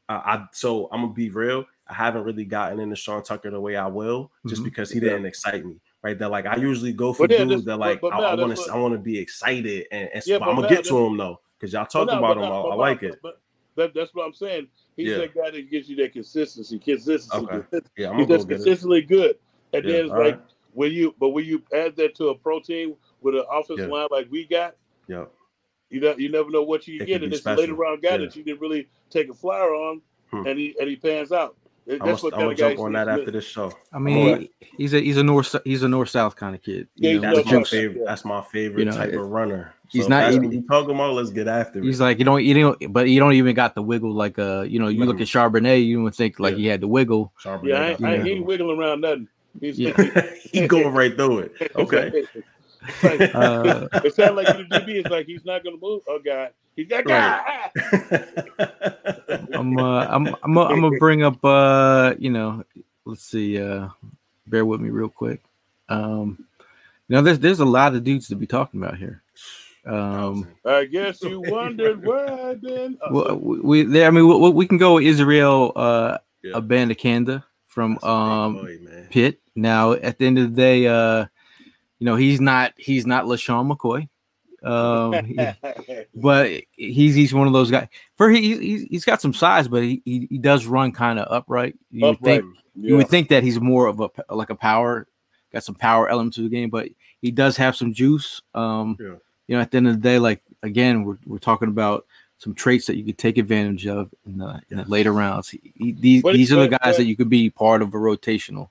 uh, 0.10 0.22
I 0.24 0.46
so 0.54 0.88
I'm 0.94 1.02
gonna 1.02 1.14
be 1.14 1.30
real. 1.30 1.66
I 1.88 1.94
haven't 1.94 2.24
really 2.24 2.46
gotten 2.46 2.80
into 2.80 2.96
Sean 2.96 3.22
Tucker 3.22 3.52
the 3.52 3.60
way 3.60 3.76
I 3.76 3.88
will, 3.88 4.32
just 4.48 4.62
Mhm. 4.62 4.66
because 4.66 4.90
he 4.92 5.00
Yeah. 5.00 5.10
didn't 5.10 5.26
excite 5.26 5.66
me. 5.66 5.76
Right, 6.04 6.20
that 6.20 6.32
like 6.32 6.46
I 6.46 6.58
usually 6.58 6.92
go 6.92 7.14
for 7.14 7.28
yeah, 7.30 7.46
dudes 7.46 7.64
that 7.64 7.78
like 7.78 8.02
but 8.02 8.12
I, 8.14 8.18
I 8.20 8.36
want 8.36 8.58
to 8.58 8.72
I 8.72 8.76
want 8.78 8.94
to 8.94 8.98
be 9.00 9.18
excited 9.18 9.86
and, 9.90 10.10
and 10.14 10.24
Yeah, 10.26 10.38
but 10.38 10.46
but 10.46 10.50
I'm 10.50 10.56
gonna 10.58 10.68
now 10.68 10.76
get 10.76 10.86
to 10.86 10.98
him 10.98 11.16
though 11.16 11.40
because 11.58 11.72
y'all 11.72 11.84
But 11.84 11.90
talked 11.92 12.12
about 12.12 12.36
but 12.36 12.44
him. 12.46 12.52
I, 12.52 12.56
I 12.60 12.76
like 12.76 13.04
it. 13.04 13.20
But 13.24 13.40
that, 13.78 13.94
that's 13.94 14.14
what 14.14 14.26
I'm 14.28 14.34
saying. 14.34 14.68
He's 14.98 15.08
Yeah. 15.08 15.18
that 15.20 15.34
guy 15.34 15.50
that 15.52 15.72
gives 15.72 15.90
you 15.90 15.96
that 15.98 16.12
consistency. 16.12 16.78
Consistency. 16.78 17.38
Okay. 17.38 17.48
consistency. 17.48 17.90
Yeah, 17.98 18.10
I'm 18.10 18.18
He's 18.20 18.28
just 18.28 18.48
go 18.48 18.50
get 18.50 18.56
it. 18.56 18.64
consistently 18.66 19.02
good. 19.02 19.38
And 19.72 19.86
Yeah, 19.86 19.92
then 19.94 20.02
it's 20.06 20.12
like 20.12 20.36
right. 20.36 20.42
when 20.74 20.92
you, 20.92 21.16
but 21.22 21.30
when 21.30 21.46
you 21.46 21.64
add 21.74 21.96
that 21.96 22.16
to 22.16 22.28
a 22.30 22.36
protein 22.36 22.96
with 23.22 23.36
an 23.36 23.46
offensive 23.50 23.88
Yeah. 23.88 23.94
line 23.94 24.08
like 24.12 24.28
we 24.30 24.46
got, 24.46 24.76
Yeah, 25.08 25.26
you 25.90 26.02
know, 26.02 26.16
you 26.18 26.30
never 26.30 26.50
know 26.52 26.64
what 26.64 26.86
you 26.86 27.02
It 27.02 27.06
get. 27.06 27.24
And 27.24 27.32
it's 27.32 27.40
a 27.40 27.42
special. 27.44 27.62
later 27.62 27.76
round 27.76 28.02
guy 28.02 28.12
Yeah. 28.12 28.18
that 28.18 28.36
you 28.36 28.44
didn't 28.44 28.60
really 28.60 28.90
take 29.10 29.30
a 29.30 29.34
flyer 29.34 29.74
on, 29.74 30.02
Hmm. 30.32 30.46
and 30.48 30.60
he 30.60 30.76
and 30.82 30.90
he 30.90 30.98
pans 30.98 31.32
out. 31.32 31.56
I'm 31.90 32.00
That's 32.00 32.22
gonna, 32.22 32.36
I'm 32.36 32.42
gonna 32.44 32.56
jump 32.56 32.80
on 32.80 32.94
that 32.94 33.10
after 33.10 33.30
this 33.32 33.44
show. 33.46 33.72
I 33.92 34.00
mean, 34.00 34.36
gonna- 34.36 34.48
he's 34.78 34.94
a 34.94 35.00
he's 35.02 35.18
a 35.18 35.24
north 35.24 35.54
he's 35.66 35.84
a 35.84 35.90
north 35.90 36.10
south 36.10 36.36
kind 36.36 36.56
of 36.56 36.62
kid. 36.62 36.88
Yeah, 36.96 37.14
know, 37.20 37.36
That's 37.36 37.52
my 37.52 37.64
favorite. 37.64 37.98
Yeah. 38.00 38.06
That's 38.06 38.26
my 38.26 38.42
favorite 38.42 38.80
You 38.80 38.86
know, 38.86 38.92
type 38.96 39.10
it- 39.10 39.20
of 39.20 39.28
runner. 39.28 39.74
he's 39.90 40.04
So 40.04 40.10
not- 40.10 40.32
if 40.34 40.40
That's 40.42 40.52
he- 40.54 40.58
what 40.60 40.68
talking 40.70 40.96
about. 40.96 41.14
Let's 41.16 41.30
get 41.32 41.48
after 41.50 41.80
it. 41.80 41.84
He's 41.86 42.00
like 42.00 42.20
you 42.20 42.26
don't 42.26 42.44
you 42.44 42.54
don't 42.54 42.94
but 42.94 43.10
you 43.10 43.20
don't 43.20 43.34
even 43.34 43.54
got 43.54 43.76
the 43.76 43.82
wiggle 43.82 44.14
like 44.14 44.40
uh 44.40 44.62
you 44.62 44.80
know 44.80 44.88
you 44.88 45.04
look 45.06 45.20
at 45.20 45.28
Charbonnet 45.28 45.86
you 45.86 46.02
would 46.04 46.16
think 46.16 46.40
like 46.40 46.54
Yeah. 46.54 46.58
he 46.58 46.66
had 46.68 46.82
the 46.82 46.88
wiggle. 46.88 47.34
Charbonnet 47.44 47.68
Yeah, 47.68 47.80
I, 47.82 47.88
ain't- 47.90 48.04
I, 48.06 48.18
the 48.18 48.24
he 48.24 48.32
ain't 48.32 48.46
wiggling 48.46 48.80
around 48.80 49.02
nothing. 49.02 49.28
He's 49.60 49.78
Yeah. 49.78 49.92
he 50.52 50.66
going 50.68 50.94
right 50.94 51.16
through 51.16 51.40
it. 51.40 51.72
Okay. 51.76 52.12
It's 52.86 53.04
like- 53.04 53.36
Uh, 53.36 53.88
it 54.04 54.14
sounds 54.16 54.36
like 54.36 54.48
the 54.48 54.64
DB 54.70 55.06
is 55.06 55.12
like 55.12 55.26
he's 55.26 55.46
not 55.46 55.64
gonna 55.64 55.78
move. 55.82 56.02
Oh 56.08 56.20
God, 56.24 56.50
he's 56.76 56.88
got 56.88 57.06
Right. 57.06 57.72
I'm 59.54 59.78
uh 59.78 60.06
I'm 60.10 60.28
I'm 60.44 60.58
I'm 60.58 60.82
gonna 60.82 60.98
bring 60.98 61.24
up 61.24 61.44
uh 61.44 62.14
you 62.18 62.30
know 62.30 62.64
let's 63.06 63.24
see 63.24 63.62
uh 63.62 63.90
bear 64.48 64.66
with 64.66 64.82
me 64.82 64.90
real 64.90 65.10
quick. 65.10 65.42
Um 65.90 66.46
you 67.08 67.16
know 67.16 67.22
there's 67.22 67.40
there's 67.40 67.60
a 67.60 67.66
lot 67.66 67.96
of 67.96 68.04
dudes 68.04 68.28
to 68.30 68.36
be 68.36 68.48
talking 68.48 68.82
about 68.82 68.98
here. 68.98 69.22
Um 69.86 70.48
I 70.66 70.86
guess 70.86 71.22
you 71.22 71.42
wondered 71.42 72.06
where 72.06 72.32
I've 72.32 72.62
been. 72.62 72.98
Uh, 73.02 73.10
well, 73.12 73.36
we, 73.38 73.60
we 73.60 73.84
there 73.84 74.08
I 74.08 74.12
mean 74.12 74.28
we, 74.28 74.50
we 74.50 74.68
can 74.68 74.78
go 74.78 74.96
with 74.96 75.04
Israel 75.04 75.72
uh 75.76 76.18
Yeah. 76.42 76.54
Abanikanda 76.54 77.44
from 77.68 77.94
That's 77.94 78.04
a 78.04 78.08
big 78.08 78.10
um 78.10 78.54
boy. 78.56 79.08
Pitt. 79.10 79.40
Now, 79.56 79.94
at 79.94 80.18
the 80.18 80.26
end 80.26 80.40
of 80.40 80.50
the 80.50 80.56
day, 80.56 80.88
uh, 80.88 81.26
you 82.00 82.06
know, 82.06 82.16
he's 82.16 82.42
not 82.42 82.74
he's 82.78 83.06
not 83.06 83.26
LeSean 83.26 83.72
McCoy. 83.72 84.10
Um, 84.64 85.14
he- 85.26 85.38
but 86.16 86.50
he's 86.72 87.16
he's 87.16 87.34
one 87.34 87.48
of 87.48 87.54
those 87.54 87.70
guys. 87.72 87.88
For 88.18 88.30
he 88.30 88.58
he's, 88.58 88.84
he's 88.84 89.06
got 89.06 89.22
some 89.22 89.34
size, 89.34 89.68
but 89.68 89.84
he 89.84 90.02
he, 90.06 90.28
he 90.30 90.38
does 90.38 90.66
run 90.66 90.92
kind 90.92 91.20
of 91.20 91.28
upright. 91.32 91.76
You 91.92 92.06
would 92.08 92.16
Upright. 92.18 92.42
think 92.44 92.56
Yeah. 92.76 92.90
you 92.90 92.98
would 92.98 93.10
think 93.10 93.30
that 93.30 93.44
he's 93.44 93.60
more 93.60 93.88
of 93.88 94.00
a 94.00 94.10
like 94.34 94.50
a 94.50 94.56
power, 94.56 95.08
got 95.52 95.64
some 95.64 95.76
power 95.76 96.10
element 96.10 96.34
to 96.36 96.42
the 96.42 96.50
game, 96.50 96.70
but 96.70 96.90
he 97.22 97.32
does 97.32 97.58
have 97.58 97.76
some 97.76 97.94
juice. 97.94 98.42
Um, 98.54 98.98
Yeah. 99.00 99.16
you 99.48 99.56
know, 99.56 99.62
at 99.62 99.72
the 99.72 99.78
end 99.78 99.88
of 99.88 99.96
the 99.96 100.02
day, 100.02 100.20
like 100.20 100.42
again, 100.64 101.04
we're 101.04 101.18
we're 101.26 101.38
talking 101.40 101.68
about 101.70 102.06
some 102.38 102.54
traits 102.54 102.86
that 102.88 102.98
you 102.98 103.06
could 103.06 103.18
take 103.18 103.38
advantage 103.38 103.88
of 103.88 104.14
in 104.26 104.38
the, 104.38 104.62
in 104.70 104.78
the 104.78 104.84
later 104.86 105.14
rounds. 105.14 105.48
He, 105.50 105.62
he- 105.76 105.92
these 105.94 106.22
But- 106.24 106.34
these 106.34 106.52
are 106.52 106.60
the 106.62 106.68
guys 106.70 106.80
but- 106.84 106.98
that 106.98 107.06
you 107.06 107.16
could 107.16 107.30
be 107.30 107.50
part 107.50 107.82
of 107.82 107.94
a 107.94 107.98
rotational. 107.98 108.70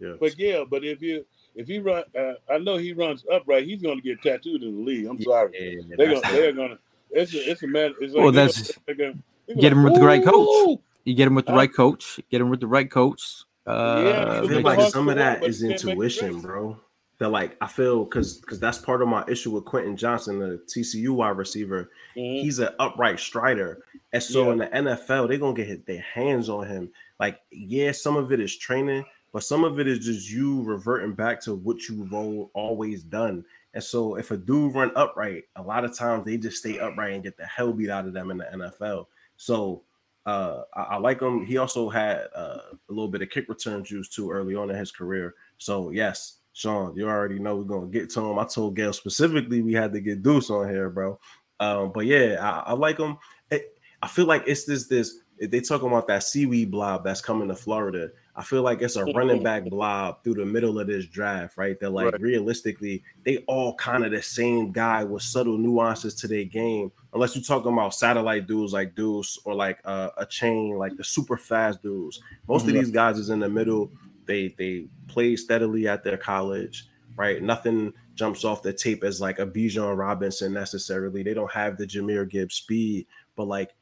Yeah. 0.00 0.14
But 0.20 0.38
yeah, 0.38 0.62
but 0.68 0.84
if 0.84 1.02
you 1.02 1.24
if 1.58 1.66
he 1.68 1.78
run, 1.78 2.04
uh, 2.18 2.32
I 2.50 2.56
know 2.58 2.76
he 2.78 2.92
runs 2.94 3.24
upright. 3.30 3.64
He's 3.66 3.82
going 3.82 3.96
to 3.96 4.02
get 4.02 4.22
tattooed 4.22 4.62
in 4.62 4.76
the 4.76 4.82
league. 4.82 5.06
I'm 5.06 5.20
sorry. 5.20 5.50
Yeah, 5.88 5.96
They're 5.98 6.06
going. 6.06 6.18
it. 6.18 6.22
They're 6.32 6.52
going 6.52 6.70
to. 6.70 6.78
It's 7.10 7.34
a, 7.34 7.50
it's 7.50 7.62
a 7.62 7.66
matter. 7.66 7.94
It's 8.00 8.14
like 8.14 8.22
Well, 8.22 8.32
that's- 8.32 8.72
gonna- 8.86 8.96
gonna- 8.98 9.14
Get 9.60 9.72
him 9.72 9.78
gonna- 9.78 9.90
with 9.92 10.00
the 10.00 10.06
right 10.06 10.24
coach. 10.24 10.78
You 11.04 11.14
get 11.14 11.26
him 11.26 11.34
with 11.34 11.46
the 11.46 11.52
right 11.54 11.72
coach. 11.72 12.20
Get 12.30 12.40
him 12.40 12.50
with 12.50 12.60
the 12.60 12.66
right 12.66 12.90
coach. 12.90 13.42
Uh, 13.66 14.02
Yeah, 14.06 14.40
I 14.42 14.46
feel 14.48 14.60
like 14.62 14.90
some 14.90 15.02
of 15.02 15.06
win, 15.08 15.18
that 15.18 15.40
but 15.40 15.48
is 15.50 15.62
you 15.62 15.68
can't 15.70 15.84
make 15.84 15.90
intuition, 15.92 16.26
mistakes. 16.28 16.44
bro. 16.46 16.76
That 17.18 17.30
like 17.30 17.56
I 17.60 17.66
feel 17.66 18.04
because 18.04 18.36
because 18.38 18.60
that's 18.60 18.78
part 18.78 19.02
of 19.02 19.08
my 19.08 19.24
issue 19.26 19.50
with 19.50 19.64
Quentin 19.64 19.96
Johnston, 19.96 20.38
the 20.38 20.60
TCU 20.68 21.12
wide 21.14 21.36
receiver. 21.36 21.90
Mhm. 22.16 22.42
He's 22.42 22.60
an 22.60 22.68
upright 22.78 23.18
strider, 23.18 23.82
and 24.12 24.22
so 24.22 24.44
Yeah. 24.46 24.52
in 24.52 24.58
the 24.58 24.66
NFL 24.92 25.26
they're 25.28 25.38
gonna 25.38 25.52
get 25.54 25.66
hit 25.66 25.84
their 25.86 26.00
hands 26.00 26.48
on 26.48 26.66
him. 26.68 26.90
Like 27.18 27.40
yeah, 27.50 27.90
some 27.92 28.16
of 28.16 28.30
it 28.32 28.38
is 28.38 28.56
training, 28.56 29.04
but 29.32 29.44
some 29.44 29.64
of 29.64 29.78
it 29.78 29.86
is 29.86 29.98
just 29.98 30.30
you 30.30 30.62
reverting 30.62 31.14
back 31.14 31.40
to 31.42 31.54
what 31.54 31.88
you've 31.88 32.14
always 32.14 33.02
done. 33.02 33.44
And 33.74 33.84
so 33.84 34.16
if 34.16 34.30
a 34.30 34.36
dude 34.36 34.74
run 34.74 34.90
upright, 34.96 35.44
a 35.56 35.62
lot 35.62 35.84
of 35.84 35.94
times 35.94 36.24
they 36.24 36.36
just 36.36 36.58
stay 36.58 36.78
upright 36.78 37.12
and 37.12 37.22
get 37.22 37.36
the 37.36 37.44
hell 37.46 37.72
beat 37.72 37.90
out 37.90 38.06
of 38.06 38.14
them 38.14 38.30
in 38.30 38.38
the 38.38 38.44
NFL. 38.44 39.06
So 39.36 39.82
uh, 40.26 40.62
I, 40.74 40.82
I 40.82 40.96
like 40.96 41.20
him. 41.20 41.44
He 41.44 41.58
also 41.58 41.88
had 41.88 42.28
uh, 42.34 42.58
a 42.72 42.92
little 42.92 43.08
bit 43.08 43.22
of 43.22 43.30
kick 43.30 43.48
return 43.48 43.84
juice 43.84 44.08
too 44.08 44.30
early 44.30 44.54
on 44.54 44.70
in 44.70 44.76
his 44.76 44.90
career. 44.90 45.34
So 45.58 45.90
yes, 45.90 46.38
Sean, 46.52 46.96
you 46.96 47.08
already 47.08 47.38
know 47.38 47.56
we're 47.56 47.64
gonna 47.64 47.86
get 47.86 48.10
to 48.10 48.20
him. 48.20 48.38
I 48.38 48.44
told 48.44 48.76
Gayle 48.76 48.92
specifically 48.92 49.62
we 49.62 49.72
had 49.74 49.92
to 49.92 50.00
get 50.00 50.22
Deuce 50.22 50.50
on 50.50 50.68
here, 50.68 50.90
bro. 50.90 51.18
Um, 51.60 51.92
but 51.94 52.06
yeah, 52.06 52.36
I, 52.40 52.70
I 52.70 52.72
like 52.72 52.98
him. 52.98 53.16
It, 53.50 53.78
I 54.02 54.08
feel 54.08 54.26
like 54.26 54.44
it's 54.46 54.64
this 54.64 54.86
this 54.86 55.18
they 55.40 55.60
talking 55.60 55.88
about 55.88 56.08
that 56.08 56.24
seaweed 56.24 56.70
blob 56.70 57.04
that's 57.04 57.20
coming 57.20 57.48
to 57.48 57.54
Florida. 57.54 58.10
I 58.38 58.42
feel 58.44 58.62
like 58.62 58.80
it's 58.82 58.94
a 58.96 59.04
running 59.04 59.42
back 59.42 59.64
blob 59.70 60.22
through 60.22 60.34
the 60.34 60.46
middle 60.46 60.78
of 60.78 60.86
this 60.86 61.06
draft, 61.06 61.56
right? 61.58 61.78
They're 61.78 61.90
like 61.90 62.12
Right. 62.12 62.20
realistically, 62.20 63.02
they 63.24 63.38
all 63.48 63.74
kind 63.74 64.04
of 64.04 64.12
the 64.12 64.22
same 64.22 64.70
guy 64.70 65.02
with 65.02 65.22
subtle 65.22 65.58
nuances 65.58 66.14
to 66.16 66.28
their 66.28 66.44
game. 66.44 66.92
Unless 67.12 67.34
you're 67.34 67.42
talking 67.44 67.72
about 67.72 67.94
satellite 67.94 68.46
dudes 68.46 68.72
like 68.72 68.94
Deuce 68.94 69.38
or 69.44 69.54
like 69.54 69.80
uh, 69.84 70.10
Achane, 70.22 70.78
like 70.78 70.96
the 70.96 71.02
super 71.04 71.36
fast 71.36 71.82
dudes. 71.82 72.20
Most 72.48 72.62
of 72.66 72.70
Mhm. 72.70 72.74
these 72.74 72.90
guys 72.92 73.18
is 73.18 73.30
in 73.30 73.40
the 73.40 73.48
middle. 73.48 73.90
They 74.26 74.54
they 74.56 74.86
play 75.08 75.34
steadily 75.34 75.88
at 75.88 76.04
their 76.04 76.16
college, 76.16 76.86
right? 77.16 77.42
Nothing 77.42 77.92
jumps 78.14 78.44
off 78.44 78.62
the 78.62 78.72
tape 78.72 79.02
as 79.02 79.20
like 79.20 79.38
a 79.40 79.46
Bijan 79.46 79.96
Robinson 79.96 80.52
necessarily. 80.52 81.22
They 81.24 81.34
don't 81.34 81.50
have 81.50 81.76
the 81.76 81.86
Jahmyr 81.86 82.28
Gibbs 82.28 82.54
speed, 82.56 83.06
but 83.36 83.48
like 83.48 83.74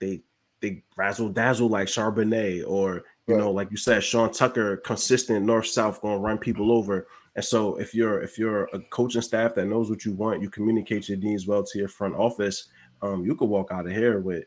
they 0.00 0.22
they 0.60 0.82
razzle 0.96 1.28
dazzle 1.28 1.68
like 1.68 1.88
Charbonnet 1.88 2.64
or 2.66 3.02
you 3.26 3.34
Right. 3.34 3.40
know, 3.40 3.50
like 3.50 3.70
you 3.70 3.76
said, 3.76 4.02
Sean 4.02 4.32
Tucker, 4.32 4.78
consistent 4.78 5.44
north 5.46 5.66
south, 5.66 6.00
gonna 6.02 6.18
run 6.18 6.38
people 6.38 6.72
over. 6.72 7.06
And 7.36 7.44
so 7.44 7.76
if 7.76 7.94
you're 7.94 8.20
if 8.22 8.38
you're 8.38 8.64
a 8.72 8.80
coaching 8.90 9.22
staff 9.22 9.54
that 9.54 9.66
knows 9.66 9.88
what 9.88 10.04
you 10.04 10.12
want, 10.12 10.42
you 10.42 10.50
communicate 10.50 11.08
your 11.08 11.18
needs 11.18 11.46
well 11.46 11.62
to 11.64 11.78
your 11.78 11.88
front 11.88 12.14
office, 12.14 12.68
um, 13.00 13.24
you 13.24 13.34
could 13.34 13.48
walk 13.48 13.70
out 13.70 13.86
of 13.86 13.92
here 13.92 14.20
with 14.20 14.44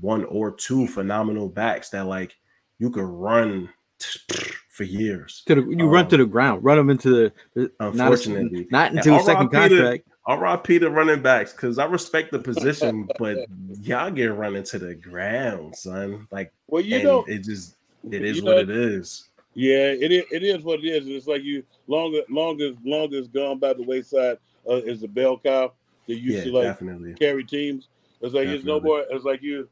one 0.00 0.24
or 0.26 0.50
two 0.52 0.86
phenomenal 0.86 1.48
backs 1.48 1.90
that 1.90 2.06
like 2.06 2.36
you 2.78 2.90
could 2.90 3.04
run 3.06 3.68
for 4.68 4.84
years. 4.84 5.42
to 5.46 5.54
the, 5.56 5.62
you 5.62 5.88
run 5.88 6.04
Um, 6.04 6.10
to 6.10 6.16
the 6.18 6.26
ground, 6.26 6.62
run 6.62 6.76
them 6.76 6.90
into 6.90 7.10
the, 7.10 7.32
the 7.54 7.60
not, 7.62 7.70
a- 7.80 7.86
Unfortunately. 7.88 8.68
not 8.70 8.90
And 8.90 8.98
into 8.98 9.16
a 9.16 9.20
second 9.22 9.48
RIP 9.52 9.70
to- 9.70 9.76
contract. 9.76 10.04
RIP 10.28 10.80
to 10.82 10.90
running 10.90 11.22
backs 11.22 11.52
because 11.52 11.78
I 11.78 11.86
respect 11.86 12.30
the 12.30 12.38
position, 12.38 13.08
but 13.18 13.38
y'all 13.80 14.10
get 14.10 14.26
run 14.34 14.54
into 14.54 14.78
the 14.78 14.94
ground, 14.94 15.74
son. 15.74 16.28
Like 16.30 16.52
Well, 16.66 16.82
you 16.82 16.96
and 16.96 17.04
know, 17.04 17.24
it 17.26 17.42
just 17.44 17.76
it 18.10 18.24
is 18.24 18.36
you 18.38 18.44
what 18.44 18.52
know- 18.56 18.58
it 18.62 18.70
is. 18.70 19.24
Yeah, 19.54 19.86
it 19.90 20.12
is. 20.12 20.24
It 20.30 20.44
is 20.44 20.62
what 20.62 20.80
it 20.84 20.86
is. 20.86 21.08
It's 21.08 21.26
like 21.26 21.42
you 21.42 21.64
longer, 21.88 22.20
longer, 22.30 22.70
longer 22.84 23.22
gone 23.22 23.58
by 23.58 23.72
the 23.72 23.82
wayside 23.82 24.38
uh, 24.68 24.74
is 24.76 25.00
the 25.00 25.08
bell 25.08 25.36
cow 25.38 25.72
that 26.06 26.14
used 26.16 26.38
Yeah, 26.38 26.44
to 26.44 26.52
like 26.52 26.62
definitely. 26.64 27.14
carry 27.14 27.42
teams. 27.44 27.88
It's 28.20 28.34
like 28.34 28.46
it's 28.46 28.64
no 28.64 28.78
more. 28.80 29.04
It's 29.10 29.24
like 29.24 29.42
you, 29.42 29.68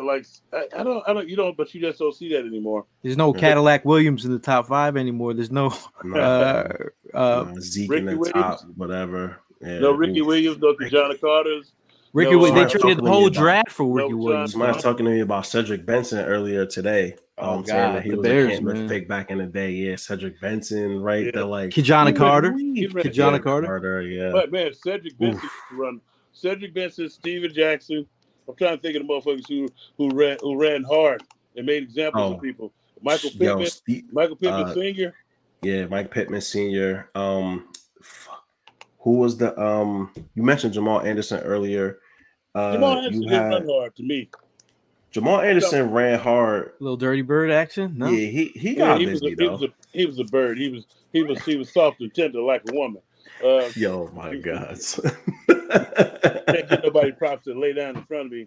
like 0.00 0.24
I, 0.52 0.66
I 0.78 0.82
don't, 0.82 1.06
I 1.06 1.12
don't, 1.12 1.28
you 1.28 1.36
don't, 1.36 1.56
but 1.58 1.74
you 1.74 1.80
just 1.82 1.98
don't 1.98 2.14
see 2.14 2.30
that 2.30 2.46
anymore. 2.46 2.86
There's 3.02 3.16
no 3.18 3.34
Yeah. 3.34 3.40
Cadillac 3.40 3.84
Williams 3.84 4.24
in 4.24 4.32
the 4.32 4.38
top 4.38 4.66
five 4.68 4.96
anymore. 4.96 5.34
There's 5.34 5.50
no 5.50 5.74
No, 6.04 6.18
uh, 6.18 6.68
uh, 7.12 7.44
no, 7.52 7.60
Zeke 7.60 7.90
Ricky 7.90 8.00
in 8.00 8.06
the 8.06 8.16
Williams. 8.16 8.32
top, 8.32 8.60
whatever. 8.76 9.40
Yeah, 9.60 9.80
No 9.80 9.92
Ricky. 9.92 10.22
Williams, 10.22 10.58
no 10.58 10.74
John 10.88 11.14
Carter's. 11.18 11.72
Ricky. 12.12 12.32
No, 12.32 12.44
they 12.50 12.64
traded 12.66 12.98
the 13.04 13.08
whole 13.10 13.20
me 13.22 13.26
about- 13.28 13.34
draft 13.40 13.70
for 13.70 13.86
Ricky 13.86 14.10
John- 14.10 14.18
Williams. 14.18 14.52
Somebody's 14.52 14.82
talking 14.82 15.06
to 15.06 15.10
me 15.12 15.20
about 15.20 15.46
Cedric 15.46 15.86
Benson 15.86 16.18
earlier 16.24 16.66
today. 16.66 17.16
Oh, 17.38 17.54
Um, 17.58 17.64
saying 17.64 17.80
God, 17.80 17.96
that 17.96 18.02
he 18.04 18.10
the 18.10 18.16
was 18.18 18.26
Bears, 18.26 18.46
a 18.46 18.50
can't 18.50 18.64
man. 18.64 18.88
pick 18.88 19.08
back 19.08 19.30
in 19.30 19.38
the 19.38 19.46
day. 19.46 19.70
Yeah, 19.72 19.96
Cedric 19.96 20.38
Benson, 20.40 21.00
right? 21.00 21.24
Yeah. 21.24 21.30
They're 21.34 21.44
like 21.44 21.70
Ki-Jana 21.70 22.12
Carter. 22.12 22.50
ran- 22.50 22.74
Ki-Jana 22.74 23.36
yeah. 23.36 23.42
Carter. 23.42 23.66
Carter, 23.66 24.02
yeah. 24.02 24.30
But 24.30 24.52
man, 24.52 24.72
Cedric 24.74 25.18
Benson 25.18 25.36
Oof. 25.36 25.42
used 25.70 25.80
run. 25.80 26.00
Cedric 26.32 26.74
Benson, 26.74 27.08
Steven 27.08 27.52
Jackson. 27.52 28.06
I'm 28.48 28.54
trying 28.56 28.76
to 28.76 28.82
think 28.82 28.96
of 28.96 29.06
the 29.06 29.08
motherfuckers 29.12 29.48
who 29.48 29.68
who 29.96 30.10
ran 30.16 30.36
who 30.42 30.56
ran 30.60 30.82
hard 30.84 31.22
and 31.56 31.64
made 31.64 31.82
examples 31.82 32.32
Oh. 32.32 32.34
of 32.36 32.42
people. 32.42 32.72
Michael 33.00 33.30
Yo, 33.30 33.38
Pittman, 33.56 33.66
Steve- 33.66 34.04
Michael 34.12 34.36
Pittman 34.36 34.62
uh, 34.64 34.74
Senior. 34.74 35.14
Yeah, 35.62 35.86
Mike 35.86 36.10
Pittman 36.10 36.40
Sr. 36.40 37.08
Um, 37.14 37.68
fuck. 38.02 38.44
who 39.00 39.18
was 39.18 39.36
the 39.38 39.58
um? 39.60 40.10
You 40.34 40.42
mentioned 40.42 40.74
Jamal 40.74 41.00
Anderson 41.00 41.40
earlier. 41.40 41.98
Uh, 42.54 42.72
Jamal 42.74 42.96
Anderson 42.98 43.22
you 43.22 43.28
didn't 43.28 43.42
had 43.42 43.48
run 43.50 43.68
hard 43.68 43.96
to 43.96 44.02
me. 44.02 44.28
Jamal 45.10 45.40
Anderson 45.40 45.90
ran 45.90 46.18
hard. 46.18 46.72
little 46.80 46.96
dirty 46.96 47.22
bird 47.22 47.50
action. 47.50 47.94
No, 47.98 48.08
Yeah, 48.08 48.28
he 48.28 48.46
he 48.54 48.70
Yeah, 48.76 48.88
got 48.88 49.00
he 49.00 49.06
was, 49.06 49.20
a, 49.20 49.24
busy 49.24 49.28
he 49.30 49.34
though. 49.46 49.52
was 49.52 49.62
a 49.62 49.68
he 49.92 50.06
was 50.06 50.18
a 50.18 50.24
bird. 50.24 50.58
He 50.58 50.68
was 50.70 50.86
he 51.12 51.22
was 51.22 51.42
he 51.44 51.56
was 51.56 51.70
soft 51.72 52.00
and 52.00 52.12
tender 52.14 52.40
like 52.40 52.62
a 52.70 52.74
woman. 52.74 53.02
Uh, 53.44 53.68
Yo, 53.76 54.10
my 54.14 54.36
God. 54.36 54.78
can't 55.48 56.68
get 56.68 56.82
nobody 56.84 57.12
props 57.12 57.44
to 57.44 57.58
lay 57.58 57.72
down 57.72 57.96
in 57.96 58.04
front 58.04 58.26
of 58.26 58.32
me. 58.32 58.46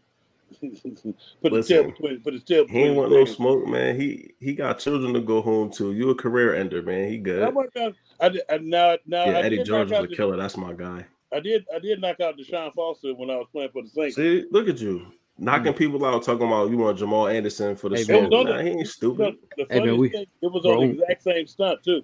put 1.41 1.51
his 1.53 1.67
tail 1.67 1.83
between 1.85 2.21
put 2.21 2.33
his 2.33 2.43
tail 2.43 2.61
he 2.63 2.67
between 2.67 2.85
ain't 2.87 2.95
want 2.95 3.11
no 3.11 3.17
legs. 3.19 3.31
smoke, 3.35 3.67
man. 3.67 3.99
He 3.99 4.31
he 4.39 4.53
got 4.53 4.79
children 4.79 5.13
to 5.13 5.21
go 5.21 5.41
home 5.41 5.71
to. 5.73 5.91
You 5.93 6.11
a 6.11 6.15
career 6.15 6.55
ender, 6.55 6.81
man. 6.81 7.09
He 7.09 7.15
I 7.15 7.19
good. 7.19 7.53
worked 7.55 7.77
out. 7.77 7.95
I 8.19 8.29
did. 8.29 8.41
I, 8.49 8.57
now 8.57 8.97
now 9.05 9.25
Yeah, 9.25 9.37
I 9.39 9.41
Eddie 9.41 9.63
George 9.63 9.89
knock 9.89 10.01
was 10.01 10.05
a 10.05 10.09
the- 10.09 10.15
killer. 10.15 10.37
That's 10.37 10.55
my 10.57 10.73
guy. 10.73 11.05
I 11.33 11.39
did 11.39 11.65
I 11.73 11.79
did 11.79 11.99
knock 12.01 12.19
out 12.21 12.37
Deshaun 12.37 12.73
Foster 12.73 13.13
when 13.15 13.29
I 13.29 13.35
was 13.35 13.47
playing 13.51 13.69
for 13.71 13.81
the 13.83 13.89
Saints. 13.89 14.15
See, 14.15 14.45
look 14.51 14.67
at 14.69 14.79
you 14.79 15.07
knocking 15.37 15.73
people 15.73 16.03
out, 16.05 16.23
talking 16.23 16.47
about 16.47 16.69
you 16.69 16.77
want 16.77 16.97
Jamal 16.97 17.27
Anderson 17.27 17.75
for 17.75 17.89
the 17.89 17.97
Hey, 17.97 18.03
smoke. 18.03 18.31
man. 18.31 18.45
Nah, 18.45 18.61
he 18.61 18.69
ain't 18.69 18.87
stupid. 18.87 19.35
the 19.57 19.65
Hey, 19.69 19.79
man, 19.81 19.97
we- 19.97 20.09
thing, 20.09 20.25
it 20.41 20.51
was 20.51 20.65
on 20.65 20.79
the 20.79 20.93
exact 20.93 21.23
same 21.23 21.47
stunt 21.47 21.83
too. 21.83 22.03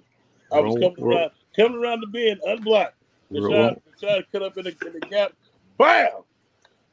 I 0.52 0.60
was 0.60 0.74
roll- 0.76 0.90
coming 0.90 1.04
roll- 1.04 1.18
around 1.18 1.30
coming 1.56 1.78
around 1.78 2.00
the 2.00 2.06
bend 2.08 2.40
unblocked. 2.44 2.94
Roll- 3.30 3.42
Deshaun, 3.50 3.80
Deshaun 4.02 4.24
cut 4.32 4.42
up 4.42 4.58
in 4.58 4.64
the, 4.64 4.76
in 4.86 4.92
the 4.92 5.00
gap. 5.00 5.32
Bam! 5.78 6.10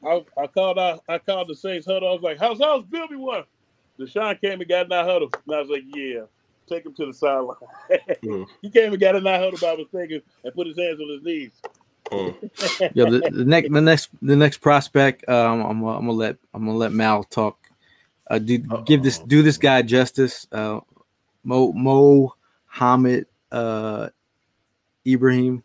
I, 0.06 0.24
I 0.38 0.48
called 0.48 0.80
out 0.80 1.04
I 1.10 1.18
called 1.18 1.50
the 1.50 1.56
Saints 1.56 1.86
huddle. 1.86 2.08
I 2.08 2.14
was 2.14 2.22
like, 2.22 2.38
How's 2.40 2.60
how's 2.60 2.86
Bilby 2.86 3.18
one? 3.18 3.44
Deshaun 4.00 4.40
came 4.40 4.62
and 4.62 4.70
got 4.70 4.84
in 4.84 4.90
that 4.90 5.06
huddle. 5.06 5.30
And 5.46 5.56
I 5.56 5.60
was 5.60 5.70
like, 5.70 5.84
Yeah, 5.94 6.22
take 6.70 6.86
him 6.86 6.94
to 6.94 7.06
the 7.08 7.14
sideline. 7.14 7.58
Mm. 8.24 8.48
he 8.62 8.70
came 8.70 8.94
and 8.94 9.00
got 9.02 9.16
in 9.16 9.24
that 9.26 9.42
huddle 9.42 9.60
by 9.62 9.76
mistake 9.76 10.22
and 10.44 10.54
put 10.54 10.68
his 10.68 10.78
hands 10.78 11.02
on 11.02 11.10
his 11.10 11.22
knees. 11.24 11.52
Mm. 12.12 12.92
yeah. 12.94 13.10
The, 13.10 13.30
the 13.32 13.46
next, 13.46 13.72
the 13.72 13.82
next, 13.82 14.10
the 14.22 14.36
next 14.36 14.58
prospect. 14.58 15.28
Um, 15.30 15.62
I'm, 15.62 15.84
I'm 15.84 16.06
gonna 16.06 16.12
let 16.12 16.38
I'm 16.54 16.66
gonna 16.66 16.78
let 16.78 16.92
Mal 16.92 17.24
talk. 17.24 17.58
Uh, 18.30 18.40
do 18.40 18.58
give 18.86 19.04
this 19.04 19.20
do 19.20 19.42
this 19.42 19.58
guy 19.58 19.82
justice. 19.82 20.48
Uh, 20.52 20.80
Mo 21.44 21.72
Mo 21.74 22.36
Hamid 22.68 23.26
uh, 23.52 24.10
Ibrahim 25.06 25.64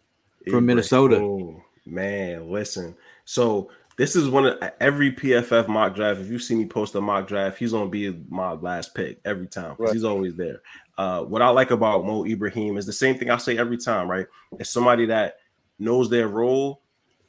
from 0.51 0.67
Minnesota. 0.67 1.17
Ibrahim, 1.17 1.63
Man, 1.87 2.51
listen. 2.51 2.95
So 3.27 3.71
this 3.97 4.17
is 4.17 4.29
one 4.29 4.47
of 4.47 4.59
every 4.81 5.13
PFF 5.13 5.69
mock 5.69 5.95
draft. 5.95 6.21
If 6.21 6.29
you 6.31 6.39
see 6.39 6.55
me 6.55 6.67
post 6.67 6.95
a 6.95 7.01
mock 7.01 7.29
draft, 7.29 7.59
he's 7.59 7.73
gonna 7.73 7.91
be 7.91 8.17
my 8.29 8.53
last 8.53 8.95
pick 8.95 9.21
every 9.25 9.47
time 9.47 9.71
because 9.71 9.89
Right. 9.89 9.93
he's 9.93 10.05
always 10.05 10.35
there. 10.35 10.63
Uh, 10.97 11.23
what 11.23 11.43
I 11.43 11.49
like 11.49 11.71
about 11.71 12.05
Mo 12.05 12.25
Ibrahim 12.25 12.77
is 12.77 12.87
the 12.87 12.93
same 12.93 13.19
thing 13.19 13.31
I 13.31 13.37
say 13.37 13.59
every 13.59 13.77
time, 13.77 14.11
right? 14.11 14.27
It's 14.59 14.71
somebody 14.71 15.07
that 15.07 15.37
knows 15.85 16.11
their 16.11 16.29
role, 16.29 16.83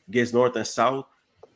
gets 0.10 0.34
north 0.34 0.56
and 0.56 0.66
south, 0.66 1.06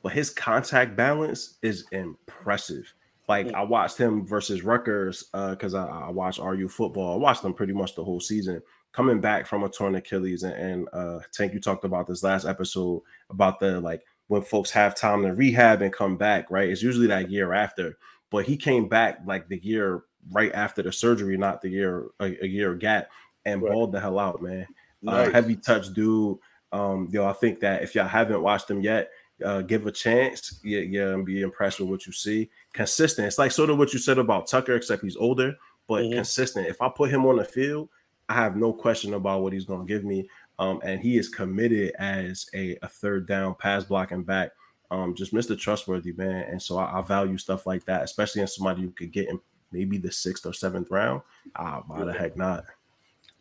but 0.04 0.14
his 0.14 0.30
contact 0.30 0.96
balance 0.96 1.58
is 1.62 1.86
impressive. 1.92 2.94
Like 3.28 3.54
I 3.54 3.62
watched 3.62 3.98
him 3.98 4.26
versus 4.26 4.64
Rutgers 4.64 5.24
because 5.32 5.76
uh, 5.76 5.86
I, 5.86 6.08
I 6.08 6.10
watched 6.10 6.40
RU 6.40 6.68
football. 6.68 7.14
I 7.14 7.18
watched 7.18 7.44
them 7.44 7.54
pretty 7.54 7.74
much 7.74 7.96
the 7.96 8.04
whole 8.04 8.20
season. 8.20 8.62
Coming 8.92 9.22
back 9.22 9.46
from 9.46 9.64
a 9.64 9.70
torn 9.70 9.94
Achilles, 9.94 10.42
and, 10.42 10.54
and 10.56 10.90
uh, 10.94 11.20
Tank, 11.32 11.54
you 11.54 11.60
talked 11.60 11.86
about 11.86 12.08
this 12.08 12.24
last 12.24 12.46
episode 12.46 13.04
about 13.30 13.60
the 13.60 13.80
like 13.80 14.02
when 14.30 14.42
folks 14.42 14.72
have 14.72 14.96
time 14.96 15.22
to 15.22 15.34
rehab 15.34 15.84
and 15.84 15.94
come 15.94 16.18
back. 16.18 16.50
Right, 16.50 16.70
it's 16.70 16.82
usually 16.82 17.06
that 17.08 17.30
year 17.30 17.54
after. 17.54 18.00
But 18.32 18.46
he 18.46 18.58
came 18.58 18.88
back 18.88 19.20
like 19.28 19.48
the 19.48 19.64
year 19.64 20.04
right 20.32 20.52
after 20.54 20.82
the 20.82 20.92
surgery, 20.92 21.38
not 21.38 21.62
the 21.62 21.70
year 21.70 22.08
a, 22.20 22.36
a 22.44 22.48
year 22.48 22.74
gap, 22.74 23.10
and 23.46 23.62
Right. 23.62 23.72
balled 23.72 23.92
the 23.92 24.00
hell 24.00 24.18
out, 24.18 24.42
man. 24.42 24.66
Nice. 25.04 25.28
Uh, 25.28 25.32
heavy 25.32 25.56
touch 25.56 25.94
dude. 25.94 26.40
Um, 26.72 27.08
yo, 27.12 27.26
I 27.26 27.34
think 27.34 27.60
that 27.62 27.84
if 27.84 27.96
y'all 27.96 28.08
haven't 28.08 28.42
watched 28.42 28.68
them 28.68 28.82
yet, 28.82 29.10
uh, 29.44 29.62
give 29.62 29.88
a 29.88 29.92
chance. 29.92 30.60
Yeah, 30.64 30.82
yeah, 30.82 31.10
and 31.14 31.26
be 31.26 31.42
impressed 31.42 31.80
with 31.80 31.90
what 31.90 32.06
you 32.06 32.12
see. 32.12 32.50
Consistent. 32.74 33.28
It's 33.28 33.38
like 33.40 33.52
sort 33.52 33.70
of 33.70 33.78
what 33.78 33.94
you 33.94 34.00
said 34.00 34.18
about 34.18 34.48
Tucker, 34.48 34.76
except 34.76 35.04
he's 35.04 35.16
older, 35.16 35.56
but 35.88 36.04
Mhm. 36.04 36.16
consistent. 36.16 36.68
If 36.68 36.82
I 36.82 36.90
put 36.90 37.10
him 37.10 37.26
on 37.26 37.38
the 37.38 37.46
field, 37.46 37.90
I 38.28 38.34
have 38.36 38.56
no 38.56 38.72
question 38.74 39.14
about 39.14 39.42
what 39.42 39.54
he's 39.54 39.66
going 39.66 39.88
to 39.88 39.92
give 39.92 40.04
me. 40.04 40.30
Um, 40.60 40.82
and 40.84 41.00
he 41.00 41.18
is 41.18 41.30
committed 41.30 41.94
as 41.98 42.48
a, 42.54 42.78
a 42.82 42.88
third 42.88 43.28
down 43.28 43.56
pass 43.56 43.86
blocking 43.86 44.24
back. 44.24 44.52
Um, 44.92 45.16
just 45.16 45.34
Mr. 45.34 45.58
Trustworthy, 45.58 46.12
man. 46.12 46.44
And 46.50 46.62
so 46.62 46.78
I, 46.78 47.00
I 47.00 47.02
value 47.02 47.38
stuff 47.38 47.66
like 47.66 47.86
that, 47.86 48.04
especially 48.04 48.42
in 48.42 48.48
somebody 48.48 48.82
you 48.82 48.92
could 48.92 49.12
get 49.12 49.30
in 49.30 49.40
maybe 49.72 49.98
the 49.98 50.12
sixth 50.12 50.46
or 50.46 50.54
seventh 50.54 50.92
round. 50.92 51.22
Ah, 51.56 51.84
why 51.88 52.04
the 52.04 52.12
heck 52.14 52.36
not? 52.36 52.66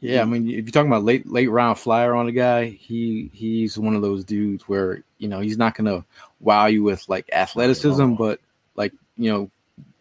Yeah, 0.00 0.22
I 0.22 0.24
mean, 0.24 0.48
if 0.48 0.64
you're 0.64 0.70
talking 0.70 0.90
about 0.90 1.02
late 1.02 1.26
late 1.26 1.50
round 1.50 1.78
flyer 1.78 2.14
on 2.14 2.28
a 2.28 2.32
guy, 2.32 2.66
he 2.66 3.30
he's 3.32 3.76
one 3.76 3.96
of 3.96 4.02
those 4.02 4.24
dudes 4.24 4.68
where 4.68 5.02
you 5.18 5.26
know 5.26 5.40
he's 5.40 5.58
not 5.58 5.74
gonna 5.74 6.04
wow 6.40 6.66
you 6.66 6.84
with 6.84 7.08
like 7.08 7.28
athleticism, 7.32 8.14
but 8.14 8.40
like 8.76 8.92
you 9.16 9.32
know, 9.32 9.50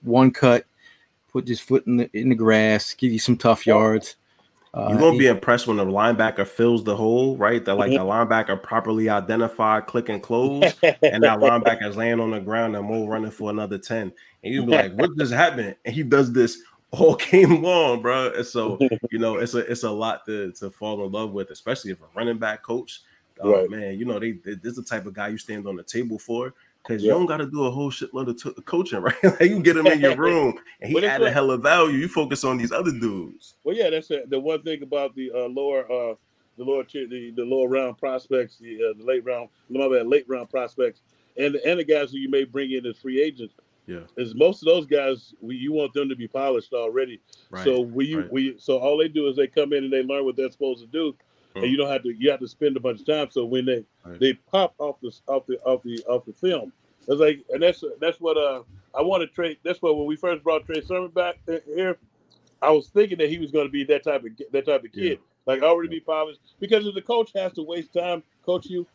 one 0.04 0.32
cut, 0.32 0.66
put 1.32 1.48
his 1.48 1.60
foot 1.60 1.88
in 1.88 1.98
the 1.98 2.10
in 2.14 2.30
the 2.30 2.36
grass, 2.36 2.94
give 2.94 3.12
you 3.12 3.20
some 3.20 3.38
tough 3.38 3.66
yards. 3.66 4.16
Uh, 4.74 4.90
you 4.92 4.98
won't 4.98 5.18
be 5.18 5.26
impressed 5.26 5.66
when 5.66 5.78
the 5.78 5.86
linebacker 5.86 6.46
fills 6.46 6.84
the 6.84 6.96
hole, 6.96 7.36
right? 7.36 7.66
That 7.66 7.76
like 7.76 7.90
the 7.90 7.98
linebacker 7.98 8.62
properly 8.62 9.10
identified, 9.10 9.88
click 9.88 10.10
and 10.10 10.22
close, 10.22 10.76
and 10.84 11.24
that 11.24 11.40
linebacker 11.40 11.88
is 11.88 11.98
laying 11.98 12.20
on 12.20 12.30
the 12.30 12.40
ground 12.40 12.76
and 12.76 12.88
Mo 12.88 13.08
running 13.08 13.32
for 13.32 13.50
another 13.50 13.80
10. 13.80 14.14
And 14.44 14.54
you'll 14.54 14.68
be 14.68 14.74
like, 14.74 14.94
what 14.94 15.18
just 15.18 15.34
happened? 15.34 15.76
And 15.84 15.96
he 15.96 16.04
does 16.04 16.32
this 16.32 16.62
all 16.92 17.16
game 17.32 17.62
long, 17.62 18.02
bro. 18.02 18.32
And 18.34 18.46
so, 18.46 18.80
you 19.12 19.20
know, 19.20 19.38
it's 19.38 19.54
a 19.54 19.60
it's 19.60 19.84
a 19.84 19.92
lot 19.92 20.26
to, 20.26 20.52
to 20.54 20.70
fall 20.70 21.06
in 21.06 21.12
love 21.12 21.32
with, 21.32 21.50
especially 21.52 21.92
if 21.92 22.02
a 22.02 22.06
running 22.16 22.38
back 22.38 22.64
coach. 22.64 23.02
Oh 23.40 23.52
Right. 23.54 23.70
man, 23.70 24.00
you 24.00 24.06
know, 24.06 24.20
they, 24.20 24.32
they 24.34 24.56
this 24.56 24.72
is 24.72 24.76
the 24.78 24.84
type 24.84 25.06
of 25.06 25.14
guy 25.14 25.28
you 25.28 25.38
stand 25.38 25.68
on 25.68 25.76
the 25.76 25.84
table 25.84 26.18
for 26.18 26.56
because 26.88 27.04
you 27.04 27.10
don't 27.10 27.26
got 27.26 27.38
to 27.38 27.46
do 27.46 27.66
a 27.66 27.72
whole 27.72 27.92
shitload 27.92 28.30
of 28.30 28.42
t- 28.42 28.62
coaching, 28.64 29.00
right? 29.02 29.24
like 29.24 29.42
you 29.42 29.50
can 29.50 29.62
get 29.62 29.78
him 29.78 29.88
in 29.88 30.00
your 30.00 30.16
room 30.16 30.58
and 30.82 30.92
he 30.92 31.06
add 31.06 31.22
a 31.22 31.30
hell 31.30 31.52
of 31.52 31.62
value. 31.62 31.98
You 31.98 32.08
focus 32.08 32.44
on 32.44 32.58
these 32.58 32.72
other 32.72 32.92
dudes. 32.92 33.56
Well, 33.64 33.76
yeah, 33.76 33.90
that's 33.90 34.10
a, 34.12 34.24
the 34.28 34.40
one 34.40 34.64
thing 34.64 34.82
about 34.84 35.14
the 35.16 35.32
uh, 35.32 35.48
lower, 35.50 35.84
uh, 35.92 36.16
the 36.58 36.64
lower 36.64 36.84
tier, 36.84 37.08
the, 37.08 37.32
the 37.32 37.44
lower 37.44 37.68
round 37.68 37.98
prospects, 37.98 38.58
the, 38.58 38.76
uh, 38.78 38.98
the 38.98 39.04
late 39.04 39.24
round, 39.26 39.50
my 39.70 39.88
bad, 39.88 40.08
late 40.08 40.28
round 40.28 40.50
prospects, 40.50 41.02
and 41.38 41.56
and 41.58 41.80
the 41.80 41.84
guys 41.84 42.12
who 42.12 42.18
you 42.18 42.30
may 42.30 42.44
bring 42.46 42.72
in 42.72 42.86
as 42.86 42.98
free 42.98 43.22
agents. 43.22 43.54
Yeah. 43.88 44.02
Is 44.18 44.36
most 44.36 44.62
of 44.62 44.66
those 44.68 44.86
guys 44.86 45.34
we, 45.42 45.56
you 45.56 45.72
want 45.72 45.94
them 45.94 46.10
to 46.10 46.16
be 46.16 46.28
polished 46.28 46.74
already. 46.74 47.22
Right. 47.50 47.64
So 47.64 47.80
we 47.82 48.06
you 48.06 48.20
right. 48.20 48.32
we 48.32 48.56
so 48.60 48.78
all 48.78 48.98
they 48.98 49.08
do 49.08 49.28
is 49.28 49.38
they 49.38 49.48
come 49.48 49.74
in 49.74 49.86
and 49.86 49.92
they 49.94 50.04
learn 50.04 50.26
what 50.26 50.36
they're 50.36 50.52
supposed 50.52 50.82
to 50.82 50.88
do, 50.88 51.16
Mm. 51.56 51.64
and 51.64 51.72
you 51.72 51.78
don't 51.78 51.90
have 51.90 52.04
to 52.04 52.14
you 52.14 52.30
have 52.30 52.42
to 52.42 52.48
spend 52.48 52.76
a 52.76 52.80
bunch 52.82 53.00
of 53.00 53.06
time. 53.08 53.30
So 53.32 53.46
when 53.46 53.66
they 53.66 53.84
Right. 54.06 54.20
they 54.20 54.34
pop 54.34 54.76
off 54.78 54.98
the 55.02 55.12
off 55.28 55.46
the 55.48 55.58
off 55.64 55.82
the 55.84 56.04
off 56.06 56.26
the 56.26 56.34
film, 56.34 56.74
it's 57.08 57.20
like 57.22 57.44
and 57.50 57.64
that's 57.64 57.82
that's 58.02 58.20
what 58.20 58.38
uh 58.38 58.64
I 58.94 59.02
want 59.02 59.22
to 59.22 59.28
trade. 59.28 59.58
That's 59.64 59.82
what 59.82 59.98
when 59.98 60.06
we 60.06 60.18
first 60.18 60.44
brought 60.44 60.66
Trey 60.66 60.82
Sermon 60.82 61.10
back 61.12 61.38
uh, 61.48 61.58
here, 61.74 61.98
I 62.62 62.72
was 62.72 62.90
thinking 62.90 63.18
that 63.20 63.30
he 63.30 63.38
was 63.38 63.52
going 63.52 63.66
to 63.68 63.72
be 63.72 63.84
that 63.86 64.04
type 64.04 64.24
of 64.26 64.32
that 64.52 64.66
type 64.66 64.84
of 64.84 64.92
kid, 64.92 65.20
like 65.46 65.62
already 65.62 65.88
be 65.88 66.00
polished. 66.02 66.40
Because 66.60 66.86
if 66.86 66.94
the 66.94 67.02
coach 67.02 67.32
has 67.36 67.54
to 67.54 67.64
waste 67.64 67.94
time, 67.94 68.22
coach 68.46 68.66
you, 68.66 68.86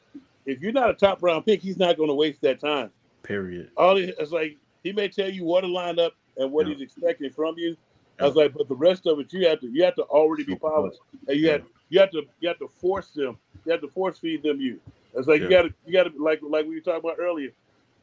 if 0.45 0.61
you're 0.61 0.73
not 0.73 0.91
a 0.91 0.95
top 0.95 1.23
round 1.23 1.47
pick, 1.47 1.63
he's 1.63 1.79
not 1.79 1.97
going 1.97 2.09
to 2.09 2.15
waste 2.15 2.43
that 2.43 2.61
time. 2.61 2.91
Period. 3.23 3.71
All 3.77 3.97
he, 3.97 4.13
it's 4.19 4.33
like 4.33 4.59
he 4.83 4.93
may 4.93 5.09
tell 5.09 5.31
you 5.31 5.45
what 5.45 5.63
to 5.63 5.67
line 5.69 5.99
up 5.99 6.15
and 6.37 6.51
what 6.53 6.67
Yeah. 6.67 6.75
he's 6.75 6.83
expecting 6.83 7.31
from 7.31 7.55
you. 7.59 7.77
I 8.21 8.27
was 8.27 8.37
like, 8.37 8.53
but 8.55 8.69
the 8.69 8.77
rest 8.77 9.07
of 9.07 9.19
it, 9.21 9.33
you 9.33 9.47
have 9.49 9.61
to 9.61 9.69
you 9.69 9.85
have 9.85 9.97
to 9.97 10.03
already 10.05 10.45
be 10.45 10.55
polished, 10.55 11.01
and 11.27 11.39
you 11.39 11.49
have 11.51 11.63
you 11.89 11.99
have 12.01 12.11
to 12.13 12.23
you 12.41 12.49
have 12.49 12.59
to 12.59 12.69
force 12.69 13.11
them, 13.11 13.37
you 13.65 13.73
have 13.73 13.81
to 13.81 13.89
force 13.89 14.19
feed 14.19 14.43
them 14.43 14.61
you. 14.61 14.79
It's 15.15 15.27
like 15.27 15.41
you 15.43 15.49
got 15.49 15.63
to 15.63 15.75
you 15.87 15.93
got 15.93 16.05
to 16.05 16.23
like 16.23 16.41
like 16.43 16.67
we 16.67 16.75
were 16.77 16.81
talking 16.81 17.01
about 17.01 17.17
earlier. 17.19 17.51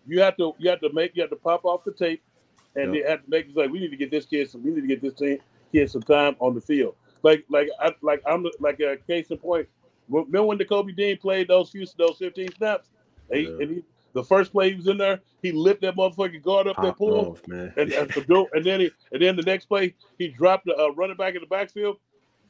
You 0.07 0.21
have 0.21 0.35
to 0.37 0.53
you 0.57 0.69
have 0.69 0.81
to 0.81 0.91
make 0.93 1.15
you 1.15 1.21
have 1.21 1.29
to 1.29 1.35
pop 1.37 1.63
off 1.65 1.83
the 1.85 1.91
tape, 1.93 2.21
and 2.75 2.93
Yeah. 2.93 3.01
they 3.03 3.09
have 3.09 3.23
to 3.23 3.29
make 3.29 3.47
it's 3.47 3.55
like 3.55 3.71
we 3.71 3.79
need 3.79 3.91
to 3.91 3.97
get 3.97 4.11
this 4.11 4.25
kid 4.25 4.49
some 4.49 4.63
we 4.63 4.71
need 4.71 4.81
to 4.81 4.87
get 4.87 5.01
this 5.01 5.13
team, 5.13 5.39
kid 5.71 5.89
some 5.89 6.01
time 6.03 6.35
on 6.39 6.53
the 6.53 6.61
field. 6.61 6.95
Like 7.23 7.45
like 7.49 7.69
I 7.79 7.93
like 8.01 8.21
I'm 8.27 8.45
like 8.59 8.79
a 8.81 8.97
case 9.07 9.31
in 9.31 9.37
point. 9.37 9.67
Remember 10.09 10.43
when 10.43 10.57
Nakobe 10.57 10.95
Dean 10.95 11.17
played 11.17 11.47
those 11.47 11.69
few 11.69 11.85
those 11.97 12.17
15 12.17 12.51
snaps, 12.57 12.89
and, 13.29 13.39
he, 13.41 13.45
and 13.59 13.71
he 13.71 13.83
the 14.13 14.23
first 14.23 14.51
play 14.51 14.69
he 14.71 14.75
was 14.75 14.87
in 14.87 14.97
there, 14.97 15.19
he 15.41 15.51
lit 15.51 15.81
that 15.81 15.95
motherfucking 15.95 16.41
guard 16.43 16.67
up 16.67 16.81
that 16.81 16.97
pool 16.97 17.31
off, 17.31 17.47
man. 17.47 17.73
and 17.77 17.91
and, 17.91 18.11
and 18.53 18.65
then 18.65 18.79
he, 18.81 18.91
and 19.11 19.21
then 19.21 19.35
the 19.35 19.43
next 19.43 19.65
play 19.65 19.93
he 20.17 20.27
dropped 20.29 20.65
the 20.65 20.75
uh, 20.77 20.89
running 20.91 21.15
back 21.17 21.35
in 21.35 21.41
the 21.41 21.47
backfield. 21.47 21.97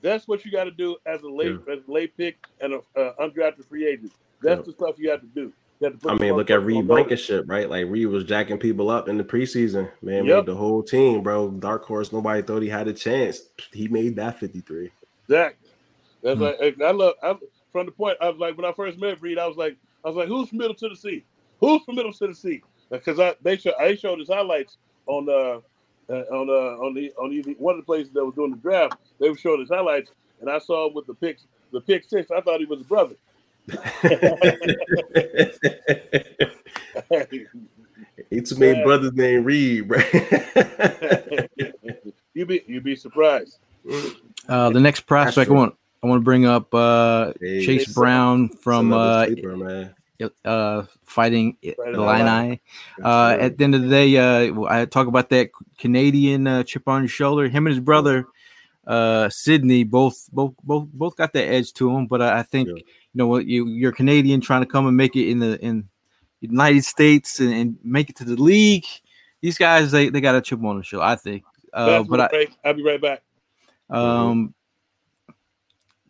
That's 0.01 0.27
what 0.27 0.45
you 0.45 0.51
got 0.51 0.63
to 0.65 0.71
do 0.71 0.95
as 1.05 1.21
a 1.23 1.29
late 1.29 1.57
as 1.71 1.79
a 1.87 1.91
late 1.91 2.15
pick 2.15 2.37
and 2.61 2.73
a 2.73 2.77
uh, 2.99 3.13
undrafted 3.19 3.65
free 3.67 3.87
agent. 3.87 4.11
That's 4.41 4.59
Yeah. 4.59 4.63
the 4.65 4.71
stuff 4.71 4.95
you 4.97 5.09
have 5.11 5.21
to 5.21 5.27
do. 5.27 5.51
Have 5.81 5.99
to 6.01 6.09
I 6.09 6.15
mean, 6.15 6.33
look 6.33 6.49
at 6.49 6.61
Reed. 6.63 6.87
Blankenship, 6.87 7.45
right? 7.47 7.69
Like 7.69 7.85
Reed 7.87 8.07
was 8.07 8.23
jacking 8.25 8.57
people 8.57 8.89
up 8.89 9.07
in 9.09 9.17
the 9.17 9.23
preseason. 9.23 9.89
Man, 10.01 10.25
Yep. 10.25 10.37
made 10.37 10.45
the 10.45 10.55
whole 10.55 10.83
team, 10.83 11.21
bro. 11.23 11.49
Dark 11.51 11.85
horse, 11.85 12.11
nobody 12.11 12.41
thought 12.41 12.61
he 12.61 12.69
had 12.69 12.87
a 12.87 12.93
chance. 12.93 13.41
He 13.71 13.87
made 13.87 14.15
that 14.17 14.39
53. 14.39 14.91
Exactly. 15.27 15.69
That's 16.21 16.37
Hmm. 16.37 16.43
like 16.43 16.81
I 16.81 16.91
love. 16.91 17.13
I, 17.23 17.35
from 17.71 17.85
the 17.85 17.91
point 17.91 18.17
I 18.21 18.29
was 18.29 18.37
like 18.39 18.57
when 18.57 18.65
I 18.65 18.71
first 18.73 18.97
met 18.99 19.21
Reed, 19.21 19.37
I 19.37 19.47
was 19.47 19.57
like 19.57 19.77
I 20.03 20.07
was 20.07 20.17
like, 20.17 20.27
who's 20.27 20.49
from 20.49 20.57
Middle 20.59 20.75
Tennessee? 20.75 21.25
Who's 21.59 21.83
from 21.83 21.95
Middle 21.95 22.13
Tennessee? 22.13 22.61
Because 22.89 23.19
I 23.19 23.35
they 23.41 23.57
show 23.57 23.73
I 23.79 23.95
showed 23.95 24.19
his 24.19 24.29
highlights 24.29 24.77
on 25.07 25.27
uh 25.29 25.59
uh, 26.11 26.23
on 26.31 26.49
uh 26.49 26.77
on 26.83 26.93
the 26.93 27.11
on 27.17 27.29
the, 27.29 27.41
one 27.59 27.75
of 27.75 27.81
the 27.81 27.85
places 27.85 28.13
that 28.13 28.25
was 28.25 28.35
doing 28.35 28.51
the 28.51 28.57
draft. 28.57 28.97
They 29.19 29.29
were 29.29 29.37
showing 29.37 29.59
his 29.59 29.69
highlights, 29.69 30.11
and 30.41 30.49
I 30.49 30.59
saw 30.59 30.87
him 30.87 30.93
with 30.95 31.05
the 31.07 31.13
picks 31.13 31.45
the 31.71 31.81
pick 31.81 32.03
six. 32.03 32.31
I 32.31 32.41
thought 32.41 32.59
he 32.59 32.65
was 32.65 32.81
a 32.81 32.85
brother. 32.85 33.15
it's 38.31 38.49
too 38.49 38.57
many 38.57 38.79
Yeah. 38.79 38.83
brothers 38.83 39.13
named 39.13 39.45
Reed, 39.45 39.87
bro. 39.87 39.99
you 42.33 42.45
be 42.45 42.63
you 42.67 42.81
be 42.81 42.95
surprised. 42.95 43.59
Uh, 44.47 44.69
the 44.69 44.79
next 44.79 45.01
prospect 45.01 45.49
I 45.49 45.53
want 45.53 45.75
I 46.03 46.07
want 46.07 46.21
to 46.21 46.23
bring 46.23 46.45
up 46.45 46.73
uh, 46.73 47.33
Hey, 47.39 47.65
Chase 47.65 47.93
Brown 47.93 48.49
from 48.49 48.93
uh, 48.93 49.25
sleeper, 49.25 49.55
man. 49.57 49.93
Uh, 50.45 50.83
fighting 51.05 51.57
Fighting 51.63 51.95
Illini. 51.95 52.61
Uh, 53.03 53.37
at 53.39 53.57
the 53.57 53.63
end 53.63 53.75
of 53.75 53.81
the 53.83 53.89
day, 53.89 54.17
uh, 54.17 54.61
I 54.67 54.85
talk 54.85 55.07
about 55.07 55.29
that 55.29 55.49
Canadian 55.77 56.47
uh, 56.47 56.63
chip 56.63 56.87
on 56.87 57.03
your 57.03 57.09
shoulder. 57.09 57.47
Him 57.47 57.67
and 57.67 57.75
his 57.75 57.83
brother, 57.83 58.27
uh, 58.87 59.29
Sydney, 59.29 59.83
both 59.83 60.29
both 60.31 60.53
both 60.63 60.87
both 60.93 61.15
got 61.15 61.33
that 61.33 61.45
edge 61.47 61.73
to 61.73 61.91
them. 61.93 62.07
But 62.07 62.21
I, 62.21 62.39
I 62.39 62.43
think 62.43 62.67
Yeah. 62.69 62.75
you 62.75 62.83
know 63.15 63.37
you 63.37 63.67
you're 63.67 63.91
Canadian 63.91 64.41
trying 64.41 64.61
to 64.61 64.67
come 64.67 64.87
and 64.87 64.97
make 64.97 65.15
it 65.15 65.29
in 65.29 65.39
the 65.39 65.59
in 65.63 65.87
United 66.41 66.83
States 66.85 67.39
and, 67.39 67.53
and 67.53 67.77
make 67.83 68.09
it 68.09 68.15
to 68.17 68.25
the 68.25 68.35
league. 68.35 68.85
These 69.41 69.57
guys 69.57 69.91
they, 69.91 70.09
they 70.09 70.21
got 70.21 70.35
a 70.35 70.41
chip 70.41 70.63
on 70.63 70.77
the 70.77 70.83
shoulder. 70.83 71.05
I 71.05 71.15
think. 71.15 71.43
Uh, 71.71 72.03
but 72.03 72.33
I, 72.33 72.47
I'll 72.65 72.73
be 72.73 72.83
right 72.83 72.99
back. 72.99 73.21
um, 73.89 74.53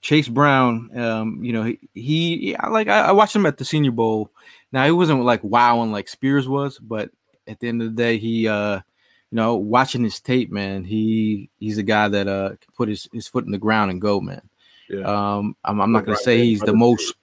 Chase 0.02 0.28
Brown, 0.28 0.98
um, 0.98 1.44
you 1.44 1.52
know, 1.54 1.64
he, 1.64 1.80
he 1.94 2.52
yeah, 2.52 2.68
like 2.68 2.88
I, 2.88 3.02
I 3.08 3.12
watched 3.12 3.36
him 3.36 3.46
at 3.46 3.58
the 3.58 3.66
Senior 3.66 3.92
Bowl. 3.92 4.32
Now 4.72 4.86
he 4.86 4.92
wasn't 4.92 5.24
like 5.24 5.42
wowing 5.44 5.92
like 5.92 6.08
Spears 6.08 6.48
was, 6.48 6.80
but 6.80 7.12
at 7.48 7.60
the 7.60 7.68
end 7.68 7.82
of 7.82 7.90
the 7.90 7.96
day, 8.02 8.18
he, 8.18 8.48
uh, 8.48 8.76
you 8.76 9.36
know, 9.36 9.56
watching 9.56 10.04
his 10.04 10.20
tape, 10.20 10.52
man, 10.52 10.84
he 10.84 11.50
he's 11.60 11.78
a 11.78 11.84
guy 11.84 12.08
that 12.08 12.28
uh 12.28 12.50
can 12.50 12.74
put 12.78 12.90
his, 12.90 13.08
his 13.12 13.28
foot 13.28 13.46
in 13.46 13.52
the 13.52 13.58
ground 13.58 13.92
and 13.92 14.02
go, 14.02 14.20
man. 14.22 14.42
Yeah. 14.90 15.04
Um, 15.04 15.56
I'm, 15.64 15.80
I'm 15.82 15.92
not 15.92 16.06
gonna 16.06 16.16
Right, 16.16 16.24
say 16.24 16.38
man, 16.38 16.46
he's 16.46 16.62
the 16.62 16.74
most 16.74 17.16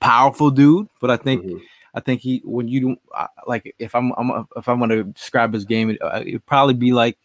powerful 0.00 0.50
dude, 0.50 0.88
but 1.00 1.10
I 1.10 1.16
think 1.16 1.44
Mhm. 1.44 1.60
I 1.94 2.00
think 2.00 2.20
he 2.22 2.40
when 2.44 2.68
you 2.68 2.80
don't 2.80 3.00
uh, 3.14 3.26
like 3.46 3.74
if 3.78 3.94
I'm, 3.94 4.12
I'm 4.16 4.46
if 4.56 4.68
I'm 4.68 4.80
gonna 4.80 5.04
describe 5.04 5.52
his 5.52 5.64
game, 5.64 5.90
it, 5.90 5.98
uh, 6.02 6.22
it'd 6.26 6.46
probably 6.46 6.74
be 6.74 6.92
like 6.92 7.18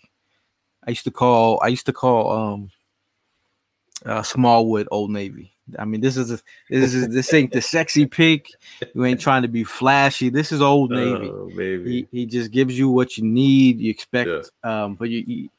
I 0.86 0.92
used 0.92 1.06
to 1.06 1.12
call 1.12 1.60
I 1.64 1.68
used 1.68 1.86
to 1.88 1.94
call 1.94 2.32
um 2.32 2.72
uh 4.06 4.24
Smallwood 4.24 4.88
Old 4.92 5.12
Navy. 5.12 5.54
I 5.78 5.84
mean, 5.84 6.00
this 6.00 6.16
is 6.16 6.32
a, 6.32 6.40
this 6.70 6.94
is 6.94 7.10
this 7.10 7.34
ain't 7.34 7.52
the 7.52 7.62
sexy 7.62 8.06
pick. 8.06 8.48
You 8.94 9.04
ain't 9.04 9.20
trying 9.20 9.42
to 9.42 9.50
be 9.50 9.64
flashy. 9.66 10.30
This 10.30 10.52
is 10.54 10.62
Old 10.62 10.92
Navy. 10.92 11.30
Oh. 11.30 11.50
He 11.90 12.08
he 12.12 12.26
just 12.26 12.52
gives 12.52 12.78
you 12.78 12.90
what 12.90 13.18
you 13.18 13.26
need. 13.26 13.80
You 13.80 13.90
expect, 13.92 14.28
um, 14.64 14.96
but 14.96 15.10
you, 15.10 15.24
you, 15.28 15.50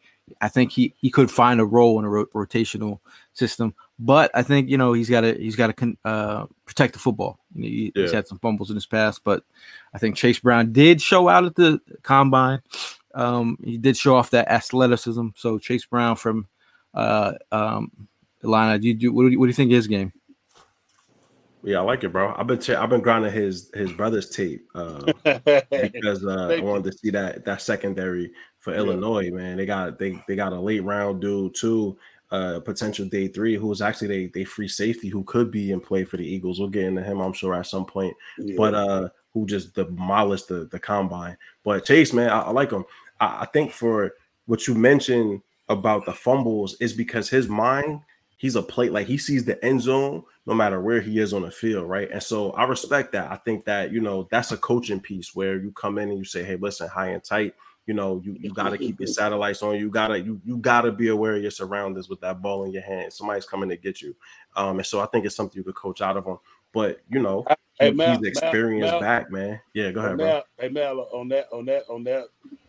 I 0.41 0.49
think 0.49 0.73
he 0.73 0.95
he 0.97 1.11
could 1.11 1.31
find 1.31 1.61
a 1.61 1.65
role 1.67 1.99
in 1.99 2.07
a 2.07 2.09
ro- 2.09 2.27
rotational 2.35 3.01
system. 3.35 3.75
But 3.99 4.31
I 4.33 4.43
think 4.43 4.71
you 4.71 4.79
know 4.79 4.95
he's 4.95 5.11
got 5.11 5.23
to 5.23 5.35
he's 5.35 5.57
got 5.57 5.67
to 5.67 5.73
con- 5.75 5.99
uh, 6.07 6.47
protect 6.65 6.95
the 6.95 7.01
football. 7.01 7.39
You 7.55 7.63
know, 7.63 7.69
he- 7.69 7.93
He's 7.95 8.13
had 8.13 8.27
some 8.29 8.39
fumbles 8.39 8.71
in 8.71 8.77
his 8.77 8.87
past, 8.87 9.23
but 9.25 9.43
I 9.93 9.99
think 9.99 10.17
Chase 10.17 10.39
Brown 10.39 10.73
did 10.73 11.03
show 11.03 11.29
out 11.29 11.45
at 11.45 11.55
the 11.55 11.81
combine. 12.03 12.61
Um, 13.15 13.59
he 13.63 13.77
did 13.77 13.97
show 13.97 14.15
off 14.17 14.31
that 14.31 14.49
athleticism. 14.49 15.29
So 15.37 15.59
Chase 15.59 15.85
Brown 15.85 16.17
from 16.17 16.47
uh, 16.95 17.33
um, 17.53 17.91
Atlanta, 18.43 18.79
do 18.79 18.89
you 18.89 18.95
do 18.95 19.13
what, 19.13 19.25
do 19.25 19.29
you, 19.31 19.39
what 19.39 19.47
do 19.47 19.49
you 19.49 19.55
think 19.55 19.71
of 19.71 19.77
his 19.77 19.87
game? 19.87 20.13
Yeah, 21.65 21.79
I 21.79 21.83
like 21.83 22.05
it, 22.05 22.11
bro. 22.11 22.35
I've 22.37 22.47
been 22.47 22.61
che- 22.61 22.77
I've 22.77 22.89
been 22.89 23.01
grinding 23.01 23.33
his 23.33 23.71
his 23.75 23.93
brother's 23.93 24.31
tape 24.31 24.65
uh, 24.75 25.13
because 25.25 26.25
uh, 26.25 26.57
I 26.57 26.61
wanted 26.61 26.85
to 26.85 26.99
see 26.99 27.11
that 27.11 27.45
that 27.45 27.61
secondary 27.63 28.31
for 28.59 28.73
Yeah. 28.73 28.79
Illinois. 28.79 29.31
Man, 29.31 29.57
they 29.57 29.67
got 29.67 29.99
they 29.99 30.23
they 30.29 30.37
got 30.37 30.53
a 30.53 30.61
late 30.61 30.85
round 30.85 31.21
dude 31.21 31.57
too, 31.57 31.99
uh, 32.31 32.61
potential 32.61 33.07
day 33.07 33.27
three, 33.27 33.57
who's 33.57 33.83
actually 33.83 34.09
they 34.09 34.27
they 34.27 34.45
free 34.45 34.69
safety 34.69 35.09
who 35.09 35.25
could 35.25 35.51
be 35.51 35.73
in 35.73 35.81
play 35.81 36.05
for 36.05 36.17
the 36.17 36.27
Eagles. 36.27 36.61
We'll 36.61 36.69
get 36.69 36.85
into 36.85 37.03
him, 37.03 37.21
I'm 37.21 37.33
sure, 37.33 37.55
at 37.55 37.67
some 37.67 37.85
point. 37.85 38.15
But 38.57 38.75
uh, 38.75 39.09
who 39.35 39.45
just 39.45 39.75
demolished 39.75 40.47
the 40.49 40.67
the 40.67 40.79
combine. 40.79 41.37
But 41.65 41.85
Chase, 41.85 42.13
man, 42.13 42.31
I, 42.31 42.43
I 42.43 42.51
like 42.51 42.71
him. 42.71 42.85
I, 43.19 43.43
I 43.43 43.47
think 43.47 43.73
for 43.73 44.13
what 44.47 44.69
you 44.69 44.75
mentioned 44.75 45.43
about 45.69 46.07
the 46.07 46.15
fumbles 46.15 46.77
is 46.81 46.93
because 46.93 47.29
his 47.29 47.49
mind, 47.49 48.01
he's 48.39 48.57
a 48.57 48.63
plate 48.63 48.93
like 48.93 49.07
he 49.07 49.19
sees 49.19 49.45
the 49.45 49.63
end 49.65 49.83
zone 49.83 50.25
no 50.47 50.55
matter 50.55 50.81
where 50.81 51.01
he 51.01 51.19
is 51.19 51.35
on 51.35 51.43
the 51.43 51.51
field, 51.51 51.89
right? 51.89 52.11
And 52.11 52.23
so 52.23 52.53
I 52.53 52.65
respect 52.65 53.13
that. 53.13 53.31
I 53.31 53.37
think 53.37 53.67
that 53.67 53.93
you 53.93 54.01
know 54.01 54.27
that's 54.31 54.53
a 54.53 54.57
coaching 54.57 55.01
piece 55.01 55.35
where 55.35 55.57
you 55.61 55.71
come 55.73 55.99
in 55.99 56.09
and 56.09 56.19
you 56.19 56.25
say, 56.25 56.43
"Hey, 56.45 56.57
listen, 56.57 56.89
high 56.89 57.09
and 57.11 57.23
tight." 57.23 57.55
You 57.87 57.95
know, 57.95 58.21
you, 58.23 58.37
you 58.41 58.51
got 58.53 58.71
to 58.71 58.79
keep 58.79 59.01
your 59.01 59.07
satellites 59.07 59.63
on. 59.63 59.77
You 59.77 59.91
gotta 59.91 60.21
you 60.21 60.41
you 60.45 60.59
gotta 60.59 60.93
be 60.93 61.09
aware 61.09 61.37
of 61.37 61.43
your 61.43 61.51
surroundings 61.51 62.09
with 62.09 62.21
that 62.21 62.43
ball 62.43 62.65
in 62.65 62.73
your 62.73 62.83
hand. 62.83 63.13
Somebody's 63.13 63.47
coming 63.47 63.69
to 63.71 63.77
get 63.77 64.03
you, 64.03 64.15
um, 64.57 64.79
and 64.79 64.87
so 64.87 65.01
I 65.01 65.07
think 65.07 65.25
it's 65.27 65.35
something 65.37 65.57
you 65.57 65.65
could 65.65 65.75
coach 65.75 66.01
out 66.03 66.17
of 66.17 66.27
him. 66.27 66.39
But 66.73 67.01
you 67.11 67.21
know, 67.23 67.45
Hey, 67.81 67.91
he- 67.91 67.97
Mal- 67.97 68.11
he's 68.11 68.21
Mal- 68.21 68.29
experienced 68.29 68.93
Mal- 68.93 69.01
back, 69.01 69.31
man. 69.31 69.61
Yeah, 69.73 69.91
go 69.93 70.01
ahead, 70.01 70.19
bro. 70.19 70.43
Hey 70.59 70.69
Mal, 70.69 71.01
on 71.13 71.29
that, 71.29 71.49
on 71.53 71.65
that, 71.67 71.85
on 71.89 72.05
that, 72.05 72.25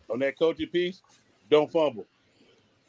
on 0.08 0.18
that 0.20 0.38
coaching 0.38 0.68
piece, 0.68 1.02
don't 1.50 1.70
fumble. 1.70 2.06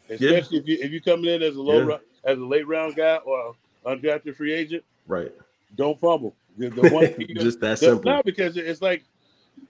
Especially 0.10 0.58
if 0.60 0.68
you 0.68 0.78
if 0.82 0.92
you 0.92 1.02
coming 1.02 1.26
in 1.34 1.42
as 1.44 1.56
a 1.58 1.62
low 1.62 1.80
Yeah. 1.80 1.86
rou- 1.86 2.00
as 2.24 2.38
a 2.38 2.46
late 2.46 2.68
round 2.68 2.96
guy 2.96 3.18
or 3.18 3.56
undrafted 3.86 4.36
free 4.36 4.54
agent, 4.54 4.84
Right. 5.08 5.32
don't 5.76 6.00
fumble. 6.00 6.36
The, 6.58 6.70
the 6.70 6.90
one 6.90 7.14
you 7.18 7.34
know, 7.36 7.42
Just 7.42 7.60
that 7.62 7.80
simple. 7.80 8.12
No, 8.12 8.22
because 8.24 8.58
it's 8.58 8.82
like 8.82 9.04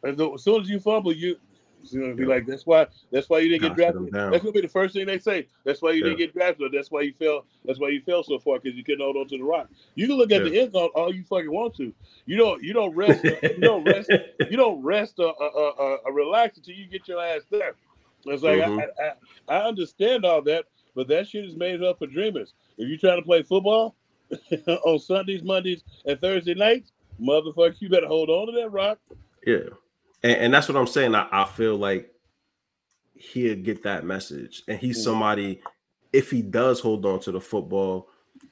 as, 0.03 0.17
soon 0.43 0.61
as 0.61 0.69
you 0.69 0.79
fumble, 0.79 1.13
you 1.13 1.37
it's 1.83 1.93
gonna 1.93 2.13
be 2.13 2.25
like 2.25 2.45
that's 2.45 2.65
why 2.65 2.85
that's 3.11 3.27
why 3.27 3.39
you 3.39 3.49
didn't 3.49 3.75
get 3.75 3.77
sit 3.77 3.95
'em 3.95 4.05
drafted. 4.09 4.31
That's 4.31 4.43
gonna 4.43 4.53
be 4.53 4.61
the 4.61 4.67
first 4.67 4.93
thing 4.93 5.07
they 5.07 5.17
say. 5.17 5.47
That's 5.63 5.81
why 5.81 5.91
you 5.91 6.03
didn't 6.03 6.19
get 6.19 6.33
drafted. 6.33 6.67
Or 6.67 6.69
that's 6.77 6.91
why 6.91 7.01
you 7.01 7.13
fell. 7.13 7.45
That's 7.65 7.79
why 7.79 7.89
you 7.89 8.01
fell 8.01 8.23
so 8.23 8.37
far 8.37 8.59
because 8.59 8.77
you 8.77 8.83
couldn't 8.83 9.01
hold 9.01 9.17
on 9.17 9.27
to 9.29 9.37
the 9.37 9.43
rock. 9.43 9.67
You 9.95 10.07
can 10.07 10.17
look 10.17 10.31
at 10.31 10.43
the 10.43 10.59
end 10.59 10.73
zone 10.73 10.89
all 10.93 11.13
you 11.13 11.23
fucking 11.23 11.51
want 11.51 11.75
to. 11.77 11.91
You 12.27 12.37
don't. 12.37 12.61
You 12.63 12.73
don't 12.73 12.95
rest. 12.95 13.25
Uh, 13.25 13.35
you 13.55 13.63
don't 13.63 13.83
rest. 13.83 14.11
You 14.49 14.57
don't 14.57 14.83
rest 14.83 15.17
or, 15.19 15.33
or, 15.33 15.49
or, 15.49 15.71
or, 15.79 15.97
or 15.99 16.13
relax 16.13 16.57
until 16.57 16.75
you 16.75 16.85
get 16.85 17.07
your 17.07 17.23
ass 17.23 17.43
there. 17.49 17.75
It's 18.25 18.43
like 18.43 18.59
Mhm. 18.59 18.81
I, 18.81 19.03
I, 19.03 19.59
I 19.59 19.67
understand 19.67 20.25
all 20.25 20.41
that, 20.41 20.65
but 20.95 21.07
that 21.09 21.27
shit 21.27 21.45
is 21.45 21.55
made 21.55 21.81
up 21.84 21.99
for 21.99 22.07
dreamers. 22.07 22.53
If 22.77 22.88
you're 22.89 22.97
trying 22.97 23.22
to 23.22 23.26
play 23.26 23.43
football 23.43 23.95
on 24.85 24.99
Sundays, 24.99 25.43
Mondays, 25.43 25.84
and 26.05 26.19
Thursday 26.19 26.53
nights, 26.53 26.91
motherfucker, 27.22 27.76
you 27.80 27.89
better 27.89 28.07
hold 28.07 28.30
on 28.30 28.47
to 28.47 28.53
that 28.59 28.69
rock. 28.72 28.99
Yeah. 29.45 29.69
And, 30.23 30.34
and 30.34 30.53
that's 30.53 30.68
what 30.68 30.77
I'm 30.77 30.88
saying. 30.88 31.15
I, 31.15 31.27
I 31.31 31.45
feel 31.45 31.77
like 31.77 32.11
he'll 33.13 33.55
get 33.55 33.84
that 33.84 34.05
message. 34.05 34.63
And 34.68 34.80
he's 34.80 34.99
Mhm. 34.99 35.03
somebody, 35.03 35.61
if 36.13 36.31
he 36.31 36.41
does 36.41 36.80
hold 36.80 37.05
on 37.05 37.19
to 37.22 37.31
the 37.31 37.41
football, 37.41 38.09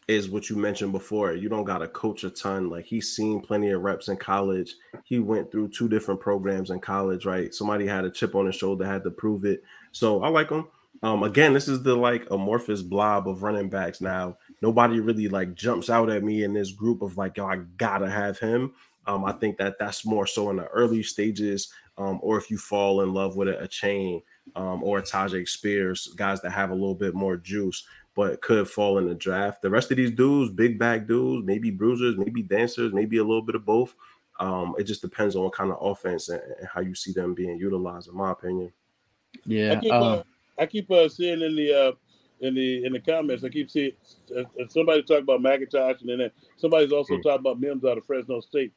is 0.08 0.30
what 0.30 0.50
you 0.50 0.56
mentioned 0.56 0.92
before. 0.92 1.34
You 1.34 1.50
don't 1.50 1.64
got 1.66 1.80
to 1.80 1.88
coach 1.88 2.24
a 2.24 2.30
ton. 2.32 2.70
Like 2.70 2.86
he's 2.86 3.16
seen 3.16 3.42
plenty 3.42 3.70
of 3.72 3.82
reps 3.82 4.08
in 4.08 4.18
college. 4.18 4.76
He 5.04 5.20
went 5.20 5.52
through 5.52 5.70
two 5.70 5.88
different 5.88 6.20
programs 6.20 6.72
in 6.72 6.80
college, 6.80 7.26
right? 7.26 7.54
Somebody 7.54 7.86
had 7.86 8.06
a 8.06 8.10
chip 8.12 8.34
on 8.36 8.48
his 8.48 8.56
shoulder, 8.56 8.86
had 8.86 9.04
to 9.04 9.12
prove 9.12 9.46
it. 9.46 9.64
So 9.92 10.22
I 10.24 10.30
like 10.30 10.50
him. 10.50 10.68
Um, 11.02 11.24
again, 11.24 11.54
this 11.54 11.68
is 11.68 11.82
the 11.82 11.96
like 11.96 12.30
amorphous 12.30 12.82
blob 12.82 13.28
of 13.28 13.42
running 13.44 13.70
backs. 13.70 14.02
Now, 14.02 14.38
nobody 14.62 15.00
really 15.00 15.28
like 15.30 15.56
jumps 15.56 15.90
out 15.90 16.10
at 16.10 16.24
me 16.24 16.44
in 16.44 16.54
this 16.54 16.72
group 16.72 17.02
of 17.02 17.18
like, 17.18 17.38
yo, 17.38 17.46
I 17.46 17.58
gotta 17.78 18.10
have 18.10 18.38
him. 18.38 18.74
Um, 19.08 19.24
I 19.24 19.32
think 19.32 19.58
that 19.58 19.80
that's 19.80 20.06
more 20.06 20.28
so 20.28 20.50
in 20.50 20.58
the 20.58 20.68
early 20.68 21.02
stages, 21.02 21.72
um, 21.98 22.20
or 22.22 22.38
if 22.38 22.52
you 22.52 22.58
fall 22.58 23.02
in 23.02 23.14
love 23.14 23.38
with 23.38 23.48
a, 23.48 23.54
Achane 23.54 24.22
um, 24.56 24.84
or 24.84 25.00
a 25.00 25.02
Tyjae 25.02 25.48
Spears, 25.48 26.08
guys 26.16 26.42
that 26.42 26.52
have 26.52 26.70
a 26.70 26.76
little 26.76 26.96
bit 26.96 27.16
more 27.16 27.38
juice, 27.38 27.86
but 28.14 28.42
could 28.42 28.70
fall 28.70 28.98
in 28.98 29.08
the 29.08 29.16
draft. 29.16 29.62
The 29.62 29.70
rest 29.70 29.90
of 29.92 29.98
these 29.98 30.12
dudes, 30.12 30.52
big 30.52 30.78
back 30.78 31.08
dudes, 31.08 31.46
maybe 31.46 31.72
bruisers, 31.72 32.18
maybe 32.18 32.44
dancers, 32.44 32.94
maybe 32.94 33.18
a 33.18 33.24
little 33.24 33.42
bit 33.42 33.56
of 33.56 33.66
both. 33.66 33.96
Um, 34.40 34.76
it 34.78 34.84
just 34.84 35.02
depends 35.02 35.36
on 35.36 35.44
what 35.44 35.54
kind 35.54 35.72
of 35.72 35.78
offense 35.82 36.30
and, 36.30 36.42
and 36.60 36.68
how 36.68 36.82
you 36.82 36.94
see 36.94 37.14
them 37.14 37.34
being 37.34 37.58
utilized, 37.58 38.10
in 38.10 38.16
my 38.16 38.32
opinion. 38.32 38.72
I 39.36 39.40
Yeah. 39.46 39.80
keep, 39.80 39.92
Um, 39.94 40.04
uh, 40.04 40.24
I 40.60 40.66
keep 40.66 40.92
uh, 40.92 41.08
seeing 41.10 41.42
in 41.42 41.56
the 41.56 41.74
uh, 41.74 41.92
in 42.42 42.54
the 42.56 42.86
in 42.86 42.94
the 42.94 43.00
comments. 43.00 43.44
I 43.44 43.50
keep 43.50 43.70
seeing 43.72 43.92
uh, 44.36 44.42
uh, 44.42 44.68
somebody 44.70 45.02
talk 45.04 45.20
about 45.24 45.42
McIntosh, 45.42 46.02
and 46.02 46.20
then 46.20 46.32
somebody's 46.58 46.92
also 46.92 47.16
Hmm. 47.16 47.22
talking 47.22 47.40
about 47.40 47.60
Mims 47.60 47.86
out 47.86 47.98
of 47.98 48.06
Fresno 48.06 48.40
State. 48.42 48.74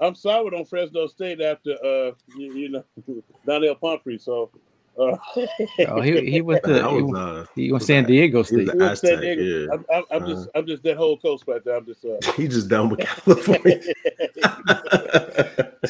I'm 0.00 0.14
soured 0.14 0.54
on 0.54 0.64
Fresno 0.64 1.06
State 1.06 1.40
after 1.40 1.72
uh, 1.84 2.12
you, 2.36 2.52
you 2.54 2.68
know 2.70 2.84
Donnell 3.46 3.74
Pumphrey. 3.74 4.18
So 4.18 4.50
uh, 4.98 5.16
oh, 5.88 6.00
he, 6.00 6.30
he 6.30 6.40
went 6.40 6.64
to 6.64 6.74
he, 6.74 6.80
was, 7.02 7.04
went- 7.04 7.16
uh, 7.16 7.44
he 7.54 7.72
went 7.72 7.84
San 7.84 8.04
Diego 8.04 8.42
State. 8.42 8.70
He 8.70 8.76
was 8.76 9.00
San 9.00 9.20
Diego. 9.20 9.42
yeah. 9.42 9.66
I'm, 9.72 9.84
I'm, 9.92 10.04
I'm 10.10 10.26
just 10.28 10.48
I'm 10.54 10.66
just 10.66 10.82
that 10.82 10.96
whole 10.96 11.16
coast 11.18 11.44
right 11.46 11.64
there. 11.64 11.76
I'm 11.76 11.86
just 11.86 12.04
uh, 12.04 12.16
He 12.36 12.48
just 12.48 12.68
done 12.68 12.88
with 12.88 13.00
California. 13.00 13.80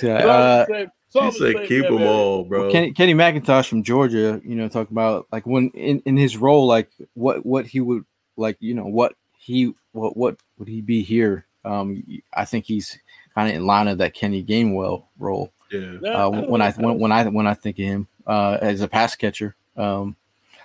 Yeah, 0.03 0.61
it's 0.71 1.00
all 1.15 1.23
the 1.23 1.27
all 1.27 1.32
he 1.32 1.53
said 1.53 1.69
keep 1.69 1.82
damn 1.82 1.95
them 1.95 2.03
area. 2.03 2.12
all, 2.12 2.45
bro. 2.45 2.70
Kenny, 2.70 2.93
Kenny 2.93 3.15
McIntosh 3.15 3.69
from 3.69 3.82
Georgia, 3.82 4.41
you 4.45 4.55
know, 4.55 4.69
talk 4.69 4.91
about 4.91 5.27
like 5.32 5.47
when 5.47 5.70
in, 5.70 6.01
in 6.01 6.16
his 6.16 6.37
role, 6.37 6.66
like 6.66 6.91
what 7.15 7.45
what 7.45 7.66
he 7.66 7.81
would 7.81 8.05
like, 8.37 8.57
you 8.61 8.74
know, 8.74 8.87
what 8.87 9.15
he 9.39 9.74
what 9.93 10.16
what 10.16 10.37
would 10.59 10.69
he 10.69 10.81
be 10.81 11.03
here? 11.03 11.47
Um, 11.65 12.03
I 12.32 12.45
think 12.45 12.65
he's 12.65 12.99
kind 13.35 13.49
of 13.49 13.55
in 13.55 13.66
line 13.66 13.89
of 13.89 13.99
that 13.99 14.15
Kenny 14.15 14.43
Gainwell 14.43 15.05
role. 15.19 15.53
yeah. 15.70 16.27
Uh, 16.27 16.31
when 16.31 16.62
I 16.62 16.73
when, 16.73 16.99
when 16.99 17.12
I 17.12 17.27
when 17.27 17.47
I 17.47 17.55
think 17.55 17.78
of 17.78 17.85
him 17.85 18.09
uh, 18.27 18.59
as 18.61 18.81
a 18.81 18.89
pass 18.89 19.15
catcher, 19.16 19.57
um, 19.77 20.16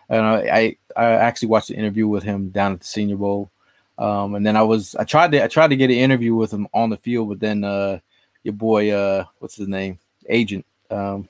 and 0.09 0.22
I, 0.22 0.38
I 0.38 0.77
I 0.95 1.05
actually 1.13 1.49
watched 1.49 1.69
the 1.69 1.76
interview 1.76 2.07
with 2.07 2.23
him 2.23 2.49
down 2.49 2.73
at 2.73 2.80
the 2.80 2.85
Senior 2.85 3.17
Bowl, 3.17 3.51
um, 3.97 4.35
and 4.35 4.45
then 4.45 4.55
I 4.55 4.61
was 4.61 4.95
I 4.95 5.03
tried 5.03 5.31
to 5.31 5.43
I 5.43 5.47
tried 5.47 5.69
to 5.69 5.76
get 5.76 5.89
an 5.89 5.97
interview 5.97 6.35
with 6.35 6.51
him 6.51 6.67
on 6.73 6.89
the 6.89 6.97
field, 6.97 7.30
but 7.30 7.39
then 7.39 7.63
uh, 7.63 7.99
your 8.43 8.53
boy 8.53 8.91
uh, 8.91 9.26
what's 9.39 9.55
his 9.55 9.67
name 9.67 9.99
agent 10.30 10.65
um, 10.91 11.27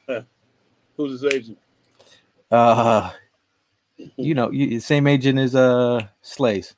who's 0.97 1.21
his 1.21 1.33
agent? 1.33 1.57
uh, 2.51 3.11
you 4.17 4.33
know 4.33 4.51
you, 4.51 4.79
same 4.79 5.07
agent 5.07 5.39
as 5.39 5.55
uh 5.55 6.05
Slays 6.21 6.75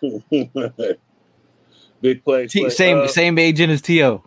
Big 2.00 2.24
play. 2.24 2.46
T- 2.46 2.60
play. 2.60 2.70
same 2.70 2.98
uh, 2.98 3.08
same 3.08 3.38
agent 3.38 3.72
as 3.72 3.82
To. 3.82 4.22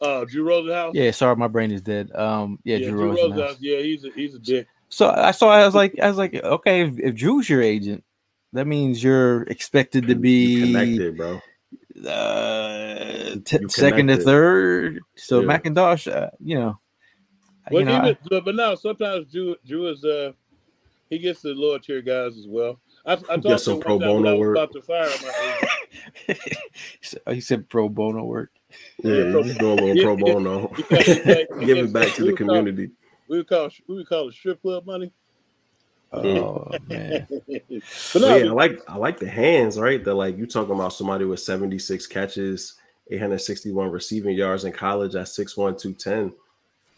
uh, 0.00 0.24
Drew 0.24 0.44
Rosenhaus. 0.44 0.92
Yeah, 0.94 1.10
sorry, 1.10 1.36
my 1.36 1.48
brain 1.48 1.70
is 1.70 1.82
dead. 1.82 2.12
Um, 2.14 2.58
yeah, 2.64 2.76
yeah, 2.76 2.88
Drew 2.88 2.98
Drew 2.98 3.16
Rosenhaus. 3.16 3.38
Rosenhaus. 3.38 3.56
Yeah, 3.60 3.78
he's 3.80 4.04
a, 4.04 4.10
he's 4.14 4.34
a 4.34 4.38
dick. 4.38 4.68
So 4.88 5.10
I 5.10 5.32
saw. 5.32 5.50
I 5.50 5.66
was 5.66 5.74
like, 5.74 5.98
I 6.00 6.08
was 6.08 6.16
like, 6.16 6.34
okay, 6.34 6.82
if, 6.82 6.98
if 6.98 7.14
Drew's 7.14 7.48
your 7.48 7.60
agent, 7.62 8.04
that 8.52 8.66
means 8.66 9.02
you're 9.02 9.42
expected 9.42 10.06
to 10.06 10.14
be 10.14 10.60
connected, 10.60 11.16
bro. 11.16 11.40
Uh, 12.06 13.36
t- 13.44 13.58
second 13.68 14.08
to 14.08 14.16
third. 14.16 15.00
So 15.16 15.40
Yeah. 15.40 15.46
McIntosh, 15.58 16.12
uh, 16.12 16.30
you 16.40 16.56
know, 16.56 16.78
But 17.70 17.78
you 17.78 17.84
know, 17.84 17.98
even 17.98 18.16
but, 18.30 18.44
but 18.44 18.54
now 18.54 18.74
sometimes 18.74 19.30
Drew 19.32 19.56
Drew 19.66 19.88
is 19.88 20.04
uh 20.04 20.32
he 21.10 21.18
gets 21.18 21.40
the 21.42 21.54
lower 21.54 21.78
tier 21.78 22.02
guys 22.02 22.36
as 22.36 22.46
well. 22.46 22.78
I, 23.06 23.12
I 23.12 23.16
talked 23.16 23.42
to 23.44 23.58
some 23.58 23.80
pro 23.80 23.94
one 23.96 24.00
time 24.02 24.12
when 24.14 24.22
bono 24.24 24.38
work. 24.38 24.56
about 24.56 24.72
to 24.72 24.82
fire 24.82 25.08
him. 25.08 25.30
I- 26.28 26.36
I- 27.26 27.32
he 27.34 27.40
said 27.40 27.68
pro 27.68 27.88
bono 27.88 28.24
work. 28.24 28.50
Yeah, 29.02 29.30
pro- 29.32 29.42
he's 29.42 29.56
doing 29.56 29.78
a 29.78 29.82
little 29.82 30.02
pro 30.04 30.16
bono. 30.16 30.68
He 30.76 30.82
got- 30.82 31.02
he 31.06 31.14
got- 31.24 31.58
he 31.60 31.66
Give 31.66 31.78
it 31.78 31.92
back 31.92 32.12
to 32.14 32.22
the 32.22 32.26
would 32.30 32.38
call- 32.38 32.46
community. 32.48 32.90
We 33.28 33.38
would 33.38 33.48
call 33.48 33.70
we 33.88 33.94
would 33.96 34.08
call 34.08 34.28
it 34.28 34.34
strip 34.34 34.60
club 34.62 34.86
money. 34.86 35.12
Oh 36.12 36.78
man, 36.88 37.28
but 38.12 38.22
no, 38.22 38.28
yeah, 38.34 38.46
I 38.48 38.52
like 38.52 38.80
I 38.88 38.96
like 38.96 39.18
the 39.18 39.28
hands, 39.28 39.78
right? 39.78 40.02
That 40.02 40.14
like 40.14 40.38
you 40.38 40.46
talking 40.46 40.74
about 40.74 40.94
somebody 40.94 41.24
with 41.26 41.40
76 41.40 42.06
catches, 42.06 42.74
861 43.10 43.90
receiving 43.90 44.36
yards 44.36 44.64
in 44.64 44.72
college 44.72 45.14
at 45.16 45.26
6'1, 45.26 45.78
210. 45.78 46.32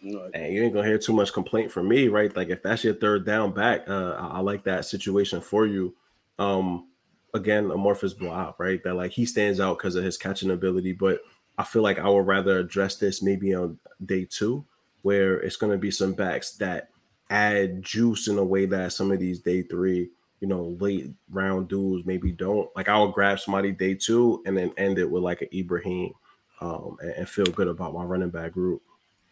no, 0.02 0.30
And 0.32 0.54
you 0.54 0.62
ain't 0.62 0.74
gonna 0.74 0.86
hear 0.86 0.98
too 0.98 1.12
much 1.12 1.32
complaint 1.32 1.72
from 1.72 1.88
me, 1.88 2.08
right? 2.08 2.34
Like 2.36 2.50
if 2.50 2.62
that's 2.62 2.84
your 2.84 2.94
third 2.94 3.26
down 3.26 3.52
back, 3.52 3.88
uh, 3.88 4.12
I, 4.18 4.26
I 4.38 4.40
like 4.40 4.64
that 4.64 4.84
situation 4.84 5.40
for 5.40 5.66
you. 5.66 5.94
Um, 6.38 6.88
again, 7.34 7.70
amorphous 7.72 8.14
blob, 8.14 8.56
right? 8.58 8.82
That 8.84 8.94
like 8.94 9.12
he 9.12 9.26
stands 9.26 9.60
out 9.60 9.78
because 9.78 9.96
of 9.96 10.04
his 10.04 10.16
catching 10.16 10.52
ability, 10.52 10.92
but 10.92 11.20
I 11.58 11.64
feel 11.64 11.82
like 11.82 11.98
I 11.98 12.08
would 12.08 12.26
rather 12.26 12.58
address 12.60 12.96
this 12.96 13.22
maybe 13.22 13.54
on 13.54 13.78
day 14.06 14.24
two, 14.30 14.64
where 15.02 15.40
it's 15.40 15.56
gonna 15.56 15.78
be 15.78 15.90
some 15.90 16.12
backs 16.12 16.52
that 16.58 16.89
add 17.30 17.82
juice 17.82 18.28
in 18.28 18.36
a 18.38 18.44
way 18.44 18.66
that 18.66 18.92
some 18.92 19.10
of 19.10 19.18
these 19.20 19.40
day 19.40 19.62
three, 19.62 20.10
you 20.40 20.48
know, 20.48 20.76
late 20.80 21.10
round 21.30 21.68
dudes 21.68 22.04
maybe 22.04 22.32
don't. 22.32 22.68
Like 22.76 22.88
I'll 22.88 23.08
grab 23.08 23.38
somebody 23.40 23.72
day 23.72 23.94
two 23.94 24.42
and 24.46 24.56
then 24.56 24.72
end 24.76 24.98
it 24.98 25.10
with 25.10 25.22
like 25.22 25.40
an 25.42 25.48
Ibrahim, 25.54 26.12
um, 26.60 26.96
and, 27.00 27.10
and 27.12 27.28
feel 27.28 27.46
good 27.46 27.68
about 27.68 27.94
my 27.94 28.02
running 28.04 28.30
back 28.30 28.52
group. 28.52 28.82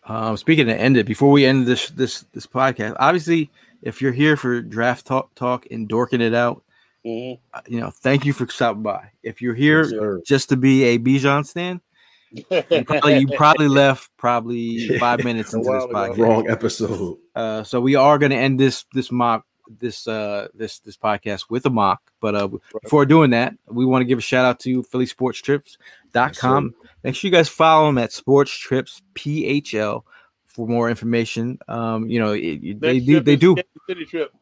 Um, 0.05 0.37
speaking 0.37 0.70
of 0.70 0.79
end 0.79 0.97
it, 0.97 1.05
before 1.07 1.31
we 1.31 1.45
end 1.45 1.66
this 1.66 1.91
this 1.91 2.23
this 2.33 2.47
podcast, 2.47 2.97
obviously, 2.99 3.51
if 3.83 4.01
you're 4.01 4.12
here 4.12 4.37
for 4.37 4.62
draft 4.62 5.07
talk 5.07 5.35
talk 5.35 5.66
and 5.70 5.89
dorking 5.89 6.20
it 6.20 6.35
out, 6.35 6.62
Mhm. 7.05 7.39
uh, 7.53 7.61
you 7.66 7.81
know, 7.81 7.91
thank 7.91 8.25
you 8.25 8.33
for 8.33 8.47
stopping 8.49 8.83
by. 8.83 9.11
If 9.23 9.43
you're 9.43 9.55
here 9.55 9.85
Yes, 9.85 10.23
just 10.27 10.49
to 10.51 10.57
be 10.57 10.85
a 10.85 10.99
Bijan 10.99 11.47
stand, 11.47 11.81
you 12.31 12.85
probably, 12.85 13.19
you 13.19 13.29
probably 13.37 13.69
left 13.69 14.11
probably 14.16 14.89
five 14.99 15.25
minutes 15.25 15.53
into 15.53 15.70
this 15.70 15.85
podcast. 15.85 16.19
Wrong 16.19 16.51
episode. 16.51 17.19
Uh, 17.39 17.62
so 17.62 17.81
we 17.81 17.94
are 17.94 18.19
going 18.19 18.31
to 18.31 18.36
end 18.36 18.59
this 18.59 18.85
this 18.93 19.12
mock 19.12 19.44
this 19.81 20.09
uh 20.09 20.48
this 20.55 20.81
this 20.81 20.97
podcast 20.97 21.44
with 21.51 21.65
a 21.66 21.70
mock. 21.70 22.01
But 22.20 22.35
uh, 22.35 22.48
before 22.82 23.06
doing 23.06 23.31
that, 23.31 23.55
we 23.69 23.85
want 23.85 24.01
to 24.02 24.06
give 24.06 24.19
a 24.19 24.23
shout 24.23 24.44
out 24.44 24.59
to 24.60 24.82
philly 24.82 25.06
sports 25.06 25.40
PhillySportsTrips.com. 25.43 26.74
Make 27.05 27.15
sure 27.15 27.28
you 27.28 27.32
guys 27.32 27.48
follow 27.48 27.86
them 27.86 27.98
at 27.98 28.12
Sports 28.12 28.51
Trips 28.51 29.02
PHL 29.15 30.02
for 30.47 30.66
more 30.66 30.90
information. 30.90 31.60
Um, 31.69 32.09
you 32.09 32.19
know, 32.19 32.32
it, 32.32 32.81
they 32.81 32.98
do 32.98 33.20
they 33.20 33.36
do 33.36 33.55
City 33.86 34.05
trip. 34.05 34.32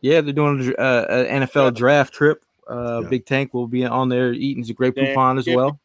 yeah 0.00 0.22
they're 0.22 0.32
doing 0.32 0.74
uh, 0.78 1.06
an 1.10 1.42
NFL 1.42 1.74
draft 1.74 2.14
trip. 2.14 2.42
Uh, 2.68 3.00
Yeah. 3.02 3.08
Big 3.08 3.26
Tank 3.26 3.52
will 3.52 3.68
be 3.68 3.84
on 3.84 4.08
there 4.08 4.32
eating 4.32 4.64
some 4.64 4.74
great 4.74 4.94
coupon 4.94 5.36
as 5.38 5.46
well. 5.46 5.78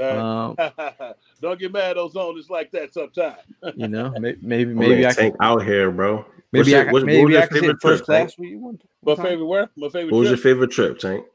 Uh, 0.00 0.54
Um, 0.56 0.56
Don't 1.42 1.58
get 1.60 1.72
mad 1.72 1.96
those 1.96 2.16
owners 2.16 2.48
like 2.48 2.70
that 2.70 2.94
sometimes. 2.94 3.36
you 3.76 3.88
know, 3.88 4.14
maybe 4.18 4.38
Maybe 4.40 4.72
maybe 4.74 5.04
I 5.06 5.12
can, 5.12 5.16
tank 5.24 5.36
out 5.40 5.64
here, 5.64 5.90
bro. 5.90 6.24
maybe 6.52 6.60
What's 6.60 6.68
I, 6.68 6.70
your- 6.72 6.84
can- 6.84 6.92
what- 6.92 7.02
what 7.06 7.22
was 7.24 7.32
your 7.32 7.42
I 7.42 7.46
can 7.46 7.60
favorite 7.60 7.82
first 7.82 8.04
trip, 8.04 8.16
Tank? 8.18 8.28
class. 8.30 8.38
with 8.38 8.48
you 8.48 8.58
one- 8.58 8.78
My 9.02 9.08
one 9.10 9.16
time. 9.16 9.26
favorite 9.26 9.46
where? 9.46 9.70
My 9.76 9.88
favorite 9.88 10.12
What 10.12 10.18
was 10.20 10.28
your 10.28 10.38
favorite 10.38 10.70
trip, 10.70 10.98
Tank? 10.98 11.26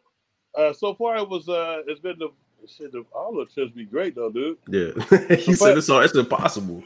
Uh, 0.57 0.73
so 0.73 0.93
far 0.95 1.17
it 1.17 1.29
was 1.29 1.47
uh, 1.49 1.83
it's 1.87 1.99
been 1.99 2.17
the 2.17 2.29
shit. 2.67 2.91
The, 2.91 3.05
all 3.13 3.33
the 3.35 3.45
trips 3.45 3.71
be 3.73 3.85
great 3.85 4.15
though, 4.15 4.31
dude. 4.31 4.57
Yeah, 4.69 4.91
he 5.35 5.53
said 5.53 5.77
it's 5.77 5.89
all 5.89 5.99
it's 5.99 6.15
impossible. 6.15 6.81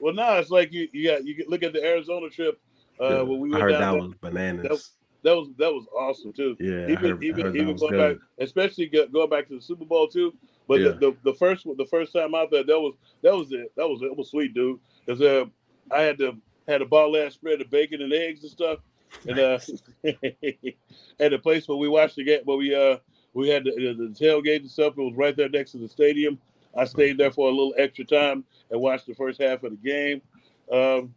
Well, 0.00 0.14
now 0.14 0.34
it's 0.38 0.48
like 0.50 0.72
you 0.72 0.88
you 0.92 1.10
got 1.10 1.24
you 1.26 1.44
look 1.48 1.62
at 1.62 1.72
the 1.74 1.84
Arizona 1.84 2.30
trip. 2.30 2.58
Uh, 3.00 3.08
Yeah, 3.08 3.22
when 3.22 3.40
we 3.40 3.54
I 3.54 3.58
heard 3.60 3.72
down 3.72 3.80
that 3.80 3.90
there, 3.92 4.00
was 4.02 4.14
bananas. 4.20 4.90
that 5.22 5.32
was 5.36 5.48
that 5.58 5.72
was 5.72 5.86
awesome 5.94 6.32
too. 6.32 6.56
yeah, 6.60 6.86
I 6.86 6.92
even 6.92 6.96
heard, 7.10 7.24
even 7.24 7.44
heard 7.44 7.52
that 7.54 7.58
even 7.58 7.72
was 7.72 7.80
going 7.82 7.92
good. 7.94 8.18
back, 8.18 8.26
especially 8.38 8.86
going 8.86 9.28
back 9.28 9.48
to 9.48 9.56
the 9.56 9.60
Super 9.62 9.84
Bowl 9.84 10.08
too. 10.08 10.32
But 10.66 10.80
Yeah. 10.80 10.88
the, 10.88 10.94
the 11.10 11.16
the 11.24 11.34
first 11.34 11.64
the 11.64 11.86
first 11.86 12.12
time 12.12 12.34
out 12.34 12.50
there, 12.50 12.64
that 12.64 12.80
was 12.80 12.94
that 13.22 13.36
was 13.36 13.52
it. 13.52 13.72
That 13.76 13.88
was 13.88 14.02
it 14.02 14.16
was 14.16 14.30
sweet, 14.30 14.54
dude. 14.54 14.78
Because 15.04 15.20
uh, 15.20 15.44
I 15.90 16.02
had 16.02 16.18
to 16.18 16.36
had 16.66 16.82
a 16.82 16.86
ball 16.86 17.16
ass 17.16 17.34
spread 17.34 17.60
of 17.60 17.70
bacon 17.70 18.00
and 18.02 18.12
eggs 18.12 18.42
and 18.42 18.50
stuff, 18.50 18.78
and 19.28 19.38
uh, 19.38 19.58
at 21.20 21.30
the 21.30 21.38
place 21.42 21.68
where 21.68 21.76
we 21.76 21.88
watched 21.88 22.16
the 22.16 22.24
game, 22.24 22.40
where 22.44 22.56
we 22.56 22.74
uh 22.74 22.96
we 23.34 23.48
had 23.48 23.64
the, 23.64 23.72
the, 23.72 24.08
the 24.08 24.14
tailgate 24.14 24.60
and 24.60 24.70
stuff. 24.70 24.94
It 24.96 25.02
was 25.02 25.14
right 25.16 25.36
there 25.36 25.48
next 25.48 25.72
to 25.72 25.78
the 25.78 25.88
stadium. 25.88 26.38
I 26.76 26.84
stayed 26.84 27.18
there 27.18 27.30
for 27.30 27.48
a 27.48 27.52
little 27.52 27.74
extra 27.78 28.04
time 28.04 28.44
and 28.70 28.80
watched 28.80 29.06
the 29.06 29.14
first 29.14 29.40
half 29.40 29.62
of 29.62 29.72
the 29.72 29.76
game. 29.76 30.22
Um, 30.72 31.14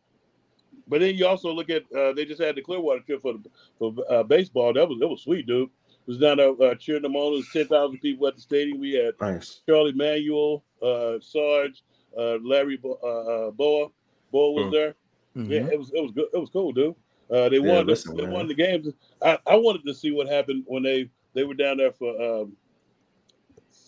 but 0.88 1.00
then 1.00 1.16
you 1.16 1.26
also 1.28 1.52
look 1.52 1.70
at 1.70 1.84
uh, 1.96 2.14
they 2.14 2.26
just 2.26 2.42
had 2.42 2.56
the 2.56 2.62
Clearwater 2.62 3.02
trip 3.02 3.22
for 3.22 3.34
the, 3.34 3.50
for 3.78 3.94
uh, 4.10 4.24
baseball. 4.24 4.74
That 4.74 4.88
was 4.88 5.00
that 5.00 5.08
was 5.08 5.22
sweet, 5.22 5.48
dude. 5.48 5.70
It 6.08 6.12
was 6.12 6.18
down 6.20 6.38
there 6.38 6.54
uh, 6.72 6.76
cheering 6.76 7.02
them 7.02 7.18
on. 7.18 7.34
It 7.34 7.38
was 7.38 7.50
ten 7.52 7.68
thousand 7.68 8.00
people 8.00 8.28
at 8.28 8.36
the 8.36 8.42
stadium. 8.42 8.80
We 8.80 8.94
had 8.94 9.14
Nice. 9.20 9.60
Charlie 9.68 9.92
Manuel, 9.92 10.64
uh, 10.82 11.16
Sarge, 11.20 11.84
uh, 12.18 12.38
Larry 12.42 12.78
Bo- 12.78 13.00
uh, 13.04 13.48
uh, 13.48 13.52
Bowa. 13.52 13.90
Bowa 14.32 14.54
was 14.54 14.66
Mm. 14.68 14.72
there. 14.72 14.96
Mhm. 15.36 15.50
Yeah, 15.50 15.68
it 15.74 15.78
was 15.78 15.92
it 15.94 16.02
was 16.02 16.12
good. 16.12 16.28
It 16.34 16.38
was 16.38 16.50
cool, 16.50 16.72
dude. 16.72 16.96
Uh, 17.30 17.50
they 17.50 17.58
Yeah, 17.60 17.74
won. 17.76 17.86
listen, 17.88 18.16
they 18.16 18.24
man. 18.24 18.32
won 18.32 18.48
the 18.48 18.54
games. 18.54 18.88
I, 19.22 19.38
I 19.46 19.58
wanted 19.58 19.84
to 19.86 19.94
see 19.94 20.12
what 20.12 20.30
happened 20.30 20.64
when 20.66 20.82
they 20.82 21.10
they 21.34 21.44
were 21.44 21.54
down 21.54 21.76
there 21.78 21.92
for 21.92 22.20
um, 22.22 22.56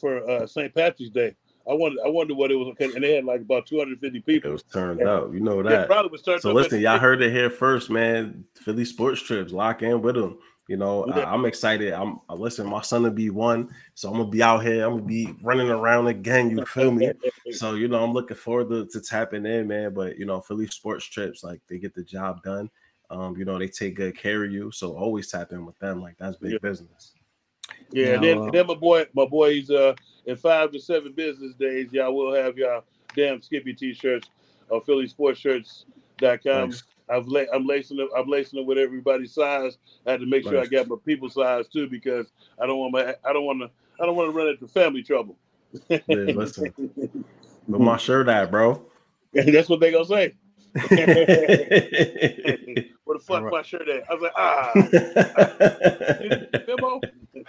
for 0.02 0.30
uh, 0.30 0.46
St. 0.46 0.74
Patrick's 0.76 1.12
Day. 1.12 1.36
I 1.70 1.74
wondered 1.74 2.02
I 2.06 2.10
wondered 2.10 2.36
what 2.36 2.52
it 2.52 2.56
was, 2.56 2.68
okay, 2.70 2.94
and 2.94 3.02
they 3.02 3.16
had 3.16 3.24
like 3.24 3.40
about 3.41 3.66
two 3.66 3.78
hundred 3.80 3.98
fifty 4.02 4.20
people. 4.20 4.34
It 4.34 4.41
people. 4.41 4.52
was 4.52 4.64
turned 4.64 5.02
up. 5.04 5.34
You 5.34 5.40
know 5.40 5.62
It 5.62 5.64
that. 5.70 5.88
probably 5.88 6.12
was 6.12 6.22
turned 6.22 6.41
So 6.41 6.50
up 6.50 6.56
listen, 6.58 6.80
at- 6.80 6.82
y'all 6.82 7.00
heard 7.00 7.22
it 7.22 7.32
here 7.32 7.50
first, 7.50 7.90
man. 7.90 8.44
Philly 8.56 8.84
sports 8.84 9.22
trips, 9.22 9.54
lock 9.54 9.84
in 9.84 10.02
with 10.02 10.16
them. 10.16 10.38
You 10.70 10.78
know, 10.78 11.04
Yeah. 11.08 11.24
I, 11.24 11.34
am 11.34 11.46
excited. 11.46 11.94
I'm 11.94 12.20
uh, 12.30 12.36
listen. 12.36 12.68
My 12.68 12.82
son 12.82 13.02
will 13.02 13.10
be 13.10 13.32
one, 13.32 13.70
so 13.96 14.08
I'm 14.08 14.18
gonna 14.18 14.30
be 14.30 14.44
out 14.44 14.64
here. 14.64 14.86
I'm 14.86 14.98
gonna 14.98 15.02
be 15.02 15.34
running 15.41 15.68
around 15.72 16.06
again. 16.06 16.52
You 16.52 16.64
feel 16.64 16.91
me? 16.91 17.12
so 17.52 17.74
you 17.74 17.88
know, 17.88 18.04
I'm 18.04 18.14
looking 18.14 18.38
forward 18.38 18.70
to, 18.70 18.86
to 18.86 19.02
tapping 19.04 19.48
in, 19.48 19.68
man. 19.68 19.96
But 19.96 20.20
you 20.20 20.28
know, 20.28 20.40
Philly 20.41 20.68
sports 20.68 21.06
trips, 21.06 21.44
like 21.44 21.60
they 21.68 21.80
get 21.80 21.96
the 21.96 22.04
job 22.04 22.44
done. 22.44 22.70
Um, 23.10 23.36
you 23.36 23.46
know, 23.46 23.58
they 23.58 23.68
take 23.68 23.96
good 23.96 24.16
care 24.16 24.44
of 24.44 24.52
you. 24.52 24.70
So 24.70 24.96
always 24.96 25.32
tap 25.32 25.52
in 25.54 25.66
with 25.66 25.80
them. 25.80 26.04
Like 26.04 26.18
that's 26.20 26.38
big 26.38 26.52
Yeah. 26.52 26.60
business. 26.62 27.14
Yeah, 27.91 28.14
and 28.14 28.22
Now, 28.22 28.28
then, 28.28 28.38
uh, 28.38 28.52
then 28.52 28.68
my 28.68 28.76
boy, 28.76 29.06
my 29.16 29.26
boy, 29.26 29.56
he's 29.56 29.72
uh 29.72 29.96
in 30.28 30.36
five 30.36 30.72
to 30.74 30.80
seven 30.80 31.14
business 31.14 31.56
days, 31.56 31.91
y'all 31.91 32.14
will 32.14 32.36
have 32.36 32.60
y'all 32.60 32.84
damn 33.16 33.41
Skippy 33.41 33.74
t-shirts 33.74 34.30
on 34.70 34.82
PhillySportsShirts.com. 34.82 36.70
Nice. 36.70 36.84
I've 37.10 37.27
la- 37.27 37.45
I'm 37.53 37.65
lacing 37.65 37.98
them. 37.98 38.10
I'm 38.18 38.27
lacing 38.30 38.57
them 38.60 38.68
with 38.68 38.77
everybody's 38.77 39.34
size. 39.34 39.77
I 40.06 40.11
had 40.11 40.19
to 40.19 40.26
make 40.26 40.44
sure 40.44 40.60
I 40.60 40.65
got 40.65 40.88
my 40.88 40.95
people 41.06 41.30
size 41.30 41.68
too 41.68 41.88
because 41.90 42.27
I 42.61 42.65
don't 42.68 42.77
want 42.77 42.94
my 42.94 43.15
I 43.27 43.34
don't 43.34 43.45
want 43.45 43.61
to 43.61 43.69
I 44.02 44.06
don't 44.06 44.15
want 44.15 44.31
to 44.31 44.38
run 44.38 44.48
into 44.48 44.68
family 44.68 45.03
trouble. 45.03 45.38
Yeah, 45.90 45.99
listen. 46.07 46.73
But 47.68 47.81
my 47.81 47.98
shirt 47.98 48.27
at, 48.30 48.52
bro. 48.52 48.81
That's 49.34 49.69
what 49.69 49.80
they 49.80 49.91
gonna 49.91 50.06
say. 50.06 50.34
Where 50.73 50.88
the 53.18 53.23
fuck 53.23 53.38
All 53.38 53.44
right. 53.44 53.52
my 53.52 53.61
shirt 53.64 53.88
at? 53.90 54.03
I 54.10 54.14
was 54.14 54.22
like, 54.22 54.31
ah, 54.38 54.72
Bimbo. 56.65 56.88
All 56.88 57.02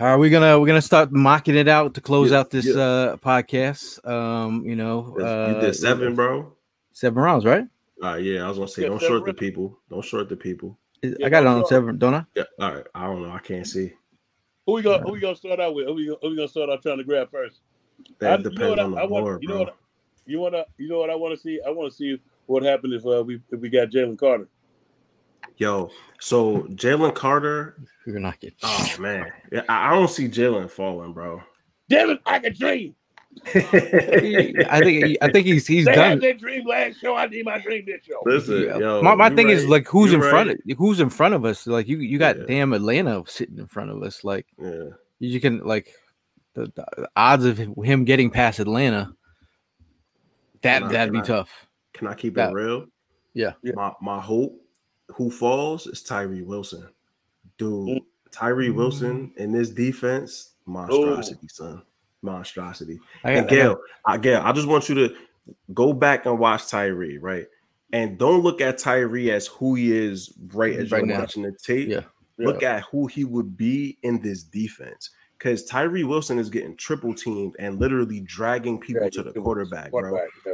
right, 0.07 0.17
we're 0.17 0.31
gonna 0.31 0.59
we're 0.59 0.67
gonna 0.67 0.81
start 0.81 1.13
mocking 1.13 1.57
it 1.57 1.69
out 1.69 1.95
to 1.95 2.01
close 2.01 2.31
Yeah, 2.31 2.39
out 2.41 2.51
this 2.51 2.67
yeah. 2.67 2.75
uh 2.81 3.17
podcast. 3.17 4.07
Um, 4.09 4.65
you 4.65 4.77
know, 4.77 5.15
you 5.19 5.25
uh, 5.25 5.61
did 5.61 5.75
seven, 5.75 6.15
bro. 6.15 6.53
seven 6.93 7.23
rounds, 7.23 7.45
right? 7.45 7.65
All 8.03 8.13
right, 8.15 8.23
yeah, 8.25 8.45
I 8.45 8.49
was 8.49 8.57
gonna 8.59 8.69
say, 8.69 8.83
Yeah, 8.83 8.89
don't 8.89 9.01
short 9.03 9.25
the 9.27 9.35
people. 9.35 9.79
Don't 9.91 10.05
short 10.05 10.29
the 10.29 10.37
people. 10.37 10.79
Yeah, 11.03 11.13
I 11.25 11.29
got 11.29 11.43
it 11.43 11.47
on 11.49 11.67
seven, 11.67 11.99
don't 11.99 12.15
I? 12.15 12.25
Yeah, 12.35 12.45
all 12.59 12.75
right. 12.75 12.87
I 12.95 13.07
don't 13.07 13.23
know. 13.23 13.31
I 13.31 13.39
can't 13.41 13.67
see. 13.67 13.93
Who 14.67 14.73
we 14.75 14.83
gonna 14.83 15.03
who 15.03 15.13
we 15.13 15.21
gonna 15.21 15.37
start 15.37 15.61
out 15.61 15.75
with? 15.75 15.87
Who 15.87 15.95
we 15.95 16.07
gonna, 16.07 16.19
who 16.23 16.31
we 16.31 16.37
gonna 16.37 16.49
start 16.49 16.71
out 16.71 16.83
trying 16.83 16.99
to 16.99 17.05
grab 17.05 17.31
first? 17.31 17.61
That 18.19 18.33
I- 18.41 18.43
depends 18.43 18.61
you 18.61 18.65
know 18.65 18.71
what 18.71 18.79
I- 18.79 18.85
on 18.85 18.91
the 18.93 18.97
I 18.99 19.05
want- 19.05 19.25
board, 19.25 19.43
you 19.43 19.49
know 19.49 19.55
bro. 19.57 19.65
what 19.65 19.77
You 20.27 20.39
wanna 20.41 20.65
you 20.79 20.89
know 20.89 20.99
what 20.99 21.11
I 21.11 21.15
want 21.15 21.35
to 21.35 21.41
see? 21.41 21.61
I 21.67 21.71
want 21.71 21.91
to 21.91 21.97
see 21.97 22.21
what 22.47 22.63
happened 22.63 22.93
if 22.95 23.05
uh, 23.07 23.23
we 23.25 23.41
if 23.51 23.61
we 23.61 23.69
got 23.69 23.89
Jalen 23.91 24.19
Carter. 24.19 24.49
Yo, 25.57 25.91
so 26.21 26.63
Jalen 26.71 27.15
Carter. 27.15 27.77
You're 28.07 28.21
not 28.21 28.39
getting. 28.41 28.57
Oh 28.63 28.95
man, 28.99 29.31
yeah, 29.53 29.63
I, 29.69 29.89
I 29.89 29.91
don't 29.95 30.09
see 30.11 30.29
Jalen 30.29 30.71
falling, 30.71 31.13
bro. 31.13 31.43
Jalen, 31.91 32.19
I 32.25 32.39
can 32.39 32.55
dream. 32.55 32.95
I 33.47 34.81
think 34.83 35.17
I 35.23 35.31
think 35.31 35.47
he's 35.47 35.67
he's 35.67 35.85
They 35.87 35.95
done. 35.95 36.11
had 36.11 36.21
their 36.21 36.35
dream 36.35 36.67
last 36.67 37.01
show. 37.01 37.15
I 37.17 37.27
need 37.27 37.45
my 37.45 37.59
dream 37.59 37.85
this 37.87 38.05
show. 38.05 38.21
Listen, 38.27 38.63
Yeah. 38.65 38.79
yo, 38.79 39.03
my 39.03 39.15
my 39.15 39.29
you 39.31 39.37
thing 39.37 39.49
is 39.51 39.67
like 39.67 39.87
who's 39.87 40.11
You 40.13 40.23
in 40.23 40.29
front 40.29 40.49
right. 40.49 40.59
of 40.73 40.79
who's 40.79 41.01
in 41.01 41.11
front 41.11 41.35
of 41.35 41.45
us? 41.45 41.67
Like 41.67 41.89
you 41.89 41.99
you 41.99 42.19
got 42.19 42.37
Yeah. 42.39 42.45
damn 42.47 42.73
Atlanta 42.73 43.23
sitting 43.27 43.59
in 43.59 43.67
front 43.67 43.91
of 43.91 44.03
us. 44.03 44.25
Like 44.25 44.47
Yeah, 44.61 44.89
you 45.21 45.41
can 45.41 45.61
like 45.61 45.95
the, 46.55 46.71
the 46.75 47.09
odds 47.17 47.45
of 47.45 47.57
him 47.59 48.05
getting 48.05 48.31
past 48.31 48.59
Atlanta. 48.59 49.15
That 50.63 50.83
I- 50.83 50.89
that'd 50.93 51.13
be 51.13 51.21
I- 51.21 51.23
tough. 51.25 51.67
can 51.93 52.09
I 52.09 52.15
keep 52.15 52.35
That- 52.35 52.51
it 52.51 52.55
real? 52.55 52.87
Yeah. 53.33 53.53
Yeah. 53.63 53.73
My 53.77 53.93
my 54.03 54.21
hope, 54.21 54.61
who 55.15 55.31
falls 55.31 55.87
is 55.87 56.03
Tyree 56.03 56.43
Wilson, 56.43 56.89
dude. 57.59 57.89
Mm. 57.89 58.05
Tyree 58.33 58.71
Wilson 58.71 59.33
in 59.39 59.51
this 59.53 59.71
defense, 59.71 60.55
monstrosity, 60.67 61.49
son, 61.49 61.83
monstrosity. 62.23 63.01
I 63.25 63.33
And 63.33 63.49
got, 63.49 63.53
I 63.53 63.57
got- 63.57 63.63
Gayle, 63.63 63.81
I, 64.07 64.19
Gayle, 64.19 64.41
I 64.45 64.53
just 64.53 64.69
want 64.69 64.89
you 64.89 64.95
to 64.97 65.15
go 65.75 65.93
back 65.93 66.27
and 66.27 66.39
watch 66.39 66.69
Tyree, 66.69 67.19
right? 67.19 67.47
And 67.93 68.19
don't 68.19 68.43
look 68.43 68.61
at 68.61 68.79
Tyree 68.79 69.31
as 69.33 69.47
who 69.49 69.75
he 69.75 69.97
is 69.97 70.33
right 70.53 70.77
as 70.77 70.91
Right 70.93 70.99
you're 70.99 71.07
now. 71.15 71.21
watching 71.21 71.43
the 71.43 71.53
tape. 71.53 71.89
Yeah. 71.89 72.03
Look 72.39 72.63
at 72.63 72.85
who 72.91 73.07
he 73.07 73.25
would 73.25 73.57
be 73.57 73.99
in 74.03 74.23
this 74.23 74.43
defense. 74.43 75.11
Because 75.37 75.65
Tyree 75.65 76.05
Wilson 76.05 76.39
is 76.39 76.49
getting 76.51 76.77
triple 76.77 77.15
teamed 77.15 77.57
and 77.59 77.79
literally 77.81 78.21
dragging 78.21 78.79
people 78.79 79.11
to 79.11 79.23
the 79.23 79.33
quarterback, 79.33 79.91
bro. 79.91 80.19
Yeah. 80.47 80.53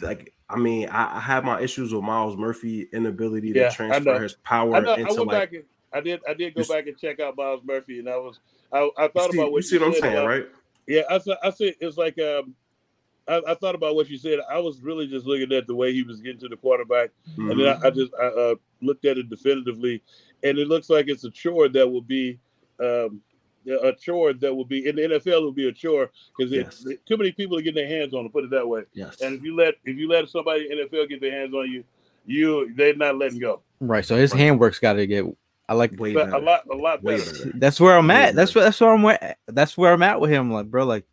Like, 0.00 0.32
I 0.48 0.56
mean, 0.56 0.88
I, 0.88 1.16
I 1.16 1.20
have 1.20 1.44
my 1.44 1.60
issues 1.60 1.92
with 1.94 2.02
Myles 2.02 2.36
Murphy 2.36 2.88
inability 2.92 3.48
Yeah, 3.54 3.68
to 3.68 3.74
transfer 3.74 4.20
his 4.20 4.34
power 4.34 4.76
I 4.76 4.80
know. 4.80 4.92
I 4.92 4.96
into 5.00 5.14
went 5.14 5.26
like. 5.28 5.50
back 5.50 5.52
and 5.54 5.64
I 5.92 6.00
did. 6.00 6.20
I 6.28 6.34
did 6.34 6.54
go 6.54 6.62
You 6.62 6.68
back 6.68 6.86
and 6.86 6.98
check 6.98 7.20
out 7.20 7.36
Myles 7.36 7.60
Murphy, 7.64 7.98
and 7.98 8.08
I 8.08 8.16
was. 8.16 8.38
I, 8.72 8.88
I 8.96 9.08
thought 9.08 9.30
see, 9.30 9.38
about 9.38 9.46
you 9.48 9.52
what 9.52 9.64
see 9.64 9.78
what 9.78 9.88
I'm 9.88 9.94
saying, 9.94 10.12
about- 10.14 10.26
right? 10.26 10.46
Yeah, 10.86 11.02
I 11.10 11.18
said. 11.18 11.36
I 11.42 11.52
it's 11.58 11.96
like 11.96 12.18
um, 12.18 12.54
I, 13.28 13.40
I 13.48 13.54
thought 13.54 13.74
about 13.74 13.94
what 13.94 14.08
you 14.10 14.18
said. 14.18 14.40
I 14.50 14.58
was 14.58 14.80
really 14.82 15.06
just 15.06 15.26
looking 15.26 15.52
at 15.56 15.66
the 15.66 15.74
way 15.74 15.92
he 15.92 16.02
was 16.02 16.20
getting 16.20 16.40
to 16.40 16.48
the 16.48 16.56
quarterback, 16.56 17.10
and 17.36 17.50
then. 17.58 17.68
I, 17.68 17.86
I 17.86 17.90
just 17.90 18.12
I 18.20 18.26
uh, 18.26 18.54
looked 18.80 19.04
at 19.04 19.18
it 19.18 19.30
definitively, 19.30 20.02
and 20.42 20.58
it 20.58 20.66
looks 20.68 20.90
like 20.90 21.08
it's 21.08 21.24
a 21.24 21.30
chore 21.30 21.68
that 21.68 21.88
will 21.88 22.02
be. 22.02 22.38
Um, 22.80 23.20
a 23.64 23.92
chore 23.92 24.32
that 24.32 24.52
will 24.52 24.64
be 24.64 24.88
in 24.88 24.96
the 24.96 25.02
NFL 25.02 25.42
will 25.42 25.52
be 25.52 25.68
a 25.68 25.72
chore 25.72 26.10
because 26.36 26.50
Yes. 26.52 26.84
too 27.06 27.16
many 27.16 27.30
people 27.30 27.56
are 27.56 27.62
getting 27.62 27.86
their 27.86 28.00
hands 28.00 28.12
on 28.12 28.26
it. 28.26 28.32
Put 28.32 28.42
it 28.42 28.50
that 28.50 28.66
way. 28.66 28.82
yes. 28.92 29.20
And 29.20 29.36
if 29.36 29.44
you 29.44 29.54
let 29.54 29.74
if 29.84 29.96
you 29.96 30.08
let 30.08 30.28
somebody 30.28 30.68
in 30.68 30.78
the 30.78 30.84
NFL 30.86 31.08
get 31.08 31.20
their 31.20 31.30
hands 31.30 31.54
on 31.54 31.70
you, 31.70 31.84
you 32.26 32.74
they're 32.74 32.96
not 32.96 33.18
letting 33.18 33.38
go. 33.38 33.62
right. 33.78 34.04
So 34.04 34.16
his 34.16 34.32
handwork's 34.32 34.80
got 34.80 34.94
to 34.94 35.06
get. 35.06 35.24
I 35.68 35.74
like. 35.74 35.98
Way 35.98 36.12
But 36.12 36.32
a 36.32 36.38
lot 36.38 36.62
a 36.70 36.76
lot 36.76 37.02
better. 37.02 37.18
better. 37.24 37.52
That's 37.54 37.80
where 37.80 37.96
I'm 37.96 38.10
at. 38.10 38.34
That's 38.34 38.54
where 38.54 38.64
that's 38.64 38.80
where 38.80 38.92
I'm 38.92 39.04
at. 39.06 39.38
That's 39.48 39.76
where 39.78 39.92
I'm 39.92 40.02
at 40.02 40.20
with 40.20 40.30
him. 40.30 40.52
Like, 40.52 40.66
bro, 40.66 40.84
like 40.84 41.04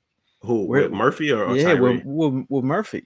Who? 0.41 0.65
Where- 0.65 0.83
with 0.83 0.91
Murphy 0.91 1.31
or, 1.31 1.45
or 1.45 1.55
yeah, 1.55 1.63
Tyree? 1.73 1.97
with, 1.97 2.05
with, 2.05 2.45
with 2.49 2.63
Murphy. 2.63 3.05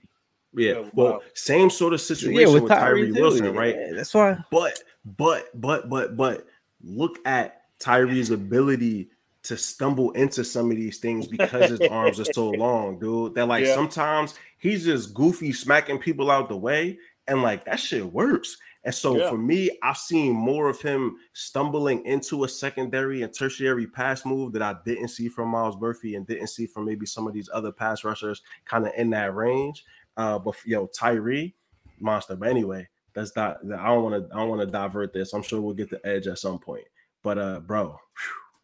Yeah, 0.56 0.72
Yeah, 0.80 0.88
well, 0.94 1.12
wow. 1.14 1.20
same 1.34 1.68
sort 1.68 1.92
of 1.94 2.00
situation 2.00 2.52
with, 2.52 2.68
Tyree 2.68 3.10
Wilson, 3.12 3.52
right? 3.54 3.74
Yeah, 3.76 3.92
that's 3.94 4.14
why. 4.14 4.38
But 4.50 4.78
but 5.04 5.48
but 5.60 5.88
but 5.90 6.16
but 6.16 6.46
look 6.82 7.18
at 7.26 7.62
Tyree's 7.80 8.30
ability 8.30 9.10
to 9.42 9.56
stumble 9.58 10.12
into 10.12 10.42
some 10.44 10.70
of 10.70 10.76
these 10.76 10.98
things 10.98 11.26
because 11.26 11.70
his 11.70 11.80
arms 11.90 12.18
are 12.20 12.32
so 12.32 12.50
long, 12.50 12.98
dude. 12.98 13.34
That 13.34 13.46
like 13.48 13.64
Yeah. 13.64 13.74
sometimes 13.74 14.34
he's 14.58 14.84
just 14.84 15.12
goofy 15.12 15.52
smacking 15.52 15.98
people 15.98 16.30
out 16.30 16.48
the 16.48 16.56
way, 16.56 16.98
and 17.26 17.42
like 17.42 17.64
that 17.66 17.80
shit 17.80 18.04
works. 18.12 18.56
And 18.84 18.94
so 18.94 19.16
Yeah. 19.16 19.30
for 19.30 19.38
me, 19.38 19.70
I've 19.82 19.96
seen 19.96 20.32
more 20.34 20.68
of 20.68 20.80
him 20.80 21.16
stumbling 21.32 22.04
into 22.04 22.44
a 22.44 22.48
secondary 22.48 23.22
and 23.22 23.32
tertiary 23.32 23.86
pass 23.86 24.26
move 24.26 24.52
that 24.52 24.62
I 24.62 24.76
didn't 24.84 25.08
see 25.08 25.28
from 25.28 25.48
Myles 25.48 25.76
Murphy 25.80 26.16
and 26.16 26.26
didn't 26.26 26.48
see 26.48 26.66
from 26.66 26.84
maybe 26.84 27.06
some 27.06 27.26
of 27.26 27.32
these 27.32 27.48
other 27.52 27.72
pass 27.72 28.04
rushers 28.04 28.42
kind 28.66 28.86
of 28.86 28.92
in 28.96 29.10
that 29.10 29.34
range. 29.34 29.84
Uh, 30.16 30.38
but 30.38 30.54
yo, 30.66 30.86
Tyree, 30.86 31.54
monster. 31.98 32.36
But 32.36 32.50
anyway, 32.50 32.86
that's 33.14 33.34
not. 33.34 33.58
I 33.64 33.86
don't 33.86 34.02
want 34.02 34.28
to. 34.28 34.34
I 34.34 34.40
don't 34.40 34.48
want 34.50 34.60
to 34.60 34.66
divert 34.66 35.12
this. 35.12 35.32
I'm 35.32 35.42
sure 35.42 35.60
we'll 35.60 35.74
get 35.74 35.88
the 35.90 36.04
edge 36.06 36.26
at 36.26 36.38
some 36.38 36.58
point. 36.58 36.84
But 37.22 37.38
uh, 37.38 37.60
bro, 37.60 37.86
whew, 37.88 37.98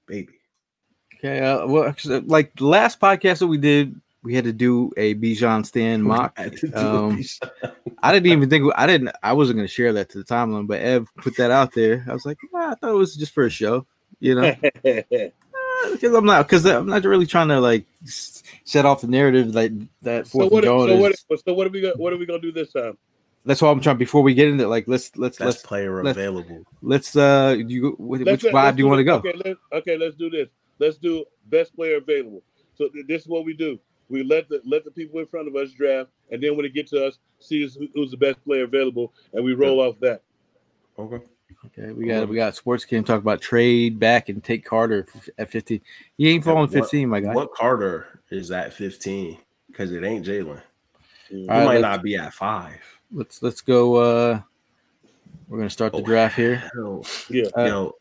baby, 0.07 0.35
Okay. 1.17 1.41
Uh, 1.41 1.67
well, 1.67 1.95
like 2.27 2.53
last 2.61 3.01
podcast 3.01 3.39
that 3.39 3.47
we 3.47 3.59
did, 3.59 3.99
we 4.23 4.35
had 4.35 4.45
to 4.45 4.53
do 4.53 4.91
a 4.97 5.15
Bijan 5.15 5.65
Stan 5.65 6.03
mock. 6.11 6.35
I 6.37 6.43
had 6.43 6.57
to 6.59 6.69
do 6.69 6.77
Um, 6.77 7.17
these- 7.17 7.41
I 8.03 8.13
didn't 8.13 8.33
even 8.33 8.49
think 8.51 8.73
I 8.77 8.87
didn't. 8.87 9.11
I 9.23 9.33
wasn't 9.33 9.59
going 9.59 9.67
to 9.69 9.73
share 9.73 9.93
that 9.95 10.09
to 10.11 10.19
the 10.19 10.25
timeline, 10.25 10.67
but 10.67 10.81
Ev 10.81 11.07
put 11.17 11.37
that 11.37 11.51
out 11.51 11.73
there. 11.75 12.05
I 12.09 12.13
was 12.13 12.25
like, 12.25 12.39
nah, 12.53 12.71
I 12.71 12.75
thought 12.75 12.91
it 12.91 12.95
was 12.95 13.15
just 13.17 13.33
for 13.33 13.45
a 13.45 13.51
show, 13.51 13.87
you 14.21 14.35
know, 14.35 14.55
because 15.91 16.15
I'm 16.15 16.25
not 16.25 16.47
because 16.47 16.65
I'm 16.67 16.87
not 16.87 17.05
really 17.05 17.27
trying 17.27 17.49
to 17.49 17.61
like 17.61 17.87
set 18.05 18.85
off 18.87 19.01
the 19.03 19.07
narrative 19.07 19.55
like 19.55 19.73
that. 20.03 20.27
so 20.27 20.39
what? 20.49 20.51
So 20.65 20.87
goal 20.87 20.99
what? 21.01 21.13
is- 21.13 21.25
So 21.47 21.55
what 21.55 21.67
are 21.67 21.71
we? 21.71 21.81
Gonna, 21.83 21.95
what 21.97 22.13
are 22.13 22.17
we 22.19 22.27
gonna 22.27 22.41
do 22.41 22.53
this 22.53 22.73
time? 22.73 22.97
That's 23.47 23.63
why 23.63 23.71
I'm 23.71 23.81
trying. 23.81 23.97
Before 23.97 24.23
we 24.23 24.35
get 24.35 24.49
into 24.49 24.67
like, 24.69 24.87
let's 24.87 25.17
let's 25.17 25.39
Best 25.39 25.47
let's 25.47 25.63
player 25.63 26.03
let's- 26.03 26.17
available. 26.17 26.63
let's 26.83 27.17
uh, 27.17 27.57
you 27.59 27.97
which 27.99 28.23
Let's- 28.25 28.45
vibe 28.45 28.53
let's 28.53 28.77
do 28.77 28.83
you 28.83 28.89
want 28.89 28.99
to 29.01 29.05
go? 29.05 29.15
Okay, 29.17 29.33
let, 29.45 29.57
okay, 29.73 29.97
let's 29.97 30.15
do 30.17 30.29
this. 30.31 30.49
Let's 30.79 30.97
do 30.99 31.25
best 31.47 31.75
player 31.77 31.97
available. 31.99 32.43
So 32.75 32.89
th- 32.89 33.07
this 33.07 33.23
is 33.23 33.29
what 33.29 33.45
we 33.45 33.55
do. 33.55 33.79
We 34.11 34.23
let 34.25 34.49
the 34.49 34.61
let 34.67 34.85
the 34.85 34.91
people 34.91 35.21
in 35.21 35.27
front 35.27 35.49
of 35.49 35.55
us 35.57 35.71
draft, 35.71 36.11
and 36.31 36.43
then 36.43 36.57
when 36.57 36.67
it 36.67 36.75
gets 36.75 36.91
to 36.91 37.07
us, 37.07 37.19
see 37.39 37.63
who's, 37.63 37.79
who's 37.95 38.11
the 38.11 38.17
best 38.17 38.45
player 38.45 38.65
available, 38.65 39.13
and 39.33 39.45
we 39.45 39.55
roll 39.55 39.81
off 39.81 39.99
that. 40.01 40.23
Okay. 40.99 41.21
Okay, 41.67 41.93
we 41.93 42.07
got 42.07 42.29
we 42.29 42.37
got 42.37 42.57
sports 42.57 42.85
game 42.85 43.05
talk 43.05 43.21
about 43.21 43.41
trade 43.41 43.99
back 43.99 44.29
and 44.29 44.43
take 44.43 44.65
Carter 44.65 45.07
at 45.39 45.51
fifteen. 45.51 45.81
He 46.17 46.29
ain't 46.29 46.43
falling 46.45 46.63
What- 46.63 46.73
15, 46.73 47.09
my 47.09 47.21
guy. 47.21 47.35
What 47.35 47.53
Carter 47.55 48.21
is 48.31 48.51
at 48.51 48.73
15? 48.73 49.37
Because 49.67 49.93
it 49.93 50.03
ain't 50.05 50.25
Jalen. 50.27 50.61
He 51.29 51.47
All 51.49 51.59
right, 51.59 51.65
might 51.67 51.81
not 51.81 52.03
be 52.03 52.17
at 52.17 52.33
five. 52.35 52.79
Let's 53.13 53.43
let's 53.43 53.61
go. 53.61 53.97
uh 53.97 54.41
We're 55.49 55.59
gonna 55.59 55.71
start 55.71 55.93
the 55.93 55.99
Oh, 55.99 56.03
draft 56.05 56.37
here. 56.37 56.71
hell. 56.75 57.05
Yeah. 57.29 57.45
Uh, 57.57 57.65
Yo, 57.65 57.95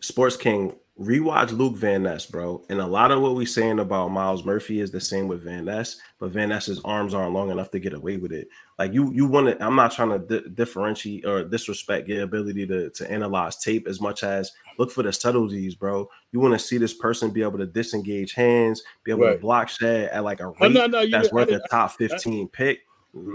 Sports 0.00 0.36
King, 0.36 0.74
rewatch 1.00 1.50
Luke 1.56 1.76
Van 1.76 2.02
Ness, 2.02 2.26
bro. 2.26 2.64
And 2.68 2.80
a 2.80 2.86
lot 2.86 3.10
of 3.10 3.20
what 3.22 3.34
we're 3.34 3.46
saying 3.46 3.78
about 3.80 4.10
Myles 4.10 4.44
Murphy 4.44 4.80
is 4.80 4.90
the 4.90 5.00
same 5.00 5.26
with 5.26 5.42
Van 5.42 5.64
Ness, 5.64 5.96
but 6.20 6.30
Van 6.30 6.50
Ness's 6.50 6.80
arms 6.84 7.14
aren't 7.14 7.32
long 7.32 7.50
enough 7.50 7.70
to 7.70 7.78
get 7.80 7.94
away 7.94 8.18
with 8.18 8.32
it. 8.32 8.48
Like 8.78 8.92
you, 8.92 9.10
you 9.12 9.26
want 9.26 9.46
to. 9.58 9.64
I'm 9.64 9.74
not 9.74 9.92
trying 9.92 10.10
to 10.10 10.18
di- 10.18 10.48
differentiate 10.50 11.24
or 11.24 11.44
disrespect 11.44 12.08
your 12.08 12.22
ability 12.22 12.66
to 12.66 12.90
to 12.90 13.10
analyze 13.10 13.56
tape 13.56 13.88
as 13.88 14.00
much 14.00 14.22
as 14.22 14.52
look 14.78 14.90
for 14.90 15.02
the 15.02 15.12
subtleties, 15.12 15.74
bro. 15.74 16.08
You 16.32 16.40
want 16.40 16.52
to 16.54 16.58
see 16.58 16.78
this 16.78 16.94
person 16.94 17.30
be 17.30 17.42
able 17.42 17.58
to 17.58 17.66
disengage 17.66 18.34
hands, 18.34 18.82
be 19.04 19.12
able 19.12 19.24
Right. 19.24 19.32
to 19.34 19.38
block 19.38 19.68
shed 19.68 20.10
at 20.10 20.24
like 20.24 20.40
a 20.40 20.44
Oh, 20.44 20.54
rate 20.60 20.72
no, 20.72 20.86
no, 20.86 21.00
you 21.00 21.10
that's 21.10 21.32
worth 21.32 21.50
a 21.50 21.60
top 21.70 21.92
15 21.92 22.48
pick. 22.48 22.80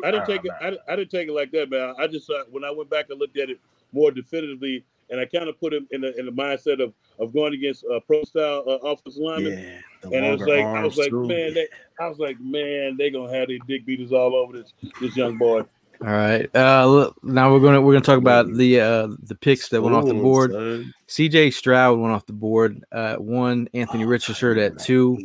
I 0.03 0.11
didn't 0.11 0.25
take 0.25 0.43
it. 0.45 0.51
I, 0.61 0.69
didn't- 0.71 0.81
I 0.89 0.95
didn't 0.95 1.11
take 1.11 1.27
it 1.27 1.33
like 1.33 1.51
that, 1.51 1.69
man. 1.69 1.93
I 1.99 2.07
just 2.07 2.29
uh, 2.29 2.43
when 2.49 2.63
I 2.63 2.71
went 2.71 2.89
back 2.89 3.09
and 3.09 3.19
looked 3.19 3.37
at 3.37 3.49
it 3.49 3.59
more 3.93 4.11
definitively, 4.11 4.83
and 5.09 5.19
I 5.19 5.25
kind 5.25 5.47
of 5.49 5.59
put 5.59 5.73
him 5.73 5.87
in 5.91 6.01
the 6.01 6.17
in 6.19 6.25
the 6.25 6.31
mindset 6.31 6.81
of 6.83 6.93
of 7.19 7.33
going 7.33 7.53
against 7.53 7.85
uh, 7.85 7.99
pro 8.01 8.23
style 8.23 8.63
uh, 8.67 8.73
offensive 8.87 9.21
linemen. 9.21 9.53
Yeah, 10.03 10.09
And 10.17 10.25
I 10.25 10.31
was 10.31 10.41
like, 10.41 10.65
I 10.65 10.83
was 10.83 10.97
like, 10.97 11.09
too. 11.09 11.27
man, 11.27 11.53
they, 11.53 11.67
I 11.99 12.07
was 12.07 12.19
like, 12.19 12.37
man, 12.39 12.95
they 12.97 13.09
gonna 13.09 13.33
have 13.33 13.47
their 13.47 13.57
dick 13.67 13.85
beaters 13.85 14.11
all 14.13 14.35
over 14.35 14.53
this 14.57 14.73
this 15.01 15.15
young 15.15 15.37
boy. 15.37 15.61
All 15.99 16.07
right. 16.07 16.47
Uh 16.55 16.85
look, 16.85 17.17
now 17.23 17.51
we're 17.51 17.59
gonna 17.59 17.81
we're 17.81 17.93
gonna 17.93 18.03
talk 18.05 18.19
about 18.19 18.53
the 18.53 18.79
uh 18.79 19.07
the 19.23 19.33
picks 19.35 19.69
that 19.69 19.81
went 19.81 19.95
off 19.95 20.05
the 20.05 20.13
board. 20.13 20.51
CJ 21.09 21.53
Stroud 21.53 21.97
went 21.99 22.13
off 22.13 22.25
the 22.27 22.33
board 22.33 22.83
at 22.91 23.19
one, 23.19 23.67
Anthony 23.73 24.05
Richardson 24.05 24.59
at 24.59 24.77
two, 24.77 25.17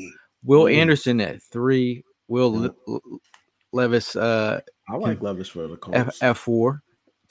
Will 0.45 0.65
Mm. 0.65 0.77
Anderson 0.77 1.21
at 1.21 1.43
three, 1.43 2.05
Will 2.29 2.55
Yeah. 2.55 2.69
Le- 2.87 2.93
Le- 2.95 3.19
Levis 3.75 4.17
uh 4.17 4.61
I 4.89 4.97
like 4.97 5.21
Levis 5.21 5.49
for 5.49 5.67
the 5.69 5.75
F 5.75 5.81
Colts. 5.81 6.23
F 6.23 6.39
four 6.39 6.83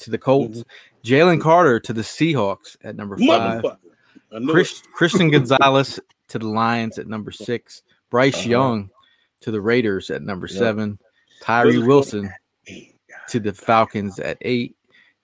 to 0.02 0.12
the 0.12 0.18
Colts, 0.18 0.64
Jalen 1.04 1.42
Carter 1.42 1.80
to 1.80 1.94
the 1.94 2.02
Seahawks 2.02 2.76
at 2.84 2.96
number 2.96 3.18
five. 3.18 3.62
Motherfucker. 3.64 3.78
I 4.34 4.40
knew 4.40 4.52
Chris, 4.52 4.82
Christian 4.94 5.30
Gonzalez 5.32 6.00
to 6.30 6.40
the 6.40 6.48
Lions 6.48 6.98
at 7.00 7.08
number 7.08 7.32
six. 7.32 7.82
Bryce 8.10 8.36
Uh-huh. 8.40 8.50
Young 8.50 8.90
to 9.42 9.52
the 9.52 9.62
Raiders 9.62 10.10
at 10.10 10.22
number 10.22 10.48
Yep. 10.48 10.58
seven. 10.58 11.00
Tyree 11.42 11.80
Wilson 11.80 12.32
to 13.30 13.40
the 13.40 13.54
Falcons 13.54 14.20
at 14.20 14.38
eight. 14.42 14.76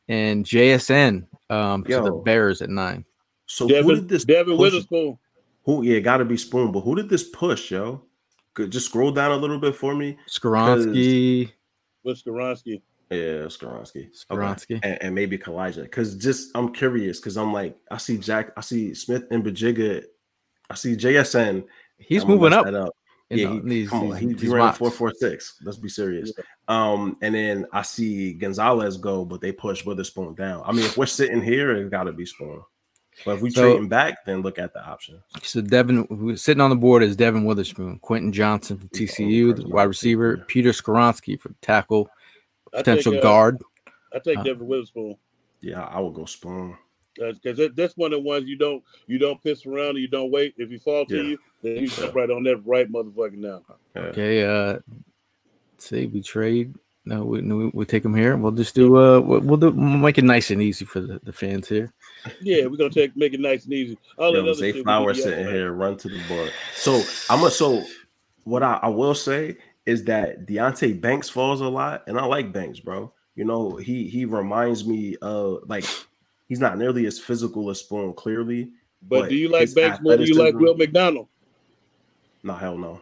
And 0.09 0.45
JSN 0.45 1.27
um, 1.49 1.83
to 1.83 2.01
the 2.01 2.11
Bears 2.11 2.61
at 2.61 2.69
nine. 2.69 3.03
So 3.45 3.65
it. 3.65 3.69
who 3.69 3.73
Devon, 3.75 3.95
did 3.95 4.09
this 4.09 4.23
Devon 4.25 4.53
push? 4.57 4.71
Witherspoon. 4.73 5.17
Who? 5.65 5.83
Yeah, 5.83 5.99
got 5.99 6.17
to 6.17 6.25
be 6.25 6.37
Spoon. 6.37 6.71
But 6.71 6.81
who 6.81 6.95
did 6.95 7.09
this 7.09 7.23
push, 7.29 7.71
yo? 7.71 8.01
Could 8.53 8.71
just 8.71 8.87
scroll 8.87 9.11
down 9.11 9.31
a 9.31 9.35
little 9.37 9.59
bit 9.59 9.75
for 9.75 9.93
me. 9.93 10.17
Skoronski. 10.29 11.51
with 12.03 12.23
Skoronski. 12.23 12.81
Yeah, 13.09 13.45
Skoronski. 13.47 14.09
Okay. 14.29 14.79
And, 14.83 14.97
and 15.01 15.15
maybe 15.15 15.37
Kalijah. 15.37 15.83
Because 15.83 16.15
just 16.15 16.51
I'm 16.55 16.73
curious. 16.73 17.19
Because 17.19 17.37
I'm 17.37 17.53
like, 17.53 17.77
I 17.89 17.97
see 17.97 18.17
Jack. 18.17 18.51
I 18.57 18.61
see 18.61 18.93
Smith-Njigba. 18.93 20.03
I 20.69 20.75
see 20.75 20.95
JSN. 20.95 21.63
He's 21.97 22.23
I'm 22.23 22.29
moving 22.29 22.53
up. 22.53 22.65
up. 22.67 22.93
yeah, 23.29 23.53
he, 23.53 23.59
these- 23.61 23.89
come 23.89 24.11
on, 24.11 24.17
he, 24.17 24.33
he 24.33 24.49
ran 24.49 24.73
four 24.73 24.91
four 24.91 25.13
six. 25.13 25.55
Let's 25.63 25.77
be 25.77 25.89
serious. 25.89 26.31
Um, 26.67 27.17
and 27.21 27.33
then 27.33 27.65
I 27.71 27.81
see 27.81 28.33
Gonzalez 28.33 28.97
go, 28.97 29.23
but 29.25 29.39
they 29.41 29.51
push 29.53 29.85
Witherspoon 29.85 30.35
down. 30.35 30.63
I 30.65 30.73
mean, 30.73 30.83
if 30.85 30.97
we're 30.97 31.05
sitting 31.05 31.41
here, 31.41 31.71
it's 31.71 31.89
got 31.89 32.03
to 32.03 32.11
be 32.11 32.25
Spoon. 32.25 32.61
But 33.25 33.37
if 33.37 33.41
we 33.41 33.49
So- 33.49 33.63
trading 33.71 33.87
back, 33.89 34.25
then 34.25 34.41
look 34.41 34.59
at 34.59 34.73
the 34.73 34.85
option. 34.85 35.21
So 35.41 35.61
Devon 35.61 36.05
who's 36.09 36.41
sitting 36.41 36.61
on 36.61 36.69
the 36.69 36.75
board 36.75 37.01
is 37.03 37.15
Devon 37.15 37.45
Witherspoon, 37.45 37.99
Quentin 37.99 38.31
Johnston 38.31 38.77
from 38.77 38.89
TCU, 38.89 39.55
the 39.55 39.67
wide 39.69 39.83
receiver, 39.85 40.37
Peter 40.47 40.69
Skoronski 40.71 41.39
for 41.39 41.51
tackle, 41.61 42.09
potential 42.71 43.11
take, 43.13 43.19
uh, 43.19 43.23
guard. 43.23 43.61
I 44.13 44.19
take 44.19 44.37
Uh, 44.39 44.43
Devon 44.43 44.67
Witherspoon 44.67 45.15
Yeah, 45.61 45.83
I 45.83 45.99
would 45.99 46.13
go 46.13 46.25
Spoon. 46.25 46.77
because 47.15 47.59
that's 47.75 47.97
one 47.97 48.13
of 48.13 48.19
the 48.19 48.23
ones 48.27 48.47
you 48.47 48.57
don't 48.57 48.83
you 49.07 49.17
don't 49.17 49.41
piss 49.43 49.65
around 49.65 49.91
and 49.91 49.99
you 49.99 50.07
don't 50.07 50.31
wait. 50.31 50.53
If 50.57 50.71
you 50.71 50.79
fall 50.79 51.05
to 51.07 51.15
Yeah. 51.15 51.23
you, 51.23 51.37
then 51.63 51.75
you 51.75 51.81
Yeah. 51.81 51.95
jump 51.95 52.15
right 52.15 52.29
on 52.29 52.43
that 52.43 52.57
right 52.65 52.89
motherfucker 52.91 53.37
now. 53.37 53.63
Yeah. 53.95 54.01
Okay, 54.03 54.43
uh 54.45 54.79
let's 55.73 55.89
see, 55.89 56.05
we 56.07 56.21
trade. 56.21 56.73
No, 57.05 57.23
we 57.23 57.41
no, 57.41 57.71
we 57.73 57.85
take 57.85 58.03
them 58.03 58.13
here. 58.15 58.35
We'll 58.37 58.51
just 58.51 58.75
do 58.75 58.97
uh 58.97 59.19
we'll, 59.19 59.39
we'll 59.41 59.57
do 59.57 59.71
we'll 59.71 59.85
make 59.87 60.17
it 60.17 60.25
nice 60.25 60.51
and 60.51 60.61
easy 60.61 60.85
for 60.85 60.99
the, 60.99 61.19
the 61.23 61.31
fans 61.33 61.67
here. 61.67 61.91
Yeah, 62.41 62.65
we're 62.65 62.77
gonna 62.77 62.89
take 62.89 63.15
make 63.15 63.33
it 63.33 63.39
nice 63.39 63.63
and 63.63 63.73
easy. 63.73 63.97
All 64.17 64.31
that 64.33 64.39
Yo, 64.39 64.43
other 64.43 64.53
Zay 64.53 64.73
we 64.73 64.83
Flower 64.83 65.13
sitting 65.13 65.47
here, 65.47 65.71
run 65.71 65.97
to 65.97 66.09
the 66.09 66.19
board. 66.27 66.51
So 66.75 67.01
I'm 67.29 67.43
a 67.43 67.49
so 67.49 67.83
what 68.43 68.61
I, 68.61 68.79
I 68.83 68.89
will 68.89 69.15
say 69.15 69.57
is 69.87 70.03
that 70.03 70.45
Deonte 70.45 70.99
Banks 70.99 71.29
falls 71.29 71.61
a 71.61 71.67
lot, 71.67 72.03
and 72.07 72.19
I 72.19 72.25
like 72.25 72.51
Banks, 72.51 72.79
bro. 72.79 73.11
You 73.35 73.45
know, 73.45 73.77
he 73.77 74.07
he 74.07 74.25
reminds 74.25 74.85
me 74.85 75.15
of 75.21 75.63
like 75.67 75.85
he's 76.47 76.59
not 76.59 76.77
nearly 76.77 77.05
as 77.05 77.17
physical 77.17 77.69
as 77.69 77.79
Spoon, 77.79 78.13
clearly. 78.13 78.71
But, 79.01 79.21
but 79.21 79.29
do 79.29 79.35
you 79.35 79.47
like 79.47 79.73
Banks 79.73 79.99
more 80.01 80.17
Do 80.17 80.25
you 80.25 80.35
like 80.35 80.55
Will 80.55 80.75
McDonald? 80.75 81.29
No, 82.43 82.53
hell 82.53 82.77
no. 82.77 83.01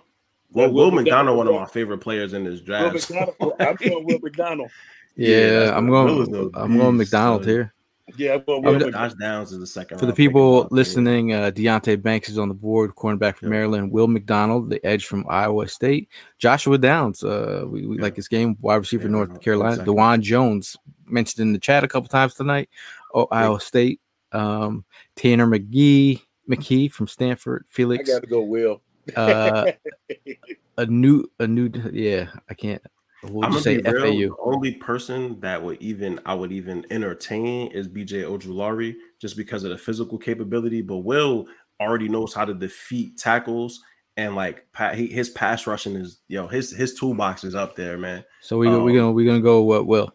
Well, 0.52 0.68
Will 0.72 0.86
Will 0.86 0.92
McDonald, 0.92 1.38
one 1.38 1.48
of 1.48 1.56
my 1.56 1.66
favorite 1.66 1.98
players 1.98 2.34
in 2.34 2.44
this 2.44 2.60
Will 2.60 2.66
draft. 2.66 3.10
McDonald. 3.10 3.54
I'm 3.60 3.76
going 3.76 4.06
Will 4.06 4.20
McDonald. 4.24 4.72
Yeah, 5.16 5.38
Yeah, 5.38 5.78
I'm 5.78 5.90
going. 5.90 6.16
Will 6.16 6.52
I'm 6.54 6.78
going 6.78 6.98
McDonald 6.98 7.46
here. 7.46 7.74
Yeah, 8.18 8.38
going 8.38 8.66
I'm 8.68 8.78
the- 8.80 8.92
Josh 8.92 9.14
Downs 9.16 9.52
is 9.52 9.60
the 9.60 9.66
second. 9.68 9.98
For 10.00 10.06
the 10.06 10.14
people 10.14 10.68
listening, 10.70 11.34
uh, 11.34 11.50
Deonte 11.52 12.02
Banks 12.02 12.30
is 12.30 12.38
on 12.38 12.48
the 12.50 12.54
board, 12.54 12.94
cornerback 12.96 13.38
from 13.38 13.48
Yeah. 13.48 13.58
Maryland. 13.58 13.92
Will 13.92 14.08
McDonald, 14.08 14.70
the 14.70 14.84
edge 14.86 15.06
from 15.06 15.26
Iowa 15.28 15.68
State. 15.68 16.08
Joshua 16.38 16.78
Downs, 16.78 17.24
uh, 17.24 17.66
we, 17.68 17.86
we 17.88 17.96
Yeah. 17.98 18.04
like 18.04 18.16
his 18.16 18.28
game, 18.28 18.58
wide 18.62 18.76
receiver, 18.76 19.06
Yeah, 19.06 19.10
North 19.12 19.42
Carolina. 19.42 19.78
second. 19.78 19.92
Dawand 19.94 20.22
Jones, 20.22 20.78
mentioned 21.08 21.42
in 21.48 21.54
the 21.54 21.60
chat 21.60 21.84
a 21.84 21.88
couple 21.88 22.08
times 22.08 22.36
tonight. 22.36 22.70
Ohio 23.14 23.58
State. 23.58 24.00
Um, 24.32 24.86
Tanner 25.16 25.48
McGee, 25.48 26.22
McKee 26.50 26.92
from 26.92 27.08
Stanford. 27.08 27.66
Felix. 27.70 28.04
I 28.04 28.06
Felix, 28.06 28.14
got 28.14 28.22
to 28.22 28.28
go 28.28 28.42
Will. 28.44 28.82
uh, 29.16 29.72
a 30.78 30.86
new, 30.86 31.26
a 31.40 31.48
new, 31.48 31.72
yeah, 31.92 32.28
I 32.50 32.54
can't. 32.54 32.82
We'll 33.30 33.46
I'm 33.46 33.52
just 33.52 33.66
gonna 33.66 33.78
say 33.78 33.82
be 33.82 33.92
real. 33.92 34.30
The 34.30 34.36
only 34.42 34.76
person 34.76 35.40
that 35.42 35.62
would 35.62 35.82
even 35.82 36.20
I 36.26 36.34
would 36.34 36.52
even 36.52 36.86
entertain 36.92 37.72
is 37.72 37.88
BJ 37.88 38.24
Ojulari 38.24 38.96
just 39.20 39.38
because 39.38 39.64
of 39.64 39.72
the 39.72 39.78
physical 39.78 40.18
capability. 40.18 40.82
But 40.82 40.98
Will 40.98 41.48
already 41.80 42.08
knows 42.08 42.34
how 42.34 42.46
to 42.46 42.54
defeat 42.54 43.18
tackles 43.18 43.82
and 44.18 44.36
like 44.36 44.66
his 44.94 45.30
pass 45.30 45.68
rushing 45.68 45.96
is 45.96 46.20
yo 46.28 46.48
his 46.48 46.72
his 46.72 46.94
toolbox 46.94 47.44
is 47.44 47.56
up 47.56 47.76
there, 47.76 47.98
man. 47.98 48.24
So 48.42 48.58
we 48.58 48.70
we 48.70 48.74
Um, 48.76 48.88
gonna 48.88 49.12
we 49.12 49.26
gonna 49.26 49.42
go 49.42 49.62
what 49.64 49.86
Will. 49.86 50.14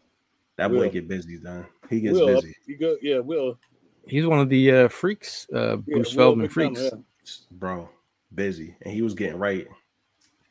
That 0.57 0.73
boy 0.73 0.91
get 0.91 1.09
busy, 1.09 1.39
done. 1.39 1.66
He 1.89 2.01
gets 2.01 2.19
Will, 2.19 2.27
busy, 2.27 2.55
you 2.66 2.77
go, 2.77 2.97
yeah, 3.01 3.19
Will. 3.19 3.59
He's 4.07 4.27
one 4.27 4.41
of 4.41 4.49
the 4.49 4.73
uh, 4.73 4.89
freaks, 4.89 5.47
uh, 5.55 5.77
Yeah, 5.87 5.95
Bruce 5.95 6.15
Will 6.15 6.16
Feldman 6.16 6.49
freaks. 6.49 6.81
yeah. 6.82 6.91
bro. 7.53 7.89
Busy, 8.35 8.77
and 8.82 8.93
he 8.95 9.03
was 9.03 9.15
getting 9.15 9.39
right. 9.39 9.66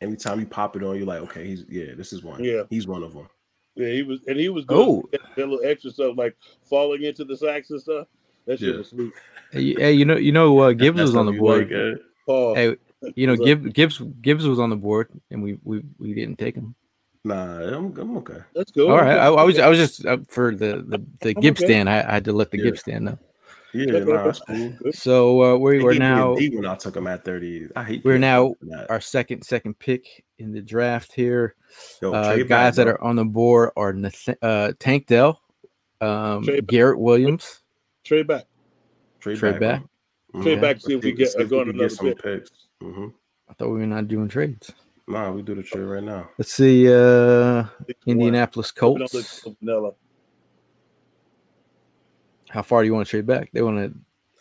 Every 0.02 0.18
time 0.18 0.40
you 0.40 0.46
pop 0.46 0.76
it 0.76 0.84
on, 0.84 0.96
you're 0.96 1.06
like, 1.06 1.22
okay, 1.22 1.46
he's 1.46 1.66
yeah, 1.70 1.94
this 1.96 2.14
is 2.14 2.24
one. 2.24 2.44
Yeah. 2.44 2.64
he's 2.70 2.88
one 2.88 3.04
of 3.04 3.14
them. 3.14 3.28
Yeah, 3.76 3.90
he 3.90 4.04
was, 4.04 4.20
and 4.28 4.38
he 4.38 4.50
was 4.50 4.66
good. 4.66 4.78
Oh. 4.78 5.04
that 5.12 5.22
little 5.38 5.62
extra 5.64 5.92
stuff 5.92 6.16
like 6.18 6.36
falling 6.70 7.04
into 7.04 7.24
the 7.26 7.36
sacks 7.38 7.70
and 7.72 7.82
stuff. 7.82 8.08
That 8.46 8.60
shit 8.60 8.70
Yeah. 8.70 8.78
was 8.78 8.90
sweet. 8.90 9.12
Hey, 9.52 9.74
hey, 9.78 9.92
you 9.94 10.06
know 10.06 10.16
you 10.18 10.32
know 10.32 10.58
uh, 10.60 10.72
Gibbs 10.74 11.02
was 11.02 11.16
on 11.16 11.26
the 11.26 11.32
board. 11.34 11.70
like, 11.70 11.78
uh, 11.78 12.02
Paul, 12.26 12.56
Hey, 12.56 12.76
you 13.16 13.28
know 13.28 13.36
Gibbs 13.36 13.70
Gibbs 13.74 14.02
Gibbs 14.22 14.46
was 14.48 14.60
on 14.60 14.70
the 14.70 14.76
board, 14.76 15.10
and 15.32 15.42
we 15.44 15.58
we 15.64 15.82
we 15.98 16.14
didn't 16.14 16.38
take 16.38 16.56
him. 16.56 16.76
nah, 17.24 17.60
I'm, 17.60 17.96
I'm 17.98 18.18
okay. 18.18 18.40
that's 18.56 18.72
cool. 18.72 18.90
All 18.92 18.98
right, 18.98 19.18
I, 19.18 19.28
I 19.28 19.44
was 19.44 19.60
I 19.60 19.68
was 19.68 19.78
just 19.78 20.06
uh, 20.06 20.18
for 20.28 20.56
the 20.56 20.84
the, 20.88 21.06
the 21.22 21.34
Gibbs 21.34 21.62
okay. 21.62 21.68
stand. 21.74 21.90
I, 21.90 22.00
I 22.08 22.14
had 22.14 22.26
to 22.26 22.34
let 22.34 22.52
the 22.52 22.58
Yeah. 22.58 22.66
Gibbs 22.66 22.80
stand 22.82 23.06
know. 23.06 23.20
Yeah, 23.74 24.00
nah, 24.00 24.24
that's 24.24 24.40
cool. 24.40 24.74
So 24.94 25.44
uh, 25.44 25.58
we 25.58 25.78
They 25.78 25.84
we're 25.84 25.92
gave 25.94 26.00
me 26.02 26.06
a 26.06 26.10
now 26.10 26.34
when 26.36 26.66
I 26.66 26.76
took 26.76 26.96
him 26.96 27.08
at 27.08 27.24
30. 27.24 27.70
I 27.76 27.84
hate 27.84 28.04
We're 28.04 28.18
now 28.18 28.56
our 28.90 29.00
second 29.02 29.44
second 29.44 29.78
pick 29.78 30.24
in 30.40 30.52
the 30.52 30.62
draft 30.62 31.14
here. 31.14 31.56
Yo, 32.02 32.12
Uh, 32.14 32.38
guys 32.38 32.48
back, 32.48 32.74
that 32.76 32.88
are 32.88 33.02
on 33.04 33.16
the 33.16 33.26
board 33.26 33.72
are 33.76 33.94
Nath- 33.94 34.38
uh, 34.42 34.74
Tank 34.80 35.06
Dell, 35.08 35.42
um, 36.02 36.44
Trade 36.44 36.62
back. 36.66 36.68
Garrett 36.68 37.00
Williams, 37.00 37.62
Trade 38.04 38.28
back. 38.28 38.46
trade, 39.20 39.38
trade 39.38 39.60
back. 39.60 39.84
bro. 40.32 40.42
Trade 40.44 40.62
back. 40.62 40.80
See 40.82 40.94
if 40.94 41.04
we 41.04 41.12
get 41.12 41.30
See 41.32 41.42
if 41.42 41.50
go 41.50 41.58
we 41.58 41.62
on 41.62 41.70
another 41.70 41.90
some 41.90 42.08
pick. 42.08 42.24
picks. 42.24 42.50
hmm 42.82 43.08
I 43.50 43.54
thought 43.54 43.70
we 43.70 43.80
were 43.80 43.86
not 43.88 44.08
doing 44.08 44.28
trades. 44.28 44.72
Nah, 45.08 45.32
we 45.32 45.42
do 45.42 45.56
the 45.56 45.64
trade 45.64 45.82
right 45.84 46.04
now. 46.04 46.30
Let's 46.38 46.54
see. 46.54 46.88
Uh, 46.88 47.64
Six 47.88 48.00
to 48.06 48.10
one. 48.10 48.12
Indianapolis 48.12 48.72
We 48.76 48.80
don't 49.00 49.12
Colts. 49.12 49.44
How 52.50 52.62
far 52.62 52.82
do 52.82 52.88
you 52.88 52.94
want 52.94 53.08
to 53.08 53.10
trade 53.10 53.28
back? 53.28 53.50
They 53.54 53.62
want 53.62 53.78
to. 53.78 53.98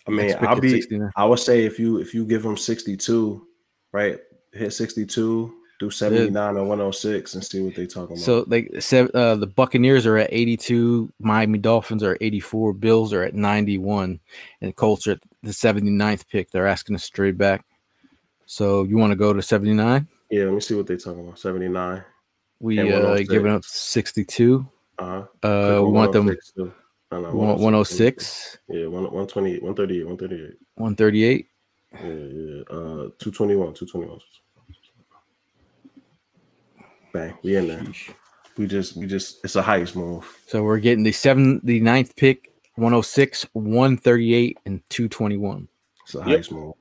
I 0.06 0.10
mean, 0.10 0.34
I'll 0.40 0.58
be. 0.58 0.82
I 1.16 1.24
would 1.24 1.38
say 1.38 1.64
if 1.64 1.78
you 1.78 1.98
if 1.98 2.14
you 2.14 2.24
give 2.24 2.42
them 2.42 2.56
62, 2.56 3.46
right, 3.92 4.18
hit 4.52 4.72
62, 4.72 5.54
do 5.78 5.90
79 5.90 6.56
or 6.56 6.64
106 6.64 7.34
and 7.34 7.44
see 7.44 7.60
what 7.60 7.74
they 7.74 7.86
talking 7.86 8.16
about. 8.16 8.24
So 8.24 8.44
like 8.48 8.70
seven, 8.80 9.10
uh, 9.14 9.36
the 9.36 9.46
Buccaneers 9.46 10.06
are 10.06 10.16
at 10.16 10.28
82, 10.32 11.12
Miami 11.20 11.58
Dolphins 11.58 12.02
are 12.02 12.14
at 12.14 12.22
84, 12.22 12.72
Bills 12.74 13.12
are 13.12 13.22
at 13.22 13.34
91, 13.34 14.18
and 14.60 14.76
Colts 14.76 15.06
are 15.06 15.12
at 15.12 15.20
the 15.42 15.50
79th 15.50 16.28
pick. 16.28 16.50
They're 16.50 16.66
asking 16.66 16.96
us 16.96 17.06
to 17.06 17.12
trade 17.12 17.38
back. 17.38 17.64
So 18.46 18.84
you 18.84 18.96
want 18.96 19.12
to 19.12 19.16
go 19.16 19.32
to 19.32 19.42
79? 19.42 20.08
yeah, 20.30 20.44
let 20.44 20.54
me 20.54 20.60
see 20.60 20.74
what 20.74 20.86
they 20.86 20.96
talking 20.96 21.20
about. 21.20 21.38
79. 21.38 22.02
We 22.60 22.80
uh 22.80 23.18
giving 23.18 23.52
up 23.52 23.64
62. 23.64 24.66
Uh-huh. 24.98 25.48
Uh, 25.48 25.82
we 25.84 25.90
want 25.90 26.12
them. 26.12 26.34
No, 27.10 27.20
no, 27.20 27.30
106, 27.54 28.58
Yeah, 28.68 28.86
one, 28.86 29.04
128, 29.04 29.62
138, 29.62 30.06
138. 30.06 30.58
138. 30.76 31.46
Yeah, 31.92 32.00
yeah. 32.00 32.62
Uh, 32.70 33.08
221, 33.18 33.74
221. 33.74 34.20
Bang, 37.12 37.38
we 37.42 37.56
in 37.56 37.68
there. 37.68 37.82
We 38.58 38.66
just, 38.66 38.96
we 38.96 39.06
just, 39.06 39.42
it's 39.44 39.56
a 39.56 39.62
heist 39.62 39.96
move. 39.96 40.26
So 40.46 40.62
we're 40.62 40.78
getting 40.80 41.04
the 41.04 41.12
seven, 41.12 41.60
the 41.64 41.80
ninth 41.80 42.14
pick, 42.16 42.50
106, 42.76 43.46
138, 43.54 44.58
and 44.66 44.82
221. 44.90 45.68
It's 46.04 46.14
a 46.14 46.18
Yep. 46.18 46.50
move. 46.52 46.74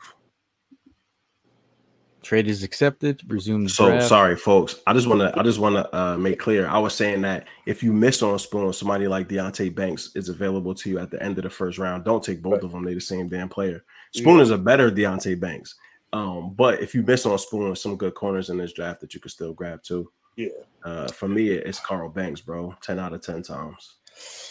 Trade 2.27 2.47
is 2.49 2.61
accepted. 2.61 3.21
Resume 3.27 3.63
the 3.63 3.69
So 3.69 3.87
draft. 3.87 4.07
sorry, 4.07 4.35
folks. 4.35 4.75
I 4.85 4.91
just 4.91 5.07
want 5.07 5.21
to, 5.21 5.31
I 5.39 5.43
just 5.43 5.59
want 5.59 5.75
to 5.75 5.95
uh, 5.97 6.17
make 6.17 6.37
clear. 6.39 6.67
I 6.67 6.77
was 6.77 6.93
saying 6.93 7.21
that 7.21 7.47
if 7.65 7.81
you 7.81 7.93
miss 7.93 8.21
on 8.21 8.37
Spoon, 8.37 8.73
somebody 8.73 9.07
like 9.07 9.29
Deonte 9.29 9.73
Banks 9.73 10.11
is 10.13 10.27
available 10.27 10.75
to 10.75 10.89
you 10.89 10.99
at 10.99 11.09
the 11.09 11.23
end 11.23 11.37
of 11.37 11.45
the 11.45 11.49
first 11.49 11.77
round. 11.77 12.03
Don't 12.03 12.21
take 12.21 12.41
both 12.41 12.63
of 12.63 12.73
them. 12.73 12.83
They're 12.83 12.95
the 12.95 12.99
same 12.99 13.29
damn 13.29 13.47
player. 13.47 13.85
Spoon 14.13 14.37
Yeah. 14.37 14.41
is 14.43 14.49
a 14.49 14.57
better 14.57 14.91
Deonte 14.91 15.39
Banks. 15.39 15.75
Um, 16.11 16.53
but 16.53 16.81
if 16.81 16.93
you 16.93 17.01
miss 17.01 17.25
on 17.25 17.37
Spoon, 17.39 17.73
some 17.77 17.95
good 17.95 18.13
corners 18.13 18.49
in 18.49 18.57
this 18.57 18.73
draft 18.73 18.99
that 18.99 19.13
you 19.13 19.21
could 19.21 19.31
still 19.31 19.53
grab 19.53 19.81
too. 19.81 20.11
Yeah. 20.35 20.49
Uh, 20.83 21.07
for 21.07 21.29
me, 21.29 21.47
it's 21.51 21.79
Carl 21.79 22.09
Banks, 22.09 22.41
bro. 22.41 22.75
Ten 22.81 22.99
out 22.99 23.13
of 23.13 23.21
ten 23.21 23.41
times. 23.41 23.95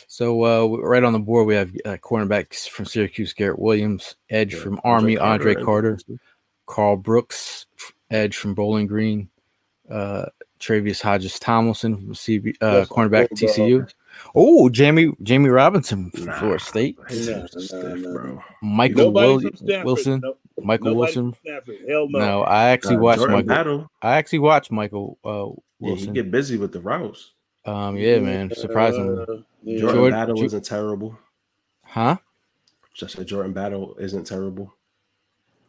So 0.09 0.45
uh, 0.45 0.79
right 0.79 1.05
on 1.05 1.13
the 1.13 1.19
board, 1.19 1.47
we 1.47 1.55
have 1.57 1.71
uh, 1.85 1.97
cornerbacks 1.99 2.67
from 2.69 2.87
Syracuse, 2.87 3.35
Garrett 3.35 3.59
Williams, 3.59 4.15
edge 4.31 4.55
Yeah, 4.55 4.61
from 4.61 4.81
Andre 4.83 5.17
Army, 5.17 5.19
Andre 5.19 5.55
and- 5.57 5.65
Carter, 5.65 5.99
Karl 6.67 6.97
Brooks, 6.97 7.67
edge 8.11 8.37
from 8.37 8.55
Bowling 8.55 8.87
Green, 8.87 9.29
uh, 9.91 10.27
Travius 10.61 11.01
Hodges 11.01 11.39
Tomlinson 11.39 11.97
from 11.97 12.15
CB, 12.15 12.57
uh, 12.63 12.79
Yes, 12.79 12.89
cornerback 12.89 13.29
TCU. 13.31 13.89
Oh, 14.35 14.69
Jamie 14.71 15.13
Jamie 15.23 15.51
Robinson 15.51 16.11
from 16.11 16.25
Nah. 16.25 16.39
Florida 16.39 16.65
State, 16.65 16.97
He's 17.09 17.29
Nah, 17.29 17.47
nah, 17.95 18.13
bro. 18.13 18.43
Michael 18.63 19.13
Nobody 19.13 19.27
Wil- 19.29 19.41
from 19.41 19.57
Stanford. 19.57 19.85
Wilson, 19.85 20.21
No, 20.25 20.37
Michael 20.63 20.87
nobody 20.95 20.99
Wilson. 21.21 21.35
Hell 21.87 22.09
no. 22.09 22.19
No, 22.19 22.43
I 22.43 22.69
actually 22.71 22.97
Uh, 22.97 23.01
watched 23.01 23.19
Jordan 23.19 23.37
Michael. 23.37 23.49
Battle. 23.49 23.91
I 24.01 24.17
actually 24.17 24.39
watched 24.39 24.71
Michael 24.73 25.19
uh, 25.25 25.49
Yeah, 25.81 25.95
he 25.97 26.07
get 26.07 26.31
busy 26.31 26.57
with 26.57 26.73
the 26.73 26.81
routes. 26.81 27.33
um, 27.67 27.97
yeah, 27.99 28.19
man, 28.19 28.51
surprisingly, 28.55 29.23
Uh, 29.29 29.43
yeah. 29.63 29.79
Jordan 29.81 29.97
Jordan- 29.97 30.19
Battle 30.19 30.37
Ju- 30.37 30.45
isn't 30.47 30.65
terrible. 30.65 31.19
huh? 31.83 32.17
Just 32.95 33.17
said 33.17 33.27
Jordan 33.27 33.53
Battle 33.53 33.95
isn't 34.01 34.25
terrible. 34.27 34.73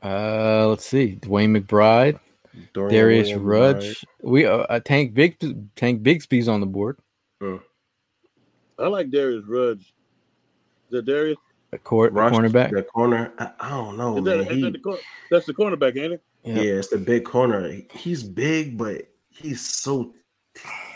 Uh, 0.03 0.67
let's 0.67 0.85
see, 0.85 1.17
Dwayne 1.21 1.57
McBride. 1.57 2.19
Dorian 2.73 2.91
Darius 2.93 3.27
Williams, 3.27 3.45
Rudge. 3.45 4.05
We 4.23 4.45
uh, 4.45 4.57
uh, 4.57 4.79
Tank 4.79 5.13
Big 5.13 5.37
Tank 5.75 6.01
Bigsby's 6.01 6.47
on 6.47 6.59
the 6.59 6.65
board. 6.65 6.97
I 7.41 8.87
like 8.87 9.09
Darius 9.09 9.45
Rudge. 9.47 9.93
The 10.89 11.01
Darius? 11.01 11.37
A 11.73 11.77
court 11.77 12.13
Rush, 12.13 12.31
cornerback. 12.33 12.71
The 12.71 12.83
corner. 12.83 13.33
I, 13.39 13.51
I 13.59 13.69
don't 13.69 13.97
know, 13.97 14.17
Is 14.17 14.23
man. 14.23 14.37
that, 14.39 14.51
is 14.51 14.55
He- 14.55 14.61
that 14.61 14.73
the 14.73 14.79
cor- 14.79 14.99
that's 15.29 15.45
the 15.45 15.53
cornerback, 15.53 15.97
ain't 15.97 16.13
it? 16.13 16.23
Yeah. 16.43 16.55
Yeah, 16.55 16.73
it's 16.73 16.87
the 16.87 16.97
big 16.97 17.25
corner. 17.25 17.69
He's 17.91 18.23
big, 18.23 18.77
but 18.77 19.01
he's 19.29 19.59
so 19.61 20.13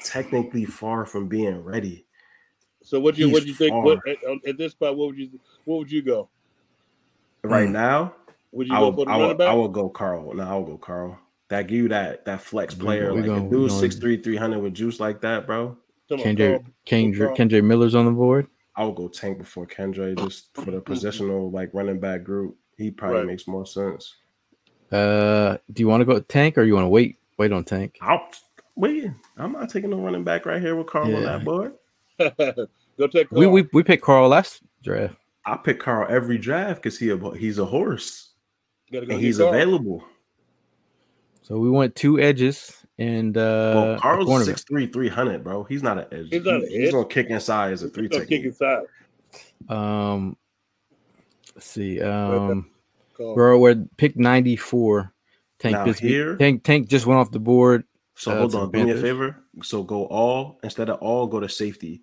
technically 0.04 0.64
far 0.66 1.06
from 1.06 1.28
being 1.28 1.62
ready. 1.64 2.06
So 2.84 3.00
what 3.00 3.18
you 3.18 3.26
He's 3.28 3.34
what 3.34 3.44
do 3.44 3.50
you 3.50 3.56
think? 3.56 3.84
What, 3.84 4.00
at, 4.08 4.18
at 4.48 4.58
this 4.58 4.72
spot, 4.72 4.96
what 4.96 5.08
would 5.08 5.18
you 5.18 5.30
what 5.66 5.80
would 5.80 5.92
you 5.92 6.02
go? 6.02 6.30
Right 7.44 7.68
Hmm. 7.68 7.74
now, 7.74 8.16
Would 8.54 8.68
you 8.68 8.74
I 8.76 8.80
go 8.80 8.86
will, 8.90 8.94
for 8.94 9.06
the 9.06 9.12
I 9.12 9.20
running 9.20 9.38
back? 9.38 9.48
I 9.50 9.54
will 9.54 9.68
go 9.70 9.90
Carl. 9.90 10.34
No, 10.34 10.44
I 10.44 10.54
will 10.56 10.66
go 10.66 10.78
Carl. 10.78 11.18
That 11.50 11.68
give 11.68 11.78
you 11.78 11.88
that 11.90 12.26
that 12.26 12.42
flex 12.42 12.74
player. 12.74 13.10
go- 13.10 13.16
we 13.16 13.22
like 13.22 13.28
go- 13.28 13.36
a 13.36 13.40
dude 13.42 13.52
going- 13.52 13.70
six 13.70 13.96
three 13.96 14.18
three 14.18 14.36
hundred 14.38 14.60
with 14.60 14.74
juice 14.74 15.00
like 15.00 15.22
that, 15.22 15.46
bro. 15.48 15.78
Come 16.10 16.20
on, 16.20 16.24
Kendrick 16.24 16.62
Carl. 16.62 16.74
Kendrick 16.86 17.36
Carl. 17.36 17.38
Kendre 17.50 17.64
Miller's 17.64 17.96
on 17.96 18.06
the 18.06 18.12
board. 18.12 18.48
I 18.76 18.86
would 18.86 18.96
go 18.96 19.08
Tank 19.08 19.38
before 19.38 19.66
Kendre 19.68 20.18
just 20.18 20.54
for 20.56 20.72
the 20.72 20.82
positional 20.82 21.52
like 21.52 21.70
running 21.74 22.00
back 22.00 22.24
group. 22.24 22.58
He 22.78 22.90
probably 22.92 23.20
Right. 23.20 23.28
makes 23.28 23.48
more 23.48 23.66
sense. 23.66 24.16
Uh, 24.92 25.58
do 25.72 25.82
you 25.82 25.88
want 25.88 26.02
to 26.02 26.06
go 26.06 26.20
Tank 26.20 26.58
or 26.58 26.64
you 26.64 26.74
want 26.74 26.86
to 26.86 26.90
wait? 26.90 27.18
Wait 27.38 27.52
on 27.52 27.64
Tank. 27.64 27.98
I'll 28.02 28.28
wait. 28.76 29.10
I'm 29.38 29.52
not 29.54 29.70
taking 29.70 29.90
no 29.90 29.98
running 30.02 30.24
back 30.24 30.46
right 30.46 30.62
here 30.62 30.76
with 30.76 30.88
Carl 30.88 31.16
on 31.16 31.24
that 31.24 31.44
board. 31.46 31.74
go 32.20 33.08
take 33.08 33.30
Carl. 33.30 33.40
We 33.40 33.48
we 33.48 33.68
we 33.74 33.84
picked 33.84 34.04
Carl 34.04 34.28
last 34.30 34.62
draft. 34.84 35.16
I 35.46 35.58
pick 35.58 35.80
Carl 35.80 36.08
every 36.10 36.38
draft 36.38 36.82
because 36.84 36.98
he 37.00 37.10
a, 37.10 37.32
he's 37.36 37.58
a 37.58 37.66
horse 37.66 38.28
Gotta 38.28 38.31
go 38.92 39.00
and 39.02 39.12
he's 39.14 39.38
Carl. 39.38 39.50
available. 39.54 40.04
So 41.42 41.58
we 41.58 41.70
went 41.70 41.96
two 41.96 42.20
edges 42.20 42.86
and 43.00 43.36
uh 43.38 43.74
Well, 43.76 43.94
a 43.96 44.00
Carl's 44.00 44.28
cornerback. 44.30 44.46
six 44.46 44.64
three 44.64 44.88
three 44.88 45.10
hundred, 45.10 45.44
bro. 45.44 45.64
He's 45.64 45.84
not 45.84 45.98
an 45.98 46.06
edge. 46.12 46.28
He's 46.32 46.44
not 46.46 46.60
He- 46.62 46.66
an 46.66 46.72
he's 46.72 46.88
edge. 46.88 46.94
gonna 46.94 47.08
kick 47.08 47.28
inside 47.30 47.74
as 47.74 47.84
a 47.84 47.90
three 47.90 48.08
He's 48.12 48.26
kick 48.26 48.44
inside. 48.46 48.84
Um, 49.70 50.38
let's 51.56 51.68
see. 51.68 52.02
Um, 52.02 52.70
Carl. 53.18 53.36
bro, 53.36 53.60
we're 53.60 53.86
pick 53.98 54.18
ninety 54.18 54.56
four. 54.56 55.14
Tank 55.60 55.74
Now 55.74 55.86
Bigsby- 55.86 56.00
here- 56.00 56.36
Tank 56.38 56.64
Tank 56.64 56.88
just 56.90 57.06
went 57.06 57.20
off 57.20 57.32
the 57.32 57.40
board. 57.40 57.84
So 58.16 58.32
Uh, 58.32 58.38
hold 58.40 58.56
on, 58.56 58.72
do 58.72 58.84
me 58.86 58.92
a 58.92 58.98
favor. 58.98 59.36
So 59.64 59.84
go 59.84 60.06
all 60.06 60.60
instead 60.64 60.90
of 60.90 61.00
all, 61.00 61.28
go 61.28 61.40
to 61.40 61.50
safety. 61.50 62.02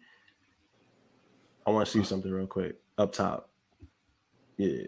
I 1.66 1.70
want 1.70 1.86
to 1.86 1.93
see 1.93 2.02
something 2.02 2.31
real 2.31 2.47
quick 2.47 2.77
up 2.97 3.12
top. 3.12 3.51
Yeah, 4.56 4.85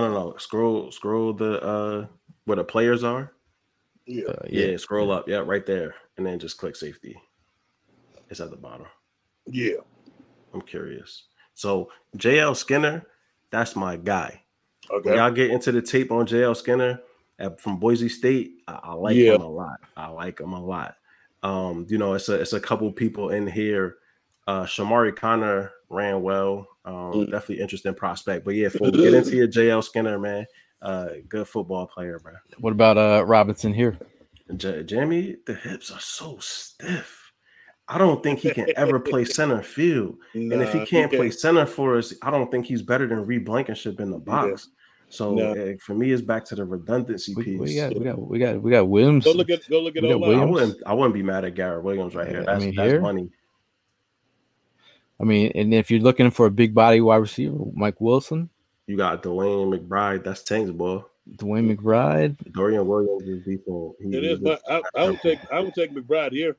no, 0.00 0.08
no, 0.08 0.12
no. 0.30 0.36
Scroll, 0.38 0.90
scroll 0.90 1.32
the 1.32 1.62
uh 1.62 2.06
where 2.44 2.56
the 2.56 2.64
players 2.64 3.04
are. 3.04 3.32
Yeah. 4.06 4.24
Uh, 4.28 4.46
Yeah, 4.50 4.76
scroll 4.76 5.10
up. 5.10 5.28
Yeah, 5.28 5.38
right 5.38 5.64
there, 5.64 5.94
and 6.16 6.26
then 6.26 6.38
just 6.38 6.58
click 6.58 6.76
safety. 6.76 7.16
It's 8.30 8.40
at 8.40 8.50
the 8.50 8.56
bottom. 8.56 8.86
Yeah. 9.46 9.76
I'm 10.52 10.62
curious. 10.62 11.24
So 11.54 11.90
JL 12.16 12.56
Skinner, 12.56 13.06
that's 13.50 13.76
my 13.76 13.96
guy. 13.96 14.40
When 14.90 15.00
Okay. 15.00 15.16
y'all 15.16 15.30
get 15.30 15.50
into 15.50 15.72
the 15.72 15.80
tape 15.82 16.10
on 16.12 16.26
JL 16.26 16.56
Skinner 16.56 17.00
at, 17.38 17.60
from 17.60 17.78
Boise 17.78 18.08
State, 18.08 18.62
I, 18.68 18.80
I 18.82 18.92
like 18.94 19.16
Yeah. 19.16 19.34
him 19.34 19.40
a 19.40 19.48
lot. 19.48 19.80
I 19.96 20.08
like 20.08 20.40
him 20.40 20.52
a 20.52 20.62
lot. 20.64 20.96
Um, 21.42 21.86
you 21.88 21.98
know, 21.98 22.14
it's 22.14 22.28
a 22.28 22.34
it's 22.40 22.52
a 22.52 22.60
couple 22.60 22.90
people 22.92 23.30
in 23.30 23.46
here. 23.46 23.96
Uh 24.46 24.64
Chamarri 24.64 25.14
Conner 25.14 25.70
ran 25.88 26.22
well. 26.22 26.66
Um, 26.84 26.94
Mm. 27.12 27.30
definitely 27.30 27.60
interesting 27.60 27.94
prospect. 27.94 28.44
But 28.44 28.54
yeah, 28.54 28.68
before 28.68 28.90
we 28.90 28.98
get 28.98 29.14
into 29.14 29.36
your 29.36 29.48
JL 29.48 29.82
Skinner, 29.82 30.18
man, 30.18 30.44
uh, 30.82 31.08
good 31.28 31.48
football 31.48 31.86
player, 31.86 32.18
bro. 32.18 32.32
What 32.58 32.72
about 32.72 32.98
uh 32.98 33.24
Robinson 33.26 33.72
here? 33.72 33.98
J- 34.56 34.82
Jamie, 34.84 35.36
the 35.46 35.54
hips 35.54 35.90
are 35.90 36.00
so 36.00 36.36
stiff. 36.40 37.32
I 37.88 37.96
don't 37.98 38.22
think 38.22 38.40
he 38.40 38.50
can 38.50 38.68
ever 38.76 38.98
play 39.00 39.24
center 39.38 39.62
field. 39.62 40.16
and 40.34 40.52
if 40.54 40.72
he 40.72 40.84
can't 40.86 41.10
play 41.12 41.30
center 41.30 41.64
for 41.66 41.96
us, 41.96 42.12
I 42.22 42.30
don't 42.30 42.50
think 42.50 42.66
he's 42.66 42.82
better 42.82 43.06
than 43.06 43.24
Reed 43.26 43.44
Blankenship 43.44 44.00
in 44.00 44.10
the 44.10 44.18
box. 44.18 44.68
So 45.08 45.34
No. 45.34 45.52
eh, 45.52 45.76
for 45.80 45.94
me, 45.94 46.10
it's 46.10 46.22
back 46.22 46.44
to 46.46 46.54
the 46.54 46.64
redundancy 46.64 47.34
We, 47.34 47.44
piece. 47.44 47.60
we 47.60 47.76
got 47.76 47.94
we 47.98 48.04
got 48.04 48.18
we 48.18 48.38
got 48.38 48.60
we 48.62 48.70
got 48.70 48.88
Williams. 48.88 49.24
Go 49.24 49.32
look 49.32 49.48
at 49.50 49.68
go 49.70 49.80
look 49.80 49.96
at 49.96 50.02
We 50.02 50.08
got 50.10 50.16
O 50.22 50.24
I 50.24 50.28
line. 50.28 50.50
Williams. 50.50 50.52
wouldn't 50.74 50.82
I 50.86 50.92
wouldn't 50.94 51.14
be 51.14 51.22
mad 51.22 51.44
at 51.44 51.54
Garrett 51.54 51.84
Williams 51.84 52.14
right 52.14 52.26
here. 52.28 52.42
Yeah, 52.42 52.50
I 52.50 52.54
That's 52.54 52.64
mean, 52.64 52.74
that's 52.74 52.90
here- 52.90 53.00
money. 53.00 53.30
I 55.24 55.26
mean, 55.26 55.52
and 55.54 55.72
if 55.72 55.90
you're 55.90 56.00
looking 56.00 56.30
for 56.30 56.44
a 56.44 56.50
big 56.50 56.74
body 56.74 57.00
wide 57.00 57.16
receiver, 57.16 57.56
Mike 57.72 57.98
Wilson, 57.98 58.50
You 58.86 58.98
got 58.98 59.22
Dwayne 59.22 59.72
McBride. 59.74 60.22
That's 60.22 60.42
Tank's 60.42 60.70
boy. 60.70 61.02
Dwayne 61.38 61.74
McBride, 61.74 62.36
Dorian 62.52 62.86
Williams 62.86 63.22
is 63.22 63.42
decent. 63.42 63.94
He, 64.02 64.08
It 64.14 64.22
he's 64.22 64.32
is, 64.32 64.38
but 64.40 64.60
I, 64.68 64.82
I 64.94 65.06
would 65.08 65.20
take 65.22 65.38
I 65.50 65.60
would 65.60 65.72
take 65.74 65.94
McBride 65.94 66.32
here. 66.32 66.56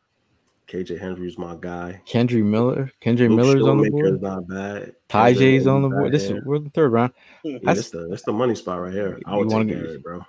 KJ 0.67 0.99
Henry's 0.99 1.37
my 1.37 1.55
guy. 1.61 2.01
Kendre 2.07 2.43
Miller, 2.43 2.91
Kendre 2.99 3.29
Luke 3.29 3.37
Miller's 3.37 3.61
on 3.61 3.77
the 3.77 3.83
Shoemaker's 3.83 4.19
board. 4.19 4.21
not 4.23 4.47
bad. 4.47 4.95
Ty 5.09 5.33
Kendrick 5.33 5.37
J's 5.59 5.67
on 5.67 5.81
the 5.83 5.89
board. 5.89 6.11
This 6.11 6.23
is 6.23 6.43
we're 6.43 6.57
the 6.57 6.71
third 6.71 6.91
round. 6.91 7.13
Yeah, 7.43 7.59
That's- 7.63 7.75
that's 7.75 7.89
the 7.91 8.07
that's 8.09 8.23
the 8.23 8.33
money 8.33 8.55
spot 8.55 8.81
right 8.81 8.91
here. 8.91 9.19
I 9.27 9.37
would 9.37 9.51
wanna 9.51 9.65
take 9.65 9.75
get- 9.75 9.83
Garrett, 9.83 10.01
bro. 10.03 10.25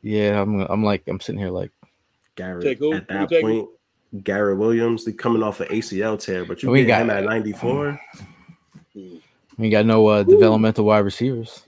Yeah, 0.00 0.40
I'm 0.40 0.60
I'm 0.60 0.82
like 0.82 1.02
I'm 1.06 1.20
sitting 1.20 1.38
here 1.38 1.50
like 1.50 1.72
Garrett 2.36 2.64
Take 2.64 2.78
who? 2.78 2.94
at 2.94 3.06
that 3.08 3.28
take 3.28 3.42
point. 3.42 3.68
Garrett 4.22 4.58
Williams, 4.58 5.04
they 5.04 5.12
coming 5.12 5.42
off 5.42 5.60
an 5.60 5.68
ACL 5.68 6.18
tear, 6.18 6.44
but 6.44 6.62
you 6.62 6.70
We 6.70 6.84
get 6.84 7.00
him 7.02 7.08
got- 7.08 7.18
at 7.18 7.24
94. 7.24 8.00
we 9.58 9.70
got 9.70 9.86
no 9.86 10.06
uh, 10.06 10.22
developmental 10.22 10.84
wide 10.84 10.98
receivers. 11.00 11.66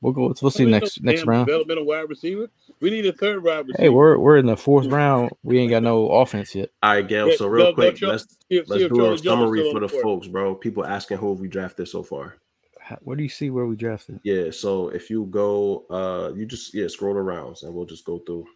We'll 0.00 0.12
go. 0.12 0.34
We'll 0.42 0.50
see 0.50 0.64
next 0.64 1.00
no 1.00 1.12
next 1.12 1.26
round. 1.26 1.46
Developmental 1.46 1.84
wide 1.86 2.08
receiver. 2.08 2.48
We 2.80 2.90
need 2.90 3.06
a 3.06 3.12
third 3.12 3.44
wide 3.44 3.68
receiver. 3.68 3.82
Hey, 3.82 3.88
we're 3.88 4.18
we're 4.18 4.36
in 4.36 4.46
the 4.46 4.56
fourth 4.56 4.86
round. 4.86 5.30
We 5.44 5.60
ain't 5.60 5.70
got 5.70 5.84
no 5.84 6.08
offense 6.08 6.56
yet. 6.56 6.70
All 6.82 6.94
right, 6.94 7.06
Gayle. 7.06 7.30
So 7.36 7.46
real 7.46 7.66
go- 7.66 7.70
go 7.70 7.74
quick, 7.74 7.96
Char- 7.96 8.08
let's 8.08 8.26
see 8.50 8.62
let's 8.66 8.82
if 8.82 8.90
do 8.90 8.96
Charlie 8.96 9.14
a 9.14 9.18
summary 9.18 9.70
for 9.72 9.78
the 9.78 9.86
the 9.86 10.00
folks, 10.02 10.26
bro. 10.26 10.56
People 10.56 10.84
asking 10.84 11.18
who 11.18 11.34
we 11.34 11.46
drafted 11.46 11.86
so 11.86 12.02
far. 12.02 12.34
What 13.02 13.16
do 13.16 13.22
you 13.22 13.28
see 13.28 13.50
where 13.50 13.64
we 13.66 13.76
drafted? 13.76 14.18
Yeah, 14.24 14.50
so 14.50 14.88
if 14.88 15.08
you 15.08 15.26
go, 15.26 15.86
uh, 15.88 16.32
you 16.34 16.46
just 16.46 16.74
yeah 16.74 16.88
scroll 16.88 17.14
the 17.14 17.20
rounds 17.20 17.62
and 17.62 17.72
we'll 17.72 17.86
just 17.86 18.04
go 18.04 18.18
through. 18.18 18.46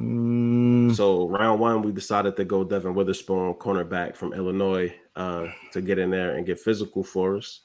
Mm, 0.00 0.94
So 0.94 1.28
round 1.28 1.60
one, 1.60 1.82
we 1.82 1.92
decided 1.92 2.36
to 2.36 2.44
go 2.44 2.64
Devon 2.64 2.94
Witherspoon, 2.94 3.54
cornerback 3.54 4.16
from 4.16 4.32
Illinois, 4.32 4.94
uh, 5.16 5.48
to 5.72 5.80
get 5.80 5.98
in 5.98 6.10
there 6.10 6.36
and 6.36 6.46
get 6.46 6.58
physical 6.58 7.04
for 7.04 7.36
us. 7.36 7.60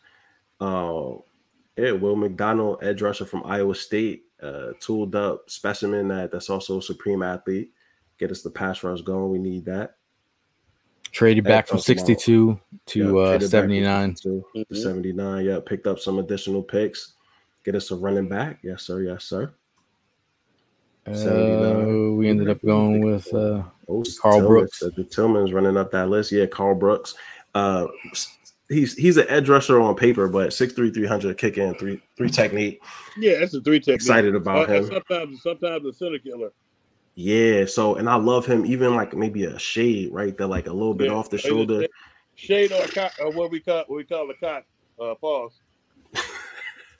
Uh, 0.59 1.13
yeah, 1.77 1.91
Will 1.91 2.15
McDonald, 2.15 2.79
edge 2.83 3.01
rusher 3.01 3.25
from 3.25 3.43
Iowa 3.45 3.75
State, 3.75 4.25
uh, 4.41 4.71
tooled 4.79 5.15
up 5.15 5.49
specimen 5.49 6.07
that 6.09 6.31
that's 6.31 6.49
also 6.49 6.79
a 6.79 6.81
supreme 6.81 7.23
athlete. 7.23 7.71
Get 8.17 8.31
us 8.31 8.41
the 8.41 8.49
pass 8.49 8.83
rush 8.83 9.01
going. 9.01 9.31
We 9.31 9.39
need 9.39 9.65
that. 9.65 9.95
traded 11.11 11.45
That 11.45 11.49
back 11.49 11.67
from 11.67 11.79
62 11.79 12.59
to 12.87 12.99
Yep, 12.99 13.07
uh, 13.15 13.25
traded 13.37 13.39
back 13.39 13.39
from 13.39 13.49
79. 13.49 14.15
62 14.17 14.65
to 14.65 14.73
Mhm. 14.73 14.77
79. 14.83 15.45
Yeah, 15.45 15.59
picked 15.65 15.87
up 15.87 15.97
some 15.99 16.19
additional 16.19 16.61
picks. 16.61 17.13
Get 17.63 17.75
us 17.75 17.89
a 17.91 17.95
running 17.95 18.27
back. 18.27 18.59
Yes, 18.63 18.83
sir. 18.83 19.01
Yes, 19.01 19.23
sir. 19.23 19.53
Uh, 21.07 22.11
we 22.13 22.27
ended 22.29 22.49
up 22.49 22.61
going 22.63 23.01
with 23.01 23.27
uh, 23.33 23.63
Karl 23.87 24.03
Tillman 24.03 24.47
Brooks. 24.47 24.79
said 24.79 24.95
The 24.95 25.03
Tillman's 25.03 25.53
running 25.53 25.77
up 25.77 25.91
that 25.91 26.09
list. 26.09 26.31
Yeah, 26.31 26.45
Karl 26.47 26.73
Brooks. 26.75 27.13
Uh, 27.53 27.87
he's 28.69 28.95
he's 28.95 29.17
an 29.17 29.25
edge 29.29 29.47
rusher 29.47 29.79
on 29.79 29.95
paper, 29.95 30.27
but 30.27 30.49
6'3", 30.49 30.93
300 30.93 31.37
kick 31.37 31.57
in, 31.57 31.75
three 31.75 32.01
three 32.17 32.29
technique. 32.29 32.81
Yeah, 33.17 33.39
that's 33.39 33.53
a 33.53 33.61
three 33.61 33.79
technique. 33.79 33.95
Excited 33.95 34.35
about 34.35 34.69
Uh, 34.69 34.73
him. 34.73 34.85
Sometimes, 34.87 35.41
sometimes 35.43 35.85
a 35.85 35.93
center 35.93 36.19
killer. 36.19 36.49
Yeah, 37.13 37.65
so 37.65 37.95
and 37.95 38.09
I 38.09 38.15
love 38.15 38.45
him 38.45 38.65
even 38.65 38.95
like 38.95 39.13
maybe 39.15 39.45
a 39.45 39.57
shade 39.59 40.11
right 40.11 40.35
there, 40.37 40.47
like 40.47 40.67
a 40.67 40.73
little 40.73 40.93
bit 40.95 41.07
Yeah, 41.11 41.13
off 41.17 41.29
the 41.29 41.37
shoulder. 41.37 41.81
shade- 41.81 41.89
Shade 42.37 42.71
or 42.73 42.85
cock, 42.87 43.13
or 43.23 43.31
what 43.31 43.49
we 43.49 43.61
call 43.61 43.85
what 43.87 43.95
we 43.95 44.03
call 44.03 44.29
a 44.29 44.33
cock. 44.33 44.65
Uh, 44.99 45.15
pause. 45.15 45.53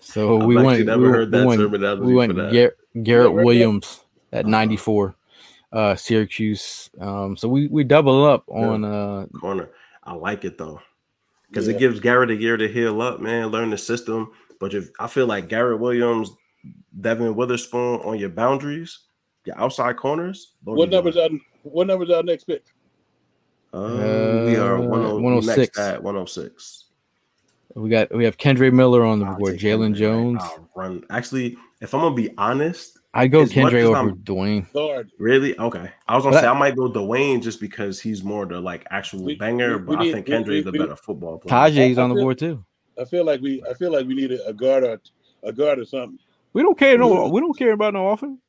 So 0.06 0.40
I've 0.40 0.46
we 0.48 0.56
went. 0.56 0.86
never 0.86 1.02
we, 1.02 1.10
heard 1.10 1.32
we 1.34 1.46
went, 1.46 1.60
terminology 1.62 2.02
we 2.04 2.12
for 2.12 2.16
went 2.16 2.36
that. 2.36 2.54
Gar- 2.54 3.04
Garrett 3.04 3.32
Yeah, 3.32 3.38
right 3.38 3.46
Williams 3.46 4.04
at 4.32 4.46
Uh-huh. 4.46 4.52
94, 4.52 5.16
uh, 5.74 5.96
Syracuse. 5.96 6.90
Um, 7.00 7.36
so 7.36 7.48
we 7.50 7.68
we 7.68 7.84
double 7.84 8.24
up 8.24 8.44
Yeah. 8.48 8.56
on 8.56 8.86
uh, 8.86 9.26
corner. 9.40 9.72
I 10.04 10.14
like 10.14 10.46
it 10.46 10.58
though, 10.60 10.80
because 11.50 11.68
Yeah. 11.68 11.74
it 11.76 11.80
gives 11.80 12.00
Garrett 12.00 12.30
a 12.30 12.36
year 12.36 12.56
to 12.56 12.68
heal 12.68 13.02
up, 13.02 13.20
man, 13.20 13.48
learn 13.48 13.72
the 13.72 13.78
system. 13.78 14.32
But 14.60 14.74
if 14.76 14.90
I 15.00 15.08
feel 15.08 15.26
like 15.26 15.50
Garrett 15.50 15.80
Williams, 15.80 16.30
Devon 17.02 17.36
Witherspoon 17.36 18.00
on 18.02 18.20
your 18.20 18.30
boundaries, 18.30 19.00
your 19.46 19.58
outside 19.60 19.98
corners. 19.98 20.54
Lord, 20.66 20.78
What 20.78 20.86
you 20.90 20.92
numbers 20.96 21.16
got- 21.16 21.32
our 21.32 21.38
what 21.64 21.88
numbers 21.88 22.12
our 22.12 22.22
next 22.24 22.44
pick? 22.46 22.64
Uh, 23.74 24.44
we 24.46 24.56
are 24.56 24.78
Uh, 24.78 24.82
10, 24.82 24.90
106. 25.24 25.58
next 25.58 25.80
at 25.80 26.02
106. 26.04 26.85
We 27.76 27.90
got 27.90 28.14
we 28.16 28.24
have 28.24 28.38
Kendre 28.38 28.72
Miller 28.72 29.04
on 29.04 29.20
the 29.20 29.26
I'll 29.26 29.36
board, 29.38 29.56
Jalen 29.58 29.88
Kendrick, 29.88 29.96
Jones. 29.96 30.42
right? 30.42 30.60
Run. 30.76 31.04
Actually, 31.10 31.58
if 31.82 31.94
I'm 31.94 32.02
gonna 32.02 32.16
be 32.16 32.30
honest, 32.38 33.00
I'd 33.14 33.32
go 33.32 33.44
Kendre 33.44 33.74
as 33.80 33.86
over 33.86 33.98
I'm- 33.98 34.16
Dawand. 34.24 34.72
Guard. 34.74 35.12
really, 35.20 35.60
okay. 35.60 35.90
I 36.08 36.16
was 36.16 36.24
gonna 36.24 36.38
But 36.38 36.42
say 36.42 36.48
I- 36.48 36.54
I 36.54 36.58
might 36.58 36.76
go 36.78 36.90
Dawand 36.90 37.44
just 37.44 37.60
because 37.60 38.00
he's 38.00 38.24
more 38.24 38.46
the 38.46 38.62
like 38.62 38.86
actual 38.92 39.24
We- 39.26 39.36
banger, 39.36 39.78
we- 39.78 39.84
but 39.84 40.00
we 40.00 40.10
I 40.10 40.14
think 40.14 40.28
Kendre 40.28 40.30
is 40.30 40.36
Kendrick's 40.64 40.66
the 40.66 40.72
better 40.72 40.96
football 40.96 41.38
player. 41.40 41.54
Tyjae's 41.70 41.98
I- 41.98 42.02
I 42.02 42.04
on 42.06 42.16
the 42.16 42.22
board 42.22 42.38
too. 42.40 42.64
I 43.00 43.04
feel 43.04 43.26
like 43.26 43.42
we 43.42 43.62
I 43.70 43.74
feel 43.74 43.92
like 43.92 44.08
we 44.08 44.14
need 44.16 44.32
a, 44.32 44.48
a 44.48 44.54
guard 44.54 44.86
or 44.86 45.02
a 45.44 45.52
guard 45.52 45.80
or 45.80 45.86
something. 45.86 46.18
We 46.54 46.62
don't 46.62 46.78
care 46.80 46.98
no. 46.98 47.28
We 47.28 47.42
don't 47.42 47.58
care 47.58 47.74
about 47.74 47.94
no 47.94 48.08
offense. 48.10 48.40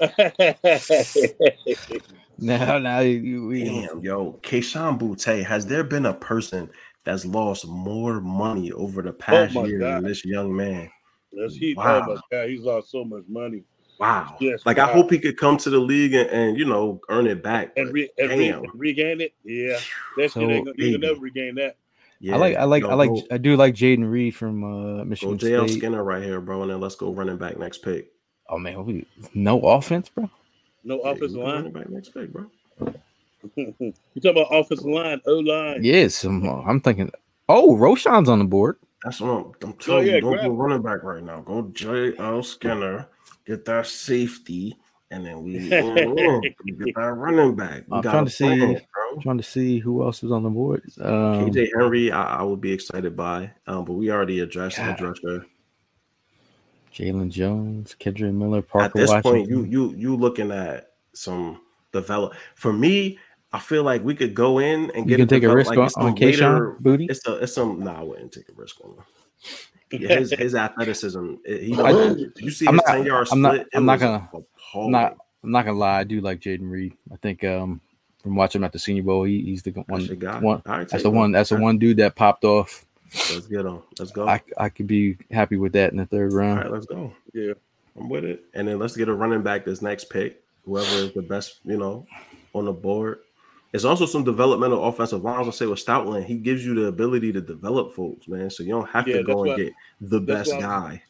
No, 2.42 2.78
no, 2.78 3.00
you, 3.00 3.48
we, 3.48 3.64
Damn, 3.64 4.00
yo, 4.00 4.38
Kayshawn 4.42 4.98
Boutte, 4.98 5.44
has 5.44 5.66
there 5.66 5.84
been 5.84 6.06
a 6.06 6.14
person 6.14 6.70
that's 7.04 7.24
lost 7.24 7.66
more 7.66 8.20
money 8.20 8.72
over 8.72 9.02
the 9.02 9.12
past 9.12 9.54
my 9.54 9.64
year 9.66 9.78
than 9.78 10.04
this 10.04 10.24
young 10.24 10.54
man? 10.54 10.90
That's 11.32 11.56
he. 11.56 11.74
Wow. 11.74 12.02
Oh 12.06 12.14
my 12.14 12.20
god, 12.30 12.48
he's 12.48 12.62
lost 12.62 12.90
so 12.90 13.04
much 13.04 13.24
money. 13.28 13.64
Wow. 13.98 14.36
Yes, 14.40 14.64
like 14.64 14.78
I 14.78 14.90
hope 14.90 15.10
he 15.10 15.18
could 15.18 15.36
come 15.36 15.58
to 15.58 15.70
the 15.70 15.78
league 15.78 16.14
and, 16.14 16.28
and 16.30 16.58
you 16.58 16.64
know 16.64 17.00
earn 17.10 17.26
it 17.26 17.42
back. 17.42 17.72
And, 17.76 17.92
re, 17.92 18.08
and 18.18 18.30
re, 18.30 18.36
damn. 18.36 18.64
regain 18.74 19.20
it. 19.20 19.34
Yeah, 19.44 19.78
that's 20.16 20.32
So, 20.32 20.40
gonna, 20.40 20.72
you 20.76 20.92
can 20.92 21.00
never 21.02 21.20
regain 21.20 21.54
that. 21.56 21.76
yeah, 22.18 22.34
I 22.34 22.38
like, 22.38 22.56
I 22.56 22.64
like, 22.64 22.84
I 22.84 22.94
like, 22.94 23.10
go, 23.10 23.22
I 23.30 23.36
do 23.36 23.56
like 23.56 23.74
Jayden 23.74 24.10
Reed 24.10 24.34
from 24.34 24.64
uh, 24.64 24.96
go 24.98 25.04
Michigan 25.04 25.36
JL 25.36 25.68
State. 25.68 25.78
Skinner 25.78 26.02
right 26.02 26.22
here, 26.22 26.40
bro, 26.40 26.62
and 26.62 26.70
then 26.70 26.80
let's 26.80 26.96
go 26.96 27.12
running 27.12 27.36
back 27.36 27.58
next 27.58 27.78
pick. 27.78 28.10
Oh 28.48 28.58
man, 28.58 28.84
we, 28.84 29.06
no 29.34 29.60
offense, 29.60 30.08
bro. 30.08 30.30
No 30.82 31.00
Yeah, 31.04 31.10
offensive 31.10 31.32
we 31.32 31.42
line. 31.42 31.54
running 31.56 31.72
back 31.72 31.90
next 31.90 32.08
pick, 32.14 32.32
bro. 32.32 32.50
you 33.56 33.92
talk 34.22 34.32
about 34.32 34.48
offensive 34.50 34.86
line, 34.86 35.20
O 35.26 35.34
line. 35.34 35.82
Yes, 35.82 36.24
I'm, 36.24 36.44
I'm 36.46 36.80
thinking. 36.80 37.10
Oh, 37.48 37.76
Roschon's 37.76 38.28
on 38.28 38.38
the 38.38 38.44
board. 38.44 38.76
That's 39.04 39.20
what 39.20 39.30
I'm, 39.30 39.52
I'm 39.62 39.72
telling 39.74 40.06
yeah, 40.06 40.16
you. 40.16 40.20
Don't 40.20 40.32
grab 40.32 40.44
go 40.44 40.50
him. 40.50 40.56
running 40.56 40.82
back 40.82 41.02
right 41.02 41.22
now. 41.22 41.40
Go 41.40 41.64
JL 41.64 42.44
Skinner, 42.44 43.08
get 43.46 43.64
that 43.64 43.86
safety, 43.86 44.76
and 45.10 45.24
then 45.24 45.42
we, 45.42 45.54
mm, 45.58 46.42
we 46.64 46.72
get 46.72 46.94
that 46.94 47.02
running 47.12 47.56
back. 47.56 47.84
We 47.88 47.96
I'm 47.96 48.02
got 48.02 48.12
trying 48.12 48.24
to 48.26 48.30
see- 48.30 48.44
plan, 48.44 48.80
bro. 48.94 49.20
Trying 49.22 49.38
to 49.38 49.42
see 49.42 49.78
who 49.78 50.02
else 50.04 50.22
is 50.22 50.30
on 50.30 50.42
the 50.42 50.50
board. 50.50 50.82
Um, 51.00 51.50
KJ 51.50 51.68
Henry, 51.76 52.12
I, 52.12 52.40
I 52.40 52.42
would 52.42 52.60
be 52.60 52.72
excited 52.72 53.16
by, 53.16 53.50
um, 53.66 53.84
but 53.84 53.94
we 53.94 54.10
already 54.10 54.40
addressed 54.40 54.76
God. 54.76 54.90
edge 54.90 55.00
rusher. 55.00 55.46
Jalen 56.94 57.30
Jones, 57.30 57.96
Kendre 57.98 58.32
Miller, 58.34 58.62
Parker. 58.62 58.84
At 58.84 58.92
Parker 58.92 58.98
this 58.98 59.10
Washington. 59.10 59.32
point, 59.32 59.48
you 59.48 59.64
you 59.64 59.94
you 59.96 60.16
looking 60.16 60.50
at 60.50 60.92
some 61.14 61.60
develop. 61.92 62.34
For 62.56 62.72
me, 62.72 63.18
I 63.52 63.58
feel 63.58 63.82
like 63.82 64.04
we 64.04 64.14
could 64.14 64.34
go 64.34 64.58
in 64.60 64.90
and 64.92 65.08
you 65.10 65.16
get 65.16 65.18
can 65.18 65.28
take 65.28 65.42
a 65.42 65.54
risk 65.54 65.70
like 65.70 65.78
on, 65.78 65.84
it's 65.86 65.94
some 65.94 66.04
on 66.06 66.14
Kayshawn 66.16 66.80
Boutte. 66.80 67.10
It's 67.10 67.26
a 67.26 67.36
it's 67.38 67.52
some. 67.54 67.82
Nah, 67.82 68.00
I 68.00 68.02
wouldn't 68.02 68.32
take 68.32 68.48
a 68.48 68.52
risk 68.54 68.76
on 68.84 68.90
him. 68.92 69.04
Yeah, 69.92 70.20
his 70.20 70.30
his 70.30 70.54
athleticism. 70.54 71.34
it- 71.44 71.62
He 71.64 71.72
don't, 71.74 72.16
you 72.38 72.50
see 72.52 72.68
I'm 72.68 72.74
his 72.74 72.82
not- 72.86 72.92
ten 72.94 73.06
yard 73.06 73.26
I'm 73.32 73.40
not- 73.42 73.54
split. 73.54 73.66
it 73.72 73.76
I'm 73.76 73.84
not 73.86 73.98
gonna- 73.98 74.28
I'm 74.74 74.90
not. 74.92 75.16
I'm 75.42 75.50
not 75.50 75.64
gonna 75.64 75.78
lie. 75.78 75.98
I 75.98 76.04
do 76.04 76.20
like 76.20 76.38
Jayden 76.38 76.70
Reed. 76.70 76.94
I 77.12 77.16
think 77.16 77.42
um, 77.42 77.80
from 78.22 78.36
watching 78.36 78.60
him 78.60 78.64
at 78.66 78.72
the 78.72 78.78
Senior 78.78 79.02
Bowl, 79.02 79.24
he, 79.24 79.40
he's 79.42 79.64
the 79.64 79.72
one. 79.72 80.02
your 80.02 80.14
guy. 80.14 80.38
one 80.38 80.62
All 80.64 80.76
right, 80.78 80.88
that's 80.88 81.02
the 81.02 81.10
one. 81.10 81.32
That's 81.32 81.48
the 81.50 81.56
one 81.56 81.76
dude 81.78 81.96
that 81.96 82.14
popped 82.14 82.44
off. 82.44 82.86
Let's 83.32 83.48
get 83.48 83.66
on. 83.66 83.82
Let's 83.98 84.12
go. 84.12 84.28
I 84.28 84.40
I 84.56 84.68
could 84.68 84.86
be 84.86 85.16
happy 85.32 85.56
with 85.56 85.72
that 85.72 85.90
in 85.90 85.96
the 85.98 86.06
third 86.06 86.32
round. 86.34 86.60
right, 86.60 86.70
let's 86.70 86.86
go. 86.86 87.12
Yeah. 87.32 87.54
I'm 87.96 88.08
with 88.08 88.24
it. 88.24 88.44
And 88.54 88.68
then 88.68 88.78
let's 88.78 88.96
get 88.96 89.08
a 89.08 89.12
running 89.14 89.42
back 89.42 89.64
this 89.64 89.82
next 89.82 90.04
pick. 90.04 90.40
Whoever 90.66 90.86
is 91.06 91.12
the 91.14 91.22
best, 91.22 91.58
you 91.64 91.76
know, 91.78 92.06
on 92.54 92.66
the 92.66 92.72
board. 92.72 93.18
There's 93.72 93.84
also 93.84 94.04
some 94.06 94.24
developmental 94.24 94.82
offensive 94.84 95.22
lines. 95.22 95.46
I'll 95.46 95.52
say 95.52 95.66
with 95.66 95.84
Stoutland, 95.84 96.24
he 96.24 96.36
gives 96.36 96.64
you 96.64 96.74
the 96.74 96.86
ability 96.86 97.32
to 97.32 97.40
develop 97.40 97.94
folks, 97.94 98.26
man. 98.28 98.50
So 98.50 98.62
you 98.64 98.70
don't 98.70 98.88
have 98.90 99.06
Yeah, 99.06 99.18
to 99.18 99.22
go 99.24 99.42
and 99.44 99.50
why- 99.50 99.56
get 99.56 99.72
the 100.00 100.20
best 100.20 100.52
why- 100.54 100.60
guy. 100.60 101.02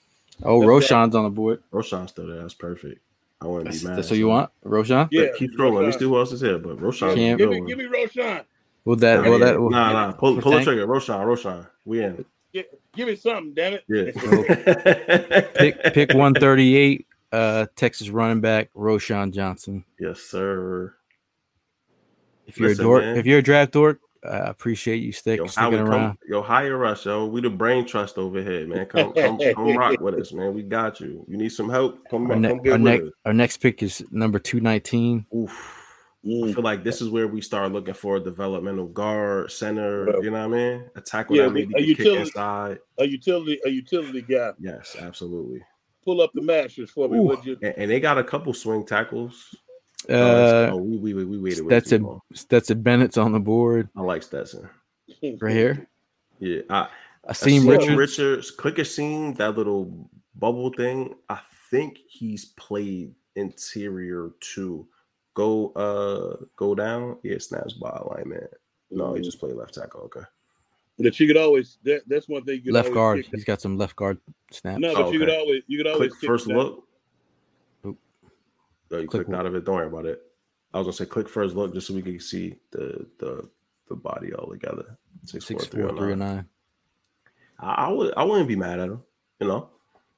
Oh, 0.43 0.61
That's 0.61 0.91
Roschon's 0.91 1.15
on 1.15 1.25
the 1.25 1.31
board. 1.31 1.63
Roschon's 1.73 2.11
still 2.11 2.27
there. 2.27 2.41
That's 2.41 2.55
perfect. 2.55 3.01
I 3.43 3.47
wouldn't 3.47 3.67
That's, 3.67 3.81
be 3.83 3.89
mad. 3.89 3.97
that's 3.99 4.09
at 4.09 4.13
what 4.13 4.19
you 4.19 4.29
want, 4.29 4.51
Roschon. 4.65 5.09
Yeah. 5.11 5.27
keep 5.39 5.53
scrolling. 5.57 5.75
Let 5.77 5.81
me 5.83 5.87
Roschon. 5.93 5.99
see 5.99 6.05
who 6.05 6.19
else 6.19 6.33
is 6.33 6.41
here. 6.43 6.59
But 6.59 6.77
Roschon, 6.79 7.15
Cam- 7.15 7.37
Give 7.39 7.49
me, 7.51 7.61
give 7.67 7.79
me 7.79 7.85
Roschon. 7.85 8.45
Well, 8.85 8.97
that. 8.97 9.17
Nah, 9.23 9.31
Well, 9.31 9.39
yeah. 9.39 9.45
that. 9.47 9.61
nah, 9.61 9.93
nah. 9.93 10.13
Pull, 10.13 10.41
pull 10.41 10.53
the 10.53 10.63
trigger. 10.63 10.87
Roschon, 10.87 11.25
Roschon. 11.25 11.67
We 11.87 12.03
in. 12.03 12.25
Give, 12.53 12.67
give 12.95 13.09
me 13.09 13.17
something, 13.17 13.55
damn 13.55 13.75
it. 13.75 13.85
Yeah. 13.89 15.41
Pick 15.55 15.83
pick 15.95 16.09
138. 16.15 17.07
Uh, 17.33 17.67
Texas 17.77 18.09
running 18.11 18.41
back 18.41 18.71
Roschon 18.75 19.33
Johnson. 19.33 19.85
yes, 20.01 20.21
sir. 20.21 20.95
If 22.51 22.59
you're 22.59 22.69
Listen, 22.71 22.85
a 22.85 22.89
dork, 22.89 23.03
man. 23.05 23.17
if 23.17 23.27
you're 23.27 23.39
a 23.39 23.43
draft 23.43 23.73
dork, 23.73 24.01
I 24.29 24.37
appreciate 24.51 24.97
you 24.97 25.13
stick, 25.13 25.39
Yo, 25.39 25.47
sticking 25.47 25.73
Howard, 25.79 25.89
around. 25.89 26.09
come, 26.09 26.19
yo, 26.29 26.43
hire 26.43 26.85
us, 26.85 27.05
yo. 27.05 27.27
We 27.27 27.41
the 27.41 27.49
brain 27.49 27.87
trust 27.87 28.19
over 28.19 28.43
here, 28.43 28.67
man. 28.67 28.87
Come, 28.87 29.13
come, 29.15 29.39
come 29.55 29.77
rock 29.77 30.01
with 30.01 30.15
us, 30.17 30.33
man. 30.33 30.53
We 30.53 30.63
got 30.63 31.01
you. 31.01 31.25
You 31.29 31.37
need 31.39 31.51
some 31.53 31.71
help? 31.71 32.07
Come, 32.11 32.29
Our, 32.31 32.37
ne- 32.37 32.49
come 32.49 32.59
our, 32.59 32.65
get 32.65 32.81
ne- 32.81 32.99
with 32.99 33.07
us. 33.09 33.13
our 33.25 33.33
next 33.33 33.59
pick 33.59 33.83
is 33.83 34.05
number 34.11 34.39
219. 34.39 35.27
Oof. 35.35 35.77
I 36.23 36.29
Mm. 36.29 36.55
feel 36.55 36.63
like 36.63 36.85
this 36.85 37.01
is 37.01 37.09
where 37.09 37.27
we 37.29 37.41
start 37.41 37.73
looking 37.73 37.95
for 37.95 38.17
a 38.17 38.21
developmental 38.21 38.89
guard, 38.89 39.51
center. 39.51 40.05
Well, 40.05 40.23
You 40.23 40.31
know 40.31 40.47
what 40.49 40.55
I 40.59 40.61
mean? 40.61 40.85
A 40.95 41.01
tackle 41.01 41.35
yeah, 41.37 41.45
that 41.45 41.53
maybe 41.53 41.73
a 41.73 41.77
can 41.79 41.87
kick 41.87 41.99
utility- 42.01 42.21
inside. 42.21 42.79
A 42.99 43.07
utility, 43.07 43.59
a 43.65 43.71
utility 43.71 44.21
guy. 44.21 44.51
Yes, 44.61 44.97
absolutely. 45.01 45.63
Pull 46.05 46.21
up 46.21 46.31
the 46.35 46.43
mattress 46.43 46.91
for 46.91 47.09
me, 47.09 47.17
Ooh. 47.17 47.23
would 47.23 47.43
you? 47.47 47.57
And, 47.63 47.75
and 47.79 47.91
they 47.91 48.01
got 48.01 48.19
a 48.19 48.25
couple 48.25 48.53
swing 48.53 48.85
tackles. 48.85 49.55
Oh, 50.09 50.13
that's- 50.15 50.53
Uh, 50.53 50.75
oh, 50.75 50.77
we, 50.79 50.97
we, 50.97 51.15
we, 51.15 51.25
we 51.25 51.39
waited 51.39 51.65
way 51.65 51.81
too 51.81 52.21
Stetson, 52.35 52.83
Bennett's 52.83 53.17
on 53.19 53.33
the 53.33 53.41
board 53.41 53.89
I 53.97 54.01
like 54.03 54.23
Stetson. 54.23 54.69
right 55.41 55.53
here. 55.55 55.87
Yeah, 56.39 56.63
I, 56.71 56.89
Asim 57.29 57.61
Asim 57.63 57.69
Richards. 57.69 57.97
Richards, 57.97 58.51
click 58.51 58.79
a 58.79 58.85
scene, 58.85 59.35
that 59.35 59.57
little 59.57 60.09
bubble 60.37 60.73
thing. 60.73 61.15
I 61.29 61.41
think 61.71 61.99
he's 62.09 62.47
played 62.57 63.15
interior 63.37 64.31
too. 64.41 64.87
Go 65.35 65.71
uh 65.73 66.45
go 66.57 66.75
down. 66.75 67.19
Yeah, 67.23 67.39
snaps 67.39 67.75
by 67.75 67.91
alignment. 67.91 68.51
No, 68.91 69.15
he 69.15 69.21
just 69.21 69.39
played 69.39 69.55
left 69.55 69.75
tackle. 69.75 70.01
Okay. 70.03 70.23
That 70.99 71.19
you 71.21 71.27
could 71.27 71.37
always. 71.37 71.79
That, 71.85 72.03
that's 72.09 72.29
one 72.29 72.45
thing. 72.45 72.57
You 72.57 72.63
could 72.65 72.73
left 72.73 72.93
guard. 72.93 73.23
kick- 73.25 73.35
He's 73.35 73.45
got 73.45 73.61
some 73.61 73.79
left 73.79 73.97
guard 73.97 74.19
snaps. 74.51 74.81
No, 74.81 74.95
but 74.95 75.05
Oh, 75.07 75.13
you 75.13 75.19
could 75.21 75.31
always. 75.31 75.63
You 75.67 75.79
could 75.79 75.87
always 75.87 76.11
Click 76.11 76.21
kick 76.21 76.29
first 76.29 76.49
down. 76.49 76.57
look. 76.59 76.85
Oop. 78.93 78.99
Oh, 78.99 79.01
you 79.03 79.09
Click 79.09 79.27
clicked 79.27 79.39
out 79.39 79.47
of 79.47 79.55
it. 79.55 79.65
Don't 79.65 79.77
worry 79.77 79.87
about 79.87 80.07
it. 80.07 80.23
I 80.73 80.79
was 80.79 80.87
gonna 80.87 80.93
say 80.95 81.07
click 81.07 81.29
first 81.29 81.55
look 81.57 81.75
just 81.75 81.87
so 81.89 81.95
we 81.95 82.03
can 82.03 82.21
see 82.21 82.57
the 82.71 83.07
the 83.19 83.49
the 83.89 83.97
body 83.97 84.33
all 84.33 84.49
together. 84.51 84.97
Six, 85.25 85.45
oh 85.47 85.49
Six 85.59 85.67
four, 85.67 85.81
four 85.81 85.89
three, 85.91 85.99
three 85.99 86.11
oh, 86.11 86.13
oh 86.13 86.15
nine. 86.17 86.37
nine. 86.37 86.49
I, 87.59 87.87
I 87.87 87.89
would 87.91 88.15
I 88.17 88.25
wouldn't 88.25 88.49
be 88.49 88.57
mad 88.57 88.79
at 88.79 88.89
him. 88.89 89.03
You 89.41 89.49
know, 89.49 89.71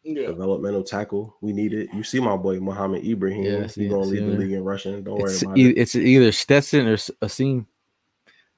Yeah. 0.04 0.26
developmental 0.28 0.82
tackle. 0.84 1.36
We 1.40 1.52
need 1.52 1.72
it. 1.72 1.88
You 1.94 2.02
see 2.02 2.20
my 2.20 2.36
boy 2.36 2.60
Mohamed 2.60 3.04
Ibrahim. 3.04 3.44
Yeah, 3.44 3.62
He's 3.62 3.76
gonna 3.76 4.00
I 4.00 4.04
see 4.04 4.10
lead 4.20 4.32
the 4.32 4.38
league 4.38 4.52
in 4.52 4.64
rushing. 4.64 5.02
Don't 5.02 5.18
worry 5.18 5.32
It's, 5.32 5.42
about 5.42 5.58
e- 5.58 5.70
it. 5.70 5.78
it's 5.78 5.94
either 5.96 6.32
Stetson 6.32 6.86
or 6.86 6.94
S- 6.94 7.10
Asim 7.22 7.66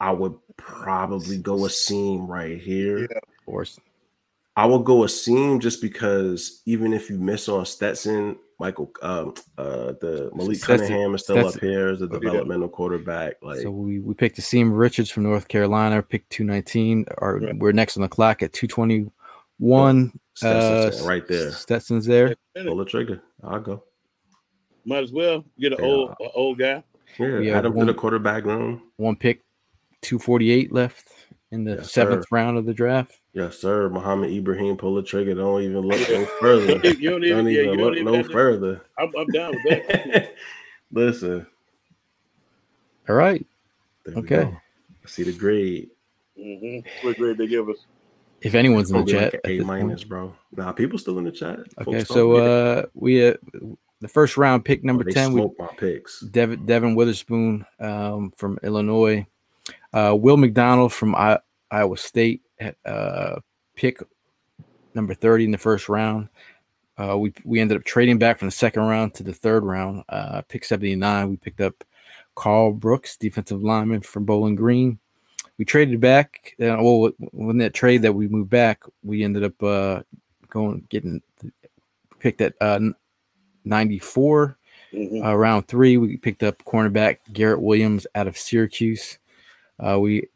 I 0.01 0.11
would 0.11 0.35
probably 0.57 1.39
go 1.39 1.57
Asim 1.59 2.29
right 2.29 2.61
here. 2.61 3.01
Yeah. 3.11 3.19
or 3.47 3.63
s- 3.63 3.79
I 4.57 4.67
will 4.67 4.79
go 4.79 4.99
Asim 4.99 5.61
just 5.61 5.83
because 5.83 6.63
even 6.67 6.93
if 6.93 7.11
you 7.11 7.19
miss 7.19 7.49
on 7.49 7.67
Stetson, 7.67 8.37
Michael, 8.61 8.93
um, 9.03 9.35
uh, 9.59 9.95
the 10.01 10.31
Malik 10.35 10.59
Stetson- 10.59 10.87
Cunningham 10.87 11.15
is 11.17 11.23
still 11.25 11.47
up 11.49 11.59
here 11.61 11.89
as 11.89 12.03
a 12.03 12.05
yeah. 12.07 12.19
developmental 12.21 12.69
quarterback. 12.69 13.35
Like, 13.43 13.61
so 13.61 13.71
we, 13.73 13.99
we 13.99 14.15
picked 14.15 14.39
Asim 14.39 14.71
Richards 14.77 15.11
from 15.11 15.25
North 15.25 15.49
Carolina, 15.49 16.01
picked 16.03 16.31
219. 16.31 17.07
Or 17.19 17.39
Right. 17.41 17.59
we're 17.59 17.73
next 17.73 17.97
on 17.97 18.03
the 18.03 18.09
clock 18.09 18.45
at 18.45 18.53
221. 18.53 20.13
Stetson's 20.35 21.03
Uh, 21.03 21.09
right 21.09 21.27
there. 21.27 21.51
Stetson's 21.51 22.07
there. 22.07 22.37
Pull 22.57 22.77
the 22.77 22.85
trigger. 22.85 23.21
I'll 23.43 23.61
go. 23.61 23.83
Might 24.85 25.03
as 25.03 25.13
well 25.13 25.45
get 25.59 25.73
an 25.73 25.79
Yeah. 25.81 25.85
old 25.91 26.11
an 26.21 26.29
old 26.35 26.59
guy. 26.59 26.85
Yeah, 27.19 27.39
We 27.39 27.47
have 27.49 27.57
add 27.59 27.65
him 27.67 27.73
to 27.73 27.79
one- 27.79 27.87
the 27.89 27.95
quarterback 27.95 28.45
room. 28.45 28.83
One 28.97 29.17
pick, 29.17 29.43
248 30.03 30.73
left 30.73 31.09
in 31.51 31.65
the 31.65 31.77
Yes, 31.77 31.93
seventh 31.93 32.23
sir. 32.25 32.29
round 32.37 32.57
of 32.59 32.67
the 32.67 32.75
draft. 32.75 33.19
Yes, 33.35 33.59
sir. 33.59 33.91
Mohamed 33.91 34.33
Ibrahim, 34.33 34.77
pull 34.79 34.97
the 34.97 35.05
trigger. 35.05 35.35
Don't 35.37 35.63
even 35.63 35.81
look 35.81 36.11
no 36.11 36.27
further. 36.41 36.85
You 37.01 37.11
don't 37.11 37.25
even, 37.25 37.37
Don't 37.37 37.49
yeah, 37.49 37.63
even 37.63 37.73
you 37.73 37.79
look 37.79 37.91
don't 37.91 37.95
even 37.99 38.07
no 38.07 38.23
further. 38.25 38.83
I'm, 38.99 39.13
I'm 39.19 39.33
down 39.33 39.55
with 39.55 39.65
that. 39.65 40.35
Listen. 40.93 41.47
All 43.09 43.17
right. 43.17 43.47
There 44.07 44.17
Okay. 44.17 44.51
I 45.05 45.09
see 45.09 45.25
the 45.25 45.33
grade. 45.33 45.91
hmm 46.37 46.81
What 47.03 47.19
grade 47.19 47.39
they 47.39 47.49
give 47.49 47.69
us? 47.71 47.79
If 48.43 48.55
anyone's 48.55 48.91
in 48.91 48.99
the 48.99 49.05
chat, 49.05 49.33
like 49.33 49.35
at 49.35 49.41
an 49.45 49.53
this 49.57 49.61
A 49.63 49.65
minus, 49.65 50.05
bro. 50.05 50.35
Nah, 50.57 50.73
people 50.73 50.99
still 50.99 51.19
in 51.19 51.25
the 51.25 51.33
chat. 51.33 51.61
Okay, 51.81 52.05
Folks 52.05 52.05
so 52.05 52.35
uh, 52.35 52.87
we 52.95 53.29
uh, 53.29 53.35
the 54.01 54.09
first 54.09 54.37
round 54.39 54.65
pick 54.65 54.85
number 54.85 55.03
Oh, 55.03 55.05
they 55.05 55.15
ten, 55.15 55.33
we 55.35 55.43
smoked 55.43 55.61
my 55.61 55.69
picks. 55.77 56.27
Devon, 56.31 56.67
Devon 56.67 56.95
Witherspoon 56.97 57.67
um, 57.81 58.33
from 58.37 58.59
Illinois, 58.63 59.27
uh, 59.95 60.17
Will 60.19 60.39
McDonald 60.39 60.93
from 60.93 61.15
I- 61.17 61.41
Iowa 61.71 61.99
State, 61.99 62.43
uh, 62.85 63.37
pick 63.75 64.01
number 64.95 65.15
thirty 65.15 65.45
in 65.45 65.51
the 65.51 65.59
first 65.59 65.89
round. 65.89 66.29
Uh, 66.97 67.19
we 67.19 67.33
we 67.45 67.61
ended 67.61 67.77
up 67.77 67.85
trading 67.85 68.19
back 68.19 68.39
from 68.39 68.49
the 68.49 68.53
second 68.53 68.83
round 68.83 69.15
to 69.15 69.23
the 69.23 69.33
third 69.33 69.65
round. 69.65 70.05
Uh, 70.09 70.43
pick 70.49 70.65
seventy 70.65 70.95
nine, 70.95 71.31
we 71.31 71.37
picked 71.37 71.61
up 71.61 71.85
Karl 72.35 72.73
Brooks, 72.73 73.17
defensive 73.17 73.63
lineman 73.63 74.01
from 74.01 74.25
Bowling 74.25 74.55
Green. 74.55 74.99
We 75.59 75.65
traded 75.65 76.01
back. 76.01 76.55
Uh, 76.61 76.77
well, 76.81 77.11
when 77.33 77.59
that 77.59 77.75
trade 77.75 78.03
that 78.03 78.13
we 78.13 78.29
moved 78.29 78.51
back, 78.51 78.83
we 79.03 79.23
ended 79.23 79.45
up 79.45 79.63
uh, 79.63 80.03
going 80.49 80.87
getting 80.89 81.23
picked 82.19 82.41
at 82.41 82.55
uh, 82.61 82.81
ninety 83.65 83.99
four. 83.99 84.59
Mhm. 84.93 85.25
Uh, 85.25 85.37
round 85.37 85.67
three, 85.67 85.97
we 85.97 86.17
picked 86.17 86.45
up 86.45 86.63
cornerback 86.65 87.19
Garrett 87.33 87.61
Williams 87.61 88.07
out 88.15 88.29
of 88.29 88.39
Syracuse. 88.39 89.19
Uh, 89.85 89.99
we 89.99 90.29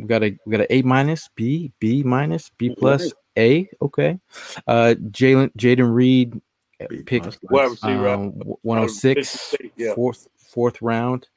we 0.00 0.06
got 0.06 0.22
a 0.22 0.36
we 0.46 0.50
got 0.52 0.60
a 0.62 0.74
A 0.74 0.82
minus, 0.82 1.28
B, 1.34 1.72
B 1.78 2.02
minus, 2.02 2.50
B 2.58 2.74
plus, 2.76 3.12
A. 3.38 3.68
Okay. 3.82 4.18
Uh, 4.66 4.94
Jalen 5.10 5.50
Jayden 5.56 5.92
Reed 5.94 6.40
B 6.88 7.02
pick 7.02 7.22
plus, 7.22 7.38
Wide 7.42 7.62
nice. 7.62 7.70
receiver. 7.70 8.08
um, 8.08 8.30
106, 8.62 9.54
yeah. 9.76 9.94
fourth 9.94 10.26
fourth 10.38 10.80
round. 10.82 11.28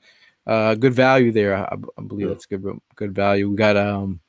Uh, 0.47 0.75
good 0.75 0.93
value 0.93 1.31
there. 1.31 1.55
I, 1.55 1.75
I 1.97 2.01
believe 2.01 2.27
Yeah. 2.27 2.33
that's 2.33 2.45
good 2.45 2.63
good 2.95 3.13
value. 3.15 3.49
We 3.49 3.55
got 3.55 3.77
um 3.77 4.19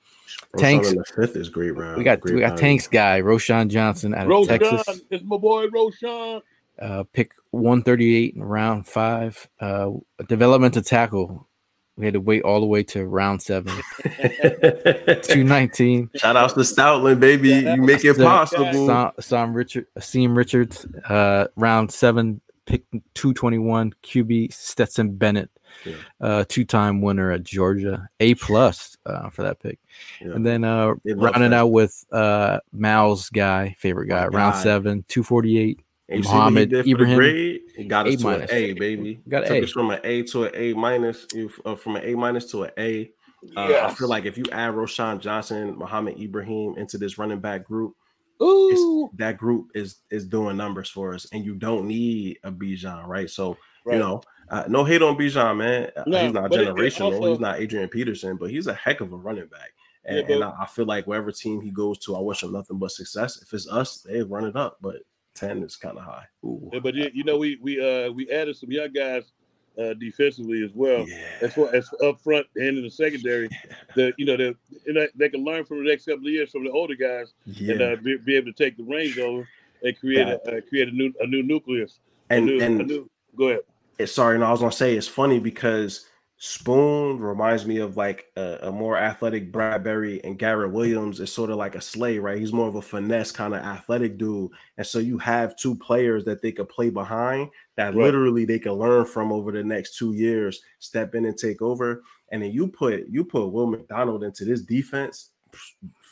Tanks- 0.58 0.92
fifth 1.14 1.36
is 1.36 1.48
great 1.48 1.72
round. 1.72 1.98
we 1.98 2.04
got 2.04 2.20
Great 2.20 2.34
we 2.34 2.40
got 2.40 2.50
value. 2.50 2.60
Tanks 2.60 2.88
guy 2.88 3.20
Roschon 3.20 3.68
Johnson 3.68 4.14
out 4.14 4.22
of 4.22 4.28
Roschon, 4.28 4.58
Texas. 4.58 5.00
it's 5.10 5.24
my 5.24 5.36
boy 5.36 5.66
Roschon. 5.68 6.40
uh, 6.80 7.04
pick 7.12 7.32
138 7.50 8.34
in 8.34 8.42
round 8.42 8.86
five. 8.86 9.48
Uh, 9.60 9.90
a 10.18 10.24
developmental 10.24 10.82
tackle. 10.82 11.48
We 11.96 12.04
had 12.06 12.14
to 12.14 12.20
wait 12.20 12.42
all 12.42 12.60
the 12.60 12.66
way 12.66 12.82
to 12.84 13.04
round 13.06 13.42
seven. 13.42 13.72
219. 14.04 16.10
Shout 16.16 16.36
outs 16.36 16.54
to 16.54 16.60
Stoutland, 16.60 17.20
baby. 17.20 17.50
You 17.50 17.82
make 17.82 18.04
it 18.04 18.16
So- 18.16 18.24
possible. 18.24 18.86
Sam, 18.86 19.10
Sam 19.20 19.54
Richard, 19.54 19.86
Asim 19.98 20.36
Richards, 20.36 20.86
uh, 21.08 21.46
round 21.56 21.92
seven, 21.92 22.40
pick 22.66 22.82
221. 23.14 23.92
QB 24.02 24.52
Stetson 24.52 25.14
Bennett, 25.16 25.50
Yeah. 25.84 25.94
uh, 26.20 26.44
two-time 26.48 27.00
winner 27.00 27.30
at 27.30 27.42
Georgia, 27.44 28.08
A 28.20 28.34
plus 28.34 28.96
uh, 29.06 29.30
for 29.30 29.42
that 29.42 29.60
pick. 29.60 29.78
Yeah. 30.20 30.32
And 30.32 30.44
then 30.44 30.64
uh, 30.64 30.94
rounding 31.04 31.52
out 31.52 31.68
with 31.68 32.04
uh, 32.10 32.58
Mal's 32.72 33.30
guy, 33.30 33.74
favorite 33.78 34.08
guy, 34.08 34.22
My 34.28 34.38
round 34.38 34.54
guy. 34.54 34.62
seven, 34.62 35.04
248. 35.08 35.66
And 35.66 35.78
you 35.78 35.83
see 36.10 36.16
what 36.28 36.34
Mohamed 36.34 36.60
he 36.60 36.66
did 36.66 36.76
for 36.78 36.84
the 36.84 36.90
Ibrahim, 36.92 37.16
grade? 37.18 37.60
He 37.76 37.84
got 37.84 38.06
us 38.06 38.14
A 38.14 38.16
to 38.18 38.28
an 38.28 38.32
minus. 38.38 38.52
A, 38.52 38.72
baby. 38.74 39.20
Got 39.28 39.42
an 39.44 39.48
Took 39.48 39.56
A. 39.58 39.62
us 39.64 39.70
from 39.72 39.90
an 39.90 40.00
A 40.04 40.22
to 40.24 40.44
an 40.44 40.50
A 40.54 40.72
minus. 40.74 41.26
you- 41.32 41.50
Uh, 41.64 41.74
from 41.74 41.96
an 41.96 42.04
A 42.04 42.14
minus 42.14 42.50
to 42.50 42.64
an 42.64 42.70
A. 42.78 43.10
Uh, 43.56 43.86
I 43.88 43.92
feel 43.94 44.08
like 44.08 44.24
if 44.24 44.38
you 44.38 44.44
add 44.52 44.72
Roschon 44.74 45.20
Johnson, 45.20 45.76
Mohamed 45.78 46.18
Ibrahim 46.20 46.74
into 46.78 46.96
this 46.98 47.18
running 47.18 47.40
back 47.40 47.64
group, 47.64 47.94
Ooh, 48.42 49.10
that 49.16 49.36
group 49.38 49.70
is 49.74 49.98
is 50.10 50.26
doing 50.26 50.56
numbers 50.56 50.88
for 50.88 51.14
us, 51.14 51.26
and 51.32 51.44
you 51.44 51.54
don't 51.54 51.86
need 51.86 52.38
a 52.42 52.50
Bijan, 52.50 53.06
right? 53.06 53.28
So 53.30 53.56
right. 53.84 53.94
you 53.94 53.98
know, 54.00 54.22
uh, 54.50 54.64
no 54.68 54.82
hate 54.84 55.02
on 55.02 55.16
Bijan, 55.16 55.56
man. 55.58 55.90
Uh, 55.96 56.04
No, 56.06 56.18
he's 56.24 56.32
not 56.32 56.50
but 56.50 56.60
it- 56.60 56.68
it 56.68 56.74
generational. 56.74 57.14
also- 57.14 57.30
he's 57.30 57.40
not 57.40 57.60
Adrian 57.60 57.88
Peterson, 57.88 58.36
but 58.36 58.50
he's 58.50 58.66
a 58.66 58.74
heck 58.74 59.00
of 59.00 59.12
a 59.12 59.16
running 59.16 59.46
back. 59.46 59.72
And, 60.06 60.28
Yeah, 60.28 60.34
and 60.36 60.44
I, 60.44 60.52
I 60.62 60.66
feel 60.66 60.84
like 60.86 61.06
wherever 61.06 61.30
team 61.32 61.60
he 61.60 61.70
goes 61.70 61.98
to, 62.00 62.16
I 62.16 62.20
wish 62.20 62.42
him 62.42 62.52
nothing 62.52 62.78
but 62.78 62.90
success. 62.90 63.40
If 63.40 63.52
it's 63.54 63.68
us, 63.68 63.98
they 64.02 64.22
run 64.22 64.44
it 64.44 64.56
up, 64.56 64.78
but 64.80 64.96
ten 65.34 65.62
is 65.62 65.76
kind 65.76 65.98
of 65.98 66.04
high. 66.04 66.24
Ooh. 66.44 66.70
Yeah, 66.72 66.80
but 66.80 66.94
you, 66.94 67.10
you 67.12 67.24
know, 67.24 67.38
we 67.38 67.58
we 67.60 67.80
uh 67.80 68.10
we 68.10 68.30
added 68.30 68.56
some 68.56 68.70
young 68.70 68.92
guys 68.92 69.32
uh 69.78 69.94
defensively 69.94 70.64
as 70.64 70.70
well. 70.74 71.06
yeah. 71.08 71.24
As 71.40 71.54
far 71.54 71.74
as 71.74 71.88
up 72.02 72.20
front 72.20 72.46
and 72.56 72.78
in 72.78 72.82
the 72.84 72.90
secondary, 72.90 73.48
that 73.96 74.14
you 74.18 74.26
know 74.26 74.36
that 74.36 74.56
and 74.86 74.96
that 74.96 75.10
they 75.16 75.28
can 75.28 75.44
learn 75.44 75.64
from 75.64 75.84
the 75.84 75.90
next 75.90 76.06
couple 76.06 76.26
of 76.26 76.32
years 76.32 76.50
from 76.50 76.64
the 76.64 76.70
older 76.70 76.94
guys 76.94 77.34
yeah. 77.46 77.72
and 77.72 77.82
uh, 77.82 77.96
be, 78.02 78.16
be 78.18 78.36
able 78.36 78.52
to 78.52 78.64
take 78.64 78.76
the 78.76 78.84
reins 78.84 79.18
over 79.18 79.48
and 79.82 79.98
create 79.98 80.26
a 80.26 80.40
uh, 80.48 80.60
create 80.68 80.88
a 80.88 80.92
new 80.92 81.12
a 81.20 81.26
new 81.26 81.42
nucleus. 81.42 81.98
A 82.30 82.34
and 82.34 82.46
new, 82.46 82.60
and 82.60 82.80
a 82.80 82.84
new, 82.84 83.10
go 83.36 83.48
ahead. 83.48 83.60
it- 83.98 84.06
sorry, 84.06 84.38
no, 84.38 84.46
I 84.46 84.50
was 84.50 84.60
gonna 84.60 84.72
say 84.72 84.96
it's 84.96 85.06
funny 85.08 85.38
because 85.38 86.06
Spoon 86.46 87.20
reminds 87.20 87.64
me 87.64 87.78
of 87.78 87.96
like 87.96 88.30
a, 88.36 88.58
a 88.64 88.70
more 88.70 88.98
athletic 88.98 89.50
Bradberry 89.50 90.20
and 90.24 90.38
Garrett 90.38 90.72
Williams 90.72 91.18
is 91.18 91.32
sort 91.32 91.48
of 91.48 91.56
like 91.56 91.74
a 91.74 91.80
slay, 91.80 92.18
right? 92.18 92.38
He's 92.38 92.52
more 92.52 92.68
of 92.68 92.74
a 92.74 92.82
finesse 92.82 93.32
kind 93.32 93.54
of 93.54 93.62
athletic 93.62 94.18
dude, 94.18 94.50
and 94.76 94.86
so 94.86 94.98
you 94.98 95.16
have 95.16 95.56
two 95.56 95.74
players 95.74 96.22
that 96.26 96.42
they 96.42 96.52
could 96.52 96.68
play 96.68 96.90
behind 96.90 97.48
that 97.76 97.94
Right. 97.94 98.04
literally 98.04 98.44
they 98.44 98.58
can 98.58 98.72
learn 98.72 99.06
from 99.06 99.32
over 99.32 99.52
the 99.52 99.64
next 99.64 99.96
two 99.96 100.12
years, 100.12 100.60
step 100.80 101.14
in 101.14 101.24
and 101.24 101.38
take 101.38 101.62
over, 101.62 102.02
and 102.30 102.42
then 102.42 102.52
you 102.52 102.68
put 102.68 103.06
you 103.08 103.24
put 103.24 103.50
Will 103.50 103.66
McDonald 103.66 104.22
into 104.22 104.44
this 104.44 104.60
defense. 104.60 105.30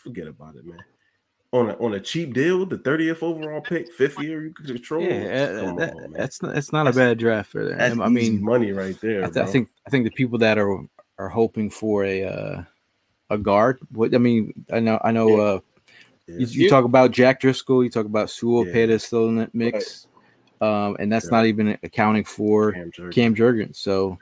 forget 0.02 0.28
about 0.28 0.56
it, 0.56 0.64
man. 0.64 0.82
On 1.54 1.68
a 1.68 1.74
on 1.84 1.92
a 1.94 2.00
cheap 2.00 2.32
deal, 2.32 2.64
the 2.64 2.78
30th 2.78 3.22
overall 3.22 3.60
pick, 3.60 3.92
fifth 3.92 4.18
year 4.22 4.42
you 4.44 4.54
could 4.54 4.66
control. 4.66 5.02
Yeah, 5.02 5.60
Come 5.66 5.76
that- 5.76 5.92
on, 5.94 6.00
man. 6.00 6.12
that's 6.12 6.40
not, 6.42 6.54
that's 6.54 6.72
not 6.72 6.84
That's- 6.84 6.96
a 6.96 7.10
bad 7.10 7.18
draft 7.18 7.50
for 7.52 7.64
them. 7.68 7.76
That's 7.76 7.98
I 8.00 8.08
mean, 8.08 8.34
easy 8.36 8.38
money 8.38 8.72
right 8.72 8.98
there. 9.02 9.24
I, 9.24 9.30
th- 9.30 9.46
I 9.46 9.50
think 9.50 9.68
I 9.86 9.90
think 9.90 10.04
the 10.04 10.10
people 10.12 10.38
that 10.38 10.56
are 10.56 10.78
are 11.18 11.28
hoping 11.28 11.68
for 11.68 12.04
a 12.06 12.24
uh, 12.24 12.62
a 13.28 13.36
guard. 13.36 13.80
What 13.90 14.14
I 14.14 14.18
mean, 14.18 14.54
I 14.72 14.80
know 14.80 14.98
I 15.04 15.12
know. 15.12 15.28
Yeah. 15.28 15.42
Uh, 15.42 15.60
Yeah. 16.26 16.36
you, 16.38 16.46
you 16.46 16.68
talk 16.70 16.86
about 16.86 17.10
Jack 17.10 17.40
Driscoll. 17.40 17.84
You 17.84 17.90
talk 17.90 18.06
about 18.06 18.30
Sewell 18.30 18.66
Yeah. 18.66 18.72
Pettis 18.72 19.04
still 19.04 19.28
in 19.28 19.36
that 19.36 19.54
mix, 19.54 20.06
um, 20.62 20.96
and 21.00 21.12
that's 21.12 21.26
Yeah. 21.26 21.36
not 21.36 21.44
even 21.46 21.76
accounting 21.82 22.24
for 22.24 22.72
Cam 22.72 22.90
Jurgens. 22.92 23.12
Cam 23.12 23.34
Jurgens. 23.34 23.76
So 23.76 24.18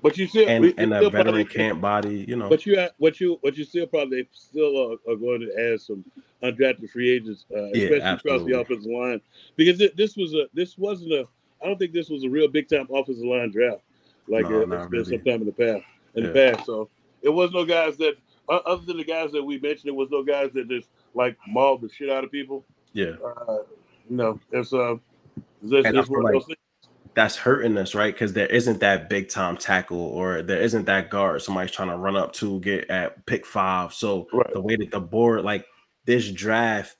But 0.00 0.16
you 0.16 0.26
still 0.28 0.48
and 0.48 0.72
and 0.78 0.92
a 0.94 1.10
veteran 1.10 1.24
probably- 1.24 1.44
camp 1.44 1.80
body, 1.80 2.24
you 2.28 2.36
know. 2.36 2.48
But 2.48 2.64
you 2.66 2.86
what 2.98 3.20
you 3.20 3.38
what 3.40 3.56
you 3.56 3.64
still 3.64 3.86
probably 3.86 4.28
still 4.32 4.92
are, 4.92 5.12
are 5.12 5.16
going 5.16 5.40
to 5.40 5.72
add 5.72 5.80
some 5.80 6.04
undrafted 6.42 6.88
free 6.90 7.10
agents, 7.10 7.46
uh, 7.54 7.64
Yeah, 7.74 7.88
especially 7.90 7.96
across 8.32 8.46
the 8.46 8.60
offensive 8.60 8.90
line, 8.90 9.20
because 9.56 9.80
it, 9.80 9.96
this 9.96 10.16
was 10.16 10.34
a 10.34 10.46
this 10.54 10.78
wasn't 10.78 11.12
a 11.12 11.26
I 11.62 11.66
don't 11.66 11.78
think 11.78 11.92
this 11.92 12.08
was 12.10 12.22
a 12.24 12.28
real 12.30 12.46
big 12.48 12.68
time 12.68 12.86
offensive 12.94 13.24
line 13.24 13.50
draft 13.50 13.82
like 14.28 14.48
No, 14.48 14.62
uh, 14.62 14.66
not 14.66 14.74
it's 14.82 14.90
been 14.90 15.00
really. 15.00 15.16
sometime 15.16 15.40
in 15.40 15.46
the 15.46 15.52
past 15.52 15.84
in 16.14 16.22
the 16.24 16.32
past. 16.32 16.64
So 16.66 16.88
it 17.22 17.30
was 17.30 17.50
no 17.50 17.64
guys 17.64 17.96
that 17.96 18.14
other 18.48 18.84
than 18.86 18.96
the 18.98 19.04
guys 19.04 19.32
that 19.32 19.42
we 19.42 19.58
mentioned, 19.58 19.88
it 19.88 19.94
was 19.96 20.10
no 20.10 20.22
guys 20.22 20.50
that 20.54 20.68
just 20.68 20.88
like 21.14 21.36
mauled 21.48 21.80
the 21.82 21.88
shit 21.88 22.08
out 22.08 22.22
of 22.24 22.30
people. 22.30 22.64
yeah. 22.92 23.14
Uh, 23.48 23.58
you 24.08 24.16
know, 24.16 24.38
it's 24.52 24.72
uh, 24.72 24.94
And 25.62 25.98
I 25.98 26.00
one 26.02 26.22
like-. 26.22 26.58
That's 27.18 27.34
hurting 27.34 27.76
us, 27.76 27.96
right? 27.96 28.14
Because 28.14 28.32
there 28.32 28.46
isn't 28.46 28.78
that 28.78 29.10
big 29.10 29.28
time 29.28 29.56
tackle 29.56 29.98
or 29.98 30.40
there 30.40 30.60
isn't 30.60 30.84
that 30.84 31.10
guard 31.10 31.42
somebody's 31.42 31.72
trying 31.72 31.88
to 31.88 31.96
run 31.96 32.14
up 32.14 32.32
to 32.34 32.60
get 32.60 32.88
at 32.88 33.26
pick 33.26 33.44
five. 33.44 33.92
So 33.92 34.28
Right. 34.32 34.52
the 34.52 34.60
way 34.60 34.76
that 34.76 34.92
the 34.92 35.00
board, 35.00 35.42
like 35.44 35.66
this 36.04 36.30
draft 36.30 36.96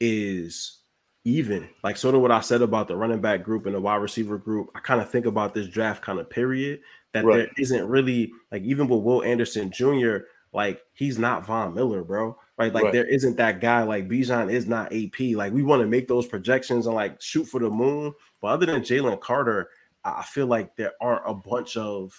is 0.00 0.80
even. 1.24 1.66
Like 1.82 1.96
sort 1.96 2.14
of 2.14 2.20
what 2.20 2.30
I 2.30 2.40
said 2.40 2.60
about 2.60 2.88
the 2.88 2.96
running 2.96 3.22
back 3.22 3.42
group 3.42 3.64
and 3.64 3.74
the 3.74 3.80
wide 3.80 4.02
receiver 4.02 4.36
group. 4.36 4.68
I 4.74 4.80
kind 4.80 5.00
of 5.00 5.08
think 5.08 5.24
about 5.24 5.54
this 5.54 5.66
draft 5.68 6.02
kind 6.02 6.18
of 6.18 6.28
period 6.28 6.80
that 7.14 7.24
Right. 7.24 7.36
there 7.36 7.48
isn't 7.56 7.88
really 7.88 8.32
like 8.52 8.64
even 8.64 8.86
with 8.86 9.00
Will 9.00 9.22
Anderson 9.24 9.70
Jr., 9.70 10.18
like 10.52 10.82
he's 10.92 11.18
not 11.18 11.46
Von 11.46 11.72
Miller, 11.72 12.04
bro. 12.04 12.36
Right. 12.56 12.72
Like 12.72 12.84
Right. 12.84 12.92
there 12.92 13.06
isn't 13.06 13.36
that 13.36 13.60
guy 13.60 13.82
like 13.82 14.08
Bijan 14.08 14.52
is 14.52 14.66
not 14.66 14.92
AP. 14.92 15.34
Like 15.34 15.52
we 15.52 15.62
want 15.62 15.82
to 15.82 15.88
make 15.88 16.06
those 16.06 16.26
projections 16.26 16.86
and 16.86 16.94
like 16.94 17.20
shoot 17.20 17.44
for 17.46 17.58
the 17.60 17.68
moon. 17.70 18.12
But 18.40 18.48
other 18.48 18.66
than 18.66 18.82
Jalen 18.82 19.20
Carter, 19.20 19.70
I 20.04 20.22
feel 20.22 20.46
like 20.46 20.76
there 20.76 20.92
aren't 21.00 21.22
a 21.26 21.34
bunch 21.34 21.76
of 21.76 22.12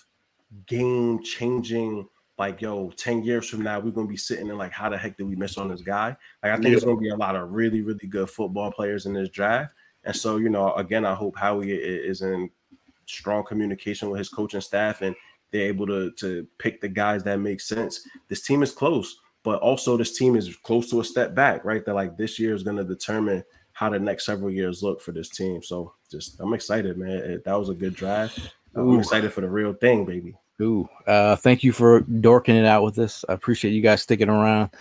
game 0.66 1.24
changing, 1.24 2.08
like, 2.38 2.62
yo, 2.62 2.90
10 2.92 3.24
years 3.24 3.48
from 3.48 3.62
now, 3.62 3.80
we're 3.80 3.92
going 3.92 4.08
to 4.08 4.12
be 4.12 4.18
sitting 4.18 4.48
in 4.48 4.58
like, 4.58 4.72
how 4.72 4.90
the 4.90 4.98
heck 4.98 5.16
did 5.18 5.28
we 5.28 5.36
miss 5.36 5.58
on 5.58 5.70
this 5.70 5.82
guy? 5.82 6.16
Like, 6.44 6.52
I 6.52 6.56
think 6.56 6.66
there's 6.66 6.82
Yeah. 6.82 6.88
going 6.88 6.98
to 6.98 7.02
be 7.02 7.10
a 7.10 7.16
lot 7.16 7.36
of 7.36 7.52
really, 7.52 7.82
really 7.82 8.08
good 8.08 8.30
football 8.30 8.72
players 8.72 9.06
in 9.06 9.14
this 9.14 9.30
draft. 9.30 9.74
And 10.04 10.16
so, 10.16 10.38
you 10.38 10.50
know, 10.50 10.74
again, 10.74 11.06
I 11.06 11.14
hope 11.16 11.38
Howie 11.38 11.72
is 11.72 12.22
in 12.22 12.50
strong 13.06 13.44
communication 13.46 14.10
with 14.10 14.18
his 14.20 14.30
coaching 14.30 14.62
staff 14.62 15.02
and 15.02 15.16
they're 15.52 15.68
able 15.68 15.88
to, 15.88 16.12
to 16.12 16.46
pick 16.58 16.82
the 16.82 16.90
guys 16.90 17.24
that 17.24 17.40
make 17.40 17.62
sense. 17.62 18.08
This 18.28 18.42
team 18.42 18.64
is 18.64 18.72
close, 18.72 19.20
but 19.46 19.60
also 19.62 19.96
this 19.96 20.18
team 20.18 20.36
is 20.36 20.56
close 20.58 20.90
to 20.90 21.00
a 21.00 21.04
step 21.06 21.34
back, 21.36 21.64
right? 21.64 21.86
That 21.86 21.94
like 21.94 22.18
this 22.18 22.38
year 22.40 22.54
is 22.56 22.64
going 22.64 22.78
to 22.78 22.84
determine 22.84 23.44
how 23.74 23.90
the 23.90 24.00
next 24.00 24.26
several 24.26 24.50
years 24.50 24.82
look 24.84 25.00
for 25.00 25.12
this 25.12 25.30
team. 25.30 25.62
So 25.64 25.94
just 26.12 26.40
I'm 26.42 26.54
excited, 26.54 26.98
man. 26.98 27.12
It- 27.12 27.46
that 27.46 27.58
was 27.58 27.70
a 27.70 27.74
good 27.76 27.94
draft. 27.96 28.40
I'm 28.76 29.00
excited 29.00 29.32
for 29.32 29.40
the 29.42 29.50
real 29.50 29.72
thing, 29.74 30.04
baby. 30.04 30.36
Ooh, 30.62 30.90
uh, 31.08 31.36
thank 31.38 31.64
you 31.64 31.72
for 31.72 32.02
dorking 32.02 32.56
it 32.56 32.66
out 32.66 32.84
with 32.84 32.98
us. 33.00 33.24
I 33.30 33.34
appreciate 33.34 33.72
you 33.72 33.82
guys 33.82 34.02
sticking 34.02 34.30
around. 34.30 34.72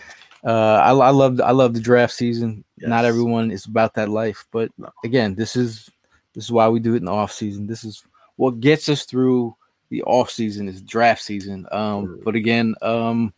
Uh, 0.43 0.81
I, 0.83 0.89
I 0.91 1.09
love 1.11 1.39
I 1.41 1.51
love 1.51 1.73
the 1.73 1.79
draft 1.79 2.13
season. 2.13 2.63
Not 2.77 3.05
everyone 3.05 3.51
is 3.51 3.65
about 3.65 3.93
that 3.95 4.09
life, 4.09 4.45
but 4.51 4.69
No. 4.77 4.89
again, 5.03 5.33
this 5.35 5.55
is 5.55 5.89
this 6.33 6.43
is 6.45 6.51
why 6.51 6.67
we 6.67 6.79
do 6.79 6.93
it 6.93 6.97
in 6.97 7.05
the 7.05 7.11
off 7.11 7.31
season. 7.31 7.67
This 7.67 7.83
is 7.83 8.03
what 8.35 8.59
gets 8.59 8.89
us 8.89 9.05
through 9.05 9.55
the 9.89 10.03
off 10.03 10.29
season 10.29 10.67
is 10.67 10.81
draft 10.81 11.21
season. 11.21 11.65
Um, 11.71 12.19
but 12.23 12.35
again, 12.35 12.75
um, 12.81 13.33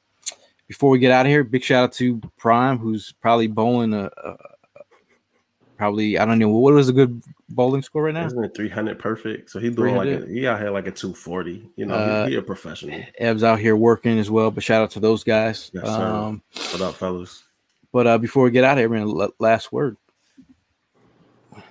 before 0.67 0.89
we 0.89 0.99
get 0.99 1.11
out 1.11 1.25
of 1.25 1.29
here, 1.29 1.43
big 1.43 1.63
shout 1.63 1.85
out 1.85 1.93
to 1.93 2.21
Prime, 2.37 2.77
who's 2.77 3.13
probably 3.21 3.47
bowling 3.47 3.93
a, 3.93 4.09
a 4.23 4.35
probably 5.77 6.17
I 6.17 6.25
don't 6.25 6.39
know 6.39 6.49
what 6.49 6.73
was 6.73 6.89
a 6.89 6.93
good 6.93 7.21
bowling 7.49 7.81
score 7.81 8.03
right 8.03 8.13
now. 8.13 8.25
Isn't 8.25 8.43
it 8.43 8.55
300 8.55 8.99
perfect? 8.99 9.49
So 9.49 9.59
he 9.59 9.69
doing 9.69 9.95
like 9.95 10.09
a, 10.09 10.25
he 10.25 10.47
out 10.47 10.59
here 10.59 10.71
like 10.71 10.87
a 10.87 10.91
240. 10.91 11.69
You 11.75 11.85
know, 11.85 11.93
Uh, 11.95 12.25
he, 12.25 12.31
he 12.31 12.37
a 12.37 12.41
professional. 12.41 13.01
Ev's 13.19 13.43
out 13.43 13.59
here 13.59 13.75
working 13.75 14.19
as 14.19 14.29
well, 14.29 14.51
but 14.51 14.63
shout 14.63 14.83
out 14.83 14.91
to 14.91 14.99
those 14.99 15.23
guys. 15.23 15.71
Yes, 15.73 15.87
um, 15.87 16.41
What 16.71 16.81
up, 16.81 16.95
fellas? 16.95 17.43
But 17.93 18.07
uh, 18.07 18.17
before 18.17 18.43
we 18.43 18.51
get 18.51 18.63
out 18.63 18.77
of 18.77 18.79
here, 18.79 18.89
man, 18.89 19.29
last 19.39 19.71
word. 19.71 19.95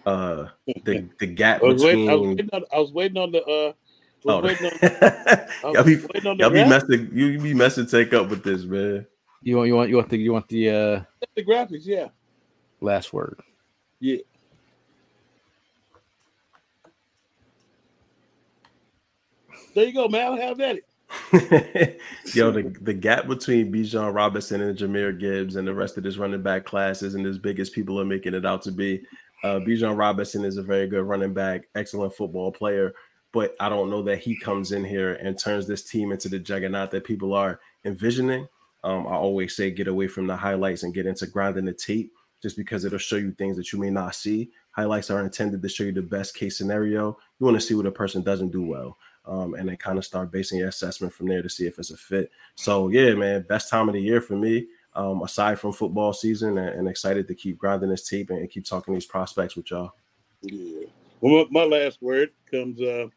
Uh, 0.05 0.49
the 0.85 1.09
the 1.19 1.27
gap 1.27 1.63
I 1.63 1.67
was, 1.67 1.83
between 1.83 2.07
waiting, 2.07 2.11
I, 2.11 2.15
was 2.15 2.29
waiting 2.29 2.51
on, 2.53 2.65
I 2.73 2.79
was 2.79 2.93
waiting 2.93 3.19
on 3.19 3.33
the 3.33 3.45
uh, 3.45 3.73
I 4.27 4.33
oh, 4.33 4.41
waiting 4.41 4.67
on, 4.67 4.73
I 4.83 5.49
y'all 5.73 5.85
be 5.85 5.97
waiting 5.97 6.27
on 6.27 6.39
y'all 6.39 6.51
be 6.51 6.65
messing 6.65 7.11
you, 7.13 7.27
you 7.27 7.39
be 7.39 7.55
messing 7.55 7.87
take 7.87 8.13
up 8.13 8.29
with 8.29 8.43
this 8.43 8.65
man. 8.65 9.07
You 9.43 9.57
want 9.57 9.69
you 9.69 9.77
want 9.77 9.91
you 9.91 9.97
want 9.97 10.09
the 10.09 10.19
you 10.19 10.33
want 10.33 10.49
the 10.49 10.71
uh, 10.71 11.03
the 11.35 11.45
graphics. 11.45 11.87
Yeah, 11.87 12.09
last 12.81 13.13
word. 13.13 13.41
yeah. 14.01 14.19
There 19.75 19.85
you 19.85 19.93
go, 19.93 20.09
man. 20.09 20.39
Have 20.39 20.59
at 20.61 20.77
it. 20.79 22.01
Yo, 22.35 22.51
the, 22.51 22.75
the 22.81 22.95
gap 22.95 23.29
between 23.29 23.71
Bijan 23.71 24.15
Robinson 24.15 24.63
and 24.63 24.77
Jahmyr 24.77 25.19
Gibbs 25.19 25.57
and 25.57 25.69
the 25.69 25.75
rest 25.75 25.97
of 25.97 26.03
this 26.03 26.17
running 26.17 26.43
back 26.43 26.65
class 26.65 27.03
isn't 27.03 27.27
as 27.27 27.39
big 27.39 27.61
as 27.61 27.71
people 27.71 28.01
are 28.01 28.05
making 28.05 28.35
it 28.35 28.47
out 28.47 28.63
to 28.63 28.73
be. 28.73 29.03
Uh, 29.45 29.61
Bijan 29.61 29.99
Robinson 29.99 30.45
is 30.45 30.57
a 30.57 30.63
very 30.63 30.87
good 30.87 31.05
running 31.05 31.35
back, 31.35 31.69
excellent 31.75 32.15
football 32.15 32.51
player, 32.51 32.95
but 33.37 33.55
I 33.61 33.69
don't 33.69 33.91
know 33.91 34.01
that 34.05 34.21
he 34.21 34.35
comes 34.35 34.73
in 34.73 34.83
here 34.83 35.13
and 35.17 35.39
turns 35.39 35.67
this 35.67 35.85
team 35.85 36.11
into 36.11 36.31
the 36.31 36.39
juggernaut 36.39 36.91
that 36.91 37.05
people 37.05 37.35
are 37.35 37.61
envisioning. 37.85 38.49
Um, 38.83 39.07
I 39.07 39.11
always 39.11 39.55
say 39.55 39.71
get 39.71 39.89
away 39.89 40.09
from 40.09 40.27
the 40.27 40.35
highlights 40.35 40.85
and 40.85 40.95
get 40.95 41.05
into 41.05 41.27
grinding 41.27 41.67
the 41.67 41.75
tape 41.75 42.15
just 42.43 42.57
because 42.57 42.87
it'll 42.87 42.97
show 42.97 43.17
you 43.17 43.33
things 43.33 43.59
that 43.59 43.75
you 43.75 43.79
may 43.79 43.91
not 43.91 44.15
see. 44.15 44.53
Highlights 44.71 45.11
are 45.11 45.21
intended 45.21 45.61
to 45.61 45.69
show 45.69 45.85
you 45.85 45.93
the 45.93 46.01
best 46.01 46.35
case 46.35 46.57
scenario. 46.57 47.19
You 47.39 47.45
want 47.45 47.61
to 47.61 47.61
see 47.61 47.75
what 47.75 47.85
a 47.85 47.91
person 47.91 48.23
doesn't 48.23 48.53
do 48.53 48.63
well 48.63 48.97
um, 49.27 49.53
and 49.53 49.69
then 49.69 49.77
kind 49.77 49.99
of 49.99 50.07
start 50.07 50.33
basing 50.33 50.59
your 50.59 50.69
assessment 50.69 51.13
from 51.13 51.29
there 51.29 51.43
to 51.43 51.51
see 51.51 51.67
if 51.67 51.79
it's 51.79 51.91
a 51.91 51.97
fit. 51.99 52.31
So 52.55 52.89
yeah, 52.89 53.13
man, 53.13 53.45
best 53.47 53.69
time 53.69 53.87
of 53.91 53.93
the 53.93 54.01
year 54.01 54.23
for 54.23 54.37
me. 54.37 54.67
Um, 54.95 55.23
aside 55.23 55.61
from 55.61 55.75
football 55.75 56.15
season, 56.15 56.57
and, 56.57 56.71
and 56.71 56.89
excited 56.89 57.29
to 57.29 57.35
keep 57.35 57.59
grinding 57.59 57.91
this 57.91 58.09
tape 58.09 58.31
and, 58.31 58.49
keep 58.49 58.65
talking 58.65 58.95
these 58.95 59.05
prospects 59.05 59.57
with 59.57 59.71
y'all. 59.71 59.93
Yeah. 60.41 60.87
Well, 61.21 61.47
my, 61.51 61.65
my 61.65 61.77
last 61.77 62.01
word 62.01 62.31
comes. 62.51 62.81
Uh, 62.81 63.09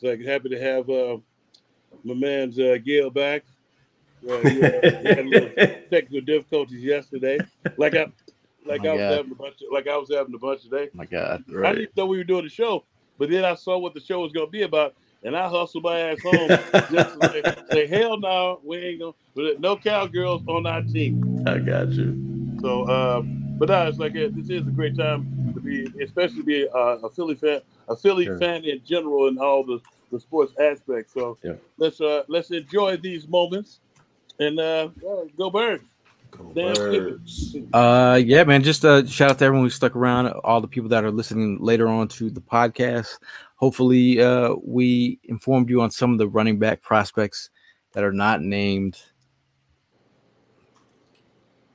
it's 0.00 0.04
like 0.04 0.20
happy 0.26 0.48
to 0.50 0.60
have 0.60 0.88
uh, 0.88 1.16
my 2.04 2.14
man's 2.14 2.58
uh, 2.58 2.76
Gayle 2.84 3.10
back. 3.10 3.44
Uh, 4.28 4.38
he, 4.38 4.60
had- 4.60 5.18
a 5.18 5.22
little 5.24 5.48
technical 5.90 6.20
difficulties 6.20 6.82
yesterday. 6.82 7.38
Like 7.76 7.94
I, 7.96 8.06
like 8.66 8.82
My 8.82 8.88
I 8.90 8.92
was 8.92 8.98
God. 9.00 9.12
having 9.16 9.32
a 9.32 9.34
bunch. 9.34 9.54
Of, 9.54 9.72
like 9.72 9.88
I 9.88 9.96
was 9.96 10.10
having 10.12 10.34
a 10.34 10.38
bunch 10.38 10.62
today. 10.62 10.88
my 10.94 11.04
God. 11.06 11.44
I 11.64 11.72
didn't 11.74 11.96
know 11.96 12.06
we 12.06 12.18
were 12.18 12.24
doing 12.24 12.44
the 12.44 12.50
show, 12.50 12.84
but 13.18 13.30
then 13.30 13.44
I 13.44 13.54
saw 13.54 13.78
what 13.78 13.94
the 13.94 14.00
show 14.00 14.20
was 14.20 14.32
going 14.32 14.46
to 14.46 14.50
be 14.50 14.62
about, 14.62 14.94
and 15.24 15.36
I 15.36 15.48
hustled 15.48 15.84
my 15.84 15.98
ass 15.98 16.20
home 16.22 16.48
just 16.72 16.92
to 17.20 17.30
say, 17.32 17.42
say, 17.72 17.86
"Hell 17.86 18.18
no, 18.18 18.60
we 18.64 18.76
ain't 18.78 19.00
gonna 19.00 19.54
no 19.58 19.76
cowgirls 19.76 20.42
on 20.46 20.66
our 20.66 20.82
team." 20.82 21.44
I 21.46 21.58
got 21.58 21.90
you. 21.90 22.56
So, 22.60 22.88
um, 22.88 23.56
but 23.58 23.68
no, 23.68 23.86
it's 23.88 23.98
like 23.98 24.12
uh, 24.16 24.28
this 24.32 24.50
is 24.50 24.66
a 24.66 24.70
great 24.70 24.96
time 24.96 25.37
be, 25.68 26.02
especially 26.02 26.42
be 26.42 26.68
uh, 26.74 26.98
a 26.98 27.10
Philly 27.10 27.34
fan, 27.34 27.60
a 27.88 27.96
Philly 27.96 28.24
Sure. 28.24 28.38
fan 28.38 28.64
in 28.64 28.80
general, 28.84 29.28
in 29.28 29.38
all 29.38 29.64
the, 29.64 29.80
the 30.10 30.20
sports 30.20 30.52
aspects. 30.60 31.12
So 31.12 31.38
Yeah. 31.42 31.54
let's 31.76 32.00
uh, 32.00 32.22
let's 32.28 32.50
enjoy 32.50 32.96
these 32.96 33.28
moments 33.28 33.80
and 34.40 34.58
uh, 34.58 34.88
go 35.36 35.50
birds. 35.50 35.84
Damn 36.54 36.74
birds. 36.74 37.56
Uh, 37.72 38.20
yeah, 38.24 38.44
man. 38.44 38.62
Just 38.62 38.84
uh, 38.84 39.04
shout 39.06 39.30
out 39.30 39.38
to 39.38 39.44
everyone 39.44 39.66
who 39.66 39.70
stuck 39.70 39.94
around, 39.94 40.28
all 40.44 40.60
the 40.60 40.68
people 40.68 40.88
that 40.88 41.04
are 41.04 41.10
listening 41.10 41.58
later 41.60 41.88
on 41.88 42.08
to 42.08 42.30
the 42.30 42.40
podcast. 42.40 43.18
Hopefully, 43.56 44.20
uh, 44.20 44.54
we 44.64 45.18
informed 45.24 45.68
you 45.68 45.80
on 45.82 45.90
some 45.90 46.12
of 46.12 46.18
the 46.18 46.28
running 46.28 46.58
back 46.58 46.80
prospects 46.80 47.50
that 47.92 48.04
are 48.04 48.12
not 48.12 48.40
named 48.40 48.98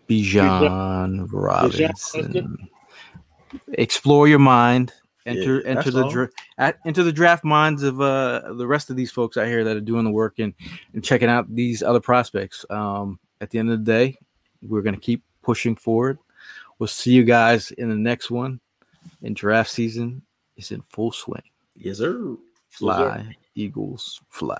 Bijan 0.09 1.27
Robinson. 1.31 2.69
Explore 3.73 4.27
your 4.27 4.39
mind. 4.39 4.93
Enter 5.25 5.61
Yeah, 5.61 5.69
enter 5.69 5.91
the 5.91 6.07
dra- 6.09 6.29
at, 6.57 6.79
enter 6.85 7.01
the 7.03 7.11
draft 7.13 7.45
minds 7.45 7.81
of 7.81 8.01
uh 8.01 8.53
the 8.53 8.67
rest 8.67 8.89
of 8.89 8.97
these 8.97 9.11
folks 9.11 9.37
out 9.37 9.47
here 9.47 9.63
that 9.63 9.77
are 9.77 9.81
doing 9.81 10.03
the 10.03 10.11
work 10.11 10.39
and, 10.39 10.53
and 10.93 11.03
checking 11.03 11.29
out 11.29 11.53
these 11.53 11.81
other 11.81 12.01
prospects. 12.01 12.65
Um, 12.69 13.19
at 13.39 13.49
the 13.49 13.59
end 13.59 13.71
of 13.71 13.79
the 13.79 13.91
day, 13.91 14.17
we're 14.61 14.81
gonna 14.81 14.97
keep 14.97 15.23
pushing 15.41 15.75
forward. 15.75 16.19
We'll 16.77 16.87
see 16.87 17.13
you 17.13 17.23
guys 17.23 17.71
in 17.71 17.89
the 17.89 17.95
next 17.95 18.31
one. 18.31 18.59
And 19.21 19.35
draft 19.35 19.69
season 19.69 20.23
is 20.57 20.71
in 20.71 20.81
full 20.89 21.11
swing. 21.11 21.43
Yes, 21.75 21.97
sir. 21.99 22.35
Fly, 22.69 23.35
Eagles, 23.55 24.21
fly. 24.29 24.59